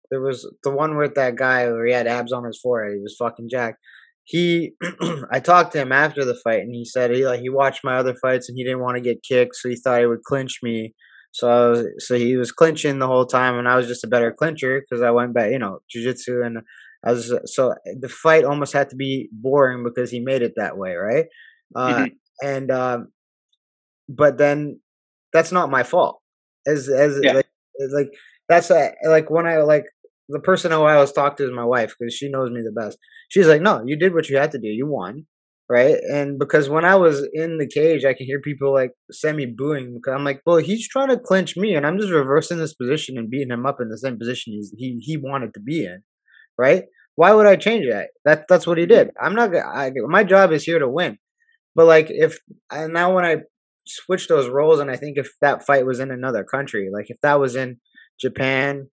there 0.10 0.22
was 0.22 0.52
the 0.64 0.72
one 0.72 0.98
with 0.98 1.14
that 1.16 1.36
guy 1.36 1.68
where 1.68 1.86
he 1.86 1.94
had 1.94 2.08
abs 2.08 2.34
on 2.34 2.46
his 2.46 2.60
forehead. 2.60 2.96
He 2.96 3.00
was 3.00 3.16
fucking 3.18 3.48
jacked 3.50 3.78
he 4.30 4.74
I 5.32 5.40
talked 5.40 5.72
to 5.72 5.80
him 5.80 5.92
after 5.92 6.24
the 6.24 6.36
fight 6.36 6.60
and 6.60 6.74
he 6.74 6.86
said 6.86 7.10
he 7.10 7.26
like 7.26 7.40
he 7.40 7.50
watched 7.50 7.84
my 7.84 7.98
other 7.98 8.14
fights 8.14 8.48
and 8.48 8.56
he 8.56 8.64
didn't 8.64 8.82
want 8.82 8.96
to 8.96 9.02
get 9.02 9.24
kicked 9.24 9.56
so 9.56 9.70
he 9.70 9.76
thought 9.76 10.02
he 10.02 10.06
would 10.06 10.24
clinch 10.24 10.60
me 10.62 10.94
so 11.32 11.72
was, 11.72 11.88
so 11.98 12.16
he 12.16 12.38
was 12.38 12.52
clinching 12.52 13.00
the 13.00 13.08
whole 13.08 13.26
time 13.26 13.58
and 13.58 13.68
I 13.68 13.76
was 13.76 13.88
just 13.88 14.04
a 14.04 14.08
better 14.08 14.32
clincher 14.32 14.82
because 14.82 15.02
I 15.02 15.10
went 15.10 15.34
back 15.34 15.52
you 15.52 15.58
know 15.58 15.80
jujitsu 15.94 16.46
and 16.46 16.60
I 17.04 17.14
was 17.14 17.34
so 17.46 17.74
the 18.00 18.08
fight 18.08 18.44
almost 18.44 18.72
had 18.72 18.92
to 18.92 18.96
be 18.96 19.30
boring 19.32 19.84
because 19.84 20.12
he 20.12 20.20
made 20.20 20.44
it 20.44 20.54
that 20.58 20.78
way 20.78 20.94
right 20.94 21.26
uh, 21.76 21.96
mm-hmm. 21.96 22.48
and 22.48 22.70
um, 22.70 23.08
but 24.08 24.38
then 24.38 24.80
that's 25.34 25.52
not 25.52 25.72
my 25.72 25.82
fault 25.82 26.22
as 26.68 26.88
as 26.88 27.20
yeah. 27.24 27.34
like 27.34 27.48
like 27.92 28.12
that's 28.48 28.70
a, 28.70 28.94
like 29.06 29.32
when 29.32 29.48
I 29.48 29.58
like 29.58 29.86
the 30.30 30.40
person 30.40 30.72
who 30.72 30.84
I 30.84 30.96
always 30.96 31.12
talk 31.12 31.38
to 31.38 31.44
is 31.44 31.52
my 31.52 31.66
wife 31.66 31.96
because 32.00 32.14
she 32.14 32.30
knows 32.30 32.52
me 32.52 32.62
the 32.62 32.72
best. 32.72 32.98
She's 33.30 33.48
like, 33.48 33.62
no, 33.62 33.84
you 33.86 33.98
did 33.98 34.14
what 34.14 34.30
you 34.30 34.38
had 34.38 34.52
to 34.52 34.60
do. 34.60 34.68
You 34.68 34.88
won, 34.88 35.26
right? 35.70 35.96
And 36.12 36.38
because 36.40 36.70
when 36.70 36.86
I 36.86 36.96
was 36.96 37.28
in 37.34 37.58
the 37.58 37.68
cage, 37.68 38.06
I 38.06 38.14
can 38.14 38.26
hear 38.26 38.40
people 38.40 38.74
like 38.74 38.92
semi 39.12 39.46
booing 39.46 39.96
because 39.96 40.14
I'm 40.16 40.24
like, 40.24 40.42
well, 40.46 40.58
he's 40.58 40.88
trying 40.88 41.10
to 41.10 41.20
clinch 41.20 41.58
me, 41.58 41.76
and 41.76 41.86
I'm 41.86 42.00
just 42.00 42.12
reversing 42.12 42.60
this 42.60 42.74
position 42.76 43.18
and 43.18 43.30
beating 43.30 43.52
him 43.52 43.66
up 43.66 43.82
in 43.82 43.90
the 43.90 43.98
same 43.98 44.18
position 44.18 44.54
he's, 44.54 44.74
he 44.78 45.00
he 45.02 45.18
wanted 45.18 45.54
to 45.56 45.60
be 45.60 45.86
in, 45.86 46.04
right? 46.58 46.84
Why 47.16 47.34
would 47.34 47.48
I 47.48 47.56
change 47.58 47.86
that? 47.90 48.12
That 48.24 48.46
that's 48.48 48.66
what 48.66 48.78
he 48.78 48.86
did. 48.86 49.10
I'm 49.22 49.36
not. 49.36 49.54
I, 49.56 49.92
my 50.08 50.24
job 50.24 50.52
is 50.52 50.64
here 50.64 50.80
to 50.80 50.88
win. 50.88 51.18
But 51.76 51.86
like 51.86 52.08
if 52.10 52.40
and 52.72 52.94
now 52.94 53.16
when 53.16 53.26
I 53.26 53.38
switch 53.86 54.28
those 54.28 54.48
roles, 54.48 54.80
and 54.80 54.92
I 54.92 54.96
think 54.96 55.18
if 55.18 55.32
that 55.42 55.66
fight 55.66 55.86
was 55.86 56.00
in 56.00 56.12
another 56.12 56.44
country, 56.44 56.90
like 56.94 57.10
if 57.10 57.18
that 57.22 57.40
was 57.40 57.56
in 57.56 57.78
Japan 58.20 58.90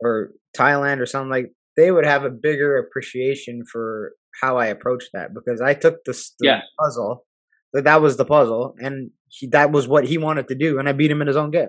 or 0.00 0.32
Thailand 0.56 1.00
or 1.00 1.06
something 1.06 1.30
like 1.30 1.52
they 1.76 1.90
would 1.90 2.06
have 2.06 2.24
a 2.24 2.30
bigger 2.30 2.76
appreciation 2.78 3.64
for 3.70 4.12
how 4.40 4.58
I 4.58 4.66
approached 4.66 5.10
that 5.12 5.34
because 5.34 5.60
I 5.60 5.74
took 5.74 6.04
the, 6.04 6.12
the 6.38 6.46
yeah. 6.46 6.60
puzzle 6.78 7.24
that 7.72 7.84
that 7.84 8.02
was 8.02 8.16
the 8.16 8.24
puzzle 8.24 8.74
and 8.78 9.10
he, 9.28 9.46
that 9.48 9.70
was 9.70 9.86
what 9.86 10.06
he 10.06 10.18
wanted 10.18 10.48
to 10.48 10.54
do 10.54 10.78
and 10.78 10.88
I 10.88 10.92
beat 10.92 11.10
him 11.10 11.20
in 11.20 11.28
his 11.28 11.36
own 11.36 11.50
game 11.50 11.68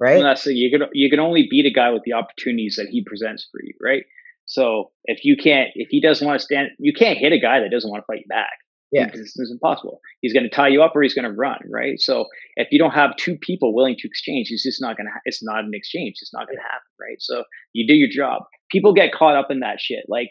right? 0.00 0.16
And 0.16 0.24
that's 0.24 0.44
the, 0.44 0.54
you 0.54 0.70
can 0.70 0.88
you 0.92 1.10
can 1.10 1.20
only 1.20 1.46
beat 1.50 1.66
a 1.66 1.70
guy 1.70 1.90
with 1.90 2.02
the 2.04 2.12
opportunities 2.12 2.76
that 2.76 2.88
he 2.88 3.04
presents 3.04 3.48
for 3.50 3.60
you 3.62 3.74
right? 3.80 4.04
So 4.46 4.92
if 5.04 5.24
you 5.24 5.36
can't 5.36 5.70
if 5.74 5.88
he 5.90 6.00
doesn't 6.00 6.26
want 6.26 6.38
to 6.38 6.44
stand 6.44 6.68
you 6.78 6.92
can't 6.92 7.18
hit 7.18 7.32
a 7.32 7.38
guy 7.38 7.60
that 7.60 7.70
doesn't 7.70 7.90
want 7.90 8.02
to 8.02 8.06
fight 8.06 8.20
you 8.20 8.28
back 8.28 8.58
yeah. 8.94 9.10
This 9.10 9.36
is 9.36 9.50
impossible. 9.50 10.00
He's 10.20 10.32
going 10.32 10.44
to 10.44 10.48
tie 10.48 10.68
you 10.68 10.82
up 10.82 10.92
or 10.94 11.02
he's 11.02 11.14
going 11.14 11.24
to 11.24 11.32
run, 11.32 11.58
right? 11.70 12.00
So 12.00 12.26
if 12.56 12.68
you 12.70 12.78
don't 12.78 12.92
have 12.92 13.16
two 13.16 13.36
people 13.36 13.74
willing 13.74 13.96
to 13.98 14.06
exchange, 14.06 14.48
it's 14.50 14.62
just 14.62 14.80
not 14.80 14.96
going 14.96 15.06
to, 15.06 15.12
ha- 15.12 15.20
it's 15.24 15.42
not 15.42 15.64
an 15.64 15.72
exchange. 15.74 16.14
It's 16.20 16.32
not 16.32 16.46
going 16.46 16.58
to 16.58 16.62
happen, 16.62 16.88
right? 17.00 17.16
So 17.18 17.42
you 17.72 17.86
do 17.86 17.94
your 17.94 18.08
job. 18.08 18.42
People 18.70 18.94
get 18.94 19.12
caught 19.12 19.36
up 19.36 19.48
in 19.50 19.60
that 19.60 19.80
shit. 19.80 20.04
Like 20.08 20.28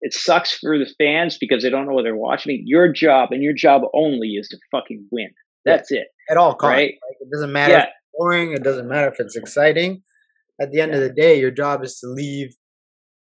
it 0.00 0.12
sucks 0.12 0.52
for 0.52 0.76
the 0.76 0.92
fans 0.98 1.38
because 1.38 1.62
they 1.62 1.70
don't 1.70 1.86
know 1.86 1.94
what 1.94 2.02
they're 2.02 2.16
watching. 2.16 2.62
Your 2.66 2.92
job 2.92 3.30
and 3.30 3.42
your 3.42 3.54
job 3.54 3.82
only 3.94 4.28
is 4.30 4.48
to 4.48 4.58
fucking 4.70 5.06
win. 5.12 5.30
That's 5.64 5.90
yeah. 5.90 6.00
it. 6.00 6.06
At 6.30 6.36
all 6.36 6.54
costs. 6.54 6.74
Right? 6.74 6.94
Like, 7.08 7.16
it 7.20 7.28
doesn't 7.32 7.52
matter 7.52 7.74
yeah. 7.74 7.82
if 7.82 7.84
it's 7.84 8.18
boring. 8.18 8.52
It 8.52 8.62
doesn't 8.64 8.88
matter 8.88 9.08
if 9.08 9.20
it's 9.20 9.36
exciting. 9.36 10.02
At 10.60 10.70
the 10.72 10.80
end 10.80 10.92
yeah. 10.92 10.98
of 10.98 11.04
the 11.04 11.12
day, 11.12 11.38
your 11.38 11.50
job 11.50 11.84
is 11.84 11.98
to 12.00 12.08
leave 12.08 12.56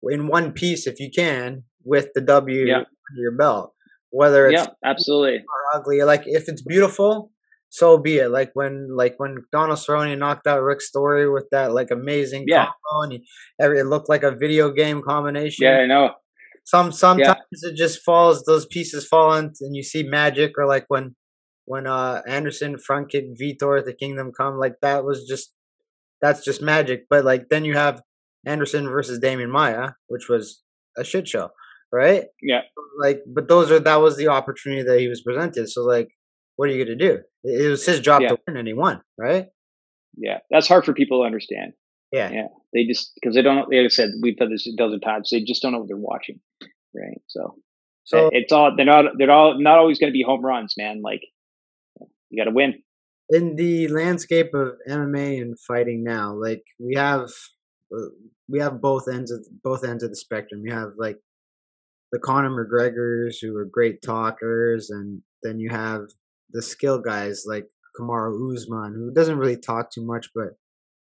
in 0.02 0.28
one 0.28 0.52
piece, 0.52 0.86
if 0.86 1.00
you 1.00 1.10
can, 1.10 1.64
with 1.84 2.08
the 2.14 2.20
W 2.20 2.62
under 2.74 2.86
your 3.16 3.32
belt 3.36 3.74
whether 4.10 4.48
it's 4.48 4.62
yeah, 4.62 4.66
absolutely 4.84 5.38
or 5.38 5.78
ugly. 5.80 6.02
Like 6.02 6.22
if 6.26 6.48
it's 6.48 6.62
beautiful, 6.62 7.30
so 7.70 7.98
be 7.98 8.18
it. 8.18 8.30
Like 8.30 8.50
when 8.54 8.88
like 8.94 9.14
when 9.18 9.44
Donald 9.52 9.78
Cerrone 9.78 10.18
knocked 10.18 10.46
out 10.46 10.62
Rick 10.62 10.80
Story 10.80 11.30
with 11.30 11.46
that 11.52 11.72
like 11.72 11.90
amazing 11.90 12.44
yeah. 12.46 12.66
combo, 12.66 13.04
and 13.04 13.12
he, 13.12 13.26
every, 13.60 13.78
it 13.78 13.84
looked 13.84 14.08
like 14.08 14.22
a 14.22 14.32
video 14.32 14.70
game 14.70 15.02
combination. 15.02 15.64
Yeah, 15.64 15.78
I 15.78 15.86
know. 15.86 16.10
Some 16.64 16.92
sometimes 16.92 17.38
yeah. 17.62 17.70
it 17.70 17.76
just 17.76 18.02
falls; 18.02 18.44
those 18.44 18.66
pieces 18.66 19.06
fall 19.06 19.34
in, 19.36 19.52
and 19.60 19.74
you 19.74 19.82
see 19.82 20.02
magic. 20.02 20.52
Or 20.58 20.66
like 20.66 20.84
when 20.88 21.14
when 21.64 21.86
uh 21.86 22.22
Anderson 22.26 22.76
kicked 23.08 23.40
Vitor 23.40 23.78
at 23.78 23.86
the 23.86 23.94
Kingdom 23.94 24.32
Come, 24.36 24.58
like 24.58 24.74
that 24.82 25.04
was 25.04 25.26
just 25.26 25.52
that's 26.20 26.44
just 26.44 26.60
magic. 26.60 27.04
But 27.08 27.24
like 27.24 27.48
then 27.48 27.64
you 27.64 27.76
have 27.76 28.02
Anderson 28.44 28.88
versus 28.88 29.20
Demian 29.20 29.50
Maia, 29.50 29.90
which 30.08 30.28
was 30.28 30.62
a 30.96 31.04
shit 31.04 31.28
show, 31.28 31.50
right? 31.92 32.24
Yeah. 32.42 32.62
Like, 32.98 33.22
but 33.26 33.48
those 33.48 33.70
are 33.70 33.78
that 33.80 33.96
was 33.96 34.16
the 34.16 34.28
opportunity 34.28 34.82
that 34.82 34.98
he 35.00 35.08
was 35.08 35.22
presented. 35.22 35.68
So 35.68 35.82
like, 35.84 36.08
what 36.56 36.68
are 36.68 36.72
you 36.72 36.84
gonna 36.84 36.96
do? 36.96 37.20
It 37.44 37.68
was 37.70 37.86
his 37.86 38.00
job 38.00 38.22
Yeah. 38.22 38.28
to 38.30 38.38
win, 38.46 38.56
and 38.56 38.68
he 38.68 38.74
won, 38.74 39.00
right? 39.18 39.46
Yeah, 40.16 40.38
that's 40.50 40.68
hard 40.68 40.84
for 40.84 40.92
people 40.92 41.20
to 41.22 41.26
understand. 41.26 41.72
Yeah. 42.12 42.30
Yeah, 42.32 42.46
they 42.74 42.84
just 42.84 43.12
because 43.14 43.34
they 43.34 43.42
don't. 43.42 43.68
Like 43.72 43.84
I 43.84 43.88
said, 43.88 44.10
we've 44.20 44.36
done 44.36 44.50
this 44.50 44.66
a 44.66 44.74
dozen 44.76 45.00
times. 45.00 45.30
They 45.30 45.42
just 45.42 45.62
don't 45.62 45.72
know 45.72 45.78
what 45.78 45.88
they're 45.88 45.96
watching, 45.96 46.40
right? 46.94 47.20
So, 47.28 47.56
So 48.04 48.28
it's 48.32 48.52
all 48.52 48.74
they're 48.76 48.84
not 48.84 49.04
they're 49.16 49.30
all 49.30 49.58
not 49.60 49.78
always 49.78 49.98
going 50.00 50.10
to 50.10 50.18
be 50.20 50.24
home 50.26 50.44
runs, 50.44 50.74
man. 50.76 51.00
Like 51.02 51.22
you 52.30 52.36
got 52.42 52.50
to 52.50 52.54
win. 52.54 52.82
in 53.30 53.54
the 53.56 53.86
landscape 53.88 54.52
of 54.54 54.72
MMA 54.88 55.40
and 55.40 55.58
fighting 55.60 56.02
now, 56.02 56.34
like 56.34 56.64
we 56.80 56.96
have 56.96 57.30
uh, 57.96 58.10
we 58.48 58.58
have 58.58 58.80
both 58.80 59.06
ends 59.08 59.30
of 59.30 59.46
both 59.62 59.84
ends 59.84 60.02
of 60.02 60.10
the 60.10 60.16
spectrum. 60.16 60.62
You 60.66 60.72
have 60.72 60.92
like 60.98 61.18
the 62.12 62.18
Conor 62.18 62.50
McGregors 62.50 63.36
who 63.40 63.56
are 63.56 63.64
great 63.64 64.02
talkers, 64.02 64.90
and 64.90 65.22
then 65.42 65.58
you 65.58 65.70
have 65.70 66.02
the 66.50 66.62
skill 66.62 66.98
guys 67.00 67.44
like 67.46 67.66
Kamaru 67.98 68.54
Usman 68.54 68.94
who 68.94 69.12
doesn't 69.12 69.38
really 69.38 69.56
talk 69.56 69.90
too 69.90 70.04
much, 70.04 70.30
but 70.34 70.56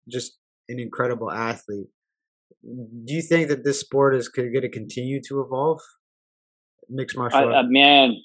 just 0.08 0.38
an 0.68 0.78
incredible 0.78 1.30
athlete. 1.30 1.88
Do 2.62 3.14
you 3.14 3.22
think 3.22 3.48
that 3.48 3.64
this 3.64 3.80
sport 3.80 4.14
is 4.14 4.28
going 4.28 4.52
to 4.52 4.68
continue 4.68 5.20
to 5.28 5.40
evolve? 5.40 5.80
Mixed 6.88 7.16
martial 7.16 7.38
I, 7.38 7.44
arts. 7.44 7.56
uh, 7.56 7.62
man, 7.68 8.16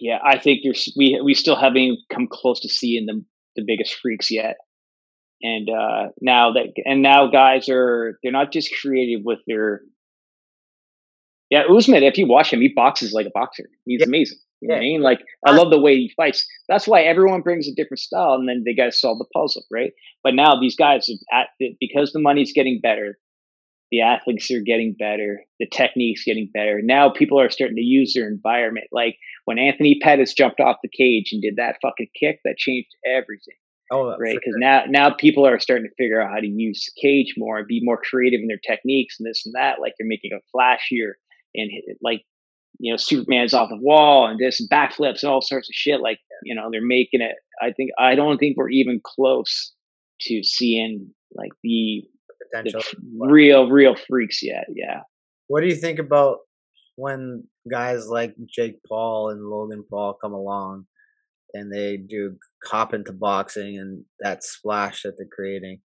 yeah, 0.00 0.18
I 0.24 0.38
think 0.38 0.60
there's 0.62 0.92
we 0.96 1.20
we 1.24 1.34
still 1.34 1.56
haven't 1.56 1.98
come 2.12 2.28
close 2.30 2.60
to 2.60 2.68
seeing 2.68 3.06
the 3.06 3.24
the 3.56 3.64
biggest 3.66 3.94
freaks 3.94 4.30
yet. 4.30 4.56
And 5.42 5.68
uh 5.68 6.08
now 6.20 6.52
that 6.52 6.72
and 6.84 7.02
now 7.02 7.26
guys 7.26 7.68
are 7.68 8.18
they're 8.22 8.32
not 8.32 8.52
just 8.52 8.72
creative 8.80 9.24
with 9.24 9.40
their 9.46 9.82
yeah 11.50 11.62
Usman. 11.70 12.02
If 12.02 12.18
you 12.18 12.26
watch 12.26 12.52
him, 12.52 12.60
he 12.60 12.72
boxes 12.74 13.12
like 13.12 13.26
a 13.26 13.32
boxer. 13.34 13.64
He's 13.84 14.00
Yeah. 14.00 14.06
amazing. 14.06 14.38
You 14.60 14.68
know 14.68 14.74
what 14.76 14.78
I 14.78 14.84
mean? 14.84 15.02
Like 15.02 15.20
I 15.46 15.50
love 15.50 15.70
the 15.70 15.80
way 15.80 15.96
he 15.96 16.10
fights. 16.16 16.46
That's 16.68 16.88
why 16.88 17.02
everyone 17.02 17.42
brings 17.42 17.68
a 17.68 17.74
different 17.74 17.98
style, 17.98 18.34
and 18.34 18.48
then 18.48 18.62
they 18.64 18.74
got 18.74 18.86
to 18.86 18.92
solve 18.92 19.18
the 19.18 19.26
puzzle, 19.34 19.64
right? 19.70 19.92
But 20.22 20.34
now 20.34 20.58
these 20.58 20.74
guys, 20.74 21.08
are 21.10 21.38
at 21.38 21.48
because 21.80 22.12
the 22.12 22.20
money's 22.20 22.54
getting 22.54 22.80
better, 22.82 23.18
the 23.90 24.00
athletes 24.00 24.50
are 24.50 24.60
getting 24.60 24.96
better, 24.98 25.42
the 25.60 25.66
techniques 25.66 26.24
getting 26.24 26.50
better. 26.52 26.80
Now 26.82 27.10
people 27.10 27.38
are 27.38 27.50
starting 27.50 27.76
to 27.76 27.82
use 27.82 28.14
their 28.14 28.26
environment. 28.26 28.86
Like 28.90 29.18
when 29.44 29.58
Anthony 29.58 29.98
Pettis 30.00 30.32
jumped 30.32 30.60
off 30.60 30.78
the 30.82 30.88
cage 30.88 31.30
and 31.32 31.42
did 31.42 31.56
that 31.56 31.76
fucking 31.82 32.08
kick, 32.18 32.40
that 32.44 32.56
changed 32.56 32.88
everything, 33.06 33.56
oh, 33.92 34.16
right? 34.18 34.34
Because 34.34 34.54
sure. 34.54 34.60
now 34.60 34.84
now 34.88 35.10
people 35.10 35.46
are 35.46 35.60
starting 35.60 35.86
to 35.86 35.94
figure 36.02 36.22
out 36.22 36.30
how 36.30 36.40
to 36.40 36.46
use 36.46 36.86
the 36.86 37.00
cage 37.00 37.34
more 37.36 37.58
and 37.58 37.66
be 37.68 37.80
more 37.82 38.00
creative 38.02 38.40
in 38.40 38.48
their 38.48 38.60
techniques 38.66 39.16
and 39.20 39.28
this 39.28 39.44
and 39.44 39.54
that. 39.54 39.80
Like 39.80 39.92
they're 39.98 40.08
making 40.08 40.32
a 40.32 40.56
flashier 40.56 41.12
and 41.54 41.70
like 42.02 42.22
you 42.78 42.92
know 42.92 42.96
Superman's 42.96 43.54
off 43.54 43.68
the 43.70 43.78
wall 43.80 44.26
and 44.26 44.38
this 44.38 44.60
and 44.60 44.70
backflips 44.70 45.22
and 45.22 45.30
all 45.30 45.42
sorts 45.42 45.68
of 45.68 45.74
shit. 45.74 46.00
Like 46.00 46.18
you 46.44 46.54
know 46.54 46.68
they're 46.70 46.84
making 46.84 47.20
it. 47.20 47.36
I 47.62 47.72
think 47.72 47.90
I 47.98 48.14
don't 48.14 48.38
think 48.38 48.56
we're 48.56 48.70
even 48.70 49.00
close 49.04 49.72
to 50.22 50.42
seeing 50.42 51.10
like 51.34 51.52
the 51.62 52.04
the 52.52 52.82
real 53.18 53.70
real 53.70 53.96
freaks 53.96 54.42
yet. 54.42 54.66
Yeah. 54.74 55.00
What 55.48 55.60
do 55.60 55.66
you 55.66 55.76
think 55.76 55.98
about 55.98 56.38
when 56.96 57.44
guys 57.70 58.06
like 58.08 58.34
Jake 58.46 58.76
Paul 58.88 59.30
and 59.30 59.44
Logan 59.44 59.84
Paul 59.88 60.16
come 60.20 60.32
along 60.32 60.86
and 61.52 61.72
they 61.72 61.96
do 61.96 62.36
hop 62.64 62.94
into 62.94 63.12
boxing 63.12 63.78
and 63.78 64.04
that 64.20 64.42
splash 64.44 65.02
that 65.02 65.14
they're 65.18 65.26
creating? 65.32 65.80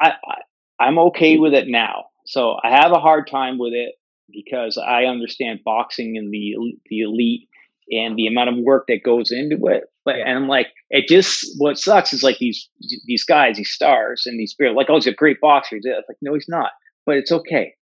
I, 0.00 0.10
I 0.10 0.84
I'm 0.84 0.98
okay 0.98 1.38
with 1.38 1.54
it 1.54 1.68
now. 1.68 2.04
So 2.26 2.56
I 2.62 2.70
have 2.70 2.92
a 2.92 3.00
hard 3.00 3.28
time 3.30 3.58
with 3.58 3.72
it 3.72 3.94
because 4.32 4.78
I 4.78 5.04
understand 5.04 5.60
boxing 5.64 6.16
and 6.16 6.32
the 6.32 6.54
the 6.88 7.00
elite 7.00 7.48
and 7.90 8.16
the 8.16 8.26
amount 8.26 8.50
of 8.50 8.56
work 8.58 8.86
that 8.88 9.02
goes 9.04 9.30
into 9.30 9.66
it. 9.66 9.84
But 10.04 10.16
Yeah. 10.18 10.24
and 10.28 10.38
I'm 10.38 10.48
like, 10.48 10.68
it 10.90 11.06
just 11.08 11.46
what 11.58 11.78
sucks 11.78 12.12
is 12.12 12.22
like 12.22 12.38
these 12.38 12.68
these 13.06 13.24
guys, 13.24 13.56
these 13.56 13.70
stars, 13.70 14.24
and 14.26 14.38
these 14.38 14.54
people 14.54 14.74
like, 14.76 14.88
oh, 14.90 14.94
he's 14.96 15.06
a 15.06 15.12
great 15.12 15.40
boxer. 15.40 15.76
He's 15.76 15.84
It's 15.84 16.08
like, 16.08 16.18
no, 16.22 16.34
he's 16.34 16.48
not. 16.48 16.70
But 17.06 17.16
it's 17.16 17.32
okay. 17.32 17.74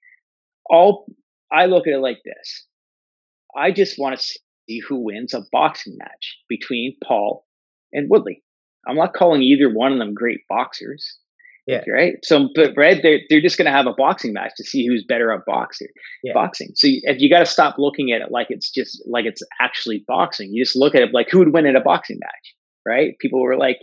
All 0.69 1.07
I 1.53 1.67
look 1.67 1.87
at 1.87 1.95
it 1.95 1.99
like 2.01 2.21
this. 2.25 2.67
I 3.57 3.73
just 3.73 3.99
want 3.99 4.19
to 4.19 4.23
see 4.25 4.79
who 4.81 5.05
wins 5.05 5.35
a 5.35 5.43
boxing 5.51 5.97
match 5.99 6.39
between 6.49 6.97
Paul 7.05 7.47
and 7.93 8.09
Woodley. 8.09 8.43
I'm 8.87 8.97
not 8.97 9.15
calling 9.15 9.43
either 9.43 9.69
one 9.73 9.93
of 9.93 9.99
them 9.99 10.15
great 10.15 10.41
boxers. 10.49 11.19
Yeah. 11.67 11.83
Right. 11.93 12.15
So, 12.23 12.49
but 12.55 12.73
Red, 12.77 13.01
they're 13.03 13.21
they're 13.29 13.41
just 13.41 13.57
going 13.57 13.67
to 13.67 13.73
have 13.73 13.87
a 13.87 13.95
boxing 13.97 14.33
match 14.33 14.53
to 14.57 14.65
see 14.65 14.87
who's 14.87 15.05
better 15.07 15.31
at 15.33 15.41
boxing. 15.47 15.89
Yeah. 16.25 16.33
Boxing. 16.35 16.71
So, 16.75 16.87
you, 16.87 17.01
if 17.05 17.21
you 17.21 17.31
got 17.31 17.41
to 17.41 17.47
stop 17.47 17.77
looking 17.79 18.13
at 18.13 18.23
it 18.23 18.31
like 18.31 18.49
it's 18.51 18.71
just 18.71 19.03
like 19.07 19.25
it's 19.25 19.43
actually 19.61 20.05
boxing. 20.09 20.51
You 20.53 20.65
just 20.65 20.77
look 20.77 20.95
at 20.95 21.03
it 21.03 21.11
like 21.13 21.29
who 21.31 21.39
would 21.39 21.53
win 21.53 21.67
in 21.67 21.77
a 21.77 21.81
boxing 21.81 22.19
match, 22.21 22.55
right? 22.87 23.13
People 23.21 23.41
were 23.41 23.57
like, 23.57 23.79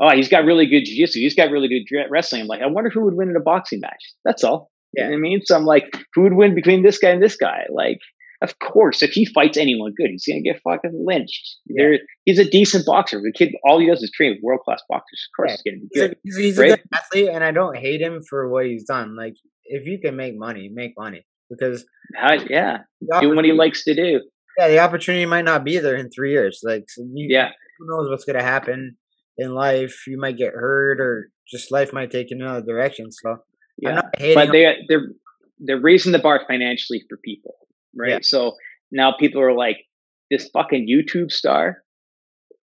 "Oh, 0.00 0.10
he's 0.14 0.28
got 0.28 0.44
really 0.44 0.66
good 0.66 0.84
jiu-jitsu. 0.84 1.20
He's 1.20 1.34
got 1.34 1.50
really 1.50 1.68
good 1.68 1.84
wrestling." 2.10 2.42
I'm 2.42 2.48
like, 2.48 2.62
I 2.62 2.66
wonder 2.66 2.90
who 2.90 3.04
would 3.04 3.14
win 3.14 3.30
in 3.30 3.36
a 3.36 3.40
boxing 3.40 3.80
match. 3.80 4.02
That's 4.24 4.42
all. 4.42 4.70
You 4.94 5.04
know 5.04 5.10
what 5.10 5.16
I 5.16 5.20
mean? 5.20 5.40
So 5.44 5.54
I'm 5.54 5.64
like, 5.64 5.84
who 6.14 6.22
would 6.22 6.34
win 6.34 6.54
between 6.54 6.82
this 6.82 6.98
guy 6.98 7.10
and 7.10 7.22
this 7.22 7.36
guy? 7.36 7.64
Like, 7.70 7.98
of 8.42 8.58
course, 8.60 9.02
if 9.02 9.10
he 9.12 9.26
fights 9.26 9.58
anyone 9.58 9.92
good, 9.96 10.10
he's 10.10 10.24
gonna 10.26 10.40
get 10.40 10.60
fucking 10.62 11.04
lynched. 11.06 11.56
Yeah. 11.66 11.82
There, 11.82 11.98
he's 12.24 12.38
a 12.38 12.48
decent 12.48 12.86
boxer. 12.86 13.20
The 13.20 13.32
kid, 13.32 13.52
all 13.64 13.78
he 13.80 13.86
does 13.86 14.02
is 14.02 14.10
train 14.10 14.38
world 14.42 14.60
class 14.64 14.82
boxers. 14.88 15.28
Of 15.32 15.36
course, 15.36 15.50
Yeah. 15.50 15.72
he's 15.72 15.72
gonna 15.72 15.80
be 15.80 15.88
He's, 15.92 16.02
a, 16.02 16.08
good. 16.08 16.16
he's, 16.24 16.36
he's 16.36 16.58
a 16.58 16.62
right? 16.62 16.68
good 16.70 16.80
athlete, 16.94 17.28
and 17.32 17.44
I 17.44 17.50
don't 17.50 17.76
hate 17.76 18.00
him 18.00 18.20
for 18.28 18.48
what 18.48 18.66
he's 18.66 18.84
done. 18.84 19.16
Like, 19.16 19.34
if 19.64 19.86
you 19.86 19.98
can 19.98 20.16
make 20.16 20.36
money, 20.36 20.70
make 20.72 20.92
money 20.98 21.24
because 21.50 21.84
How, 22.16 22.34
yeah, 22.48 22.78
doing 23.20 23.36
what 23.36 23.44
he 23.44 23.52
likes 23.52 23.84
to 23.84 23.94
do. 23.94 24.20
Yeah, 24.58 24.68
the 24.68 24.78
opportunity 24.80 25.26
might 25.26 25.44
not 25.44 25.64
be 25.64 25.78
there 25.78 25.96
in 25.96 26.10
three 26.10 26.32
years. 26.32 26.60
Like, 26.64 26.84
so 26.88 27.02
you, 27.14 27.26
Yeah, 27.30 27.50
who 27.78 27.86
knows 27.88 28.08
what's 28.10 28.24
gonna 28.24 28.42
happen 28.42 28.96
in 29.36 29.52
life? 29.54 30.06
You 30.06 30.18
might 30.18 30.36
get 30.38 30.52
hurt, 30.54 31.00
or 31.00 31.30
just 31.48 31.70
life 31.72 31.92
might 31.92 32.10
take 32.10 32.30
in 32.32 32.40
another 32.40 32.64
direction. 32.64 33.10
So 33.12 33.38
yeah. 33.78 33.96
not 33.96 34.06
hating. 34.18 34.34
But 34.34 34.52
they 34.52 34.76
they're 34.88 35.08
they're 35.58 35.80
raising 35.80 36.12
the 36.12 36.18
bar 36.18 36.42
financially 36.48 37.04
for 37.08 37.18
people, 37.18 37.54
right? 37.96 38.10
Yeah. 38.10 38.18
So 38.22 38.56
now 38.90 39.14
people 39.18 39.40
are 39.40 39.54
like, 39.54 39.78
this 40.30 40.48
fucking 40.52 40.86
YouTube 40.88 41.30
star 41.30 41.82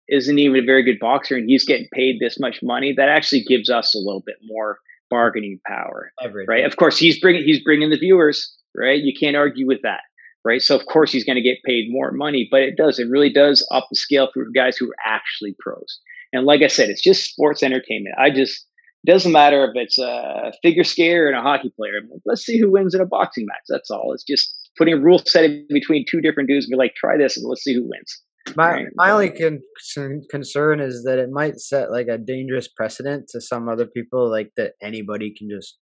isn't 0.09 0.39
even 0.39 0.63
a 0.63 0.65
very 0.65 0.83
good 0.83 0.99
boxer, 0.99 1.35
and 1.35 1.49
he's 1.49 1.65
getting 1.65 1.87
paid 1.93 2.19
this 2.19 2.39
much 2.39 2.59
money. 2.63 2.93
That 2.95 3.09
actually 3.09 3.43
gives 3.43 3.69
us 3.69 3.93
a 3.93 3.97
little 3.97 4.23
bit 4.25 4.37
more 4.45 4.79
bargaining 5.09 5.59
power. 5.65 6.11
leverage, 6.21 6.47
right? 6.47 6.65
Of 6.65 6.77
course, 6.77 6.97
he's 6.97 7.19
bringing 7.19 7.43
he's 7.43 7.63
bringing 7.63 7.89
the 7.89 7.97
viewers, 7.97 8.55
right? 8.75 9.01
You 9.01 9.13
can't 9.17 9.35
argue 9.35 9.67
with 9.67 9.81
that, 9.83 10.01
right? 10.45 10.61
So 10.61 10.75
of 10.75 10.85
course 10.85 11.11
he's 11.11 11.25
going 11.25 11.35
to 11.35 11.41
get 11.41 11.57
paid 11.65 11.87
more 11.89 12.11
money, 12.11 12.47
but 12.49 12.61
it 12.61 12.77
does 12.77 12.99
it 12.99 13.09
really 13.09 13.31
does 13.31 13.67
up 13.71 13.87
the 13.89 13.95
scale 13.95 14.29
for 14.33 14.45
guys 14.55 14.77
who 14.77 14.89
are 14.89 14.95
actually 15.05 15.55
pros. 15.59 15.99
And 16.33 16.45
like 16.45 16.61
I 16.61 16.67
said, 16.67 16.89
it's 16.89 17.01
just 17.01 17.29
sports 17.29 17.63
entertainment. 17.63 18.15
I 18.17 18.29
just 18.29 18.65
doesn't 19.05 19.31
matter 19.31 19.63
if 19.65 19.71
it's 19.75 19.97
a 19.97 20.51
figure 20.61 20.83
skater 20.83 21.27
and 21.27 21.37
a 21.37 21.41
hockey 21.41 21.71
player. 21.75 22.01
Like, 22.11 22.21
let's 22.25 22.43
see 22.45 22.59
who 22.59 22.71
wins 22.71 22.93
in 22.93 23.01
a 23.01 23.05
boxing 23.05 23.45
match. 23.45 23.63
That's 23.69 23.89
all. 23.89 24.11
It's 24.13 24.23
just 24.23 24.53
putting 24.77 24.93
a 24.93 24.99
rule 24.99 25.19
set 25.25 25.45
in 25.45 25.65
between 25.69 26.05
two 26.09 26.21
different 26.21 26.49
dudes 26.49 26.65
and 26.65 26.71
be 26.71 26.77
like, 26.77 26.93
try 26.95 27.17
this 27.17 27.37
and 27.37 27.45
let's 27.47 27.63
see 27.63 27.73
who 27.73 27.83
wins. 27.83 28.21
My 28.55 28.71
Right. 28.71 28.87
my 28.95 29.11
only 29.11 29.29
con- 29.29 29.61
con- 29.93 30.21
concern 30.29 30.79
is 30.79 31.03
that 31.03 31.19
it 31.19 31.29
might 31.29 31.59
set 31.59 31.91
like 31.91 32.07
a 32.07 32.17
dangerous 32.17 32.67
precedent 32.67 33.27
to 33.29 33.41
some 33.41 33.67
other 33.67 33.85
people, 33.85 34.29
like 34.29 34.51
that 34.55 34.73
anybody 34.81 35.33
can 35.37 35.49
just 35.49 35.77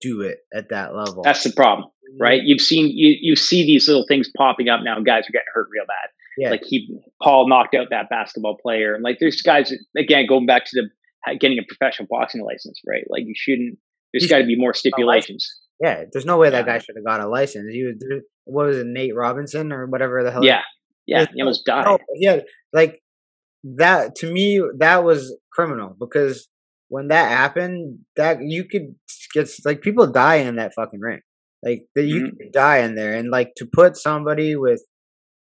do 0.00 0.20
it 0.22 0.38
at 0.54 0.68
that 0.70 0.94
level. 0.94 1.22
That's 1.22 1.42
the 1.42 1.52
problem, 1.52 1.88
mm-hmm. 1.88 2.22
right? 2.22 2.42
You've 2.42 2.60
seen 2.60 2.88
you 2.88 3.16
you 3.20 3.34
see 3.34 3.64
these 3.66 3.88
little 3.88 4.04
things 4.06 4.30
popping 4.36 4.68
up 4.68 4.80
now, 4.84 5.00
guys 5.00 5.24
are 5.24 5.32
getting 5.32 5.52
hurt 5.52 5.68
real 5.72 5.86
bad. 5.86 6.10
Yeah. 6.36 6.50
Like 6.50 6.62
he 6.64 6.88
Paul 7.20 7.48
knocked 7.48 7.74
out 7.74 7.88
that 7.90 8.08
basketball 8.08 8.56
player, 8.62 8.94
and 8.94 9.02
like 9.02 9.18
there's 9.18 9.42
guys 9.42 9.72
again 9.96 10.26
going 10.28 10.46
back 10.46 10.66
to 10.66 10.70
the 10.74 11.36
getting 11.36 11.58
a 11.58 11.62
professional 11.66 12.06
boxing 12.08 12.44
license, 12.44 12.80
right? 12.86 13.04
Like 13.10 13.24
you 13.26 13.34
shouldn't. 13.36 13.78
There's 14.12 14.26
got 14.26 14.38
to 14.38 14.46
be 14.46 14.56
more 14.56 14.72
stipulations. 14.72 15.46
Yeah, 15.80 16.04
there's 16.12 16.24
no 16.26 16.38
way 16.38 16.50
that 16.50 16.66
guy 16.66 16.78
should 16.78 16.96
have 16.96 17.04
got 17.04 17.20
a 17.20 17.28
license. 17.28 17.72
He 17.72 17.84
was 17.84 18.22
what 18.44 18.66
was 18.66 18.78
it, 18.78 18.86
Nate 18.86 19.14
Robinson 19.14 19.72
or 19.72 19.86
whatever 19.86 20.22
the 20.24 20.32
hell. 20.32 20.44
Yeah, 20.44 20.62
yeah. 21.06 21.26
He 21.32 21.40
almost 21.40 21.64
died. 21.64 21.84
No, 21.84 21.98
yeah, 22.14 22.40
like 22.72 23.00
that 23.64 24.14
to 24.16 24.32
me 24.32 24.60
that 24.78 25.04
was 25.04 25.36
criminal 25.52 25.96
because 25.98 26.48
when 26.88 27.08
that 27.08 27.30
happened, 27.30 27.98
that 28.16 28.38
you 28.40 28.64
could 28.64 28.94
get 29.34 29.48
like 29.64 29.82
people 29.82 30.06
die 30.06 30.36
in 30.36 30.56
that 30.56 30.72
fucking 30.74 31.00
ring, 31.00 31.20
like 31.62 31.82
that 31.94 32.04
you 32.04 32.22
Mhm. 32.22 32.38
could 32.38 32.52
die 32.52 32.78
in 32.78 32.94
there, 32.94 33.14
and 33.14 33.30
like 33.30 33.52
to 33.56 33.66
put 33.66 33.96
somebody 33.96 34.56
with 34.56 34.82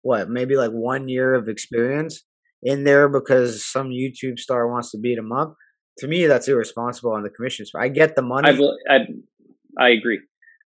what 0.02 0.30
maybe 0.30 0.56
like 0.56 0.72
one 0.72 1.08
year 1.10 1.34
of 1.34 1.48
experience 1.48 2.24
in 2.62 2.86
there 2.86 3.10
because 3.10 3.66
some 3.66 3.90
YouTube 3.90 4.40
star 4.40 4.68
wants 4.72 4.92
to 4.92 4.98
beat 4.98 5.18
him 5.18 5.32
up. 5.32 5.56
To 6.00 6.08
me, 6.08 6.26
that's 6.26 6.48
irresponsible 6.48 7.12
on 7.12 7.24
the 7.24 7.30
commission's 7.30 7.72
part. 7.72 7.84
I 7.86 7.90
get 7.90 8.16
the 8.16 8.22
money. 8.24 8.50
I, 8.90 8.96
I 8.96 9.00
I 9.80 9.90
agree. 9.90 10.20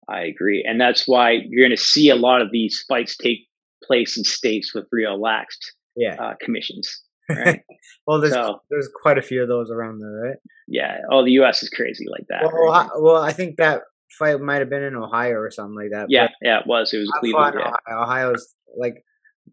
I 0.10 0.22
agree, 0.22 0.64
and 0.68 0.80
that's 0.80 1.08
why 1.08 1.32
you're 1.48 1.68
going 1.68 1.76
to 1.78 1.82
see 1.84 2.10
a 2.10 2.16
lot 2.16 2.42
of 2.42 2.50
these 2.52 2.84
fights 2.88 3.18
take 3.18 3.40
place 3.84 4.18
in 4.18 4.24
states 4.24 4.74
with 4.74 4.86
real 4.92 5.20
laxed 5.22 5.64
yeah 5.96 6.16
uh, 6.20 6.34
commissions. 6.42 7.04
Right. 7.30 7.60
well, 8.08 8.22
there's 8.22 8.34
So- 8.34 8.62
there's 8.70 8.90
quite 9.02 9.18
a 9.18 9.22
few 9.22 9.42
of 9.42 9.50
those 9.50 9.70
around 9.70 10.00
there, 10.00 10.10
right? 10.30 10.38
yeah. 10.70 11.00
Oh, 11.12 11.26
the 11.26 11.32
U.S. 11.32 11.62
is 11.62 11.68
crazy 11.70 12.06
like 12.10 12.24
that. 12.30 12.42
Well, 12.44 12.52
right? 12.54 12.86
Ohio, 12.86 13.02
well, 13.02 13.22
I 13.22 13.34
think 13.34 13.58
that 13.58 13.82
fight 14.18 14.40
might 14.40 14.60
have 14.60 14.70
been 14.70 14.84
in 14.84 14.96
Ohio 14.96 15.34
or 15.36 15.52
something 15.52 15.76
like 15.76 15.92
that. 15.92 16.06
yeah, 16.10 16.30
yeah. 16.42 16.60
It 16.62 16.68
was. 16.68 16.94
It 16.94 17.00
was 17.00 17.12
I 17.14 17.20
Cleveland. 17.20 17.56
Yeah. 17.60 17.74
Ohio. 17.92 18.04
Ohio's 18.04 18.56
like 18.78 19.04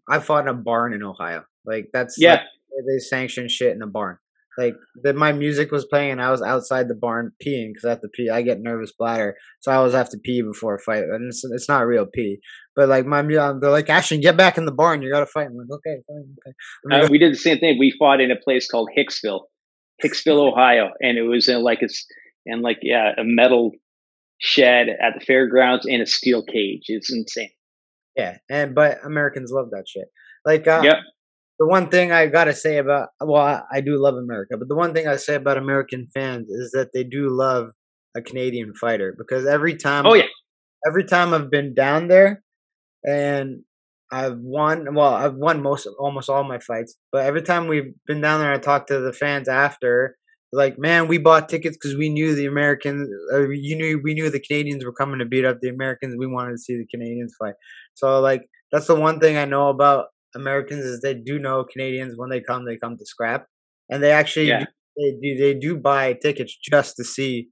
I 0.09 0.20
fought 0.20 0.44
in 0.44 0.48
a 0.48 0.55
barn 0.55 0.94
in 0.94 1.02
Ohio. 1.02 1.43
Like 1.66 1.89
that's 1.93 2.14
Yeah. 2.16 2.35
like, 2.35 2.86
they 2.86 2.98
sanction 3.01 3.48
shit 3.48 3.74
in 3.74 3.82
a 3.82 3.89
barn. 3.89 4.18
Like 4.56 4.74
that, 5.02 5.16
my 5.16 5.32
music 5.32 5.72
was 5.72 5.85
playing 5.85 6.12
and 6.12 6.22
I 6.22 6.31
was 6.31 6.43
outside 6.43 6.89
the 6.89 6.94
barn 6.94 7.32
peeing 7.44 7.70
because 7.70 7.85
I 7.85 7.90
have 7.90 8.01
to 8.02 8.09
pee. 8.09 8.31
I 8.31 8.43
get 8.43 8.60
nervous 8.60 8.93
bladder, 8.97 9.36
so 9.60 9.72
I 9.72 9.76
always 9.76 9.94
have 9.94 10.10
to 10.10 10.18
pee 10.18 10.43
before 10.43 10.76
a 10.76 10.78
fight, 10.81 11.02
and 11.02 11.28
it's 11.28 11.43
it's 11.44 11.68
not 11.68 11.86
real 11.86 12.06
pee. 12.06 12.39
But 12.76 12.89
like 12.89 13.06
my 13.06 13.22
they're 13.22 13.70
like 13.70 13.90
Ashton, 13.90 14.20
get 14.20 14.36
back 14.36 14.56
in 14.59 14.64
the 14.64 14.72
barn. 14.72 15.02
You 15.02 15.10
got 15.10 15.20
to 15.20 15.26
fight. 15.26 15.47
I'm 15.47 15.56
like 15.56 15.70
okay, 15.70 16.02
fine, 16.06 16.36
okay. 16.93 17.05
Uh, 17.05 17.09
we 17.10 17.18
did 17.18 17.32
the 17.32 17.39
same 17.39 17.59
thing. 17.59 17.78
We 17.78 17.94
fought 17.98 18.20
in 18.20 18.31
a 18.31 18.36
place 18.36 18.68
called 18.70 18.90
Hicksville, 18.97 19.43
Hicksville, 20.05 20.48
Ohio, 20.52 20.90
and 21.01 21.18
it 21.18 21.22
was 21.22 21.48
in 21.48 21.62
like 21.62 21.78
it's 21.81 22.06
in 22.47 22.62
like 22.62 22.78
yeah 22.82 23.12
a 23.18 23.24
metal 23.24 23.72
shed 24.39 24.89
at 24.89 25.18
the 25.18 25.24
fairgrounds 25.24 25.86
in 25.86 26.01
a 26.01 26.06
steel 26.06 26.44
cage. 26.44 26.82
It's 26.86 27.12
insane. 27.12 27.51
Yeah, 28.16 28.36
and 28.48 28.74
but 28.74 28.98
Americans 29.05 29.51
love 29.52 29.70
that 29.70 29.85
shit. 29.89 30.06
Like, 30.44 30.66
uh, 30.66 30.82
Yep. 30.85 30.97
The 31.59 31.66
one 31.66 31.89
thing 31.89 32.12
I 32.12 32.26
gotta 32.26 32.52
say 32.55 32.78
about 32.78 33.09
well, 33.20 33.66
I, 33.72 33.81
do 33.81 33.97
love 33.97 34.16
America, 34.16 34.56
but 34.59 34.68
the 34.68 34.74
one 34.74 34.93
thing 34.94 35.06
I 35.09 35.16
say 35.16 35.36
about 35.36 35.56
American 35.59 36.09
fans 36.14 36.48
is 36.51 36.72
that 36.72 36.90
they 36.93 37.05
do 37.05 37.28
love 37.31 37.70
a 38.16 38.22
Canadian 38.22 38.74
fighter 38.74 39.14
because 39.16 39.47
every 39.47 39.76
time, 39.76 40.06
Oh 40.06 40.14
yeah. 40.14 40.24
every 40.86 41.05
time 41.05 41.35
I've 41.35 41.51
been 41.51 41.74
down 41.74 42.09
there, 42.09 42.43
and 43.05 43.62
I've 44.12 44.39
won. 44.39 44.94
Well, 44.94 45.14
I've 45.14 45.35
won 45.35 45.62
most, 45.62 45.86
almost 45.98 46.28
all 46.28 46.44
my 46.44 46.59
fights, 46.59 46.97
but 47.12 47.24
every 47.26 47.43
time 47.43 47.66
we've 47.68 47.94
been 48.06 48.20
down 48.20 48.40
there, 48.40 48.52
I 48.52 48.59
talk 48.59 48.86
to 48.89 49.01
the 49.01 49.12
fans 49.12 49.48
after. 49.48 50.16
Like, 50.52 50.78
man, 50.78 51.09
we 51.09 51.18
bought 51.18 51.48
tickets 51.48 51.76
because 51.76 51.97
we 51.97 52.09
knew 52.09 52.35
the 52.36 52.47
Americans. 52.47 53.09
Uh, 53.32 53.48
you 53.48 53.76
knew 53.76 54.01
we 54.05 54.14
knew 54.14 54.31
the 54.31 54.39
Canadians 54.40 54.85
were 54.85 54.93
coming 54.93 55.18
to 55.18 55.24
beat 55.24 55.44
up 55.44 55.59
the 55.60 55.68
Americans. 55.68 56.14
We 56.16 56.28
wanted 56.28 56.52
to 56.52 56.59
see 56.59 56.76
the 56.76 56.86
Canadians 56.86 57.35
fight. 57.39 57.55
So, 57.94 58.20
like, 58.20 58.43
that's 58.70 58.86
the 58.86 58.94
one 58.94 59.18
thing 59.18 59.36
I 59.36 59.47
know 59.47 59.68
about 59.68 60.06
Americans 60.35 60.85
is 60.85 61.01
they 61.01 61.15
do 61.15 61.39
know 61.39 61.65
Canadians 61.65 62.15
when 62.16 62.31
they 62.31 62.40
come, 62.40 62.65
they 62.65 62.77
come 62.77 62.97
to 62.97 63.06
scrap, 63.06 63.47
and 63.90 64.02
they 64.02 64.11
actually 64.12 64.48
Yeah. 64.48 64.61
do, 64.61 64.66
they 64.97 65.12
do 65.23 65.36
they 65.39 65.55
do 65.55 65.77
buy 65.77 66.12
tickets 66.15 66.56
just 66.56 66.97
to 66.97 67.05
see 67.05 67.48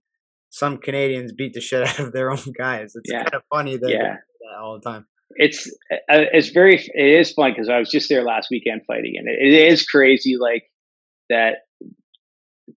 some 0.50 0.78
Canadians 0.78 1.32
beat 1.32 1.54
the 1.54 1.60
shit 1.60 1.82
out 1.88 1.98
of 2.00 2.12
their 2.12 2.30
own 2.30 2.52
guys. 2.56 2.92
It's 2.94 3.10
Yeah. 3.10 3.24
kind 3.24 3.34
of 3.34 3.42
funny 3.52 3.76
that 3.76 3.90
Yeah. 3.90 4.16
that 4.16 4.58
all 4.60 4.78
the 4.78 4.88
time. 4.90 5.06
It's 5.36 5.66
uh, 5.90 5.96
it's 6.32 6.50
very 6.50 6.74
it 6.76 7.06
is 7.20 7.32
fun 7.32 7.52
because 7.52 7.68
I 7.70 7.78
was 7.78 7.90
just 7.90 8.08
there 8.10 8.22
last 8.22 8.48
weekend 8.50 8.82
fighting, 8.86 9.14
and 9.16 9.26
it, 9.28 9.38
it 9.40 9.72
is 9.72 9.82
crazy 9.84 10.36
like 10.38 10.64
that. 11.30 11.58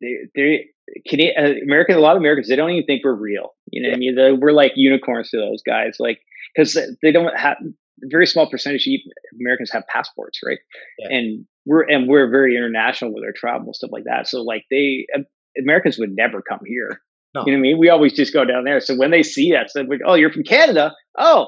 They 0.02 0.14
they 0.36 0.66
Canadian 1.08 1.36
uh, 1.38 1.54
American 1.64 1.96
a 1.96 2.00
lot 2.00 2.16
of 2.16 2.22
Americans 2.22 2.48
they 2.48 2.56
don't 2.56 2.70
even 2.72 2.86
think 2.86 3.04
we're 3.04 3.14
real. 3.14 3.50
You 3.72 3.82
know 3.84 3.90
what 3.90 3.96
I 3.96 4.00
mean? 4.00 4.16
They, 4.16 4.32
we're 4.32 4.52
like 4.52 4.74
unicorns 4.76 5.30
to 5.32 5.38
those 5.38 5.62
guys, 5.66 5.98
like 6.00 6.20
because 6.56 6.78
they 7.02 7.12
don't 7.12 7.38
have 7.38 7.58
very 8.04 8.26
small 8.28 8.50
percentage 8.50 8.88
of 8.88 8.94
Americans 9.40 9.72
have 9.72 9.84
passports, 9.88 10.40
right? 10.46 10.60
Yeah. 11.00 11.18
And 11.18 11.46
we're 11.66 11.84
and 11.84 12.08
we're 12.08 12.30
very 12.30 12.56
international 12.56 13.14
with 13.14 13.24
our 13.24 13.32
travel 13.36 13.68
and 13.68 13.76
stuff 13.76 13.92
like 13.92 14.04
that. 14.06 14.28
So 14.28 14.42
like 14.42 14.66
they 14.70 15.08
um, 15.16 15.26
Americans 15.62 15.98
would 15.98 16.16
never 16.16 16.42
come 16.42 16.60
here. 16.66 17.00
No. 17.34 17.44
You 17.46 17.52
know 17.52 17.58
what 17.58 17.60
I 17.60 17.62
mean? 17.62 17.80
We 17.80 17.90
always 17.90 18.14
just 18.14 18.34
go 18.34 18.46
down 18.46 18.64
there. 18.64 18.80
So 18.80 18.96
when 18.96 19.12
they 19.12 19.24
see 19.24 19.54
us, 19.56 19.72
they're 19.74 19.84
like, 19.84 20.00
"Oh, 20.06 20.14
you're 20.16 20.32
from 20.32 20.44
Canada? 20.44 20.94
Oh, 21.18 21.48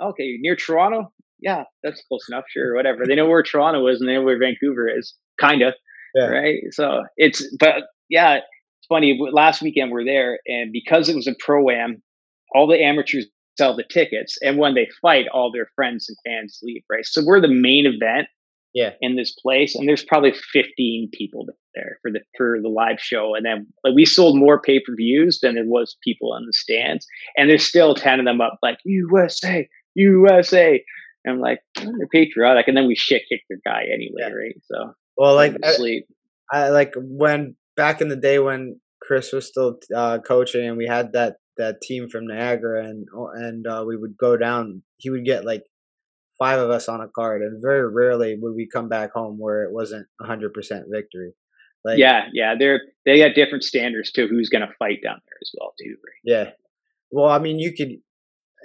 okay, 0.00 0.36
near 0.40 0.56
Toronto? 0.56 1.12
Yeah, 1.40 1.64
that's 1.82 2.02
close 2.08 2.26
enough. 2.28 2.44
Sure, 2.48 2.74
whatever. 2.74 3.06
They 3.06 3.14
know 3.14 3.28
where 3.28 3.42
Toronto 3.42 3.86
is 3.86 4.00
and 4.00 4.08
they 4.08 4.14
know 4.14 4.22
where 4.22 4.38
Vancouver 4.38 4.88
is, 4.88 5.14
kind 5.40 5.62
of, 5.62 5.74
Yeah. 6.14 6.26
right? 6.26 6.58
So 6.72 7.04
it's, 7.16 7.42
but 7.58 7.84
yeah, 8.08 8.36
it's 8.36 8.86
funny. 8.88 9.18
Last 9.32 9.62
weekend 9.62 9.90
we're 9.90 10.04
there, 10.04 10.38
and 10.46 10.72
because 10.72 11.08
it 11.08 11.16
was 11.16 11.26
a 11.26 11.34
pro 11.38 11.70
am, 11.70 12.02
all 12.54 12.66
the 12.66 12.82
amateurs 12.82 13.26
sell 13.60 13.76
the 13.76 13.84
tickets, 13.98 14.32
and 14.42 14.56
when 14.58 14.74
they 14.74 14.88
fight, 15.02 15.26
all 15.34 15.50
their 15.52 15.68
friends 15.76 16.08
and 16.08 16.16
fans 16.26 16.58
leave, 16.62 16.82
right? 16.90 17.04
So 17.04 17.22
we're 17.24 17.40
the 17.40 17.48
main 17.68 17.84
event 17.86 18.26
Yeah. 18.80 18.92
in 19.00 19.16
this 19.16 19.32
place, 19.44 19.74
and 19.76 19.88
there's 19.88 20.04
probably 20.04 20.32
15 20.52 21.10
people 21.12 21.46
there 21.74 21.98
for 22.02 22.10
the 22.14 22.20
for 22.38 22.58
the 22.60 22.68
live 22.82 23.00
show, 23.00 23.34
and 23.36 23.44
then 23.44 23.66
like 23.84 23.94
we 23.94 24.04
sold 24.04 24.34
more 24.44 24.60
pay 24.60 24.78
per 24.84 24.94
views 24.96 25.40
than 25.40 25.54
there 25.56 25.64
was 25.76 25.96
people 26.08 26.32
on 26.32 26.46
the 26.46 26.52
stands, 26.52 27.06
and 27.36 27.48
there's 27.50 27.64
still 27.64 27.94
10 27.94 28.20
of 28.20 28.24
them 28.26 28.40
up 28.40 28.58
like 28.62 28.78
USA, 28.84 29.68
USA. 29.94 30.82
And 31.24 31.34
I'm 31.34 31.40
like, 31.40 31.60
"Oh, 31.78 31.92
they're 31.98 32.06
patriotic, 32.12 32.66
and 32.68 32.76
then 32.76 32.86
we 32.86 32.94
shit 32.96 33.22
kick 33.28 33.42
the 33.50 33.58
guy 33.64 33.82
anyway, 33.92 34.20
Yeah. 34.20 34.32
right? 34.32 34.56
So 34.70 34.94
Well, 35.16 35.34
like 35.34 35.54
I. 35.62 36.02
I 36.52 36.68
like 36.70 36.92
when 36.96 37.56
back 37.76 38.00
in 38.00 38.08
the 38.08 38.16
day 38.16 38.38
when 38.38 38.80
Chris 39.02 39.32
was 39.32 39.46
still 39.46 39.78
uh, 39.94 40.18
coaching 40.18 40.66
and 40.68 40.76
we 40.76 40.86
had 40.86 41.12
that 41.12 41.36
that 41.60 41.80
team 41.80 42.08
from 42.08 42.26
Niagara 42.26 42.84
and 42.84 43.06
and 43.34 43.66
uh, 43.66 43.84
we 43.86 43.96
would 43.96 44.16
go 44.18 44.36
down. 44.36 44.82
He 44.98 45.10
would 45.10 45.24
get 45.24 45.44
like 45.44 45.64
five 46.38 46.58
of 46.58 46.70
us 46.70 46.88
on 46.88 47.00
a 47.00 47.08
card, 47.08 47.42
and 47.42 47.62
very 47.62 47.86
rarely 47.92 48.36
would 48.40 48.54
we 48.56 48.66
come 48.72 48.88
back 48.88 49.12
home 49.12 49.36
where 49.38 49.62
it 49.64 49.72
wasn't 49.72 50.06
hundred 50.20 50.52
percent 50.52 50.86
victory. 50.90 51.32
Like 51.84 51.98
yeah, 51.98 52.22
yeah, 52.34 52.54
they're 52.58 52.80
they 53.06 53.18
got 53.18 53.34
different 53.34 53.64
standards 53.64 54.12
to 54.12 54.26
who's 54.26 54.50
going 54.50 54.66
to 54.66 54.74
fight 54.78 55.00
down 55.02 55.20
there 55.26 55.38
as 55.42 55.50
well, 55.58 55.72
too. 55.80 55.94
Right? 56.04 56.22
yeah. 56.24 56.50
Well, 57.10 57.30
I 57.30 57.38
mean, 57.38 57.58
you 57.58 57.72
could. 57.76 57.92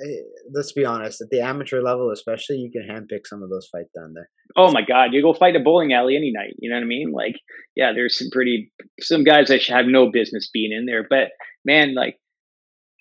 eh, 0.03 0.22
Let's 0.53 0.73
be 0.73 0.85
honest. 0.85 1.22
At 1.22 1.30
the 1.31 1.39
amateur 1.41 1.81
level, 1.81 2.11
especially, 2.11 2.57
you 2.57 2.69
can 2.72 2.84
handpick 2.89 3.26
some 3.26 3.41
of 3.41 3.49
those 3.49 3.69
fights 3.72 3.91
down 3.97 4.13
there. 4.13 4.30
Oh 4.57 4.72
my 4.72 4.81
God, 4.88 5.13
you 5.13 5.22
go 5.22 5.34
fight 5.34 5.55
a 5.55 5.59
bowling 5.61 5.93
alley 5.93 6.15
any 6.17 6.31
night. 6.35 6.55
You 6.59 6.69
know 6.69 6.76
what 6.76 6.84
I 6.84 6.88
mean? 6.88 7.11
Like, 7.13 7.38
yeah, 7.76 7.91
there's 7.95 8.17
some 8.19 8.30
pretty 8.31 8.72
some 8.99 9.23
guys 9.23 9.47
that 9.47 9.61
should 9.61 9.76
have 9.76 9.85
no 9.88 10.11
business 10.11 10.49
being 10.53 10.72
in 10.72 10.85
there, 10.85 11.05
but 11.09 11.30
man, 11.65 11.95
like. 11.95 12.17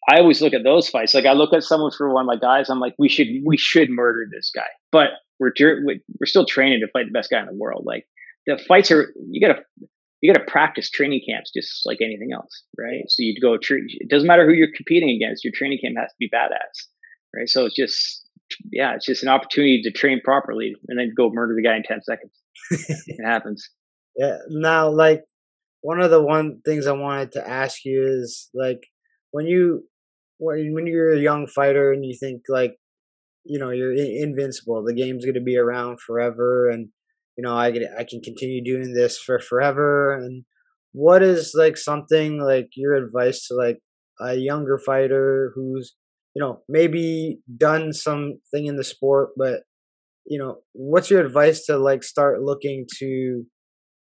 I 0.09 0.19
always 0.19 0.43
look 0.43 0.53
at 0.53 0.65
those 0.65 0.89
fights. 0.89 1.15
Like 1.15 1.27
I 1.27 1.33
look 1.33 1.55
at 1.55 1.63
someone 1.63 1.91
for 1.97 2.13
one 2.13 2.23
of 2.23 2.27
my 2.27 2.37
guys. 2.37 2.69
I'm 2.69 2.81
like, 2.81 2.95
we 2.99 3.09
should 3.09 3.29
we 3.45 3.57
should 3.57 3.91
murder 3.91 4.27
this 4.31 4.51
guy, 4.55 4.67
but 4.93 5.11
we're 5.39 5.53
we're 5.61 6.27
still 6.27 6.47
training 6.47 6.81
to 6.81 6.89
fight 6.93 7.07
the 7.07 7.13
best 7.13 7.31
guy 7.31 7.41
in 7.41 7.47
the 7.47 7.55
world. 7.55 7.85
Like 7.87 8.07
the 8.47 8.59
fights 8.59 8.91
are 8.91 9.15
you 9.31 9.41
gotta 9.41 9.63
you 10.21 10.33
gotta 10.33 10.45
practice 10.45 10.91
training 10.91 11.23
camps 11.29 11.51
just 11.55 11.87
like 11.87 11.99
anything 12.03 12.31
else, 12.33 12.65
right? 12.79 13.05
So 13.09 13.23
you 13.23 13.35
go. 13.41 13.55
It 13.61 14.09
doesn't 14.09 14.27
matter 14.27 14.47
who 14.47 14.53
you're 14.53 14.69
competing 14.75 15.11
against. 15.11 15.45
Your 15.45 15.53
training 15.55 15.79
camp 15.83 15.97
has 15.99 16.11
to 16.11 16.17
be 16.19 16.29
badass, 16.29 16.87
right? 17.35 17.49
So 17.49 17.67
it's 17.67 17.77
just 17.77 18.29
yeah, 18.73 18.95
it's 18.95 19.07
just 19.07 19.23
an 19.23 19.29
opportunity 19.29 19.83
to 19.83 19.91
train 19.91 20.21
properly 20.23 20.75
and 20.89 20.99
then 20.99 21.13
go 21.17 21.31
murder 21.31 21.55
the 21.57 21.63
guy 21.63 21.77
in 21.77 21.83
ten 21.83 22.03
seconds. 22.03 22.33
it 23.07 23.25
happens. 23.25 23.71
Yeah. 24.17 24.37
Now, 24.49 24.91
like 24.91 25.25
one 25.81 26.01
of 26.01 26.11
the 26.11 26.23
one 26.23 26.61
things 26.65 26.87
I 26.87 26.93
wanted 26.93 27.33
to 27.33 27.49
ask 27.49 27.85
you 27.85 28.07
is 28.07 28.49
like 28.55 28.87
when 29.31 29.47
you 29.47 29.85
when 30.39 30.73
when 30.75 30.87
you're 30.87 31.13
a 31.13 31.21
young 31.21 31.47
fighter 31.47 31.93
and 31.93 32.05
you 32.05 32.17
think 32.19 32.43
like 32.49 32.77
you 33.45 33.59
know 33.59 33.71
you're 33.71 33.93
in- 33.93 34.19
invincible, 34.31 34.83
the 34.85 34.95
game's 34.95 35.25
going 35.25 35.35
to 35.35 35.41
be 35.41 35.57
around 35.57 36.01
forever, 36.01 36.69
and 36.69 36.89
you 37.37 37.43
know 37.43 37.57
I 37.57 37.71
get 37.71 37.83
I 37.99 38.05
can 38.09 38.21
continue 38.21 38.63
doing 38.65 38.95
this 38.95 39.19
for 39.19 39.39
forever. 39.39 40.15
And 40.17 40.45
what 40.93 41.23
is 41.23 41.53
like 41.55 41.77
something 41.77 42.41
like 42.41 42.69
your 42.77 42.95
advice 42.95 43.47
to 43.49 43.55
like 43.55 43.79
a 44.21 44.35
younger 44.35 44.79
fighter 44.79 45.53
who's 45.55 45.95
you 46.35 46.41
know 46.41 46.63
maybe 46.69 47.41
done 47.57 47.93
something 47.93 48.67
in 48.67 48.77
the 48.77 48.85
sport, 48.85 49.31
but 49.37 49.63
you 50.27 50.39
know 50.39 50.59
what's 50.73 51.11
your 51.11 51.25
advice 51.25 51.67
to 51.67 51.77
like 51.79 52.03
start 52.03 52.43
looking 52.43 52.87
to 52.99 53.45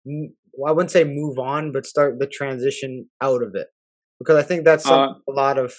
well, 0.04 0.70
I 0.70 0.74
wouldn't 0.74 0.90
say 0.90 1.04
move 1.04 1.38
on, 1.38 1.72
but 1.72 1.86
start 1.86 2.18
the 2.18 2.26
transition 2.26 3.08
out 3.22 3.42
of 3.42 3.52
it 3.54 3.68
because 4.18 4.36
I 4.36 4.42
think 4.42 4.64
that's 4.64 4.84
something 4.84 5.16
uh 5.28 5.32
a 5.32 5.34
lot 5.34 5.58
of 5.58 5.72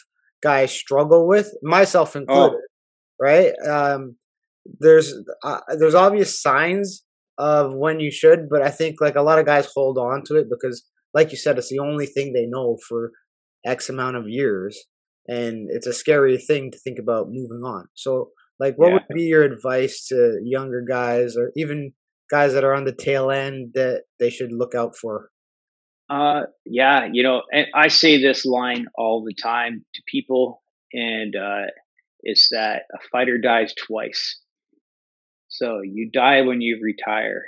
guys 0.43 0.71
struggle 0.71 1.27
with, 1.27 1.49
myself 1.63 2.15
included. 2.15 2.59
Right? 3.21 3.53
Um, 3.67 4.17
there's 4.79 5.13
uh, 5.43 5.61
there's 5.77 5.95
obvious 5.95 6.41
signs 6.41 7.03
of 7.37 7.73
when 7.73 7.99
you 7.99 8.11
should, 8.11 8.49
but 8.49 8.61
I 8.61 8.69
think 8.69 9.01
like 9.01 9.15
a 9.15 9.21
lot 9.21 9.39
of 9.39 9.45
guys 9.45 9.67
hold 9.73 9.97
on 9.97 10.23
to 10.25 10.35
it 10.35 10.47
because, 10.49 10.83
like 11.13 11.31
you 11.31 11.37
said, 11.37 11.57
it's 11.57 11.69
the 11.69 11.79
only 11.79 12.05
thing 12.05 12.33
they 12.33 12.45
know 12.45 12.77
for 12.87 13.11
X 13.65 13.89
amount 13.89 14.17
of 14.17 14.27
years, 14.27 14.77
and 15.27 15.69
it's 15.71 15.87
a 15.87 15.93
scary 15.93 16.37
thing 16.37 16.71
to 16.71 16.77
think 16.79 16.99
about 16.99 17.27
moving 17.29 17.63
on. 17.63 17.85
So, 17.93 18.31
like, 18.59 18.75
what 18.75 18.87
Yeah. 18.89 18.93
would 18.95 19.15
be 19.15 19.23
your 19.23 19.43
advice 19.43 20.07
to 20.07 20.39
younger 20.43 20.81
guys 20.81 21.35
or 21.37 21.51
even 21.55 21.93
guys 22.29 22.53
that 22.53 22.63
are 22.63 22.73
on 22.73 22.85
the 22.85 22.95
tail 22.95 23.31
end 23.31 23.73
that 23.73 24.03
they 24.19 24.29
should 24.29 24.51
look 24.51 24.75
out 24.75 24.95
for? 24.95 25.29
Uh, 26.09 26.43
yeah, 26.65 27.07
you 27.11 27.23
know, 27.23 27.43
and 27.51 27.67
I 27.73 27.87
say 27.87 28.21
this 28.21 28.45
line 28.45 28.87
all 28.95 29.23
the 29.23 29.33
time 29.33 29.85
to 29.95 30.01
people, 30.05 30.61
and 30.93 31.35
uh, 31.35 31.67
it's 32.21 32.49
that 32.51 32.83
a 32.93 32.99
fighter 33.11 33.37
dies 33.37 33.73
twice. 33.73 34.39
So 35.47 35.81
you 35.81 36.09
die 36.11 36.41
when 36.41 36.61
you 36.61 36.79
retire, 36.81 37.45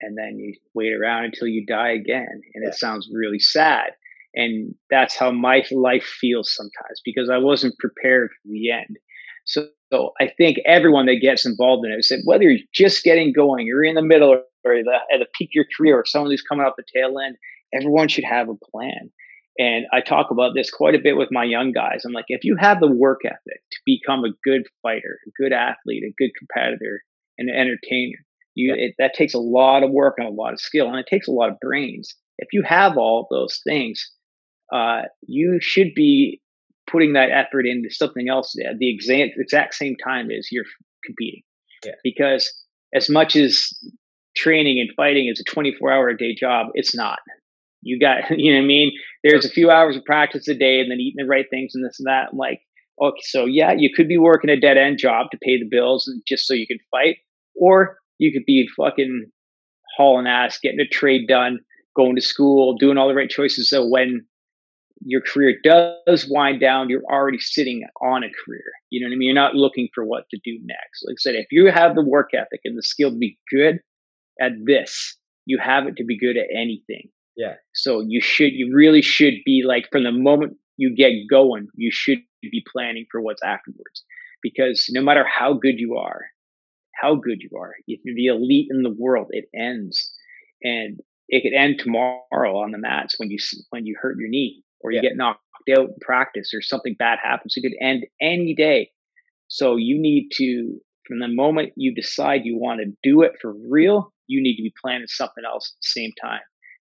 and 0.00 0.16
then 0.16 0.38
you 0.38 0.54
wait 0.74 0.92
around 0.92 1.24
until 1.24 1.48
you 1.48 1.66
die 1.66 1.90
again, 1.92 2.40
and 2.54 2.62
Yeah. 2.62 2.68
it 2.68 2.74
sounds 2.74 3.08
really 3.12 3.38
sad. 3.40 3.92
And 4.34 4.74
that's 4.90 5.16
how 5.16 5.30
my 5.32 5.64
life 5.72 6.04
feels 6.04 6.54
sometimes 6.54 7.00
because 7.04 7.30
I 7.30 7.38
wasn't 7.38 7.78
prepared 7.78 8.30
for 8.30 8.48
the 8.50 8.70
end. 8.70 8.96
So, 9.46 9.68
so 9.92 10.12
I 10.20 10.28
think 10.36 10.58
everyone 10.66 11.06
that 11.06 11.16
gets 11.20 11.46
involved 11.46 11.86
in 11.86 11.92
it, 11.92 12.04
said 12.04 12.20
whether 12.24 12.44
you're 12.44 12.60
just 12.74 13.02
getting 13.02 13.32
going, 13.32 13.66
you're 13.66 13.84
in 13.84 13.94
the 13.96 14.02
middle, 14.02 14.30
or 14.32 14.44
the, 14.82 14.98
at 15.12 15.18
the 15.20 15.26
peak 15.36 15.50
of 15.50 15.54
your 15.54 15.66
career 15.76 15.96
or 15.98 16.04
someone 16.06 16.30
who's 16.30 16.42
coming 16.42 16.64
off 16.66 16.74
the 16.76 16.84
tail 16.94 17.18
end, 17.18 17.36
everyone 17.72 18.08
should 18.08 18.24
have 18.24 18.48
a 18.48 18.54
plan. 18.70 19.10
And 19.58 19.86
I 19.92 20.00
talk 20.00 20.30
about 20.30 20.52
this 20.54 20.70
quite 20.70 20.94
a 20.94 21.00
bit 21.02 21.16
with 21.16 21.30
my 21.32 21.42
young 21.42 21.72
guys. 21.72 22.04
I'm 22.04 22.12
like, 22.12 22.26
if 22.28 22.44
you 22.44 22.56
have 22.60 22.78
the 22.78 22.90
work 22.90 23.20
ethic 23.24 23.60
to 23.72 23.78
become 23.84 24.24
a 24.24 24.34
good 24.44 24.62
fighter, 24.82 25.18
a 25.26 25.30
good 25.42 25.52
athlete, 25.52 26.04
a 26.04 26.14
good 26.16 26.30
competitor, 26.38 27.02
and 27.38 27.50
an 27.50 27.56
entertainer, 27.56 28.18
you 28.54 28.74
it, 28.76 28.94
that 28.98 29.14
takes 29.14 29.34
a 29.34 29.38
lot 29.38 29.82
of 29.82 29.90
work 29.90 30.14
and 30.18 30.28
a 30.28 30.32
lot 30.32 30.52
of 30.52 30.60
skill, 30.60 30.88
and 30.88 30.98
it 30.98 31.06
takes 31.08 31.26
a 31.26 31.32
lot 31.32 31.50
of 31.50 31.58
brains. 31.60 32.14
If 32.38 32.48
you 32.52 32.62
have 32.62 32.96
all 32.96 33.26
those 33.30 33.60
things, 33.64 34.08
uh, 34.72 35.02
you 35.26 35.58
should 35.60 35.92
be 35.94 36.40
putting 36.90 37.14
that 37.14 37.30
effort 37.30 37.66
into 37.66 37.90
something 37.90 38.28
else 38.28 38.54
at 38.64 38.78
the 38.78 38.92
exact 38.92 39.32
exact 39.38 39.74
same 39.74 39.96
time 40.02 40.30
as 40.30 40.48
you're 40.52 40.64
competing. 41.04 41.42
Yeah. 41.84 41.92
Because 42.04 42.48
as 42.94 43.10
much 43.10 43.36
as 43.36 43.72
training 44.36 44.80
and 44.80 44.90
fighting 44.96 45.28
is 45.28 45.40
a 45.40 45.44
24 45.50 45.92
hour 45.92 46.08
a 46.08 46.16
day 46.16 46.34
job, 46.34 46.68
it's 46.74 46.94
not. 46.94 47.18
You 47.82 47.98
got, 47.98 48.30
you 48.38 48.52
know 48.52 48.58
what 48.58 48.64
I 48.64 48.66
mean? 48.66 48.92
There's 49.24 49.44
a 49.44 49.50
few 49.50 49.70
hours 49.70 49.96
of 49.96 50.04
practice 50.04 50.48
a 50.48 50.54
day 50.54 50.80
and 50.80 50.90
then 50.90 51.00
eating 51.00 51.24
the 51.24 51.28
right 51.28 51.46
things 51.50 51.72
and 51.74 51.84
this 51.84 51.98
and 51.98 52.06
that. 52.06 52.28
I'm 52.32 52.38
like, 52.38 52.60
okay, 53.00 53.20
so 53.22 53.44
yeah, 53.44 53.72
you 53.76 53.90
could 53.94 54.08
be 54.08 54.18
working 54.18 54.50
a 54.50 54.60
dead 54.60 54.76
end 54.76 54.98
job 54.98 55.26
to 55.30 55.38
pay 55.42 55.58
the 55.58 55.68
bills 55.70 56.08
and 56.08 56.22
just 56.26 56.46
so 56.46 56.54
you 56.54 56.66
can 56.66 56.78
fight, 56.90 57.18
or 57.54 57.98
you 58.18 58.32
could 58.32 58.44
be 58.46 58.68
fucking 58.76 59.30
hauling 59.96 60.26
ass, 60.26 60.58
getting 60.62 60.80
a 60.80 60.86
trade 60.86 61.26
done, 61.28 61.60
going 61.96 62.16
to 62.16 62.22
school, 62.22 62.76
doing 62.76 62.98
all 62.98 63.08
the 63.08 63.14
right 63.14 63.30
choices. 63.30 63.70
So 63.70 63.86
when 63.86 64.24
your 65.04 65.20
career 65.20 65.56
does 65.62 66.26
wind 66.28 66.60
down, 66.60 66.88
you're 66.88 67.04
already 67.04 67.38
sitting 67.38 67.84
on 68.00 68.24
a 68.24 68.28
career. 68.44 68.64
You 68.90 69.00
know 69.00 69.08
what 69.08 69.14
I 69.14 69.18
mean? 69.18 69.26
You're 69.26 69.34
not 69.34 69.54
looking 69.54 69.88
for 69.94 70.04
what 70.04 70.24
to 70.30 70.40
do 70.44 70.58
next. 70.64 71.04
Like 71.04 71.14
I 71.14 71.20
said, 71.20 71.34
if 71.34 71.46
you 71.50 71.70
have 71.70 71.94
the 71.94 72.04
work 72.04 72.30
ethic 72.34 72.60
and 72.64 72.76
the 72.76 72.82
skill 72.82 73.10
to 73.10 73.16
be 73.16 73.38
good 73.50 73.80
at 74.40 74.52
this, 74.64 75.16
you 75.46 75.58
have 75.58 75.86
it 75.86 75.96
to 75.96 76.04
be 76.04 76.18
good 76.18 76.36
at 76.36 76.46
anything. 76.52 77.10
Yeah. 77.38 77.54
So 77.72 78.04
you 78.06 78.20
should, 78.20 78.52
you 78.52 78.70
really 78.74 79.00
should 79.00 79.34
be 79.46 79.62
like, 79.66 79.88
from 79.90 80.02
the 80.02 80.12
moment 80.12 80.58
you 80.76 80.94
get 80.94 81.12
going, 81.30 81.68
you 81.74 81.90
should 81.90 82.18
be 82.42 82.64
planning 82.70 83.06
for 83.10 83.22
what's 83.22 83.42
afterwards. 83.42 84.04
Because 84.42 84.86
no 84.90 85.02
matter 85.02 85.24
how 85.24 85.54
good 85.54 85.78
you 85.78 85.96
are, 85.96 86.22
how 87.00 87.14
good 87.14 87.38
you 87.40 87.56
are, 87.58 87.74
if 87.86 88.00
you're 88.04 88.14
the 88.14 88.26
elite 88.26 88.66
in 88.70 88.82
the 88.82 88.94
world, 88.96 89.28
it 89.30 89.46
ends. 89.54 90.12
And 90.62 90.98
it 91.28 91.42
could 91.42 91.56
end 91.56 91.78
tomorrow 91.78 92.58
on 92.58 92.72
the 92.72 92.78
mats 92.78 93.14
when 93.18 93.30
you 93.30 93.38
when 93.70 93.86
you 93.86 93.96
hurt 94.00 94.16
your 94.18 94.28
knee 94.28 94.64
or 94.80 94.90
you 94.90 95.00
yeah. 95.02 95.10
get 95.10 95.16
knocked 95.16 95.40
out 95.76 95.88
in 95.88 95.94
practice 96.00 96.52
or 96.54 96.62
something 96.62 96.96
bad 96.98 97.18
happens. 97.22 97.54
It 97.56 97.62
could 97.62 97.76
end 97.80 98.06
any 98.20 98.54
day. 98.56 98.90
So 99.48 99.76
you 99.76 100.00
need 100.00 100.28
to, 100.34 100.78
from 101.06 101.20
the 101.20 101.28
moment 101.28 101.72
you 101.76 101.94
decide 101.94 102.42
you 102.44 102.58
want 102.58 102.80
to 102.80 102.92
do 103.02 103.22
it 103.22 103.32
for 103.40 103.54
real, 103.68 104.12
you 104.26 104.42
need 104.42 104.56
to 104.56 104.62
be 104.62 104.72
planning 104.82 105.06
something 105.06 105.44
else 105.44 105.72
at 105.74 105.80
the 105.82 106.00
same 106.00 106.12
time. 106.20 106.40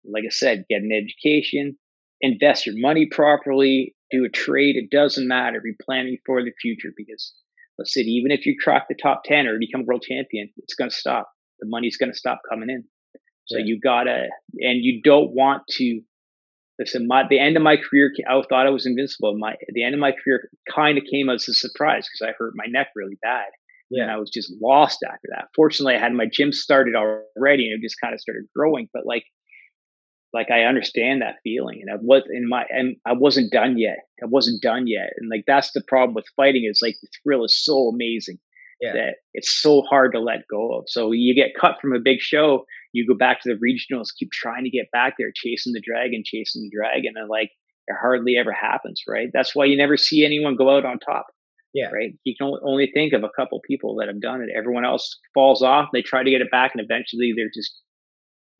Like 0.05 0.23
I 0.25 0.31
said, 0.31 0.65
get 0.69 0.81
an 0.81 0.91
education, 0.91 1.77
invest 2.21 2.65
your 2.65 2.75
money 2.77 3.07
properly, 3.09 3.95
do 4.11 4.25
a 4.25 4.30
trade. 4.30 4.75
It 4.75 4.89
doesn't 4.95 5.27
matter. 5.27 5.61
Be 5.63 5.73
planning 5.84 6.17
for 6.25 6.41
the 6.43 6.51
future 6.61 6.89
because 6.95 7.34
let's 7.77 7.93
say 7.93 8.01
even 8.01 8.31
if 8.31 8.45
you 8.45 8.55
crack 8.61 8.88
the 8.88 8.95
top 9.01 9.23
10 9.25 9.47
or 9.47 9.57
become 9.59 9.85
world 9.85 10.03
champion, 10.07 10.49
it's 10.57 10.75
going 10.75 10.89
to 10.89 10.95
stop. 10.95 11.30
The 11.59 11.67
money's 11.67 11.97
going 11.97 12.11
to 12.11 12.17
stop 12.17 12.41
coming 12.49 12.69
in. 12.69 12.84
So 13.45 13.57
yeah. 13.57 13.65
you 13.65 13.80
gotta, 13.84 14.27
and 14.59 14.84
you 14.84 15.01
don't 15.03 15.31
want 15.34 15.63
to 15.71 16.01
listen, 16.80 17.07
my 17.07 17.23
the 17.30 17.39
end 17.39 17.57
of 17.57 17.63
my 17.63 17.77
career, 17.77 18.11
I 18.27 18.41
thought 18.49 18.67
I 18.67 18.71
was 18.71 18.85
invincible. 18.85 19.38
My 19.38 19.55
the 19.73 19.84
end 19.84 19.93
of 19.93 19.99
my 19.99 20.11
career 20.11 20.49
kind 20.73 20.97
of 20.97 21.03
came 21.11 21.30
as 21.30 21.47
a 21.47 21.53
surprise 21.53 22.07
because 22.07 22.27
I 22.27 22.35
hurt 22.38 22.53
my 22.55 22.65
neck 22.67 22.88
really 22.95 23.17
bad. 23.21 23.47
Yeah. 23.89 24.03
And 24.03 24.11
I 24.11 24.17
was 24.17 24.31
just 24.31 24.51
lost 24.61 24.99
after 25.05 25.27
that. 25.35 25.49
Fortunately, 25.55 25.95
I 25.95 25.99
had 25.99 26.13
my 26.13 26.25
gym 26.31 26.51
started 26.51 26.95
already, 26.95 27.69
and 27.69 27.77
it 27.77 27.85
just 27.85 27.99
kind 28.01 28.13
of 28.13 28.19
started 28.19 28.45
growing. 28.55 28.89
But 28.93 29.05
like, 29.05 29.23
like 30.34 30.49
I 30.49 30.64
understand 30.64 31.22
that 31.22 31.38
feeling, 31.43 31.80
and 31.81 31.91
I 31.91 32.01
was 32.01 32.23
in 32.31 32.47
my, 32.49 32.65
and 32.69 32.95
I 33.05 33.14
wasn't 33.14 33.51
done 33.51 33.77
yet. 33.77 33.99
I 34.22 34.26
wasn't 34.26 34.61
done 34.61 34.88
yet, 34.88 35.11
and 35.18 35.30
like 35.30 35.43
that's 35.47 35.72
the 35.72 35.84
problem 35.88 36.15
with 36.15 36.26
fighting 36.35 36.65
is 36.69 36.80
like 36.81 36.95
the 37.01 37.07
thrill 37.23 37.45
is 37.45 37.64
so 37.64 37.89
amazing 37.89 38.39
yeah. 38.84 38.93
that 38.93 39.15
it's 39.34 39.51
so 39.61 39.81
hard 39.84 40.11
to 40.14 40.19
let 40.19 40.47
go 40.49 40.73
of. 40.76 40.85
So 40.88 41.11
you 41.11 41.34
get 41.34 41.55
cut 41.60 41.77
from 41.81 41.93
a 41.93 41.99
big 41.99 42.19
show, 42.19 42.65
you 42.91 43.07
go 43.07 43.15
back 43.15 43.41
to 43.41 43.49
the 43.49 43.60
regionals, 43.60 44.07
keep 44.18 44.31
trying 44.31 44.64
to 44.65 44.69
get 44.69 44.91
back 44.91 45.15
there, 45.18 45.31
chasing 45.34 45.73
the 45.73 45.81
dragon, 45.81 46.23
chasing 46.26 46.64
the 46.64 46.76
dragon, 46.76 47.14
and 47.15 47.30
like 47.30 47.51
it 47.88 47.95
hardly 47.99 48.35
ever 48.38 48.51
happens, 48.51 49.01
right? 49.07 49.30
That's 49.34 49.55
why 49.55 49.65
you 49.65 49.77
never 49.77 49.97
see 49.97 50.26
anyone 50.26 50.55
go 50.55 50.76
out 50.76 50.85
on 50.85 50.99
top. 50.99 51.27
Yeah. 51.73 51.89
Right. 51.91 52.14
You 52.23 52.35
can 52.38 52.53
only 52.64 52.91
think 52.93 53.14
of 53.14 53.23
a 53.23 53.31
couple 53.35 53.60
people 53.68 53.95
that 53.95 54.07
have 54.07 54.22
done 54.22 54.41
it. 54.41 54.49
Everyone 54.55 54.85
else 54.85 55.18
falls 55.34 55.64
off. 55.64 55.89
They 55.91 56.03
try 56.03 56.23
to 56.23 56.30
get 56.30 56.41
it 56.41 56.51
back, 56.51 56.72
and 56.76 56.84
eventually 56.84 57.34
they're 57.35 57.51
just. 57.53 57.81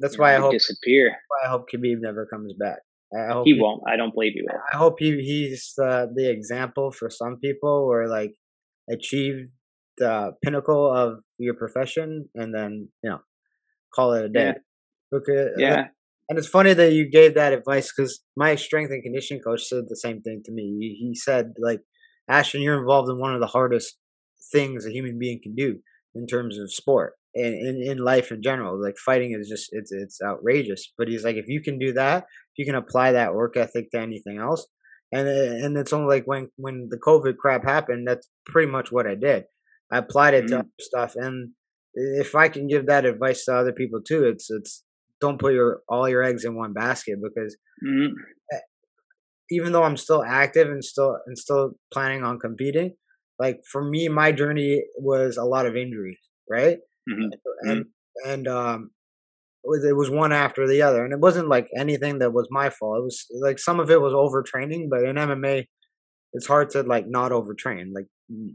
That's 0.04 0.20
why 0.20 0.36
I 0.36 0.40
hope 0.40 0.52
disappear. 0.52 1.16
I 1.46 1.48
hope 1.48 1.70
Khabib 1.74 2.00
never 2.02 2.26
comes 2.26 2.54
back. 2.60 2.80
I 3.18 3.32
hope 3.32 3.46
he, 3.46 3.54
he 3.54 3.62
won't. 3.62 3.82
I 3.88 3.96
don't 3.96 4.14
believe 4.14 4.34
he 4.34 4.42
will. 4.42 4.60
I 4.72 4.76
hope 4.76 4.96
he 5.00 5.12
he's 5.22 5.74
uh, 5.82 6.08
the 6.14 6.30
example 6.30 6.92
for 6.92 7.10
some 7.10 7.38
people 7.42 7.88
where 7.88 8.10
like 8.10 8.34
achieve 8.92 9.48
the 9.98 10.34
pinnacle 10.44 10.92
of 10.92 11.20
your 11.38 11.54
profession 11.54 12.28
and 12.36 12.54
then 12.54 12.90
you 13.02 13.10
know 13.12 13.20
call 13.96 14.12
it 14.14 14.26
a 14.26 14.30
day. 14.30 14.54
Yeah. 15.12 15.18
Okay. 15.18 15.48
Yeah. 15.58 15.86
And 16.30 16.38
it's 16.38 16.48
funny 16.48 16.74
that 16.74 16.92
you 16.94 17.10
gave 17.10 17.36
that 17.36 17.54
advice 17.54 17.94
because 17.96 18.22
my 18.36 18.56
strength 18.56 18.92
and 18.92 19.04
conditioning 19.04 19.42
coach 19.42 19.64
said 19.64 19.86
the 19.88 19.96
same 19.96 20.22
thing 20.22 20.42
to 20.46 20.52
me. 20.52 20.98
He 21.00 21.14
said, 21.16 21.54
like, 21.60 21.82
Ashton, 22.30 22.62
you're 22.62 22.80
involved 22.80 23.10
in 23.10 23.20
one 23.20 23.36
of 23.36 23.42
the 23.42 23.48
hardest 23.48 23.98
things 24.52 24.86
a 24.86 24.90
human 24.90 25.20
being 25.20 25.40
can 25.44 25.54
do 25.54 25.80
in 26.16 26.26
terms 26.26 26.58
of 26.58 26.74
sport 26.74 27.14
and 27.36 27.54
in, 27.54 27.92
in 27.92 27.98
life 27.98 28.32
in 28.32 28.42
general. 28.42 28.82
Like 28.82 28.96
fighting 28.98 29.36
is 29.40 29.50
just 29.50 29.70
it's 29.72 29.92
it's 29.92 30.20
outrageous. 30.24 30.92
But 30.98 31.08
he's 31.08 31.24
like, 31.24 31.36
if 31.36 31.48
you 31.48 31.62
can 31.62 31.80
do 31.80 31.94
that, 31.94 32.24
if 32.24 32.58
you 32.58 32.66
can 32.66 32.76
apply 32.76 33.12
that 33.14 33.34
work 33.34 33.58
ethic 33.58 33.92
to 33.92 34.00
anything 34.00 34.38
else, 34.40 34.68
and 35.12 35.28
and 35.28 35.78
it's 35.78 35.94
only 35.94 36.08
like 36.16 36.26
when 36.26 36.50
when 36.58 36.88
the 36.90 37.00
COVID 37.00 37.38
crap 37.38 37.64
happened, 37.64 38.08
that's 38.08 38.30
pretty 38.46 38.72
much 38.72 38.92
what 38.92 39.08
I 39.08 39.16
did. 39.16 39.46
I 39.92 39.98
applied 39.98 40.34
it 40.34 40.46
mm-hmm. 40.46 40.62
to 40.62 40.68
stuff, 40.80 41.14
and 41.16 41.52
if 41.94 42.36
I 42.36 42.50
can 42.50 42.68
give 42.68 42.88
that 42.88 43.06
advice 43.06 43.46
to 43.46 43.56
other 43.56 43.74
people 43.74 44.02
too, 44.02 44.26
it's 44.26 44.50
it's 44.50 44.84
don't 45.22 45.40
put 45.40 45.54
your 45.54 45.82
all 45.88 46.10
your 46.10 46.24
eggs 46.24 46.46
in 46.46 46.56
one 46.56 46.74
basket 46.74 47.18
because 47.22 47.56
mm-hmm. 47.86 48.14
even 49.52 49.72
though 49.72 49.84
I'm 49.84 49.98
still 49.98 50.24
active 50.24 50.68
and 50.68 50.84
still 50.84 51.18
and 51.26 51.38
still 51.38 51.72
planning 51.94 52.24
on 52.24 52.40
competing, 52.40 52.96
like 53.40 53.60
for 53.72 53.84
me, 53.84 54.08
my 54.10 54.32
journey 54.32 54.84
was 54.98 55.38
a 55.38 55.44
lot 55.44 55.66
of 55.66 55.76
injuries, 55.76 56.20
right? 56.50 56.80
Mm-hmm. 57.10 57.70
And 57.70 57.86
and 58.26 58.48
um, 58.48 58.92
it 59.64 59.96
was 59.96 60.10
one 60.10 60.32
after 60.32 60.68
the 60.68 60.82
other, 60.82 61.04
and 61.04 61.14
it 61.14 61.20
wasn't 61.20 61.48
like 61.48 61.68
anything 61.78 62.20
that 62.20 62.34
was 62.34 62.48
my 62.52 62.70
fault. 62.70 63.00
It 63.00 63.04
was 63.04 63.26
like 63.42 63.60
some 63.60 63.80
of 63.80 63.90
it 63.90 64.02
was 64.02 64.14
overtraining, 64.14 64.90
but 64.90 65.04
in 65.04 65.16
MMA, 65.16 65.66
it's 66.34 66.48
hard 66.48 66.70
to 66.72 66.84
like 66.84 67.08
not 67.08 67.32
overtrain. 67.32 67.92
Like 67.94 68.08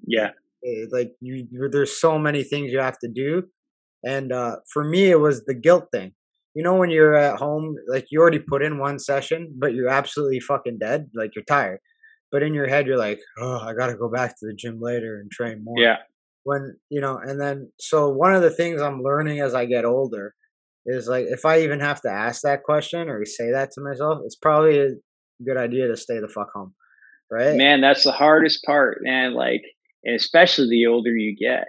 yeah, 0.06 0.30
Eh, 0.66 0.86
like 0.90 1.12
you, 1.20 1.46
there's 1.70 2.00
so 2.00 2.18
many 2.18 2.42
things 2.42 2.72
you 2.72 2.80
have 2.80 2.98
to 2.98 3.08
do 3.08 3.44
and 4.04 4.32
uh, 4.32 4.56
for 4.72 4.82
me 4.82 5.08
it 5.08 5.20
was 5.20 5.44
the 5.44 5.54
guilt 5.54 5.86
thing 5.92 6.12
you 6.54 6.64
know 6.64 6.74
when 6.74 6.90
you're 6.90 7.14
at 7.14 7.38
home 7.38 7.76
like 7.86 8.06
you 8.10 8.20
already 8.20 8.40
put 8.40 8.60
in 8.60 8.78
one 8.78 8.98
session 8.98 9.54
but 9.56 9.72
you're 9.72 9.88
absolutely 9.88 10.40
fucking 10.40 10.76
dead 10.76 11.08
like 11.14 11.30
you're 11.36 11.44
tired 11.44 11.78
but 12.32 12.42
in 12.42 12.54
your 12.54 12.66
head 12.66 12.88
you're 12.88 12.98
like 12.98 13.20
oh 13.38 13.60
i 13.60 13.72
gotta 13.72 13.94
go 13.94 14.08
back 14.08 14.30
to 14.30 14.46
the 14.46 14.54
gym 14.54 14.80
later 14.80 15.20
and 15.20 15.30
train 15.30 15.62
more 15.62 15.78
yeah 15.78 15.98
when 16.48 16.74
you 16.88 16.98
know 16.98 17.18
and 17.22 17.38
then 17.38 17.70
so 17.78 18.08
one 18.08 18.34
of 18.34 18.40
the 18.40 18.50
things 18.50 18.80
i'm 18.80 19.02
learning 19.02 19.38
as 19.38 19.54
i 19.54 19.66
get 19.66 19.84
older 19.84 20.34
is 20.86 21.06
like 21.06 21.26
if 21.28 21.44
i 21.44 21.60
even 21.60 21.78
have 21.78 22.00
to 22.00 22.08
ask 22.08 22.40
that 22.40 22.62
question 22.62 23.10
or 23.10 23.22
say 23.26 23.50
that 23.52 23.70
to 23.70 23.82
myself 23.82 24.20
it's 24.24 24.34
probably 24.34 24.78
a 24.78 24.88
good 25.44 25.58
idea 25.58 25.86
to 25.88 25.96
stay 25.96 26.18
the 26.18 26.26
fuck 26.26 26.48
home 26.54 26.72
right 27.30 27.54
man 27.54 27.82
that's 27.82 28.02
the 28.02 28.12
hardest 28.12 28.64
part 28.64 29.00
man 29.02 29.34
like 29.34 29.60
and 30.04 30.16
especially 30.16 30.70
the 30.70 30.86
older 30.86 31.14
you 31.14 31.36
get 31.38 31.66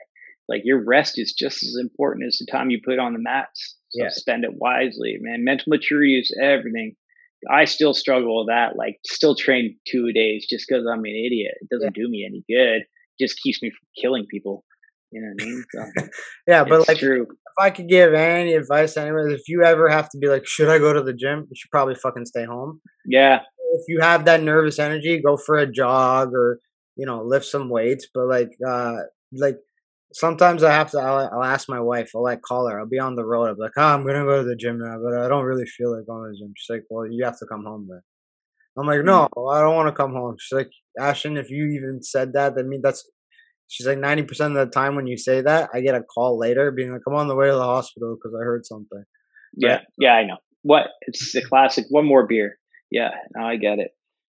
like 0.47 0.61
your 0.63 0.81
rest 0.85 1.19
is 1.19 1.33
just 1.37 1.61
as 1.61 1.75
important 1.79 2.25
as 2.25 2.37
the 2.37 2.49
time 2.49 2.69
you 2.69 2.79
put 2.83 2.99
on 2.99 3.11
the 3.11 3.19
mats 3.19 3.75
so 3.89 4.03
yeah. 4.03 4.09
spend 4.09 4.45
it 4.45 4.51
wisely 4.53 5.17
man 5.19 5.43
mental 5.43 5.65
maturity 5.67 6.17
is 6.17 6.33
everything 6.41 6.95
i 7.51 7.65
still 7.65 7.93
struggle 7.93 8.39
with 8.39 8.47
that 8.47 8.77
like 8.77 8.95
still 9.05 9.35
train 9.35 9.75
two 9.85 10.13
days 10.13 10.47
just 10.49 10.65
because 10.69 10.85
i'm 10.89 10.99
an 10.99 11.25
idiot 11.27 11.55
it 11.59 11.67
doesn't 11.69 11.97
yeah. 11.97 12.03
do 12.03 12.09
me 12.09 12.25
any 12.25 12.45
good 12.47 12.83
just 13.19 13.41
keeps 13.41 13.61
me 13.61 13.69
from 13.69 14.01
killing 14.01 14.25
people 14.31 14.63
you 15.11 15.21
know 15.21 15.33
what 15.35 15.43
I 15.43 15.45
mean? 15.45 15.63
So, 15.73 16.07
yeah, 16.47 16.63
but 16.63 16.87
like, 16.87 16.97
true. 16.97 17.23
if 17.23 17.55
I 17.59 17.69
could 17.69 17.87
give 17.87 18.13
any 18.13 18.53
advice, 18.53 18.97
anyways, 18.97 19.33
if 19.33 19.47
you 19.47 19.63
ever 19.63 19.89
have 19.89 20.09
to 20.09 20.17
be 20.17 20.27
like, 20.27 20.45
should 20.45 20.69
I 20.69 20.77
go 20.77 20.93
to 20.93 21.01
the 21.01 21.13
gym? 21.13 21.47
You 21.49 21.55
should 21.55 21.71
probably 21.71 21.95
fucking 21.95 22.25
stay 22.25 22.45
home. 22.45 22.81
Yeah. 23.05 23.39
If 23.73 23.83
you 23.87 24.01
have 24.01 24.25
that 24.25 24.41
nervous 24.41 24.79
energy, 24.79 25.21
go 25.21 25.37
for 25.37 25.57
a 25.57 25.71
jog 25.71 26.33
or 26.33 26.59
you 26.99 27.05
know 27.05 27.23
lift 27.23 27.45
some 27.45 27.69
weights 27.69 28.07
but 28.13 28.27
like 28.27 28.49
uh 28.67 28.97
like 29.31 29.57
sometimes 30.11 30.63
i 30.63 30.71
have 30.71 30.91
to 30.91 30.99
I'll, 30.99 31.29
I'll, 31.31 31.43
ask 31.43 31.69
my 31.69 31.79
wife 31.79 32.11
i'll 32.13 32.23
like 32.23 32.41
call 32.41 32.67
her 32.67 32.77
i'll 32.77 32.85
be 32.85 32.99
on 32.99 33.15
the 33.15 33.25
road 33.25 33.47
i'll 33.47 33.55
be 33.55 33.61
like 33.61 33.71
oh 33.77 33.83
i'm 33.83 34.05
gonna 34.05 34.25
go 34.25 34.43
to 34.43 34.47
the 34.47 34.55
gym 34.57 34.79
now 34.79 34.97
but 35.01 35.17
i 35.17 35.29
don't 35.29 35.45
really 35.45 35.65
feel 35.65 35.95
like 35.95 36.05
going 36.05 36.25
to 36.25 36.31
the 36.31 36.37
gym 36.37 36.53
she's 36.57 36.75
like 36.75 36.83
well 36.89 37.07
you 37.09 37.23
have 37.23 37.39
to 37.39 37.45
come 37.45 37.63
home 37.63 37.87
then 37.89 38.01
i'm 38.77 38.85
like 38.85 39.05
no 39.05 39.29
mm. 39.33 39.55
i 39.55 39.61
don't 39.61 39.75
want 39.75 39.87
to 39.87 39.95
come 39.95 40.11
home 40.11 40.35
she's 40.37 40.57
like 40.57 40.71
ashton 40.99 41.37
if 41.37 41.49
you 41.49 41.67
even 41.67 42.03
said 42.03 42.33
that 42.33 42.53
that 42.55 42.67
means 42.67 42.83
that's 42.83 43.09
She's 43.69 43.85
like 43.85 43.99
ninety 43.99 44.23
percent 44.23 44.57
of 44.57 44.67
the 44.67 44.73
time 44.73 44.95
when 44.95 45.05
you 45.05 45.15
say 45.15 45.41
that, 45.41 45.69
I 45.71 45.81
get 45.81 45.93
a 45.93 46.01
call 46.01 46.39
later 46.39 46.71
being 46.71 46.91
like, 46.91 47.01
"I'm 47.07 47.13
on 47.13 47.27
the 47.27 47.35
way 47.35 47.45
to 47.47 47.53
the 47.53 47.61
hospital 47.61 48.15
because 48.15 48.35
I 48.35 48.43
heard 48.43 48.65
something." 48.65 49.03
Yeah, 49.55 49.69
right? 49.75 49.85
yeah, 49.99 50.13
I 50.13 50.25
know. 50.25 50.37
What 50.63 50.87
it's 51.01 51.33
the 51.33 51.43
classic. 51.43 51.85
One 51.89 52.05
more 52.05 52.25
beer. 52.25 52.57
Yeah, 52.89 53.11
now 53.35 53.47
I 53.47 53.57
get 53.57 53.77
it. 53.77 53.91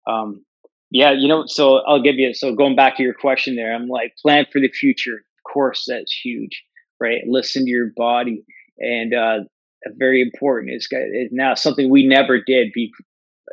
Um, 0.09 0.43
yeah, 0.89 1.11
you 1.11 1.27
know. 1.27 1.43
So 1.45 1.83
I'll 1.87 2.01
give 2.01 2.15
you. 2.15 2.33
So 2.33 2.55
going 2.55 2.75
back 2.75 2.97
to 2.97 3.03
your 3.03 3.13
question 3.13 3.55
there, 3.55 3.75
I'm 3.75 3.87
like, 3.87 4.15
plan 4.23 4.47
for 4.51 4.59
the 4.59 4.69
future. 4.69 5.17
Of 5.17 5.53
course, 5.53 5.85
that's 5.87 6.11
huge, 6.11 6.63
right? 6.99 7.21
Listen 7.27 7.65
to 7.65 7.69
your 7.69 7.91
body, 7.95 8.43
and 8.79 9.13
uh, 9.13 9.39
very 9.99 10.19
important 10.19 10.73
is, 10.73 10.87
is 10.91 11.29
now 11.31 11.53
something 11.53 11.91
we 11.91 12.07
never 12.07 12.41
did. 12.41 12.71
Be 12.73 12.91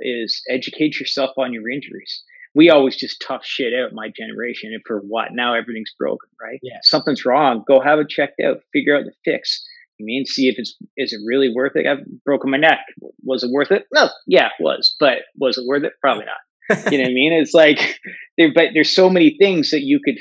is 0.00 0.40
educate 0.48 0.98
yourself 0.98 1.32
on 1.36 1.52
your 1.52 1.68
injuries 1.68 2.22
we 2.54 2.70
always 2.70 2.96
just 2.96 3.22
tough 3.26 3.44
shit 3.44 3.72
out 3.74 3.92
my 3.92 4.10
generation 4.16 4.72
and 4.72 4.82
for 4.86 5.00
what 5.00 5.28
now 5.32 5.54
everything's 5.54 5.92
broken 5.98 6.28
right? 6.40 6.58
Yeah 6.62 6.78
something's 6.82 7.24
wrong 7.24 7.64
go 7.66 7.80
have 7.80 7.98
it 7.98 8.08
checked 8.08 8.40
out 8.44 8.58
figure 8.72 8.96
out 8.96 9.04
the 9.04 9.12
fix. 9.24 9.64
You 9.98 10.06
mean 10.06 10.26
see 10.26 10.48
if 10.48 10.56
it's 10.58 10.76
is 10.96 11.12
it 11.12 11.20
really 11.26 11.52
worth 11.54 11.76
it? 11.76 11.86
I've 11.86 12.04
broken 12.24 12.50
my 12.50 12.56
neck. 12.56 12.80
Was 13.22 13.44
it 13.44 13.50
worth 13.52 13.70
it? 13.70 13.84
No. 13.92 14.08
Yeah 14.26 14.46
it 14.46 14.62
was. 14.62 14.94
But 14.98 15.18
was 15.36 15.58
it 15.58 15.66
worth 15.66 15.84
it? 15.84 15.92
Probably 16.00 16.24
not. 16.24 16.36
You 16.90 16.98
know 16.98 17.04
what 17.04 17.10
i 17.10 17.14
mean? 17.14 17.32
It's 17.32 17.54
like 17.54 18.00
there 18.38 18.52
but 18.54 18.68
there's 18.74 18.94
so 18.94 19.10
many 19.10 19.36
things 19.38 19.70
that 19.70 19.82
you 19.82 20.00
could 20.04 20.16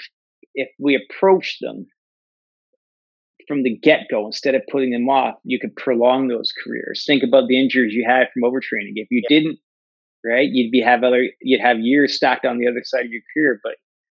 if 0.56 0.70
we 0.80 0.96
approach 0.96 1.58
them 1.62 1.88
from 3.48 3.64
the 3.64 3.78
get-go 3.78 4.26
instead 4.26 4.56
of 4.56 4.62
putting 4.72 4.92
them 4.92 5.10
off 5.10 5.36
you 5.44 5.60
could 5.60 5.76
prolong 5.76 6.28
those 6.28 6.52
careers. 6.64 7.04
Think 7.06 7.24
about 7.24 7.48
the 7.48 7.60
injuries 7.60 7.94
you 7.94 8.06
had 8.08 8.28
from 8.34 8.44
overtraining. 8.44 8.94
If 8.96 9.08
you 9.12 9.22
yeah. 9.30 9.40
didn't 9.40 9.60
right? 10.26 10.48
You'd 10.52 10.72
be 10.72 10.82
have 10.82 11.04
other 11.04 11.24
you'd 11.42 11.62
have 11.62 11.80
years 11.80 12.16
stacked 12.16 12.46
on 12.46 12.58
the 12.58 12.68
other 12.68 12.82
side 12.84 13.06
of 13.06 13.12
your 13.12 13.22
career, 13.34 13.60
but 13.64 13.74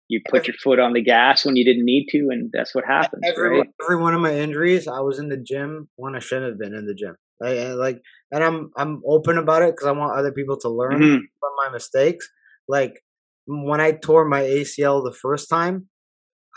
you 0.09 0.21
put 0.27 0.47
your 0.47 0.55
foot 0.55 0.79
on 0.79 0.93
the 0.93 1.03
gas 1.03 1.45
when 1.45 1.55
you 1.55 1.63
didn't 1.63 1.85
need 1.85 2.07
to, 2.09 2.29
and 2.31 2.49
that's 2.51 2.73
what 2.73 2.83
happened. 2.83 3.21
Every, 3.25 3.59
right? 3.59 3.67
every 3.83 4.01
one 4.01 4.15
of 4.15 4.21
my 4.21 4.33
injuries, 4.33 4.87
I 4.87 5.01
was 5.01 5.19
in 5.19 5.29
the 5.29 5.37
gym 5.37 5.87
when 5.97 6.15
I 6.15 6.19
shouldn't 6.19 6.47
have 6.49 6.59
been 6.59 6.73
in 6.73 6.87
the 6.87 6.95
gym. 6.95 7.15
I, 7.41 7.73
like, 7.73 8.01
and 8.31 8.43
I'm 8.43 8.71
I'm 8.75 9.01
open 9.07 9.37
about 9.37 9.61
it 9.61 9.73
because 9.75 9.87
I 9.87 9.91
want 9.91 10.17
other 10.17 10.31
people 10.31 10.57
to 10.61 10.69
learn 10.69 10.99
mm-hmm. 10.99 11.17
from 11.39 11.51
my 11.63 11.69
mistakes. 11.71 12.27
Like 12.67 13.01
when 13.45 13.79
I 13.79 13.91
tore 13.91 14.25
my 14.25 14.41
ACL 14.41 15.03
the 15.03 15.15
first 15.15 15.47
time, 15.47 15.87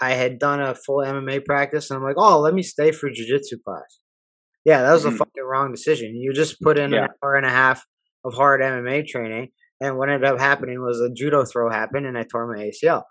I 0.01 0.13
had 0.13 0.39
done 0.39 0.61
a 0.61 0.75
full 0.75 0.99
MMA 0.99 1.45
practice, 1.45 1.91
and 1.91 1.99
I'm 1.99 2.05
like, 2.05 2.17
oh, 2.17 2.41
let 2.41 2.55
me 2.55 2.63
stay 2.63 2.91
for 2.91 3.11
jujitsu 3.11 3.63
class. 3.65 4.01
Yeah, 4.65 4.83
that 4.83 4.93
was 4.93 5.05
mm-hmm. 5.05 5.15
a 5.15 5.19
fucking 5.19 5.45
wrong 5.45 5.73
decision. 5.73 6.17
You 6.17 6.33
just 6.33 6.61
put 6.61 6.79
in 6.79 6.93
yeah. 6.93 7.05
an 7.05 7.09
hour 7.23 7.35
and 7.35 7.47
a 7.47 7.51
half 7.51 7.85
of 8.25 8.35
hard 8.35 8.61
MMA 8.61 9.07
training. 9.07 9.49
And 9.81 9.99
what 9.99 10.09
ended 10.09 10.29
up 10.29 10.39
happening 10.39 10.81
was 10.81 11.01
a 11.01 11.13
judo 11.13 11.45
throw 11.45 11.71
happened 11.71 12.07
and 12.07 12.17
I 12.17 12.23
tore 12.23 12.53
my 12.53 12.71
ACL. 12.71 13.03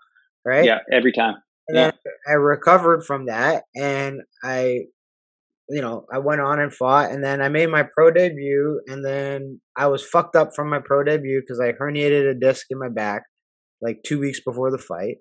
Right? 0.44 0.64
Yeah, 0.64 0.78
every 0.92 1.12
time. 1.12 1.36
And 1.68 1.76
yeah. 1.76 1.90
then 1.90 2.12
I 2.28 2.32
recovered 2.32 3.04
from 3.04 3.26
that 3.26 3.64
and 3.76 4.20
I 4.42 4.80
you 5.68 5.80
know, 5.80 6.04
I 6.12 6.18
went 6.18 6.40
on 6.40 6.60
and 6.60 6.74
fought 6.74 7.10
and 7.10 7.24
then 7.24 7.40
I 7.40 7.48
made 7.48 7.70
my 7.70 7.84
pro 7.94 8.10
debut 8.10 8.80
and 8.88 9.04
then 9.04 9.60
I 9.76 9.86
was 9.86 10.04
fucked 10.04 10.36
up 10.36 10.50
from 10.54 10.68
my 10.68 10.80
pro 10.84 11.02
debut 11.02 11.40
because 11.40 11.60
I 11.60 11.72
herniated 11.72 12.28
a 12.28 12.34
disc 12.38 12.66
in 12.68 12.78
my 12.78 12.88
back 12.88 13.22
like 13.80 14.02
two 14.04 14.18
weeks 14.18 14.40
before 14.44 14.70
the 14.70 14.78
fight. 14.78 15.16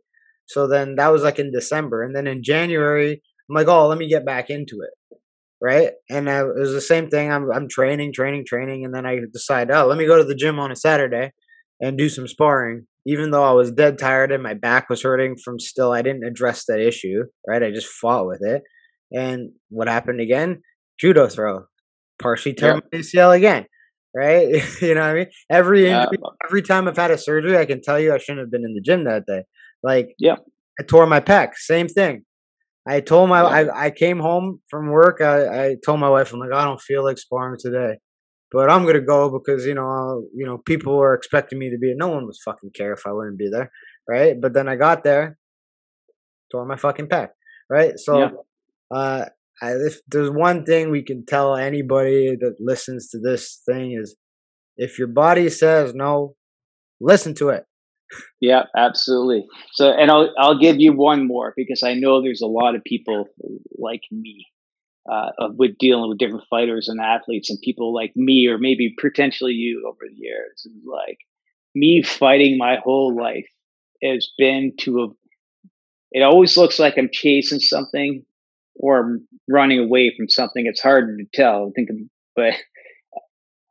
So 0.48 0.68
then 0.68 0.96
that 0.96 1.10
was 1.10 1.24
like 1.24 1.40
in 1.40 1.52
December. 1.52 2.04
And 2.04 2.16
then 2.16 2.28
in 2.28 2.44
January, 2.44 3.22
I'm 3.50 3.56
like, 3.56 3.68
oh, 3.68 3.88
let 3.88 3.98
me 3.98 4.10
get 4.10 4.26
back 4.26 4.50
into 4.50 4.80
it 4.82 4.92
right? 5.62 5.92
And 6.10 6.30
I, 6.30 6.40
it 6.42 6.56
was 6.56 6.74
the 6.74 6.82
same 6.82 7.10
thing. 7.10 7.32
I'm 7.32 7.52
I'm 7.52 7.68
training, 7.70 8.14
training, 8.14 8.46
training, 8.48 8.84
and 8.84 8.94
then 8.94 9.06
I 9.06 9.20
decide, 9.32 9.72
oh, 9.72 9.86
let 9.86 9.98
me 9.98 10.08
go 10.08 10.18
to 10.18 10.24
the 10.24 10.36
gym 10.36 10.60
on 10.60 10.72
a 10.72 10.76
Saturday 10.76 11.32
and 11.80 11.98
do 11.98 12.10
some 12.10 12.28
sparring. 12.28 12.88
Even 13.06 13.32
though 13.32 13.44
I 13.44 13.52
was 13.52 13.72
dead 13.72 13.98
tired 13.98 14.32
and 14.32 14.44
my 14.44 14.54
back 14.54 14.90
was 14.90 15.02
hurting 15.02 15.36
from 15.44 15.60
still, 15.60 15.92
I 15.92 16.02
didn't 16.02 16.24
address 16.24 16.66
that 16.68 16.80
issue, 16.80 17.24
right? 17.48 17.64
I 17.64 17.72
just 17.72 17.88
fought 17.88 18.28
with 18.28 18.42
it. 18.44 18.62
And 19.12 19.52
what 19.70 19.88
happened 19.88 20.22
again? 20.22 20.62
Judo 21.00 21.28
throw, 21.28 21.66
partially 22.22 22.54
tore 22.54 22.76
my 22.76 22.82
ACL 23.00 23.36
again, 23.36 23.66
right? 24.16 24.48
you 24.82 24.94
know 24.94 25.02
what 25.02 25.10
I 25.10 25.14
mean? 25.16 25.28
Every 25.50 25.90
injury, 25.90 26.20
every 26.46 26.62
time 26.62 26.88
I've 26.88 26.96
had 26.96 27.10
a 27.10 27.18
surgery, 27.18 27.58
I 27.58 27.66
can 27.66 27.82
tell 27.82 28.00
you 28.00 28.14
I 28.14 28.20
shouldn't 28.20 28.42
have 28.42 28.52
been 28.52 28.66
in 28.66 28.76
the 28.76 28.82
gym 28.82 29.06
that 29.06 29.26
day. 29.26 29.44
Like, 29.82 30.14
yeah, 30.20 30.36
I 30.80 30.84
tore 30.84 31.08
my 31.08 31.20
pec, 31.20 31.56
same 31.56 31.88
thing. 31.88 32.24
I 32.88 33.00
told 33.00 33.30
my 33.30 33.42
I, 33.42 33.86
I 33.86 33.92
came 33.92 34.20
home 34.20 34.62
from 34.70 34.90
work. 34.90 35.22
I, 35.22 35.66
I 35.66 35.76
told 35.86 36.00
my 36.00 36.10
wife 36.10 36.34
I'm 36.34 36.40
like 36.40 36.54
I 36.54 36.64
don't 36.64 36.82
feel 36.82 37.04
like 37.04 37.18
sparring 37.18 37.60
today, 37.60 37.98
but 38.52 38.70
I'm 38.70 38.86
gonna 38.86 39.02
go 39.02 39.30
because 39.30 39.66
you 39.66 39.76
know 39.76 40.26
you 40.34 40.46
know 40.46 40.58
people 40.58 40.98
were 40.98 41.14
expecting 41.14 41.60
me 41.60 41.70
to 41.70 41.78
be. 41.78 41.94
No 41.96 42.10
one 42.10 42.26
was 42.26 42.42
fucking 42.44 42.72
care 42.76 42.94
if 42.94 43.06
I 43.06 43.12
wouldn't 43.12 43.38
be 43.38 43.50
there, 43.50 43.72
right? 44.10 44.40
But 44.40 44.54
then 44.54 44.68
I 44.68 44.76
got 44.76 45.04
there, 45.04 45.38
tore 46.52 46.66
my 46.66 46.76
fucking 46.76 47.08
pec, 47.08 47.30
right? 47.70 47.98
So, 47.98 48.20
yeah. 48.20 48.30
uh, 48.92 49.26
I, 49.62 49.72
if 49.74 50.00
there's 50.08 50.30
one 50.30 50.66
thing 50.66 50.90
we 50.90 51.04
can 51.04 51.26
tell 51.26 51.56
anybody 51.56 52.36
that 52.36 52.56
listens 52.60 53.10
to 53.10 53.20
this 53.20 53.62
thing 53.66 53.94
is, 53.94 54.16
if 54.78 54.98
your 55.00 55.08
body 55.08 55.50
says 55.50 55.94
no, 55.94 56.36
listen 57.00 57.34
to 57.36 57.50
it. 57.50 57.66
Yeah, 58.40 58.64
absolutely. 58.76 59.48
So, 59.74 59.90
and 59.92 60.10
I'll 60.12 60.34
I'll 60.38 60.60
give 60.60 60.80
you 60.80 60.94
one 60.94 61.28
more 61.28 61.54
because 61.56 61.84
I 61.84 61.94
know 61.94 62.22
there's 62.22 62.42
a 62.42 62.48
lot 62.48 62.76
of 62.76 62.84
people 62.84 63.28
like 63.78 64.02
me 64.12 64.48
uh, 65.12 65.32
with 65.58 65.78
dealing 65.80 66.10
with 66.10 66.20
different 66.20 66.46
fighters 66.50 66.90
and 66.90 67.02
athletes, 67.02 67.50
and 67.50 67.60
people 67.64 67.94
like 67.94 68.14
me, 68.16 68.48
or 68.48 68.58
maybe 68.58 68.96
potentially 69.00 69.54
you 69.54 69.86
over 69.88 70.10
the 70.10 70.16
years. 70.18 70.68
Like 70.86 71.20
me 71.76 72.04
fighting 72.04 72.58
my 72.58 72.78
whole 72.84 73.16
life 73.16 73.48
has 74.04 74.30
been 74.38 74.74
to 74.82 75.02
a. 75.04 75.08
It 76.12 76.22
always 76.24 76.58
looks 76.58 76.80
like 76.80 76.98
I'm 76.98 77.10
chasing 77.12 77.60
something 77.60 78.26
or 78.76 79.00
I'm 79.00 79.28
running 79.50 79.80
away 79.80 80.14
from 80.16 80.30
something. 80.30 80.66
It's 80.66 80.82
hard 80.82 81.18
to 81.20 81.26
tell. 81.34 81.72
Think, 81.76 81.90
of, 81.90 81.98
but 82.36 82.54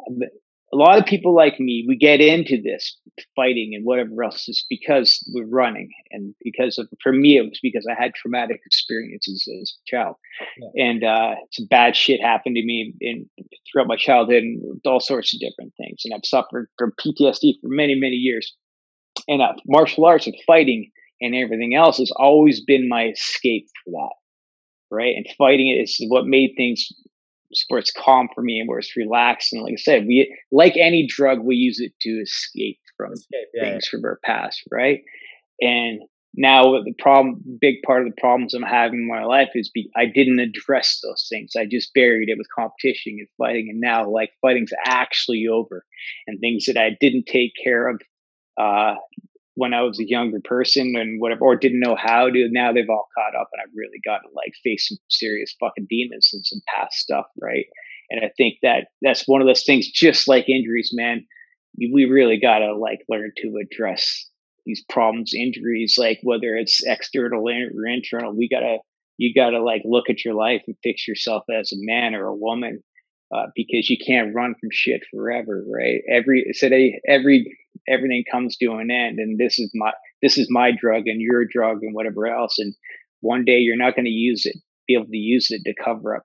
a 0.73 0.77
lot 0.77 0.99
of 0.99 1.05
people 1.05 1.35
like 1.35 1.59
me, 1.59 1.85
we 1.89 1.97
get 1.97 2.21
into 2.21 2.61
this 2.63 2.97
fighting 3.35 3.73
and 3.75 3.85
whatever 3.85 4.23
else 4.23 4.49
is 4.49 4.65
because 4.71 5.19
we're 5.35 5.47
running. 5.47 5.91
And 6.13 6.35
because 6.43 6.79
of, 6.79 6.89
for 7.03 7.13
me, 7.13 7.39
it 7.39 7.43
was 7.43 7.59
because 7.61 7.87
I 7.91 8.01
had 8.01 8.15
traumatic 8.15 8.61
experiences 8.65 9.49
as 9.61 9.75
a 9.75 9.91
child. 9.91 10.17
Yeah. 10.59 10.85
And 10.87 11.05
uh, 11.05 11.35
some 11.51 11.67
bad 11.67 11.97
shit 11.97 12.21
happened 12.23 12.55
to 12.55 12.65
me 12.65 12.95
in 13.01 13.29
throughout 13.71 13.89
my 13.89 13.97
childhood 13.97 14.45
and 14.45 14.81
all 14.85 15.01
sorts 15.01 15.35
of 15.35 15.41
different 15.41 15.73
things. 15.77 16.03
And 16.05 16.15
I've 16.15 16.25
suffered 16.25 16.69
from 16.79 16.93
PTSD 17.01 17.55
for 17.61 17.69
many, 17.69 17.97
many 17.97 18.17
years. 18.17 18.55
And 19.27 19.43
uh, 19.43 19.55
martial 19.67 20.05
arts 20.05 20.27
and 20.27 20.37
fighting 20.47 20.91
and 21.21 21.35
everything 21.35 21.75
else 21.75 21.99
has 21.99 22.13
always 22.15 22.65
been 22.65 22.89
my 22.89 23.07
escape 23.07 23.67
for 23.85 23.91
that. 23.91 24.15
Right. 24.93 25.17
And 25.17 25.27
fighting 25.37 25.69
it 25.69 25.83
is 25.83 25.97
what 26.09 26.27
made 26.27 26.55
things 26.57 26.89
where 27.69 27.81
it's 27.81 27.93
calm 27.93 28.29
for 28.35 28.43
me 28.43 28.61
and 28.61 28.69
where 28.69 28.79
it's 28.79 28.97
relaxed. 28.97 29.53
And 29.53 29.63
like 29.63 29.75
I 29.75 29.77
said, 29.77 30.07
we 30.07 30.37
like 30.53 30.77
any 30.77 31.07
drug, 31.07 31.41
we 31.41 31.57
use 31.57 31.81
it 31.81 31.93
to 32.03 32.11
escape 32.21 32.79
from 32.97 33.13
escape, 33.13 33.49
yeah, 33.55 33.65
things 33.65 33.87
yeah. 33.87 33.91
from 33.91 34.05
our 34.05 34.21
past, 34.25 34.63
right? 34.71 35.03
And 35.61 36.03
now 36.35 36.81
the 36.83 36.95
problem, 36.99 37.43
big 37.61 37.83
part 37.85 38.07
of 38.07 38.09
the 38.13 38.21
problems 38.21 38.55
I'm 38.55 38.63
having 38.63 39.01
in 39.01 39.09
my 39.09 39.25
life 39.25 39.51
is 39.55 39.69
be, 39.69 39.91
I 39.97 40.07
didn't 40.07 40.39
address 40.39 41.01
those 41.03 41.27
things. 41.29 41.53
I 41.59 41.67
just 41.67 41.93
buried 41.93 42.29
it 42.29 42.39
with 42.39 42.47
competition 42.55 43.17
and 43.19 43.29
fighting, 43.37 43.69
and 43.69 43.81
now 43.81 44.09
like 44.09 44.31
fighting's 44.41 44.73
actually 44.87 45.47
over, 45.51 45.85
and 46.27 46.39
things 46.39 46.67
that 46.67 46.77
I 46.77 46.97
didn't 47.01 47.27
take 47.27 47.53
care 47.63 47.89
of 47.89 48.01
uh, 48.61 48.95
when 49.61 49.75
I 49.75 49.83
was 49.83 50.01
a 50.01 50.09
younger 50.09 50.41
person 50.43 50.95
and 50.97 51.21
whatever, 51.21 51.43
or 51.43 51.55
didn't 51.55 51.81
know 51.81 51.95
how 51.95 52.31
to. 52.31 52.49
Now 52.51 52.73
they've 52.73 52.89
all 52.89 53.09
caught 53.15 53.39
up, 53.39 53.51
and 53.53 53.61
I've 53.61 53.77
really 53.77 54.01
got 54.03 54.21
to 54.21 54.29
like 54.35 54.55
face 54.65 54.89
some 54.89 54.97
serious 55.11 55.55
fucking 55.61 55.87
demons 55.91 56.31
and 56.33 56.45
some 56.47 56.61
past 56.67 56.97
stuff, 56.97 57.27
right? 57.43 57.67
And 58.09 58.25
I 58.25 58.31
think 58.39 58.55
that 58.63 58.87
that's 59.03 59.29
one 59.29 59.43
of 59.43 59.47
those 59.47 59.65
things. 59.65 59.91
Just 59.91 60.27
like 60.27 60.49
injuries, 60.49 60.93
man, 60.95 61.27
we 61.77 62.07
really 62.07 62.41
got 62.41 62.61
to 62.61 62.75
like 62.75 63.01
learn 63.11 63.33
to 63.37 63.61
address 63.63 64.27
these 64.65 64.83
problems, 64.89 65.33
injuries, 65.35 65.97
like 65.99 66.21
whether 66.23 66.57
it's 66.57 66.81
external 66.87 67.47
or 67.47 67.87
internal. 67.87 68.35
We 68.35 68.49
gotta, 68.49 68.79
you 69.19 69.35
gotta 69.35 69.63
like 69.63 69.83
look 69.85 70.09
at 70.09 70.25
your 70.25 70.35
life 70.35 70.63
and 70.67 70.77
fix 70.83 71.07
yourself 71.07 71.45
as 71.55 71.71
a 71.73 71.77
man 71.81 72.15
or 72.15 72.29
a 72.29 72.35
woman 72.35 72.83
uh, 73.35 73.47
because 73.55 73.91
you 73.91 73.99
can't 74.05 74.35
run 74.35 74.55
from 74.59 74.71
shit 74.73 75.03
forever, 75.11 75.65
right? 75.71 76.01
Every 76.11 76.51
today, 76.59 77.01
every 77.07 77.59
everything 77.91 78.25
comes 78.31 78.57
to 78.59 78.73
an 78.73 78.91
end, 78.91 79.19
and 79.19 79.39
this 79.39 79.59
is 79.59 79.71
my 79.75 79.93
this 80.23 80.39
is 80.39 80.49
my 80.51 80.71
drug 80.79 81.07
and 81.07 81.21
your 81.21 81.45
drug 81.45 81.79
and 81.83 81.95
whatever 81.95 82.27
else. 82.27 82.59
And 82.59 82.75
one 83.21 83.45
day 83.45 83.59
you're 83.59 83.77
not 83.77 83.95
going 83.95 84.07
to 84.07 84.11
use 84.11 84.47
it, 84.47 84.57
be 84.87 84.95
able 84.95 85.07
to 85.07 85.17
use 85.17 85.49
it 85.51 85.63
to 85.65 85.75
cover 85.83 86.17
up 86.17 86.25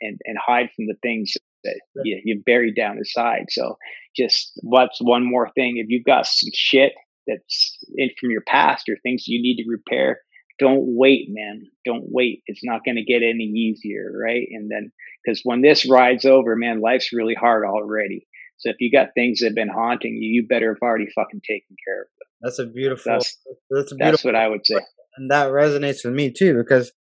and 0.00 0.18
and 0.24 0.36
hide 0.38 0.70
from 0.74 0.86
the 0.86 0.96
things 1.02 1.34
that 1.64 1.80
you, 2.04 2.20
you 2.24 2.42
buried 2.44 2.74
down 2.74 2.98
the 2.98 3.04
side. 3.04 3.46
So 3.50 3.76
just 4.16 4.52
what's 4.62 4.98
one 5.00 5.24
more 5.24 5.50
thing? 5.54 5.76
If 5.76 5.86
you've 5.88 6.04
got 6.04 6.26
some 6.26 6.50
shit 6.54 6.92
that's 7.26 7.78
in 7.96 8.10
from 8.18 8.30
your 8.30 8.42
past 8.46 8.88
or 8.88 8.96
things 9.02 9.28
you 9.28 9.40
need 9.40 9.62
to 9.62 9.70
repair, 9.70 10.20
don't 10.58 10.84
wait, 10.84 11.26
man. 11.28 11.62
Don't 11.84 12.04
wait. 12.06 12.42
It's 12.46 12.64
not 12.64 12.84
going 12.84 12.96
to 12.96 13.04
get 13.04 13.22
any 13.22 13.44
easier, 13.44 14.10
right? 14.14 14.46
And 14.50 14.70
then, 14.70 14.92
because 15.24 15.40
when 15.44 15.62
this 15.62 15.88
ride's 15.88 16.24
over, 16.24 16.56
man, 16.56 16.80
life's 16.80 17.12
really 17.12 17.34
hard 17.34 17.64
already. 17.64 18.26
So 18.62 18.70
if 18.70 18.76
you 18.78 18.92
got 18.92 19.08
things 19.16 19.40
that 19.40 19.46
have 19.46 19.54
been 19.56 19.68
haunting 19.68 20.14
you, 20.14 20.28
you 20.42 20.46
better 20.46 20.68
have 20.68 20.78
already 20.80 21.08
fucking 21.16 21.40
taken 21.40 21.74
care 21.84 22.02
of 22.02 22.08
them. 22.18 22.28
That's 22.42 22.58
a 22.60 22.66
beautiful. 22.66 23.12
That's, 23.12 23.36
that's, 23.70 23.90
a 23.90 23.96
beautiful, 23.96 24.12
that's 24.12 24.24
what 24.24 24.36
I 24.36 24.46
would 24.46 24.64
say. 24.64 24.80
and 25.16 25.30
that 25.32 25.48
resonates 25.48 26.04
with 26.04 26.14
me 26.14 26.32
too 26.32 26.56
because 26.56 26.92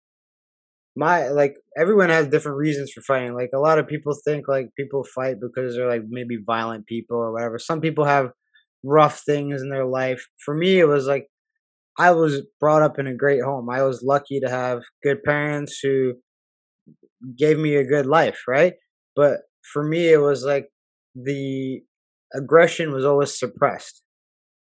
my 0.97 1.29
like 1.29 1.57
everyone 1.77 2.09
has 2.09 2.29
different 2.29 2.57
reasons 2.57 2.93
for 2.93 3.03
fighting. 3.03 3.35
Like 3.35 3.51
a 3.55 3.59
lot 3.59 3.79
of 3.79 3.87
people 3.87 4.17
think 4.25 4.49
like 4.49 4.71
people 4.75 5.05
fight 5.05 5.37
because 5.39 5.77
they're 5.77 5.89
like 5.89 6.05
maybe 6.09 6.39
violent 6.45 6.87
people 6.87 7.19
or 7.19 7.33
whatever. 7.33 7.59
Some 7.59 7.83
people 7.83 8.07
have 8.07 8.31
rough 8.83 9.21
things 9.21 9.61
in 9.61 9.69
their 9.69 9.85
life. 9.87 10.27
For 10.43 10.55
me, 10.55 10.81
it 10.81 10.87
was 10.87 11.07
like 11.07 11.27
I 11.99 12.13
was 12.13 12.41
brought 12.59 12.83
up 12.83 12.99
in 12.99 13.07
a 13.07 13.15
great 13.15 13.43
home. 13.43 13.69
I 13.69 13.83
was 13.83 14.03
lucky 14.03 14.41
to 14.41 14.49
have 14.49 14.81
good 15.03 15.23
parents 15.23 15.79
who 15.83 16.15
gave 17.37 17.59
me 17.59 17.77
a 17.77 17.85
good 17.85 18.07
life, 18.07 18.45
right? 18.49 18.75
But 19.15 19.41
for 19.73 19.85
me, 19.85 20.09
it 20.09 20.21
was 20.21 20.43
like 20.43 20.71
the 21.15 21.81
aggression 22.35 22.93
was 22.93 23.05
always 23.05 23.39
suppressed, 23.39 24.03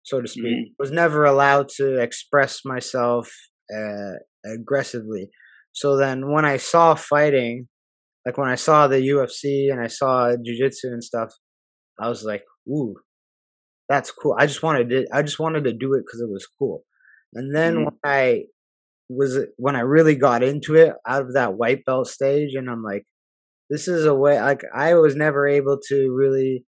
so 0.03 0.21
to 0.21 0.27
speak. 0.27 0.45
Mm-hmm. 0.45 0.73
Was 0.79 0.91
never 0.91 1.25
allowed 1.25 1.69
to 1.77 1.99
express 2.01 2.61
myself 2.65 3.31
uh, 3.73 4.13
aggressively. 4.45 5.29
So 5.71 5.97
then, 5.97 6.31
when 6.31 6.45
I 6.45 6.57
saw 6.57 6.95
fighting, 6.95 7.67
like 8.25 8.37
when 8.37 8.49
I 8.49 8.55
saw 8.55 8.87
the 8.87 8.97
UFC 8.97 9.71
and 9.71 9.81
I 9.81 9.87
saw 9.87 10.35
jujitsu 10.35 10.85
and 10.85 11.03
stuff, 11.03 11.29
I 11.99 12.09
was 12.09 12.23
like, 12.23 12.43
"Ooh, 12.67 12.95
that's 13.89 14.11
cool." 14.11 14.35
I 14.37 14.45
just 14.45 14.63
wanted 14.63 14.89
to. 14.89 15.05
I 15.11 15.21
just 15.21 15.39
wanted 15.39 15.63
to 15.65 15.73
do 15.73 15.93
it 15.93 16.03
because 16.05 16.21
it 16.21 16.29
was 16.29 16.47
cool. 16.59 16.83
And 17.33 17.55
then 17.55 17.75
mm-hmm. 17.75 17.83
when 17.85 17.95
I 18.03 18.43
was 19.09 19.39
when 19.57 19.75
I 19.75 19.81
really 19.81 20.15
got 20.15 20.43
into 20.43 20.75
it 20.75 20.93
out 21.07 21.23
of 21.23 21.33
that 21.33 21.55
white 21.55 21.85
belt 21.85 22.07
stage, 22.07 22.53
and 22.55 22.69
I'm 22.69 22.83
like, 22.83 23.05
this 23.69 23.87
is 23.87 24.05
a 24.05 24.13
way. 24.13 24.39
Like 24.39 24.61
I 24.73 24.95
was 24.95 25.15
never 25.15 25.47
able 25.47 25.79
to 25.89 26.11
really 26.11 26.65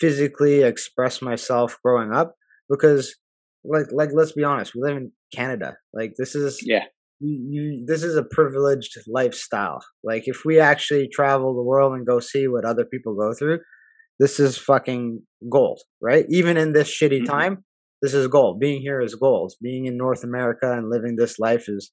physically 0.00 0.62
express 0.62 1.22
myself 1.22 1.78
growing 1.84 2.12
up 2.12 2.34
because, 2.68 3.16
like, 3.64 3.86
like 3.92 4.10
let's 4.12 4.32
be 4.32 4.44
honest, 4.44 4.74
we 4.74 4.82
live 4.82 4.96
in 4.96 5.12
Canada. 5.34 5.76
Like 5.92 6.12
this 6.18 6.34
is 6.34 6.60
yeah. 6.64 6.84
You, 7.24 7.46
you, 7.50 7.84
this 7.86 8.02
is 8.02 8.16
a 8.16 8.24
privileged 8.24 8.98
lifestyle. 9.06 9.80
Like 10.02 10.24
if 10.26 10.44
we 10.44 10.58
actually 10.58 11.08
travel 11.08 11.54
the 11.54 11.62
world 11.62 11.94
and 11.94 12.04
go 12.04 12.18
see 12.18 12.48
what 12.48 12.64
other 12.64 12.84
people 12.84 13.14
go 13.14 13.32
through, 13.32 13.60
this 14.18 14.40
is 14.40 14.58
fucking 14.58 15.22
gold, 15.48 15.80
right? 16.00 16.24
Even 16.28 16.56
in 16.56 16.72
this 16.72 16.88
shitty 16.88 17.18
mm-hmm. 17.20 17.30
time, 17.30 17.64
this 18.02 18.12
is 18.12 18.26
gold. 18.26 18.58
Being 18.58 18.82
here 18.82 19.00
is 19.00 19.14
gold. 19.14 19.52
Being 19.62 19.86
in 19.86 19.96
North 19.96 20.24
America 20.24 20.72
and 20.72 20.90
living 20.90 21.14
this 21.16 21.38
life 21.38 21.68
is 21.68 21.92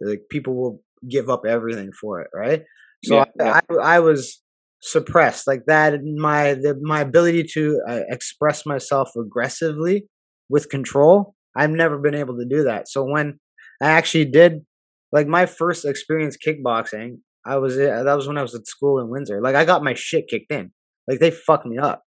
like 0.00 0.20
people 0.30 0.54
will 0.54 0.82
give 1.08 1.30
up 1.30 1.42
everything 1.48 1.90
for 1.98 2.20
it, 2.20 2.28
right? 2.34 2.62
So 3.04 3.16
yeah, 3.16 3.24
yeah. 3.38 3.60
I, 3.70 3.96
I, 3.96 4.00
was 4.00 4.42
suppressed 4.80 5.46
like 5.46 5.62
that. 5.66 5.94
My 6.02 6.54
the, 6.54 6.78
my 6.80 7.00
ability 7.00 7.44
to 7.54 7.80
uh, 7.88 8.00
express 8.08 8.66
myself 8.66 9.10
aggressively 9.16 10.06
with 10.48 10.70
control. 10.70 11.34
I've 11.56 11.70
never 11.70 11.98
been 11.98 12.14
able 12.14 12.36
to 12.38 12.46
do 12.48 12.64
that. 12.64 12.88
So 12.88 13.04
when 13.04 13.38
I 13.82 13.90
actually 13.90 14.26
did, 14.26 14.64
like 15.12 15.26
my 15.26 15.46
first 15.46 15.84
experience 15.84 16.36
kickboxing, 16.36 17.18
I 17.44 17.56
was 17.58 17.76
that 17.76 18.04
was 18.04 18.26
when 18.26 18.38
I 18.38 18.42
was 18.42 18.54
at 18.54 18.66
school 18.66 18.98
in 18.98 19.08
Windsor. 19.08 19.40
Like 19.40 19.54
I 19.54 19.64
got 19.64 19.84
my 19.84 19.94
shit 19.94 20.28
kicked 20.28 20.50
in. 20.50 20.72
Like 21.06 21.20
they 21.20 21.30
fucked 21.30 21.66
me 21.66 21.78
up. 21.78 22.02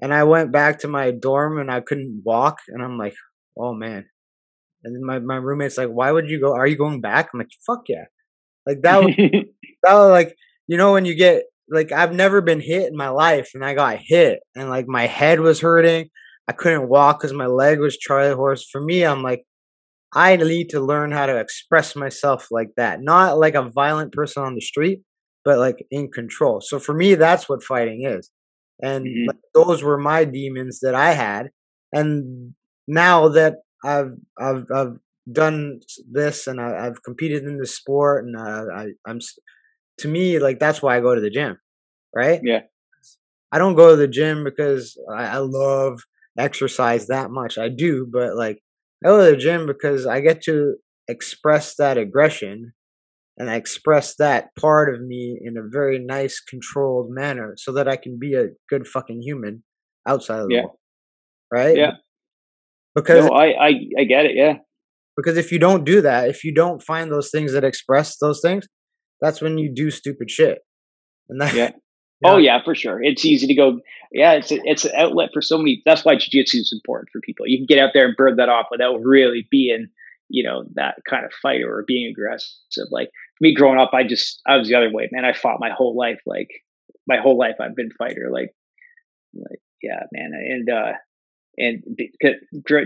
And 0.00 0.14
I 0.14 0.24
went 0.24 0.50
back 0.50 0.78
to 0.80 0.88
my 0.88 1.10
dorm 1.10 1.58
and 1.58 1.70
I 1.70 1.80
couldn't 1.80 2.22
walk. 2.24 2.58
And 2.68 2.82
I'm 2.82 2.98
like, 2.98 3.14
oh 3.58 3.74
man. 3.74 4.06
And 4.82 5.04
my, 5.04 5.18
my 5.18 5.36
roommate's 5.36 5.76
like, 5.76 5.90
why 5.90 6.10
would 6.10 6.30
you 6.30 6.40
go? 6.40 6.54
Are 6.54 6.66
you 6.66 6.76
going 6.76 7.02
back? 7.02 7.30
I'm 7.32 7.38
like, 7.38 7.50
fuck 7.66 7.82
yeah. 7.86 8.04
Like 8.66 8.80
that 8.82 9.02
was, 9.02 9.14
was 9.84 10.10
like, 10.10 10.36
you 10.66 10.76
know, 10.76 10.92
when 10.92 11.04
you 11.04 11.14
get, 11.14 11.44
like, 11.68 11.92
I've 11.92 12.14
never 12.14 12.40
been 12.40 12.60
hit 12.60 12.88
in 12.90 12.96
my 12.96 13.08
life 13.08 13.50
and 13.54 13.64
I 13.64 13.74
got 13.74 13.98
hit 14.00 14.40
and 14.56 14.68
like 14.68 14.86
my 14.88 15.06
head 15.06 15.40
was 15.40 15.60
hurting. 15.60 16.08
I 16.48 16.52
couldn't 16.52 16.88
walk 16.88 17.20
because 17.20 17.32
my 17.32 17.46
leg 17.46 17.78
was 17.78 17.96
Charlie 17.96 18.34
horse. 18.34 18.68
For 18.70 18.80
me, 18.80 19.04
I'm 19.04 19.22
like, 19.22 19.44
I 20.12 20.34
need 20.36 20.70
to 20.70 20.80
learn 20.80 21.12
how 21.12 21.26
to 21.26 21.38
express 21.38 21.94
myself 21.94 22.48
like 22.50 22.70
that. 22.76 23.00
Not 23.00 23.38
like 23.38 23.54
a 23.54 23.70
violent 23.70 24.12
person 24.12 24.42
on 24.42 24.56
the 24.56 24.60
street, 24.60 25.02
but 25.44 25.58
like 25.58 25.86
in 25.92 26.10
control. 26.10 26.60
So 26.60 26.80
for 26.80 26.92
me, 26.92 27.14
that's 27.14 27.48
what 27.48 27.62
fighting 27.62 28.04
is 28.04 28.30
and 28.82 29.06
mm-hmm. 29.06 29.28
like, 29.28 29.36
those 29.54 29.82
were 29.82 29.98
my 29.98 30.24
demons 30.24 30.80
that 30.80 30.94
I 30.94 31.12
had. 31.12 31.50
And 31.92 32.54
now 32.86 33.28
that 33.28 33.56
I've 33.84 34.12
I've 34.38 34.64
I've 34.74 34.96
done 35.30 35.80
this 36.10 36.46
and 36.46 36.60
I, 36.60 36.84
have 36.84 37.02
competed 37.02 37.44
in 37.44 37.58
the 37.58 37.66
sport, 37.66 38.24
and 38.24 38.36
uh, 38.36 38.66
I 38.74 38.86
I'm 39.06 39.20
to 40.00 40.08
me 40.08 40.38
like 40.38 40.58
that's 40.58 40.82
why 40.82 40.96
I 40.96 41.00
go 41.00 41.14
to 41.14 41.20
the 41.20 41.30
gym, 41.30 41.58
right? 42.14 42.40
Yeah. 42.42 42.60
I 43.52 43.58
don't 43.58 43.74
go 43.74 43.90
to 43.90 43.96
the 43.96 44.08
gym 44.08 44.44
because 44.44 44.96
I, 45.12 45.24
I 45.24 45.38
love 45.38 46.00
exercise 46.38 47.08
that 47.08 47.30
much. 47.30 47.58
I 47.58 47.68
do, 47.68 48.06
but 48.10 48.36
like 48.36 48.60
I 49.04 49.08
go 49.08 49.24
to 49.24 49.30
the 49.30 49.36
gym 49.36 49.66
because 49.66 50.06
I 50.06 50.20
get 50.20 50.42
to 50.42 50.76
express 51.08 51.74
that 51.76 51.98
aggression 51.98 52.72
and 53.36 53.50
I 53.50 53.56
express 53.56 54.16
that 54.16 54.54
part 54.54 54.94
of 54.94 55.00
me 55.00 55.38
in 55.40 55.56
a 55.56 55.62
very 55.66 55.98
nice, 55.98 56.40
controlled 56.40 57.10
manner 57.10 57.54
so 57.56 57.72
that 57.72 57.88
I 57.88 57.96
can 57.96 58.18
be 58.18 58.34
a 58.34 58.48
good 58.68 58.86
fucking 58.86 59.22
human 59.22 59.64
outside 60.06 60.40
of 60.40 60.48
the 60.48 60.54
yeah. 60.54 60.60
world. 60.62 60.76
Right? 61.52 61.76
Yeah. 61.76 61.92
Because 62.94 63.24
no, 63.24 63.32
I, 63.32 63.46
I 63.46 63.68
I 63.98 64.04
get 64.04 64.26
it, 64.26 64.32
yeah. 64.34 64.54
Because 65.16 65.36
if 65.36 65.52
you 65.52 65.58
don't 65.58 65.84
do 65.84 66.00
that, 66.02 66.28
if 66.28 66.44
you 66.44 66.52
don't 66.52 66.82
find 66.82 67.10
those 67.10 67.30
things 67.30 67.52
that 67.52 67.64
express 67.64 68.16
those 68.18 68.40
things, 68.40 68.66
that's 69.20 69.40
when 69.40 69.58
you 69.58 69.72
do 69.72 69.90
stupid 69.90 70.30
shit. 70.30 70.60
And 71.28 71.40
that 71.40 71.54
Yeah. 71.54 71.70
Oh 72.22 72.36
yeah, 72.36 72.62
for 72.62 72.74
sure. 72.74 73.02
It's 73.02 73.24
easy 73.24 73.46
to 73.46 73.54
go. 73.54 73.80
Yeah, 74.12 74.32
it's 74.32 74.52
a, 74.52 74.58
it's 74.64 74.84
an 74.84 74.92
outlet 74.94 75.30
for 75.32 75.40
so 75.40 75.56
many. 75.56 75.80
That's 75.86 76.04
why 76.04 76.16
jujitsu 76.16 76.56
is 76.56 76.70
important 76.70 77.08
for 77.10 77.22
people. 77.22 77.46
You 77.46 77.56
can 77.56 77.64
get 77.64 77.78
out 77.78 77.92
there 77.94 78.04
and 78.06 78.14
burn 78.14 78.36
that 78.36 78.50
off 78.50 78.66
without 78.70 78.98
really 79.02 79.48
being, 79.50 79.86
you 80.28 80.44
know, 80.44 80.64
that 80.74 80.96
kind 81.08 81.24
of 81.24 81.32
fighter 81.32 81.74
or 81.74 81.82
being 81.86 82.10
aggressive. 82.10 82.88
Like 82.90 83.08
me 83.40 83.54
growing 83.54 83.78
up, 83.78 83.92
I 83.94 84.04
just 84.06 84.42
I 84.46 84.58
was 84.58 84.68
the 84.68 84.74
other 84.74 84.92
way, 84.92 85.08
man. 85.12 85.24
I 85.24 85.32
fought 85.32 85.60
my 85.60 85.70
whole 85.70 85.96
life, 85.96 86.20
like 86.26 86.50
my 87.06 87.16
whole 87.16 87.38
life. 87.38 87.54
I've 87.58 87.74
been 87.74 87.90
fighter, 87.96 88.28
like, 88.30 88.54
like 89.34 89.60
yeah, 89.82 90.02
man. 90.12 90.32
And 90.34 90.68
uh, 90.68 90.92
and 91.56 91.82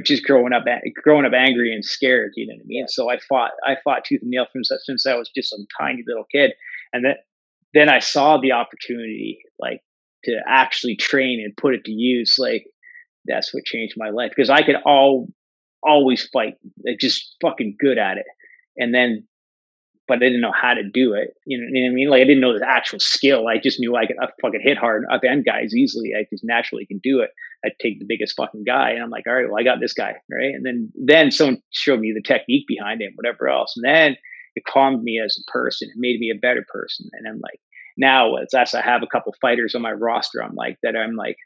just 0.05 0.25
growing 0.25 0.53
up, 0.53 0.65
growing 1.03 1.27
up 1.27 1.33
angry 1.33 1.73
and 1.73 1.85
scared, 1.85 2.33
you 2.37 2.47
know 2.47 2.55
what 2.55 2.65
I 2.65 2.67
mean. 2.67 2.89
So 2.89 3.11
I 3.11 3.19
fought, 3.19 3.53
I 3.65 3.77
fought 3.85 4.05
tooth 4.05 4.23
and 4.23 4.31
nail 4.31 4.47
from 4.53 4.63
since 4.65 5.07
I 5.07 5.15
was 5.15 5.31
just 5.35 5.53
a 5.53 5.59
tiny 5.79 6.03
little 6.07 6.25
kid, 6.31 6.53
and 6.93 7.05
then 7.05 7.15
then 7.75 7.89
I 7.89 7.99
saw 7.99 8.39
the 8.39 8.53
opportunity, 8.53 9.41
like 9.59 9.81
to 10.25 10.39
actually 10.47 10.97
train 10.97 11.43
and 11.45 11.57
put 11.57 11.75
it 11.75 11.85
to 11.85 11.93
use. 11.93 12.37
Like 12.39 12.67
that's 13.27 13.53
what 13.53 13.65
changed 13.65 13.95
my 13.97 14.11
life 14.11 14.33
because 14.35 14.51
I 14.51 14.63
could 14.63 14.77
all 14.85 15.29
always 15.83 16.27
fight, 16.33 16.55
like 16.85 16.99
just 17.01 17.37
fucking 17.43 17.77
good 17.79 17.99
at 17.99 18.17
it. 18.19 18.27
And 18.77 18.95
then 18.95 19.27
but 20.07 20.17
I 20.17 20.21
didn't 20.21 20.43
know 20.43 20.53
how 20.53 20.75
to 20.75 20.83
do 20.83 21.15
it. 21.15 21.31
You 21.47 21.59
know, 21.59 21.65
what 21.65 21.91
I 21.91 21.95
mean? 21.95 22.11
Like 22.11 22.21
I 22.21 22.25
didn't 22.25 22.41
know 22.41 22.59
the 22.59 22.69
actual 22.69 23.01
skill. 23.01 23.49
I 23.49 23.59
just 23.59 23.81
knew 23.81 23.97
I 23.97 24.07
could 24.07 24.17
I 24.21 24.27
fucking 24.41 24.61
hit 24.63 24.79
hard 24.79 25.05
up 25.11 25.23
end 25.25 25.45
guys 25.45 25.75
easily. 25.75 26.13
I 26.19 26.27
just 26.31 26.45
naturally 26.45 26.87
can 26.87 27.01
do 27.03 27.21
it. 27.21 27.31
I'd 27.65 27.79
take 27.81 27.99
the 27.99 28.07
biggest 28.07 28.37
fucking 28.37 28.65
guy, 28.65 28.91
and 28.91 29.03
I'm 29.03 29.11
like, 29.11 29.25
all 29.27 29.35
right, 29.35 29.47
well, 29.49 29.59
I 29.59 29.65
got 29.65 29.81
this 29.81 29.95
guy, 29.95 30.15
right? 30.31 30.55
And 30.55 30.65
then 30.65 30.93
then 30.95 31.31
someone 31.31 31.63
showed 31.71 32.01
me 32.01 32.13
the 32.15 32.23
technique 32.23 32.67
behind 32.67 33.01
it, 33.03 33.13
whatever 33.15 33.49
else, 33.49 33.75
and 33.77 33.85
then 33.85 34.17
it 34.55 34.65
calmed 34.65 35.03
me 35.03 35.21
as 35.25 35.37
a 35.39 35.51
person. 35.51 35.89
It 35.89 35.99
made 35.99 36.21
me 36.21 36.31
a 36.31 36.39
better 36.39 36.65
person, 36.69 37.09
and 37.13 37.27
I'm 37.27 37.41
like, 37.43 37.61
now 37.97 38.37
as 38.37 38.75
I 38.75 38.83
have 38.83 39.03
a 39.03 39.09
couple 39.09 39.35
fighters 39.41 39.75
on 39.75 39.83
my 39.83 39.93
roster, 39.93 40.43
I'm 40.43 40.55
like 40.55 40.79
that. 40.83 40.97
I'm 40.97 41.17
like, 41.17 41.37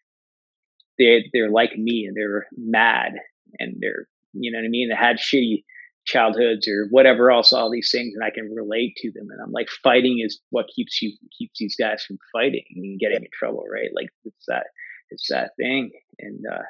they 0.98 1.24
they're 1.32 1.50
like 1.50 1.76
me, 1.76 2.06
and 2.06 2.16
they're 2.16 2.46
mad, 2.56 3.12
and 3.58 3.76
they're 3.80 4.08
you 4.32 4.50
know 4.50 4.58
what 4.58 4.66
I 4.66 4.68
mean. 4.68 4.88
They 4.88 4.96
had 4.96 5.16
shitty 5.16 5.64
childhoods 6.08 6.66
or 6.66 6.86
whatever 6.90 7.30
else, 7.30 7.52
all 7.52 7.70
these 7.70 7.90
things, 7.92 8.14
and 8.14 8.24
I 8.24 8.30
can 8.30 8.50
relate 8.50 8.96
to 8.96 9.12
them. 9.12 9.28
And 9.30 9.40
I'm 9.40 9.52
like, 9.52 9.68
fighting 9.82 10.20
is 10.24 10.40
what 10.50 10.66
keeps 10.74 11.00
you 11.02 11.12
keeps 11.38 11.58
these 11.58 11.76
guys 11.76 12.02
from 12.02 12.18
fighting 12.32 12.64
and 12.74 12.98
getting 12.98 13.22
in 13.22 13.28
trouble, 13.32 13.64
right? 13.70 13.90
Like 13.94 14.08
it's 14.24 14.44
that 14.48 14.66
it's 15.10 15.28
that 15.28 15.52
thing. 15.56 15.90
And 16.20 16.44
uh, 16.50 16.62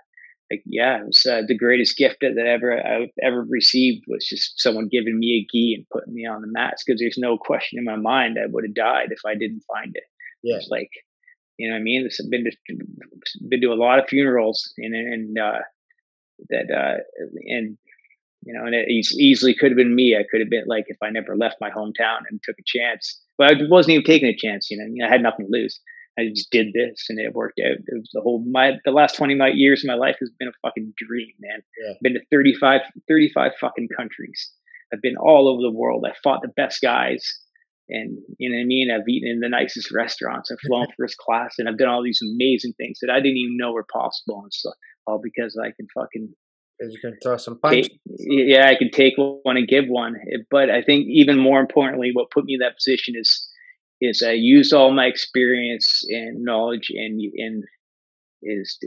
like, 0.50 0.62
yeah, 0.66 1.00
it 1.00 1.06
was 1.06 1.26
uh, 1.26 1.42
the 1.46 1.56
greatest 1.56 1.96
gift 1.96 2.18
that 2.20 2.36
ever 2.38 2.84
I've 2.84 3.10
ever 3.22 3.44
received 3.48 4.04
was 4.08 4.26
just 4.26 4.60
someone 4.60 4.88
giving 4.90 5.18
me 5.18 5.46
a 5.46 5.46
gi 5.52 5.74
and 5.76 5.86
putting 5.90 6.14
me 6.14 6.26
on 6.26 6.40
the 6.40 6.48
mats 6.48 6.82
because 6.84 7.00
there's 7.00 7.18
no 7.18 7.36
question 7.36 7.78
in 7.78 7.84
my 7.84 7.96
mind 7.96 8.38
I 8.38 8.46
would 8.46 8.64
have 8.64 8.74
died 8.74 9.08
if 9.10 9.20
I 9.26 9.34
didn't 9.34 9.62
find 9.72 9.94
it. 9.94 10.04
Yeah. 10.42 10.56
It's 10.56 10.68
like, 10.70 10.90
you 11.58 11.68
know 11.68 11.74
what 11.74 11.80
I 11.80 11.82
mean? 11.82 12.06
I've 12.06 12.30
been 12.30 12.44
to, 12.44 12.76
been 13.48 13.60
to 13.60 13.72
a 13.72 13.74
lot 13.74 13.98
of 13.98 14.08
funerals 14.08 14.72
and, 14.78 14.94
and, 14.94 15.38
uh, 15.38 15.60
that, 16.50 16.70
uh, 16.70 17.02
and 17.46 17.76
you 18.44 18.54
know, 18.54 18.64
and 18.64 18.74
it 18.74 18.88
easily 18.88 19.54
could 19.54 19.72
have 19.72 19.76
been 19.76 19.94
me. 19.94 20.16
I 20.16 20.24
could 20.30 20.40
have 20.40 20.50
been 20.50 20.64
like 20.66 20.84
if 20.88 20.96
I 21.02 21.10
never 21.10 21.36
left 21.36 21.56
my 21.60 21.70
hometown 21.70 22.20
and 22.30 22.40
took 22.42 22.56
a 22.58 22.62
chance. 22.64 23.20
But 23.36 23.50
I 23.50 23.54
wasn't 23.68 23.94
even 23.94 24.04
taking 24.04 24.28
a 24.28 24.36
chance. 24.36 24.70
You 24.70 24.78
know, 24.78 24.84
you 24.84 25.02
know 25.02 25.06
I 25.06 25.10
had 25.10 25.22
nothing 25.22 25.46
to 25.46 25.52
lose. 25.52 25.80
I 26.18 26.28
just 26.34 26.50
did 26.50 26.72
this, 26.72 27.06
and 27.08 27.18
it 27.18 27.32
worked 27.32 27.60
out. 27.64 27.78
It 27.78 27.94
was 27.94 28.10
the 28.12 28.20
whole 28.20 28.44
my 28.50 28.72
the 28.84 28.90
last 28.90 29.16
twenty 29.16 29.34
my 29.34 29.48
years 29.48 29.84
of 29.84 29.88
my 29.88 29.94
life 29.94 30.16
has 30.20 30.30
been 30.38 30.48
a 30.48 30.66
fucking 30.66 30.92
dream, 30.96 31.32
man. 31.40 31.60
Yeah. 31.84 31.92
I've 31.92 32.00
been 32.00 32.14
to 32.14 32.20
35, 32.32 32.80
35 33.06 33.52
fucking 33.60 33.88
countries. 33.96 34.50
I've 34.92 35.02
been 35.02 35.16
all 35.16 35.48
over 35.48 35.62
the 35.62 35.76
world. 35.76 36.04
I 36.06 36.14
fought 36.24 36.40
the 36.42 36.48
best 36.48 36.80
guys, 36.82 37.38
and 37.88 38.18
you 38.38 38.50
know 38.50 38.56
what 38.56 38.62
I 38.62 38.66
mean. 38.66 38.90
I've 38.90 39.08
eaten 39.08 39.30
in 39.30 39.40
the 39.40 39.48
nicest 39.48 39.92
restaurants. 39.92 40.50
I've 40.50 40.58
flown 40.66 40.86
first 40.98 41.18
class, 41.18 41.54
and 41.58 41.68
I've 41.68 41.78
done 41.78 41.88
all 41.88 42.02
these 42.02 42.22
amazing 42.22 42.72
things 42.78 42.98
that 43.00 43.10
I 43.10 43.20
didn't 43.20 43.36
even 43.36 43.56
know 43.56 43.72
were 43.72 43.86
possible. 43.92 44.40
And 44.42 44.52
stuff. 44.52 44.74
all 45.06 45.20
because 45.22 45.56
I 45.62 45.70
can 45.76 45.86
fucking 45.94 46.34
Because 46.78 46.94
you 46.94 47.00
can 47.00 47.16
throw 47.22 47.36
some 47.36 47.60
punch. 47.60 47.88
Yeah, 48.06 48.68
I 48.68 48.74
can 48.74 48.90
take 48.90 49.14
one 49.16 49.56
and 49.56 49.68
give 49.68 49.86
one. 49.86 50.16
But 50.50 50.70
I 50.70 50.82
think 50.82 51.06
even 51.08 51.38
more 51.38 51.60
importantly, 51.60 52.10
what 52.12 52.30
put 52.30 52.44
me 52.44 52.54
in 52.54 52.60
that 52.60 52.76
position 52.76 53.14
is 53.16 53.48
is 54.00 54.22
I 54.22 54.32
used 54.32 54.72
all 54.72 54.92
my 54.92 55.06
experience 55.06 56.02
and 56.08 56.44
knowledge 56.44 56.88
and 56.90 57.20
and 57.36 57.64
is 58.42 58.78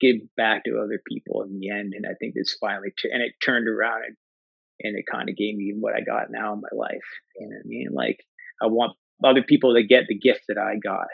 give 0.00 0.16
back 0.36 0.64
to 0.64 0.80
other 0.82 1.00
people 1.08 1.42
in 1.42 1.58
the 1.58 1.70
end. 1.70 1.92
And 1.96 2.06
I 2.06 2.14
think 2.20 2.34
this 2.34 2.56
finally 2.60 2.92
and 3.12 3.22
it 3.22 3.32
turned 3.44 3.68
around 3.68 4.02
and 4.06 4.16
and 4.80 4.98
it 4.98 5.04
kind 5.10 5.28
of 5.28 5.36
gave 5.36 5.56
me 5.56 5.74
what 5.78 5.94
I 5.94 6.00
got 6.00 6.30
now 6.30 6.52
in 6.54 6.60
my 6.60 6.76
life. 6.76 6.98
You 7.38 7.48
know 7.48 7.56
what 7.56 7.64
I 7.64 7.68
mean? 7.68 7.88
Like 7.92 8.18
I 8.62 8.66
want 8.66 8.96
other 9.24 9.42
people 9.42 9.74
to 9.74 9.86
get 9.86 10.04
the 10.08 10.18
gift 10.18 10.42
that 10.48 10.58
I 10.58 10.74
got. 10.82 11.06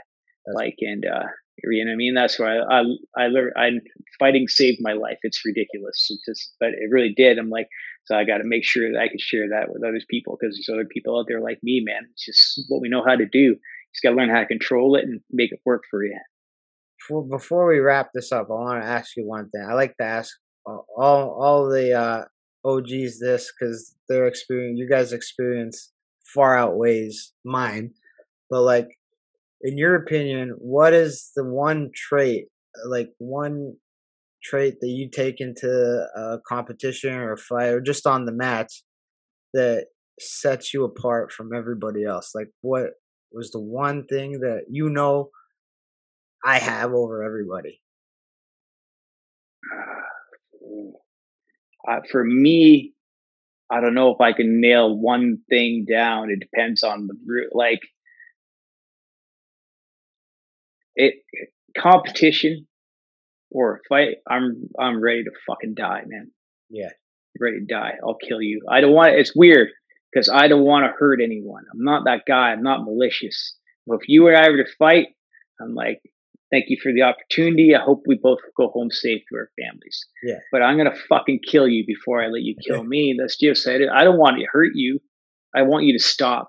Like 0.55 0.77
and 0.81 1.05
uh 1.07 1.29
you 1.65 1.85
know 1.85 1.91
what 1.91 1.95
I 1.95 1.97
mean? 1.97 2.15
That's 2.15 2.39
why 2.39 2.59
I, 2.59 2.81
I, 2.81 2.83
I 3.17 3.27
learned, 3.27 3.53
I, 3.57 3.71
fighting 4.19 4.47
saved 4.49 4.79
my 4.81 4.93
life. 4.93 5.19
It's 5.23 5.45
ridiculous. 5.45 6.07
It 6.11 6.21
just, 6.29 6.55
but 6.61 6.69
it 6.69 6.91
really 6.91 7.13
did. 7.17 7.39
I'm 7.39 7.51
like, 7.51 7.69
so 8.05 8.17
I 8.17 8.25
got 8.25 8.39
to 8.39 8.45
make 8.45 8.65
sure 8.65 8.91
that 8.91 9.01
I 9.01 9.09
can 9.09 9.19
share 9.19 9.49
that 9.49 9.69
with 9.69 9.83
other 9.83 10.01
people 10.09 10.39
because 10.39 10.55
there's 10.55 10.73
other 10.73 10.89
people 10.89 11.19
out 11.19 11.27
there 11.29 11.41
like 11.41 11.59
me, 11.63 11.83
man. 11.85 12.03
It's 12.13 12.25
just 12.25 12.65
what 12.69 12.81
we 12.81 12.89
know 12.89 13.03
how 13.07 13.17
to 13.17 13.27
do. 13.27 13.39
You 13.39 13.57
just 13.93 14.03
got 14.03 14.11
to 14.11 14.17
learn 14.17 14.31
how 14.31 14.41
to 14.41 14.47
control 14.47 14.95
it 14.97 15.05
and 15.05 15.21
make 15.31 15.53
it 15.53 15.61
work 15.65 15.83
for 15.91 16.05
you. 16.05 16.19
Before, 16.99 17.27
before 17.27 17.67
we 17.67 17.79
wrap 17.79 18.11
this 18.15 18.33
up, 18.33 18.49
I 18.51 18.55
want 18.55 18.83
to 18.83 18.89
ask 18.89 19.17
you 19.17 19.27
one 19.27 19.51
thing. 19.51 19.67
I 19.69 19.75
like 19.75 19.97
to 19.97 20.05
ask 20.05 20.35
all, 20.67 20.85
all 20.97 21.69
the, 21.69 21.93
uh, 21.93 22.25
OGs 22.65 23.21
this 23.21 23.53
because 23.53 23.95
their 24.09 24.27
experience, 24.27 24.79
you 24.79 24.89
guys' 24.89 25.13
experience 25.13 25.93
far 26.35 26.59
outweighs 26.59 27.33
mine. 27.45 27.93
But 28.51 28.63
like, 28.63 28.98
in 29.63 29.77
your 29.77 29.95
opinion, 29.95 30.55
what 30.59 30.93
is 30.93 31.31
the 31.35 31.45
one 31.45 31.91
trait, 31.95 32.47
like 32.87 33.09
one 33.19 33.75
trait 34.43 34.77
that 34.81 34.89
you 34.89 35.11
take 35.11 35.41
into 35.41 35.69
a 36.17 36.39
competition 36.47 37.13
or 37.15 37.33
a 37.33 37.39
fight 37.39 37.69
or 37.69 37.81
just 37.81 38.07
on 38.07 38.25
the 38.25 38.33
match 38.33 38.83
that 39.55 39.87
sets 40.21 40.73
you 40.73 40.85
apart 40.85 41.33
from 41.33 41.53
everybody 41.55 42.05
else? 42.05 42.33
Like, 42.35 42.49
what 42.61 42.91
was 43.33 43.51
the 43.51 43.61
one 43.61 44.07
thing 44.07 44.41
that 44.41 44.65
you 44.71 44.89
know 44.89 45.31
I 46.45 46.59
have 46.59 46.93
over 46.93 47.23
everybody? 47.23 47.81
Uh, 51.89 52.01
for 52.11 52.23
me, 52.23 52.93
I 53.71 53.81
don't 53.81 53.95
know 53.95 54.11
if 54.11 54.21
I 54.21 54.35
can 54.35 54.61
nail 54.61 54.95
one 54.95 55.39
thing 55.49 55.87
down. 55.89 56.29
It 56.31 56.41
depends 56.41 56.83
on 56.83 57.07
the 57.07 57.15
like 57.53 57.81
it 60.99 61.15
competition 61.77 62.67
or 63.51 63.77
a 63.77 63.79
fight, 63.89 64.17
I'm 64.29 64.69
I'm 64.79 65.03
ready 65.03 65.25
to 65.25 65.31
fucking 65.47 65.75
die, 65.75 66.03
man. 66.07 66.31
Yeah, 66.69 66.91
ready 67.41 67.61
to 67.61 67.65
die. 67.65 67.93
I'll 68.05 68.17
kill 68.17 68.43
you. 68.43 68.63
I 68.71 68.81
don't 68.81 68.93
want. 68.93 69.15
It's 69.15 69.35
weird 69.35 69.69
because 70.13 70.29
I 70.29 70.49
don't 70.49 70.65
want 70.65 70.85
to 70.85 70.93
hurt 70.99 71.21
anyone. 71.23 71.65
I'm 71.73 71.85
not 71.85 72.05
that 72.05 72.23
guy. 72.27 72.51
I'm 72.51 72.63
not 72.63 72.85
malicious. 72.85 73.57
But 73.87 74.01
if 74.03 74.09
you 74.09 74.29
and 74.29 74.37
I 74.37 74.51
were 74.51 74.59
to 74.59 74.71
fight, 74.79 75.09
I'm 75.61 75.75
like, 75.75 76.03
thank 76.51 76.67
you 76.69 76.77
for 76.83 76.93
the 76.93 77.03
opportunity. 77.03 77.75
I 77.75 77.83
hope 77.83 78.03
we 78.07 78.19
both 78.23 78.39
go 78.57 78.69
home 78.69 78.91
safe 78.91 79.23
to 79.31 79.37
our 79.37 79.51
families. 79.59 80.07
Yeah. 80.23 80.39
But 80.53 80.63
I'm 80.63 80.77
gonna 80.77 80.97
fucking 81.09 81.41
kill 81.49 81.69
you 81.69 81.85
before 81.87 82.23
I 82.23 82.27
let 82.27 82.43
you 82.43 82.55
kill 82.67 82.85
me. 82.95 83.17
That's 83.19 83.39
just 83.39 83.67
it. 83.67 83.89
I 83.89 84.05
don't 84.05 84.19
want 84.19 84.39
to 84.39 84.47
hurt 84.51 84.73
you. 84.75 84.99
I 85.55 85.63
want 85.63 85.85
you 85.85 85.97
to 85.97 86.05
stop. 86.05 86.49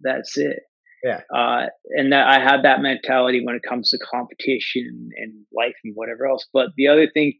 That's 0.00 0.36
it. 0.38 0.60
Yeah. 1.02 1.20
Uh, 1.34 1.66
and 1.90 2.12
that 2.12 2.26
I 2.26 2.40
have 2.40 2.62
that 2.62 2.82
mentality 2.82 3.42
when 3.44 3.54
it 3.54 3.62
comes 3.66 3.90
to 3.90 3.98
competition 3.98 5.10
and 5.16 5.32
life 5.56 5.76
and 5.84 5.94
whatever 5.94 6.26
else. 6.26 6.46
But 6.52 6.68
the 6.76 6.88
other 6.88 7.08
thing, 7.12 7.34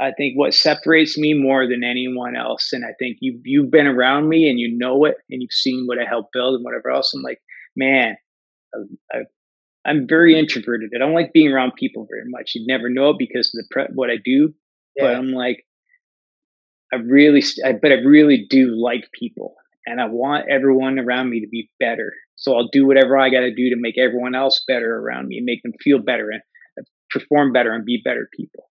I 0.00 0.12
think 0.16 0.36
what 0.36 0.54
separates 0.54 1.16
me 1.16 1.34
more 1.34 1.66
than 1.68 1.84
anyone 1.84 2.36
else, 2.36 2.72
and 2.72 2.84
I 2.84 2.92
think 2.98 3.18
you 3.20 3.40
you've 3.44 3.70
been 3.70 3.86
around 3.86 4.28
me 4.28 4.48
and 4.48 4.58
you 4.58 4.76
know 4.76 5.04
it, 5.04 5.16
and 5.30 5.42
you've 5.42 5.52
seen 5.52 5.84
what 5.86 5.98
I 5.98 6.08
helped 6.08 6.32
build 6.32 6.54
and 6.54 6.64
whatever 6.64 6.90
else. 6.90 7.12
I'm 7.14 7.22
like, 7.22 7.40
man, 7.76 8.16
I, 9.12 9.18
I, 9.84 9.90
am 9.90 10.06
very 10.08 10.38
introverted. 10.38 10.90
I 10.94 10.98
don't 10.98 11.14
like 11.14 11.32
being 11.32 11.52
around 11.52 11.72
people 11.76 12.06
very 12.10 12.24
much. 12.26 12.52
You'd 12.54 12.66
never 12.66 12.88
know 12.88 13.10
it 13.10 13.18
because 13.18 13.52
of 13.54 13.58
the 13.58 13.66
pre- 13.70 13.94
what 13.94 14.10
I 14.10 14.16
do. 14.24 14.54
Yeah. 14.96 15.04
But 15.04 15.14
I'm 15.16 15.32
like, 15.32 15.64
I 16.92 16.96
really, 16.96 17.42
I, 17.64 17.72
but 17.72 17.92
I 17.92 17.96
really 17.96 18.46
do 18.48 18.74
like 18.76 19.08
people, 19.12 19.54
and 19.86 20.00
I 20.00 20.06
want 20.06 20.50
everyone 20.50 20.98
around 20.98 21.30
me 21.30 21.40
to 21.40 21.48
be 21.48 21.70
better 21.78 22.12
so 22.40 22.56
I'll 22.56 22.68
do 22.72 22.86
whatever 22.86 23.18
I 23.18 23.28
got 23.28 23.40
to 23.40 23.54
do 23.54 23.68
to 23.68 23.76
make 23.76 23.98
everyone 23.98 24.34
else 24.34 24.64
better 24.66 24.96
around 24.96 25.28
me 25.28 25.42
make 25.44 25.62
them 25.62 25.74
feel 25.82 25.98
better 25.98 26.30
and 26.30 26.40
uh, 26.80 26.82
perform 27.10 27.52
better 27.52 27.72
and 27.72 27.84
be 27.84 28.00
better 28.02 28.28
people. 28.34 28.64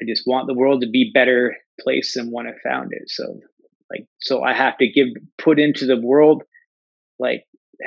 I 0.00 0.04
just 0.06 0.24
want 0.26 0.46
the 0.46 0.54
world 0.54 0.82
to 0.82 0.90
be 0.90 1.10
better 1.12 1.56
place 1.80 2.12
than 2.14 2.30
when 2.30 2.46
I 2.46 2.52
found 2.62 2.90
it. 2.92 3.08
So 3.08 3.40
like 3.90 4.06
so 4.20 4.42
I 4.42 4.52
have 4.52 4.76
to 4.78 4.86
give 4.86 5.08
put 5.38 5.58
into 5.58 5.86
the 5.86 6.00
world 6.00 6.42
like 7.18 7.44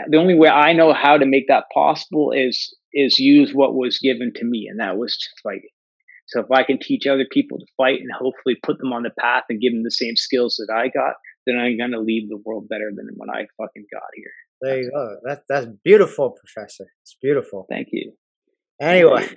the 0.10 0.18
only 0.18 0.34
way 0.34 0.50
I 0.50 0.74
know 0.74 0.92
how 0.92 1.18
to 1.18 1.26
make 1.26 1.48
that 1.50 1.66
possible 1.72 2.32
is 2.32 2.76
is 2.92 3.20
use 3.20 3.52
what 3.54 3.76
was 3.76 4.00
given 4.00 4.32
to 4.38 4.44
me 4.44 4.68
and 4.70 4.80
that 4.80 4.98
was 4.98 5.16
fighting. 5.44 5.70
So 6.28 6.40
if 6.40 6.48
I 6.52 6.64
can 6.64 6.80
teach 6.80 7.06
other 7.06 7.28
people 7.30 7.60
to 7.60 7.66
fight 7.78 8.00
and 8.00 8.10
hopefully 8.12 8.58
put 8.64 8.80
them 8.80 8.92
on 8.92 9.04
the 9.04 9.12
path 9.20 9.44
and 9.50 9.62
give 9.62 9.74
them 9.74 9.84
the 9.84 9.92
same 9.92 10.16
skills 10.16 10.56
that 10.58 10.74
I 10.74 10.88
got, 10.88 11.14
then 11.46 11.58
I'm 11.58 11.78
gonna 11.78 12.00
leave 12.00 12.30
the 12.30 12.42
world 12.44 12.68
better 12.70 12.92
than 12.96 13.08
when 13.16 13.30
I 13.30 13.46
fucking 13.58 13.86
got 13.92 14.10
here. 14.16 14.32
There 14.62 14.82
you 14.82 14.92
go. 14.92 15.18
That's 15.24 15.42
that's 15.48 15.68
beautiful, 15.84 16.32
Professor. 16.32 16.86
It's 17.04 17.18
beautiful. 17.22 17.66
Thank 17.70 17.90
you. 17.92 18.14
Anyway, 18.82 19.28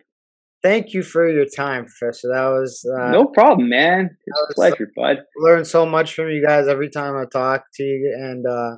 thank 0.62 0.92
you 0.92 1.02
for 1.02 1.28
your 1.28 1.46
time, 1.46 1.86
Professor. 1.86 2.28
That 2.32 2.46
was 2.48 2.84
uh, 2.98 3.10
no 3.10 3.26
problem, 3.26 3.68
man. 3.68 4.16
It's 4.26 4.40
a 4.50 4.54
pleasure, 4.54 4.90
bud. 4.96 5.18
Learn 5.36 5.64
so 5.64 5.86
much 5.86 6.14
from 6.14 6.28
you 6.30 6.44
guys 6.44 6.68
every 6.68 6.90
time 6.90 7.16
I 7.16 7.24
talk 7.24 7.64
to 7.74 7.82
you, 7.82 8.16
and 8.18 8.46
uh, 8.46 8.76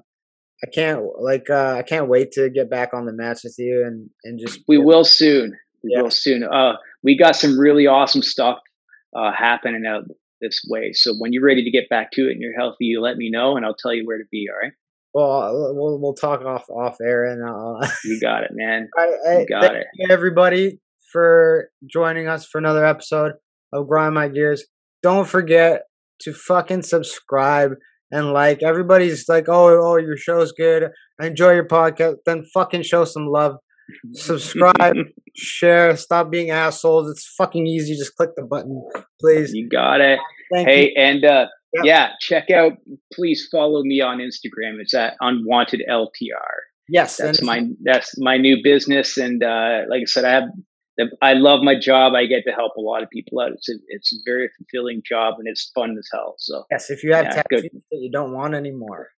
I 0.63 0.67
can't 0.73 1.03
like 1.21 1.49
uh, 1.51 1.77
I 1.79 1.83
can't 1.83 2.09
wait 2.09 2.33
to 2.33 2.51
get 2.51 2.71
back 2.71 2.95
on 2.95 3.07
the 3.07 3.13
match 3.13 3.41
with 3.45 3.55
you 3.59 3.85
and 3.87 4.11
and 4.25 4.39
just. 4.39 4.61
We 4.67 4.79
will 4.79 5.05
soon. 5.05 5.57
We 5.83 5.93
yeah. 5.95 6.03
will 6.03 6.11
soon. 6.11 6.45
Uh, 6.45 6.75
we 7.03 7.17
got 7.17 7.37
some 7.37 7.59
really 7.59 7.87
awesome 7.87 8.23
stuff 8.23 8.59
uh, 9.17 9.33
happening 9.33 9.85
out 9.87 10.05
this 10.41 10.61
way. 10.69 10.93
So 10.93 11.15
when 11.19 11.33
you're 11.33 11.45
ready 11.45 11.65
to 11.65 11.71
get 11.71 11.89
back 11.89 12.11
to 12.13 12.29
it 12.29 12.33
and 12.33 12.41
you're 12.41 12.59
healthy, 12.59 12.87
you 12.87 13.01
let 13.01 13.17
me 13.17 13.31
know, 13.31 13.57
and 13.57 13.65
I'll 13.65 13.75
tell 13.75 13.95
you 13.95 14.07
where 14.07 14.19
to 14.19 14.25
be. 14.31 14.47
All 14.51 14.59
right. 14.61 14.73
Well, 15.13 15.75
we'll 15.75 16.01
we'll 16.01 16.15
talk 16.15 16.45
off 16.45 16.69
off 16.71 16.97
air 17.05 17.25
and 17.25 17.43
uh, 17.43 17.89
you 18.05 18.21
got 18.21 18.45
it, 18.45 18.51
man. 18.53 18.89
I, 18.97 19.11
I, 19.27 19.39
you 19.41 19.47
got 19.49 19.75
it. 19.75 19.87
everybody 20.09 20.79
for 21.13 21.71
joining 21.91 22.29
us 22.29 22.47
for 22.47 22.59
another 22.59 22.85
episode 22.85 23.33
of 23.73 23.89
Grind 23.89 24.15
My 24.15 24.29
Gears. 24.29 24.67
Don't 25.03 25.27
forget 25.27 25.83
to 26.21 26.33
fucking 26.33 26.83
subscribe 26.83 27.73
and 28.13 28.33
like. 28.33 28.63
Everybody's 28.63 29.29
like, 29.29 29.49
"Oh, 29.49 29.81
oh, 29.83 29.97
your 29.97 30.17
show's 30.17 30.53
good. 30.53 30.91
I 31.21 31.27
enjoy 31.27 31.53
your 31.55 31.67
podcast." 31.67 32.17
Then 32.25 32.45
fucking 32.55 32.83
show 32.83 33.05
some 33.05 33.27
love. 33.27 33.57
Subscribe, 34.13 34.97
share. 35.35 35.97
Stop 35.97 36.31
being 36.31 36.51
assholes. 36.51 37.11
It's 37.11 37.27
fucking 37.37 37.67
easy. 37.67 37.97
Just 37.97 38.17
click 38.17 38.31
the 38.37 38.45
button, 38.45 38.83
please. 39.21 39.53
You 39.53 39.69
got 39.69 40.01
it. 40.01 40.19
Thank 40.53 40.69
hey, 40.69 40.83
you. 40.87 40.95
and 40.97 41.25
uh, 41.25 41.47
Yep. 41.75 41.85
Yeah, 41.85 42.09
check 42.21 42.51
out. 42.51 42.73
Please 43.13 43.49
follow 43.51 43.83
me 43.85 44.01
on 44.01 44.19
Instagram. 44.19 44.81
It's 44.81 44.95
at 44.95 45.15
Unwanted 45.21 45.83
LTR. 45.89 46.09
Yes, 46.89 47.17
that's 47.17 47.41
my 47.43 47.69
that's 47.85 48.19
my 48.19 48.37
new 48.37 48.57
business, 48.65 49.17
and 49.17 49.45
uh, 49.45 49.83
like 49.89 50.01
I 50.03 50.05
said, 50.07 50.25
I 50.25 50.31
have. 50.31 50.45
I 51.23 51.33
love 51.33 51.63
my 51.63 51.79
job. 51.79 52.15
I 52.15 52.27
get 52.27 52.43
to 52.47 52.53
help 52.53 52.73
a 52.77 52.81
lot 52.81 53.03
of 53.03 53.09
people 53.09 53.41
out. 53.41 53.53
It's 53.53 53.71
a, 53.71 53.75
it's 53.89 54.13
a 54.13 54.17
very 54.27 54.51
fulfilling 54.59 55.01
job, 55.09 55.37
and 55.39 55.47
it's 55.49 55.71
fun 55.75 55.97
as 55.97 56.09
hell. 56.13 56.35
So 56.39 56.65
yes, 56.71 56.91
if 56.91 57.05
you 57.05 57.15
have 57.15 57.27
yeah, 57.27 57.31
tattoos 57.31 57.63
good. 57.63 57.83
that 57.93 57.99
you 57.99 58.11
don't 58.11 58.33
want 58.33 58.55
anymore, 58.55 59.11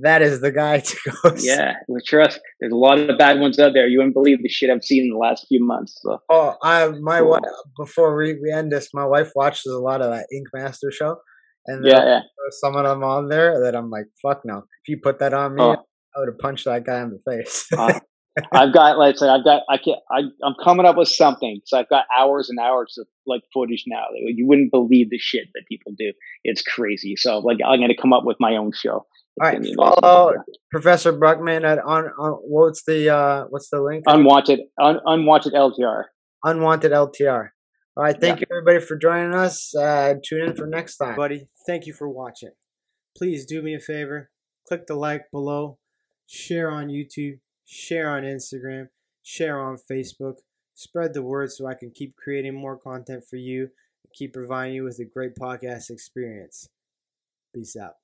that 0.00 0.22
is 0.22 0.40
the 0.40 0.50
guy 0.50 0.80
to 0.80 0.96
go. 1.22 1.34
Yeah, 1.38 1.74
with 1.88 2.04
trust. 2.04 2.40
There's 2.60 2.72
a 2.72 2.76
lot 2.76 2.98
of 2.98 3.18
bad 3.18 3.40
ones 3.40 3.58
out 3.58 3.72
there. 3.74 3.86
You 3.86 3.98
wouldn't 3.98 4.14
believe 4.14 4.42
the 4.42 4.48
shit 4.48 4.70
I've 4.70 4.84
seen 4.84 5.04
in 5.04 5.10
the 5.10 5.18
last 5.18 5.46
few 5.48 5.64
months. 5.64 5.98
So. 6.02 6.18
Oh, 6.30 6.56
I 6.62 6.88
my 7.00 7.18
cool. 7.18 7.30
wife. 7.30 7.42
Before 7.76 8.16
we, 8.16 8.38
we 8.42 8.50
end 8.52 8.72
this, 8.72 8.88
my 8.94 9.04
wife 9.04 9.32
watches 9.34 9.66
a 9.66 9.78
lot 9.78 10.00
of 10.00 10.10
that 10.10 10.26
Ink 10.32 10.48
Master 10.54 10.90
show, 10.90 11.16
and 11.66 11.84
yeah, 11.84 12.04
yeah. 12.04 12.20
some 12.62 12.76
of 12.76 12.84
them 12.84 13.04
on 13.04 13.28
there 13.28 13.60
that 13.60 13.76
I'm 13.76 13.90
like, 13.90 14.06
fuck 14.22 14.42
no. 14.44 14.58
If 14.58 14.88
you 14.88 14.98
put 15.02 15.18
that 15.18 15.34
on 15.34 15.54
me, 15.56 15.62
oh. 15.62 15.76
I 16.16 16.20
would 16.20 16.28
have 16.28 16.38
punched 16.38 16.64
that 16.64 16.84
guy 16.84 17.00
in 17.02 17.10
the 17.10 17.30
face. 17.30 17.66
uh, 17.76 17.98
I've 18.52 18.72
got 18.72 18.96
like 18.96 19.16
I 19.16 19.18
said, 19.18 19.28
I've 19.28 19.44
got 19.44 19.62
I 19.68 19.76
can't 19.76 19.98
I 20.10 20.20
I'm 20.42 20.54
coming 20.64 20.86
up 20.86 20.96
with 20.96 21.08
something. 21.08 21.60
So 21.66 21.78
I've 21.78 21.88
got 21.88 22.06
hours 22.16 22.48
and 22.48 22.58
hours 22.58 22.96
of 22.98 23.06
like 23.26 23.42
footage 23.52 23.84
now. 23.86 24.04
Like, 24.10 24.36
you 24.36 24.46
wouldn't 24.46 24.70
believe 24.70 25.10
the 25.10 25.18
shit 25.18 25.48
that 25.54 25.64
people 25.68 25.92
do. 25.98 26.12
It's 26.44 26.62
crazy. 26.62 27.14
So 27.16 27.40
like 27.40 27.58
I'm 27.64 27.80
gonna 27.80 27.96
come 28.00 28.14
up 28.14 28.24
with 28.24 28.38
my 28.40 28.56
own 28.56 28.72
show. 28.74 29.06
All 29.40 29.48
right, 29.48 29.66
follow 29.76 30.34
Professor 30.70 31.12
Bruckman 31.12 31.64
at 31.64 31.78
on, 31.78 32.04
on 32.18 32.32
what's 32.42 32.84
the 32.84 33.08
uh 33.08 33.44
what's 33.48 33.70
the 33.70 33.80
link? 33.80 34.04
Unwanted 34.06 34.60
un, 34.80 34.98
unwanted 35.06 35.54
LTR. 35.54 36.04
Unwanted 36.44 36.92
LTR. 36.92 37.48
All 37.96 38.04
right. 38.04 38.18
Thank 38.18 38.40
yeah. 38.40 38.46
you, 38.50 38.56
everybody, 38.58 38.84
for 38.84 38.96
joining 38.96 39.34
us. 39.34 39.74
Uh, 39.74 40.14
tune 40.26 40.48
in 40.48 40.56
for 40.56 40.66
next 40.66 40.96
time. 40.96 41.16
Buddy, 41.16 41.48
thank 41.66 41.86
you 41.86 41.92
for 41.92 42.08
watching. 42.08 42.50
Please 43.16 43.44
do 43.46 43.62
me 43.62 43.74
a 43.74 43.80
favor 43.80 44.30
click 44.66 44.86
the 44.86 44.94
like 44.94 45.30
below, 45.30 45.78
share 46.26 46.70
on 46.70 46.88
YouTube, 46.88 47.40
share 47.64 48.10
on 48.10 48.22
Instagram, 48.22 48.88
share 49.22 49.60
on 49.60 49.76
Facebook, 49.90 50.36
spread 50.74 51.14
the 51.14 51.22
word 51.22 51.50
so 51.50 51.66
I 51.66 51.74
can 51.74 51.90
keep 51.90 52.16
creating 52.16 52.54
more 52.54 52.78
content 52.78 53.24
for 53.28 53.36
you, 53.36 53.62
and 53.62 54.12
keep 54.14 54.32
providing 54.32 54.74
you 54.74 54.84
with 54.84 54.98
a 54.98 55.04
great 55.04 55.34
podcast 55.34 55.90
experience. 55.90 56.68
Peace 57.54 57.76
out. 57.76 58.01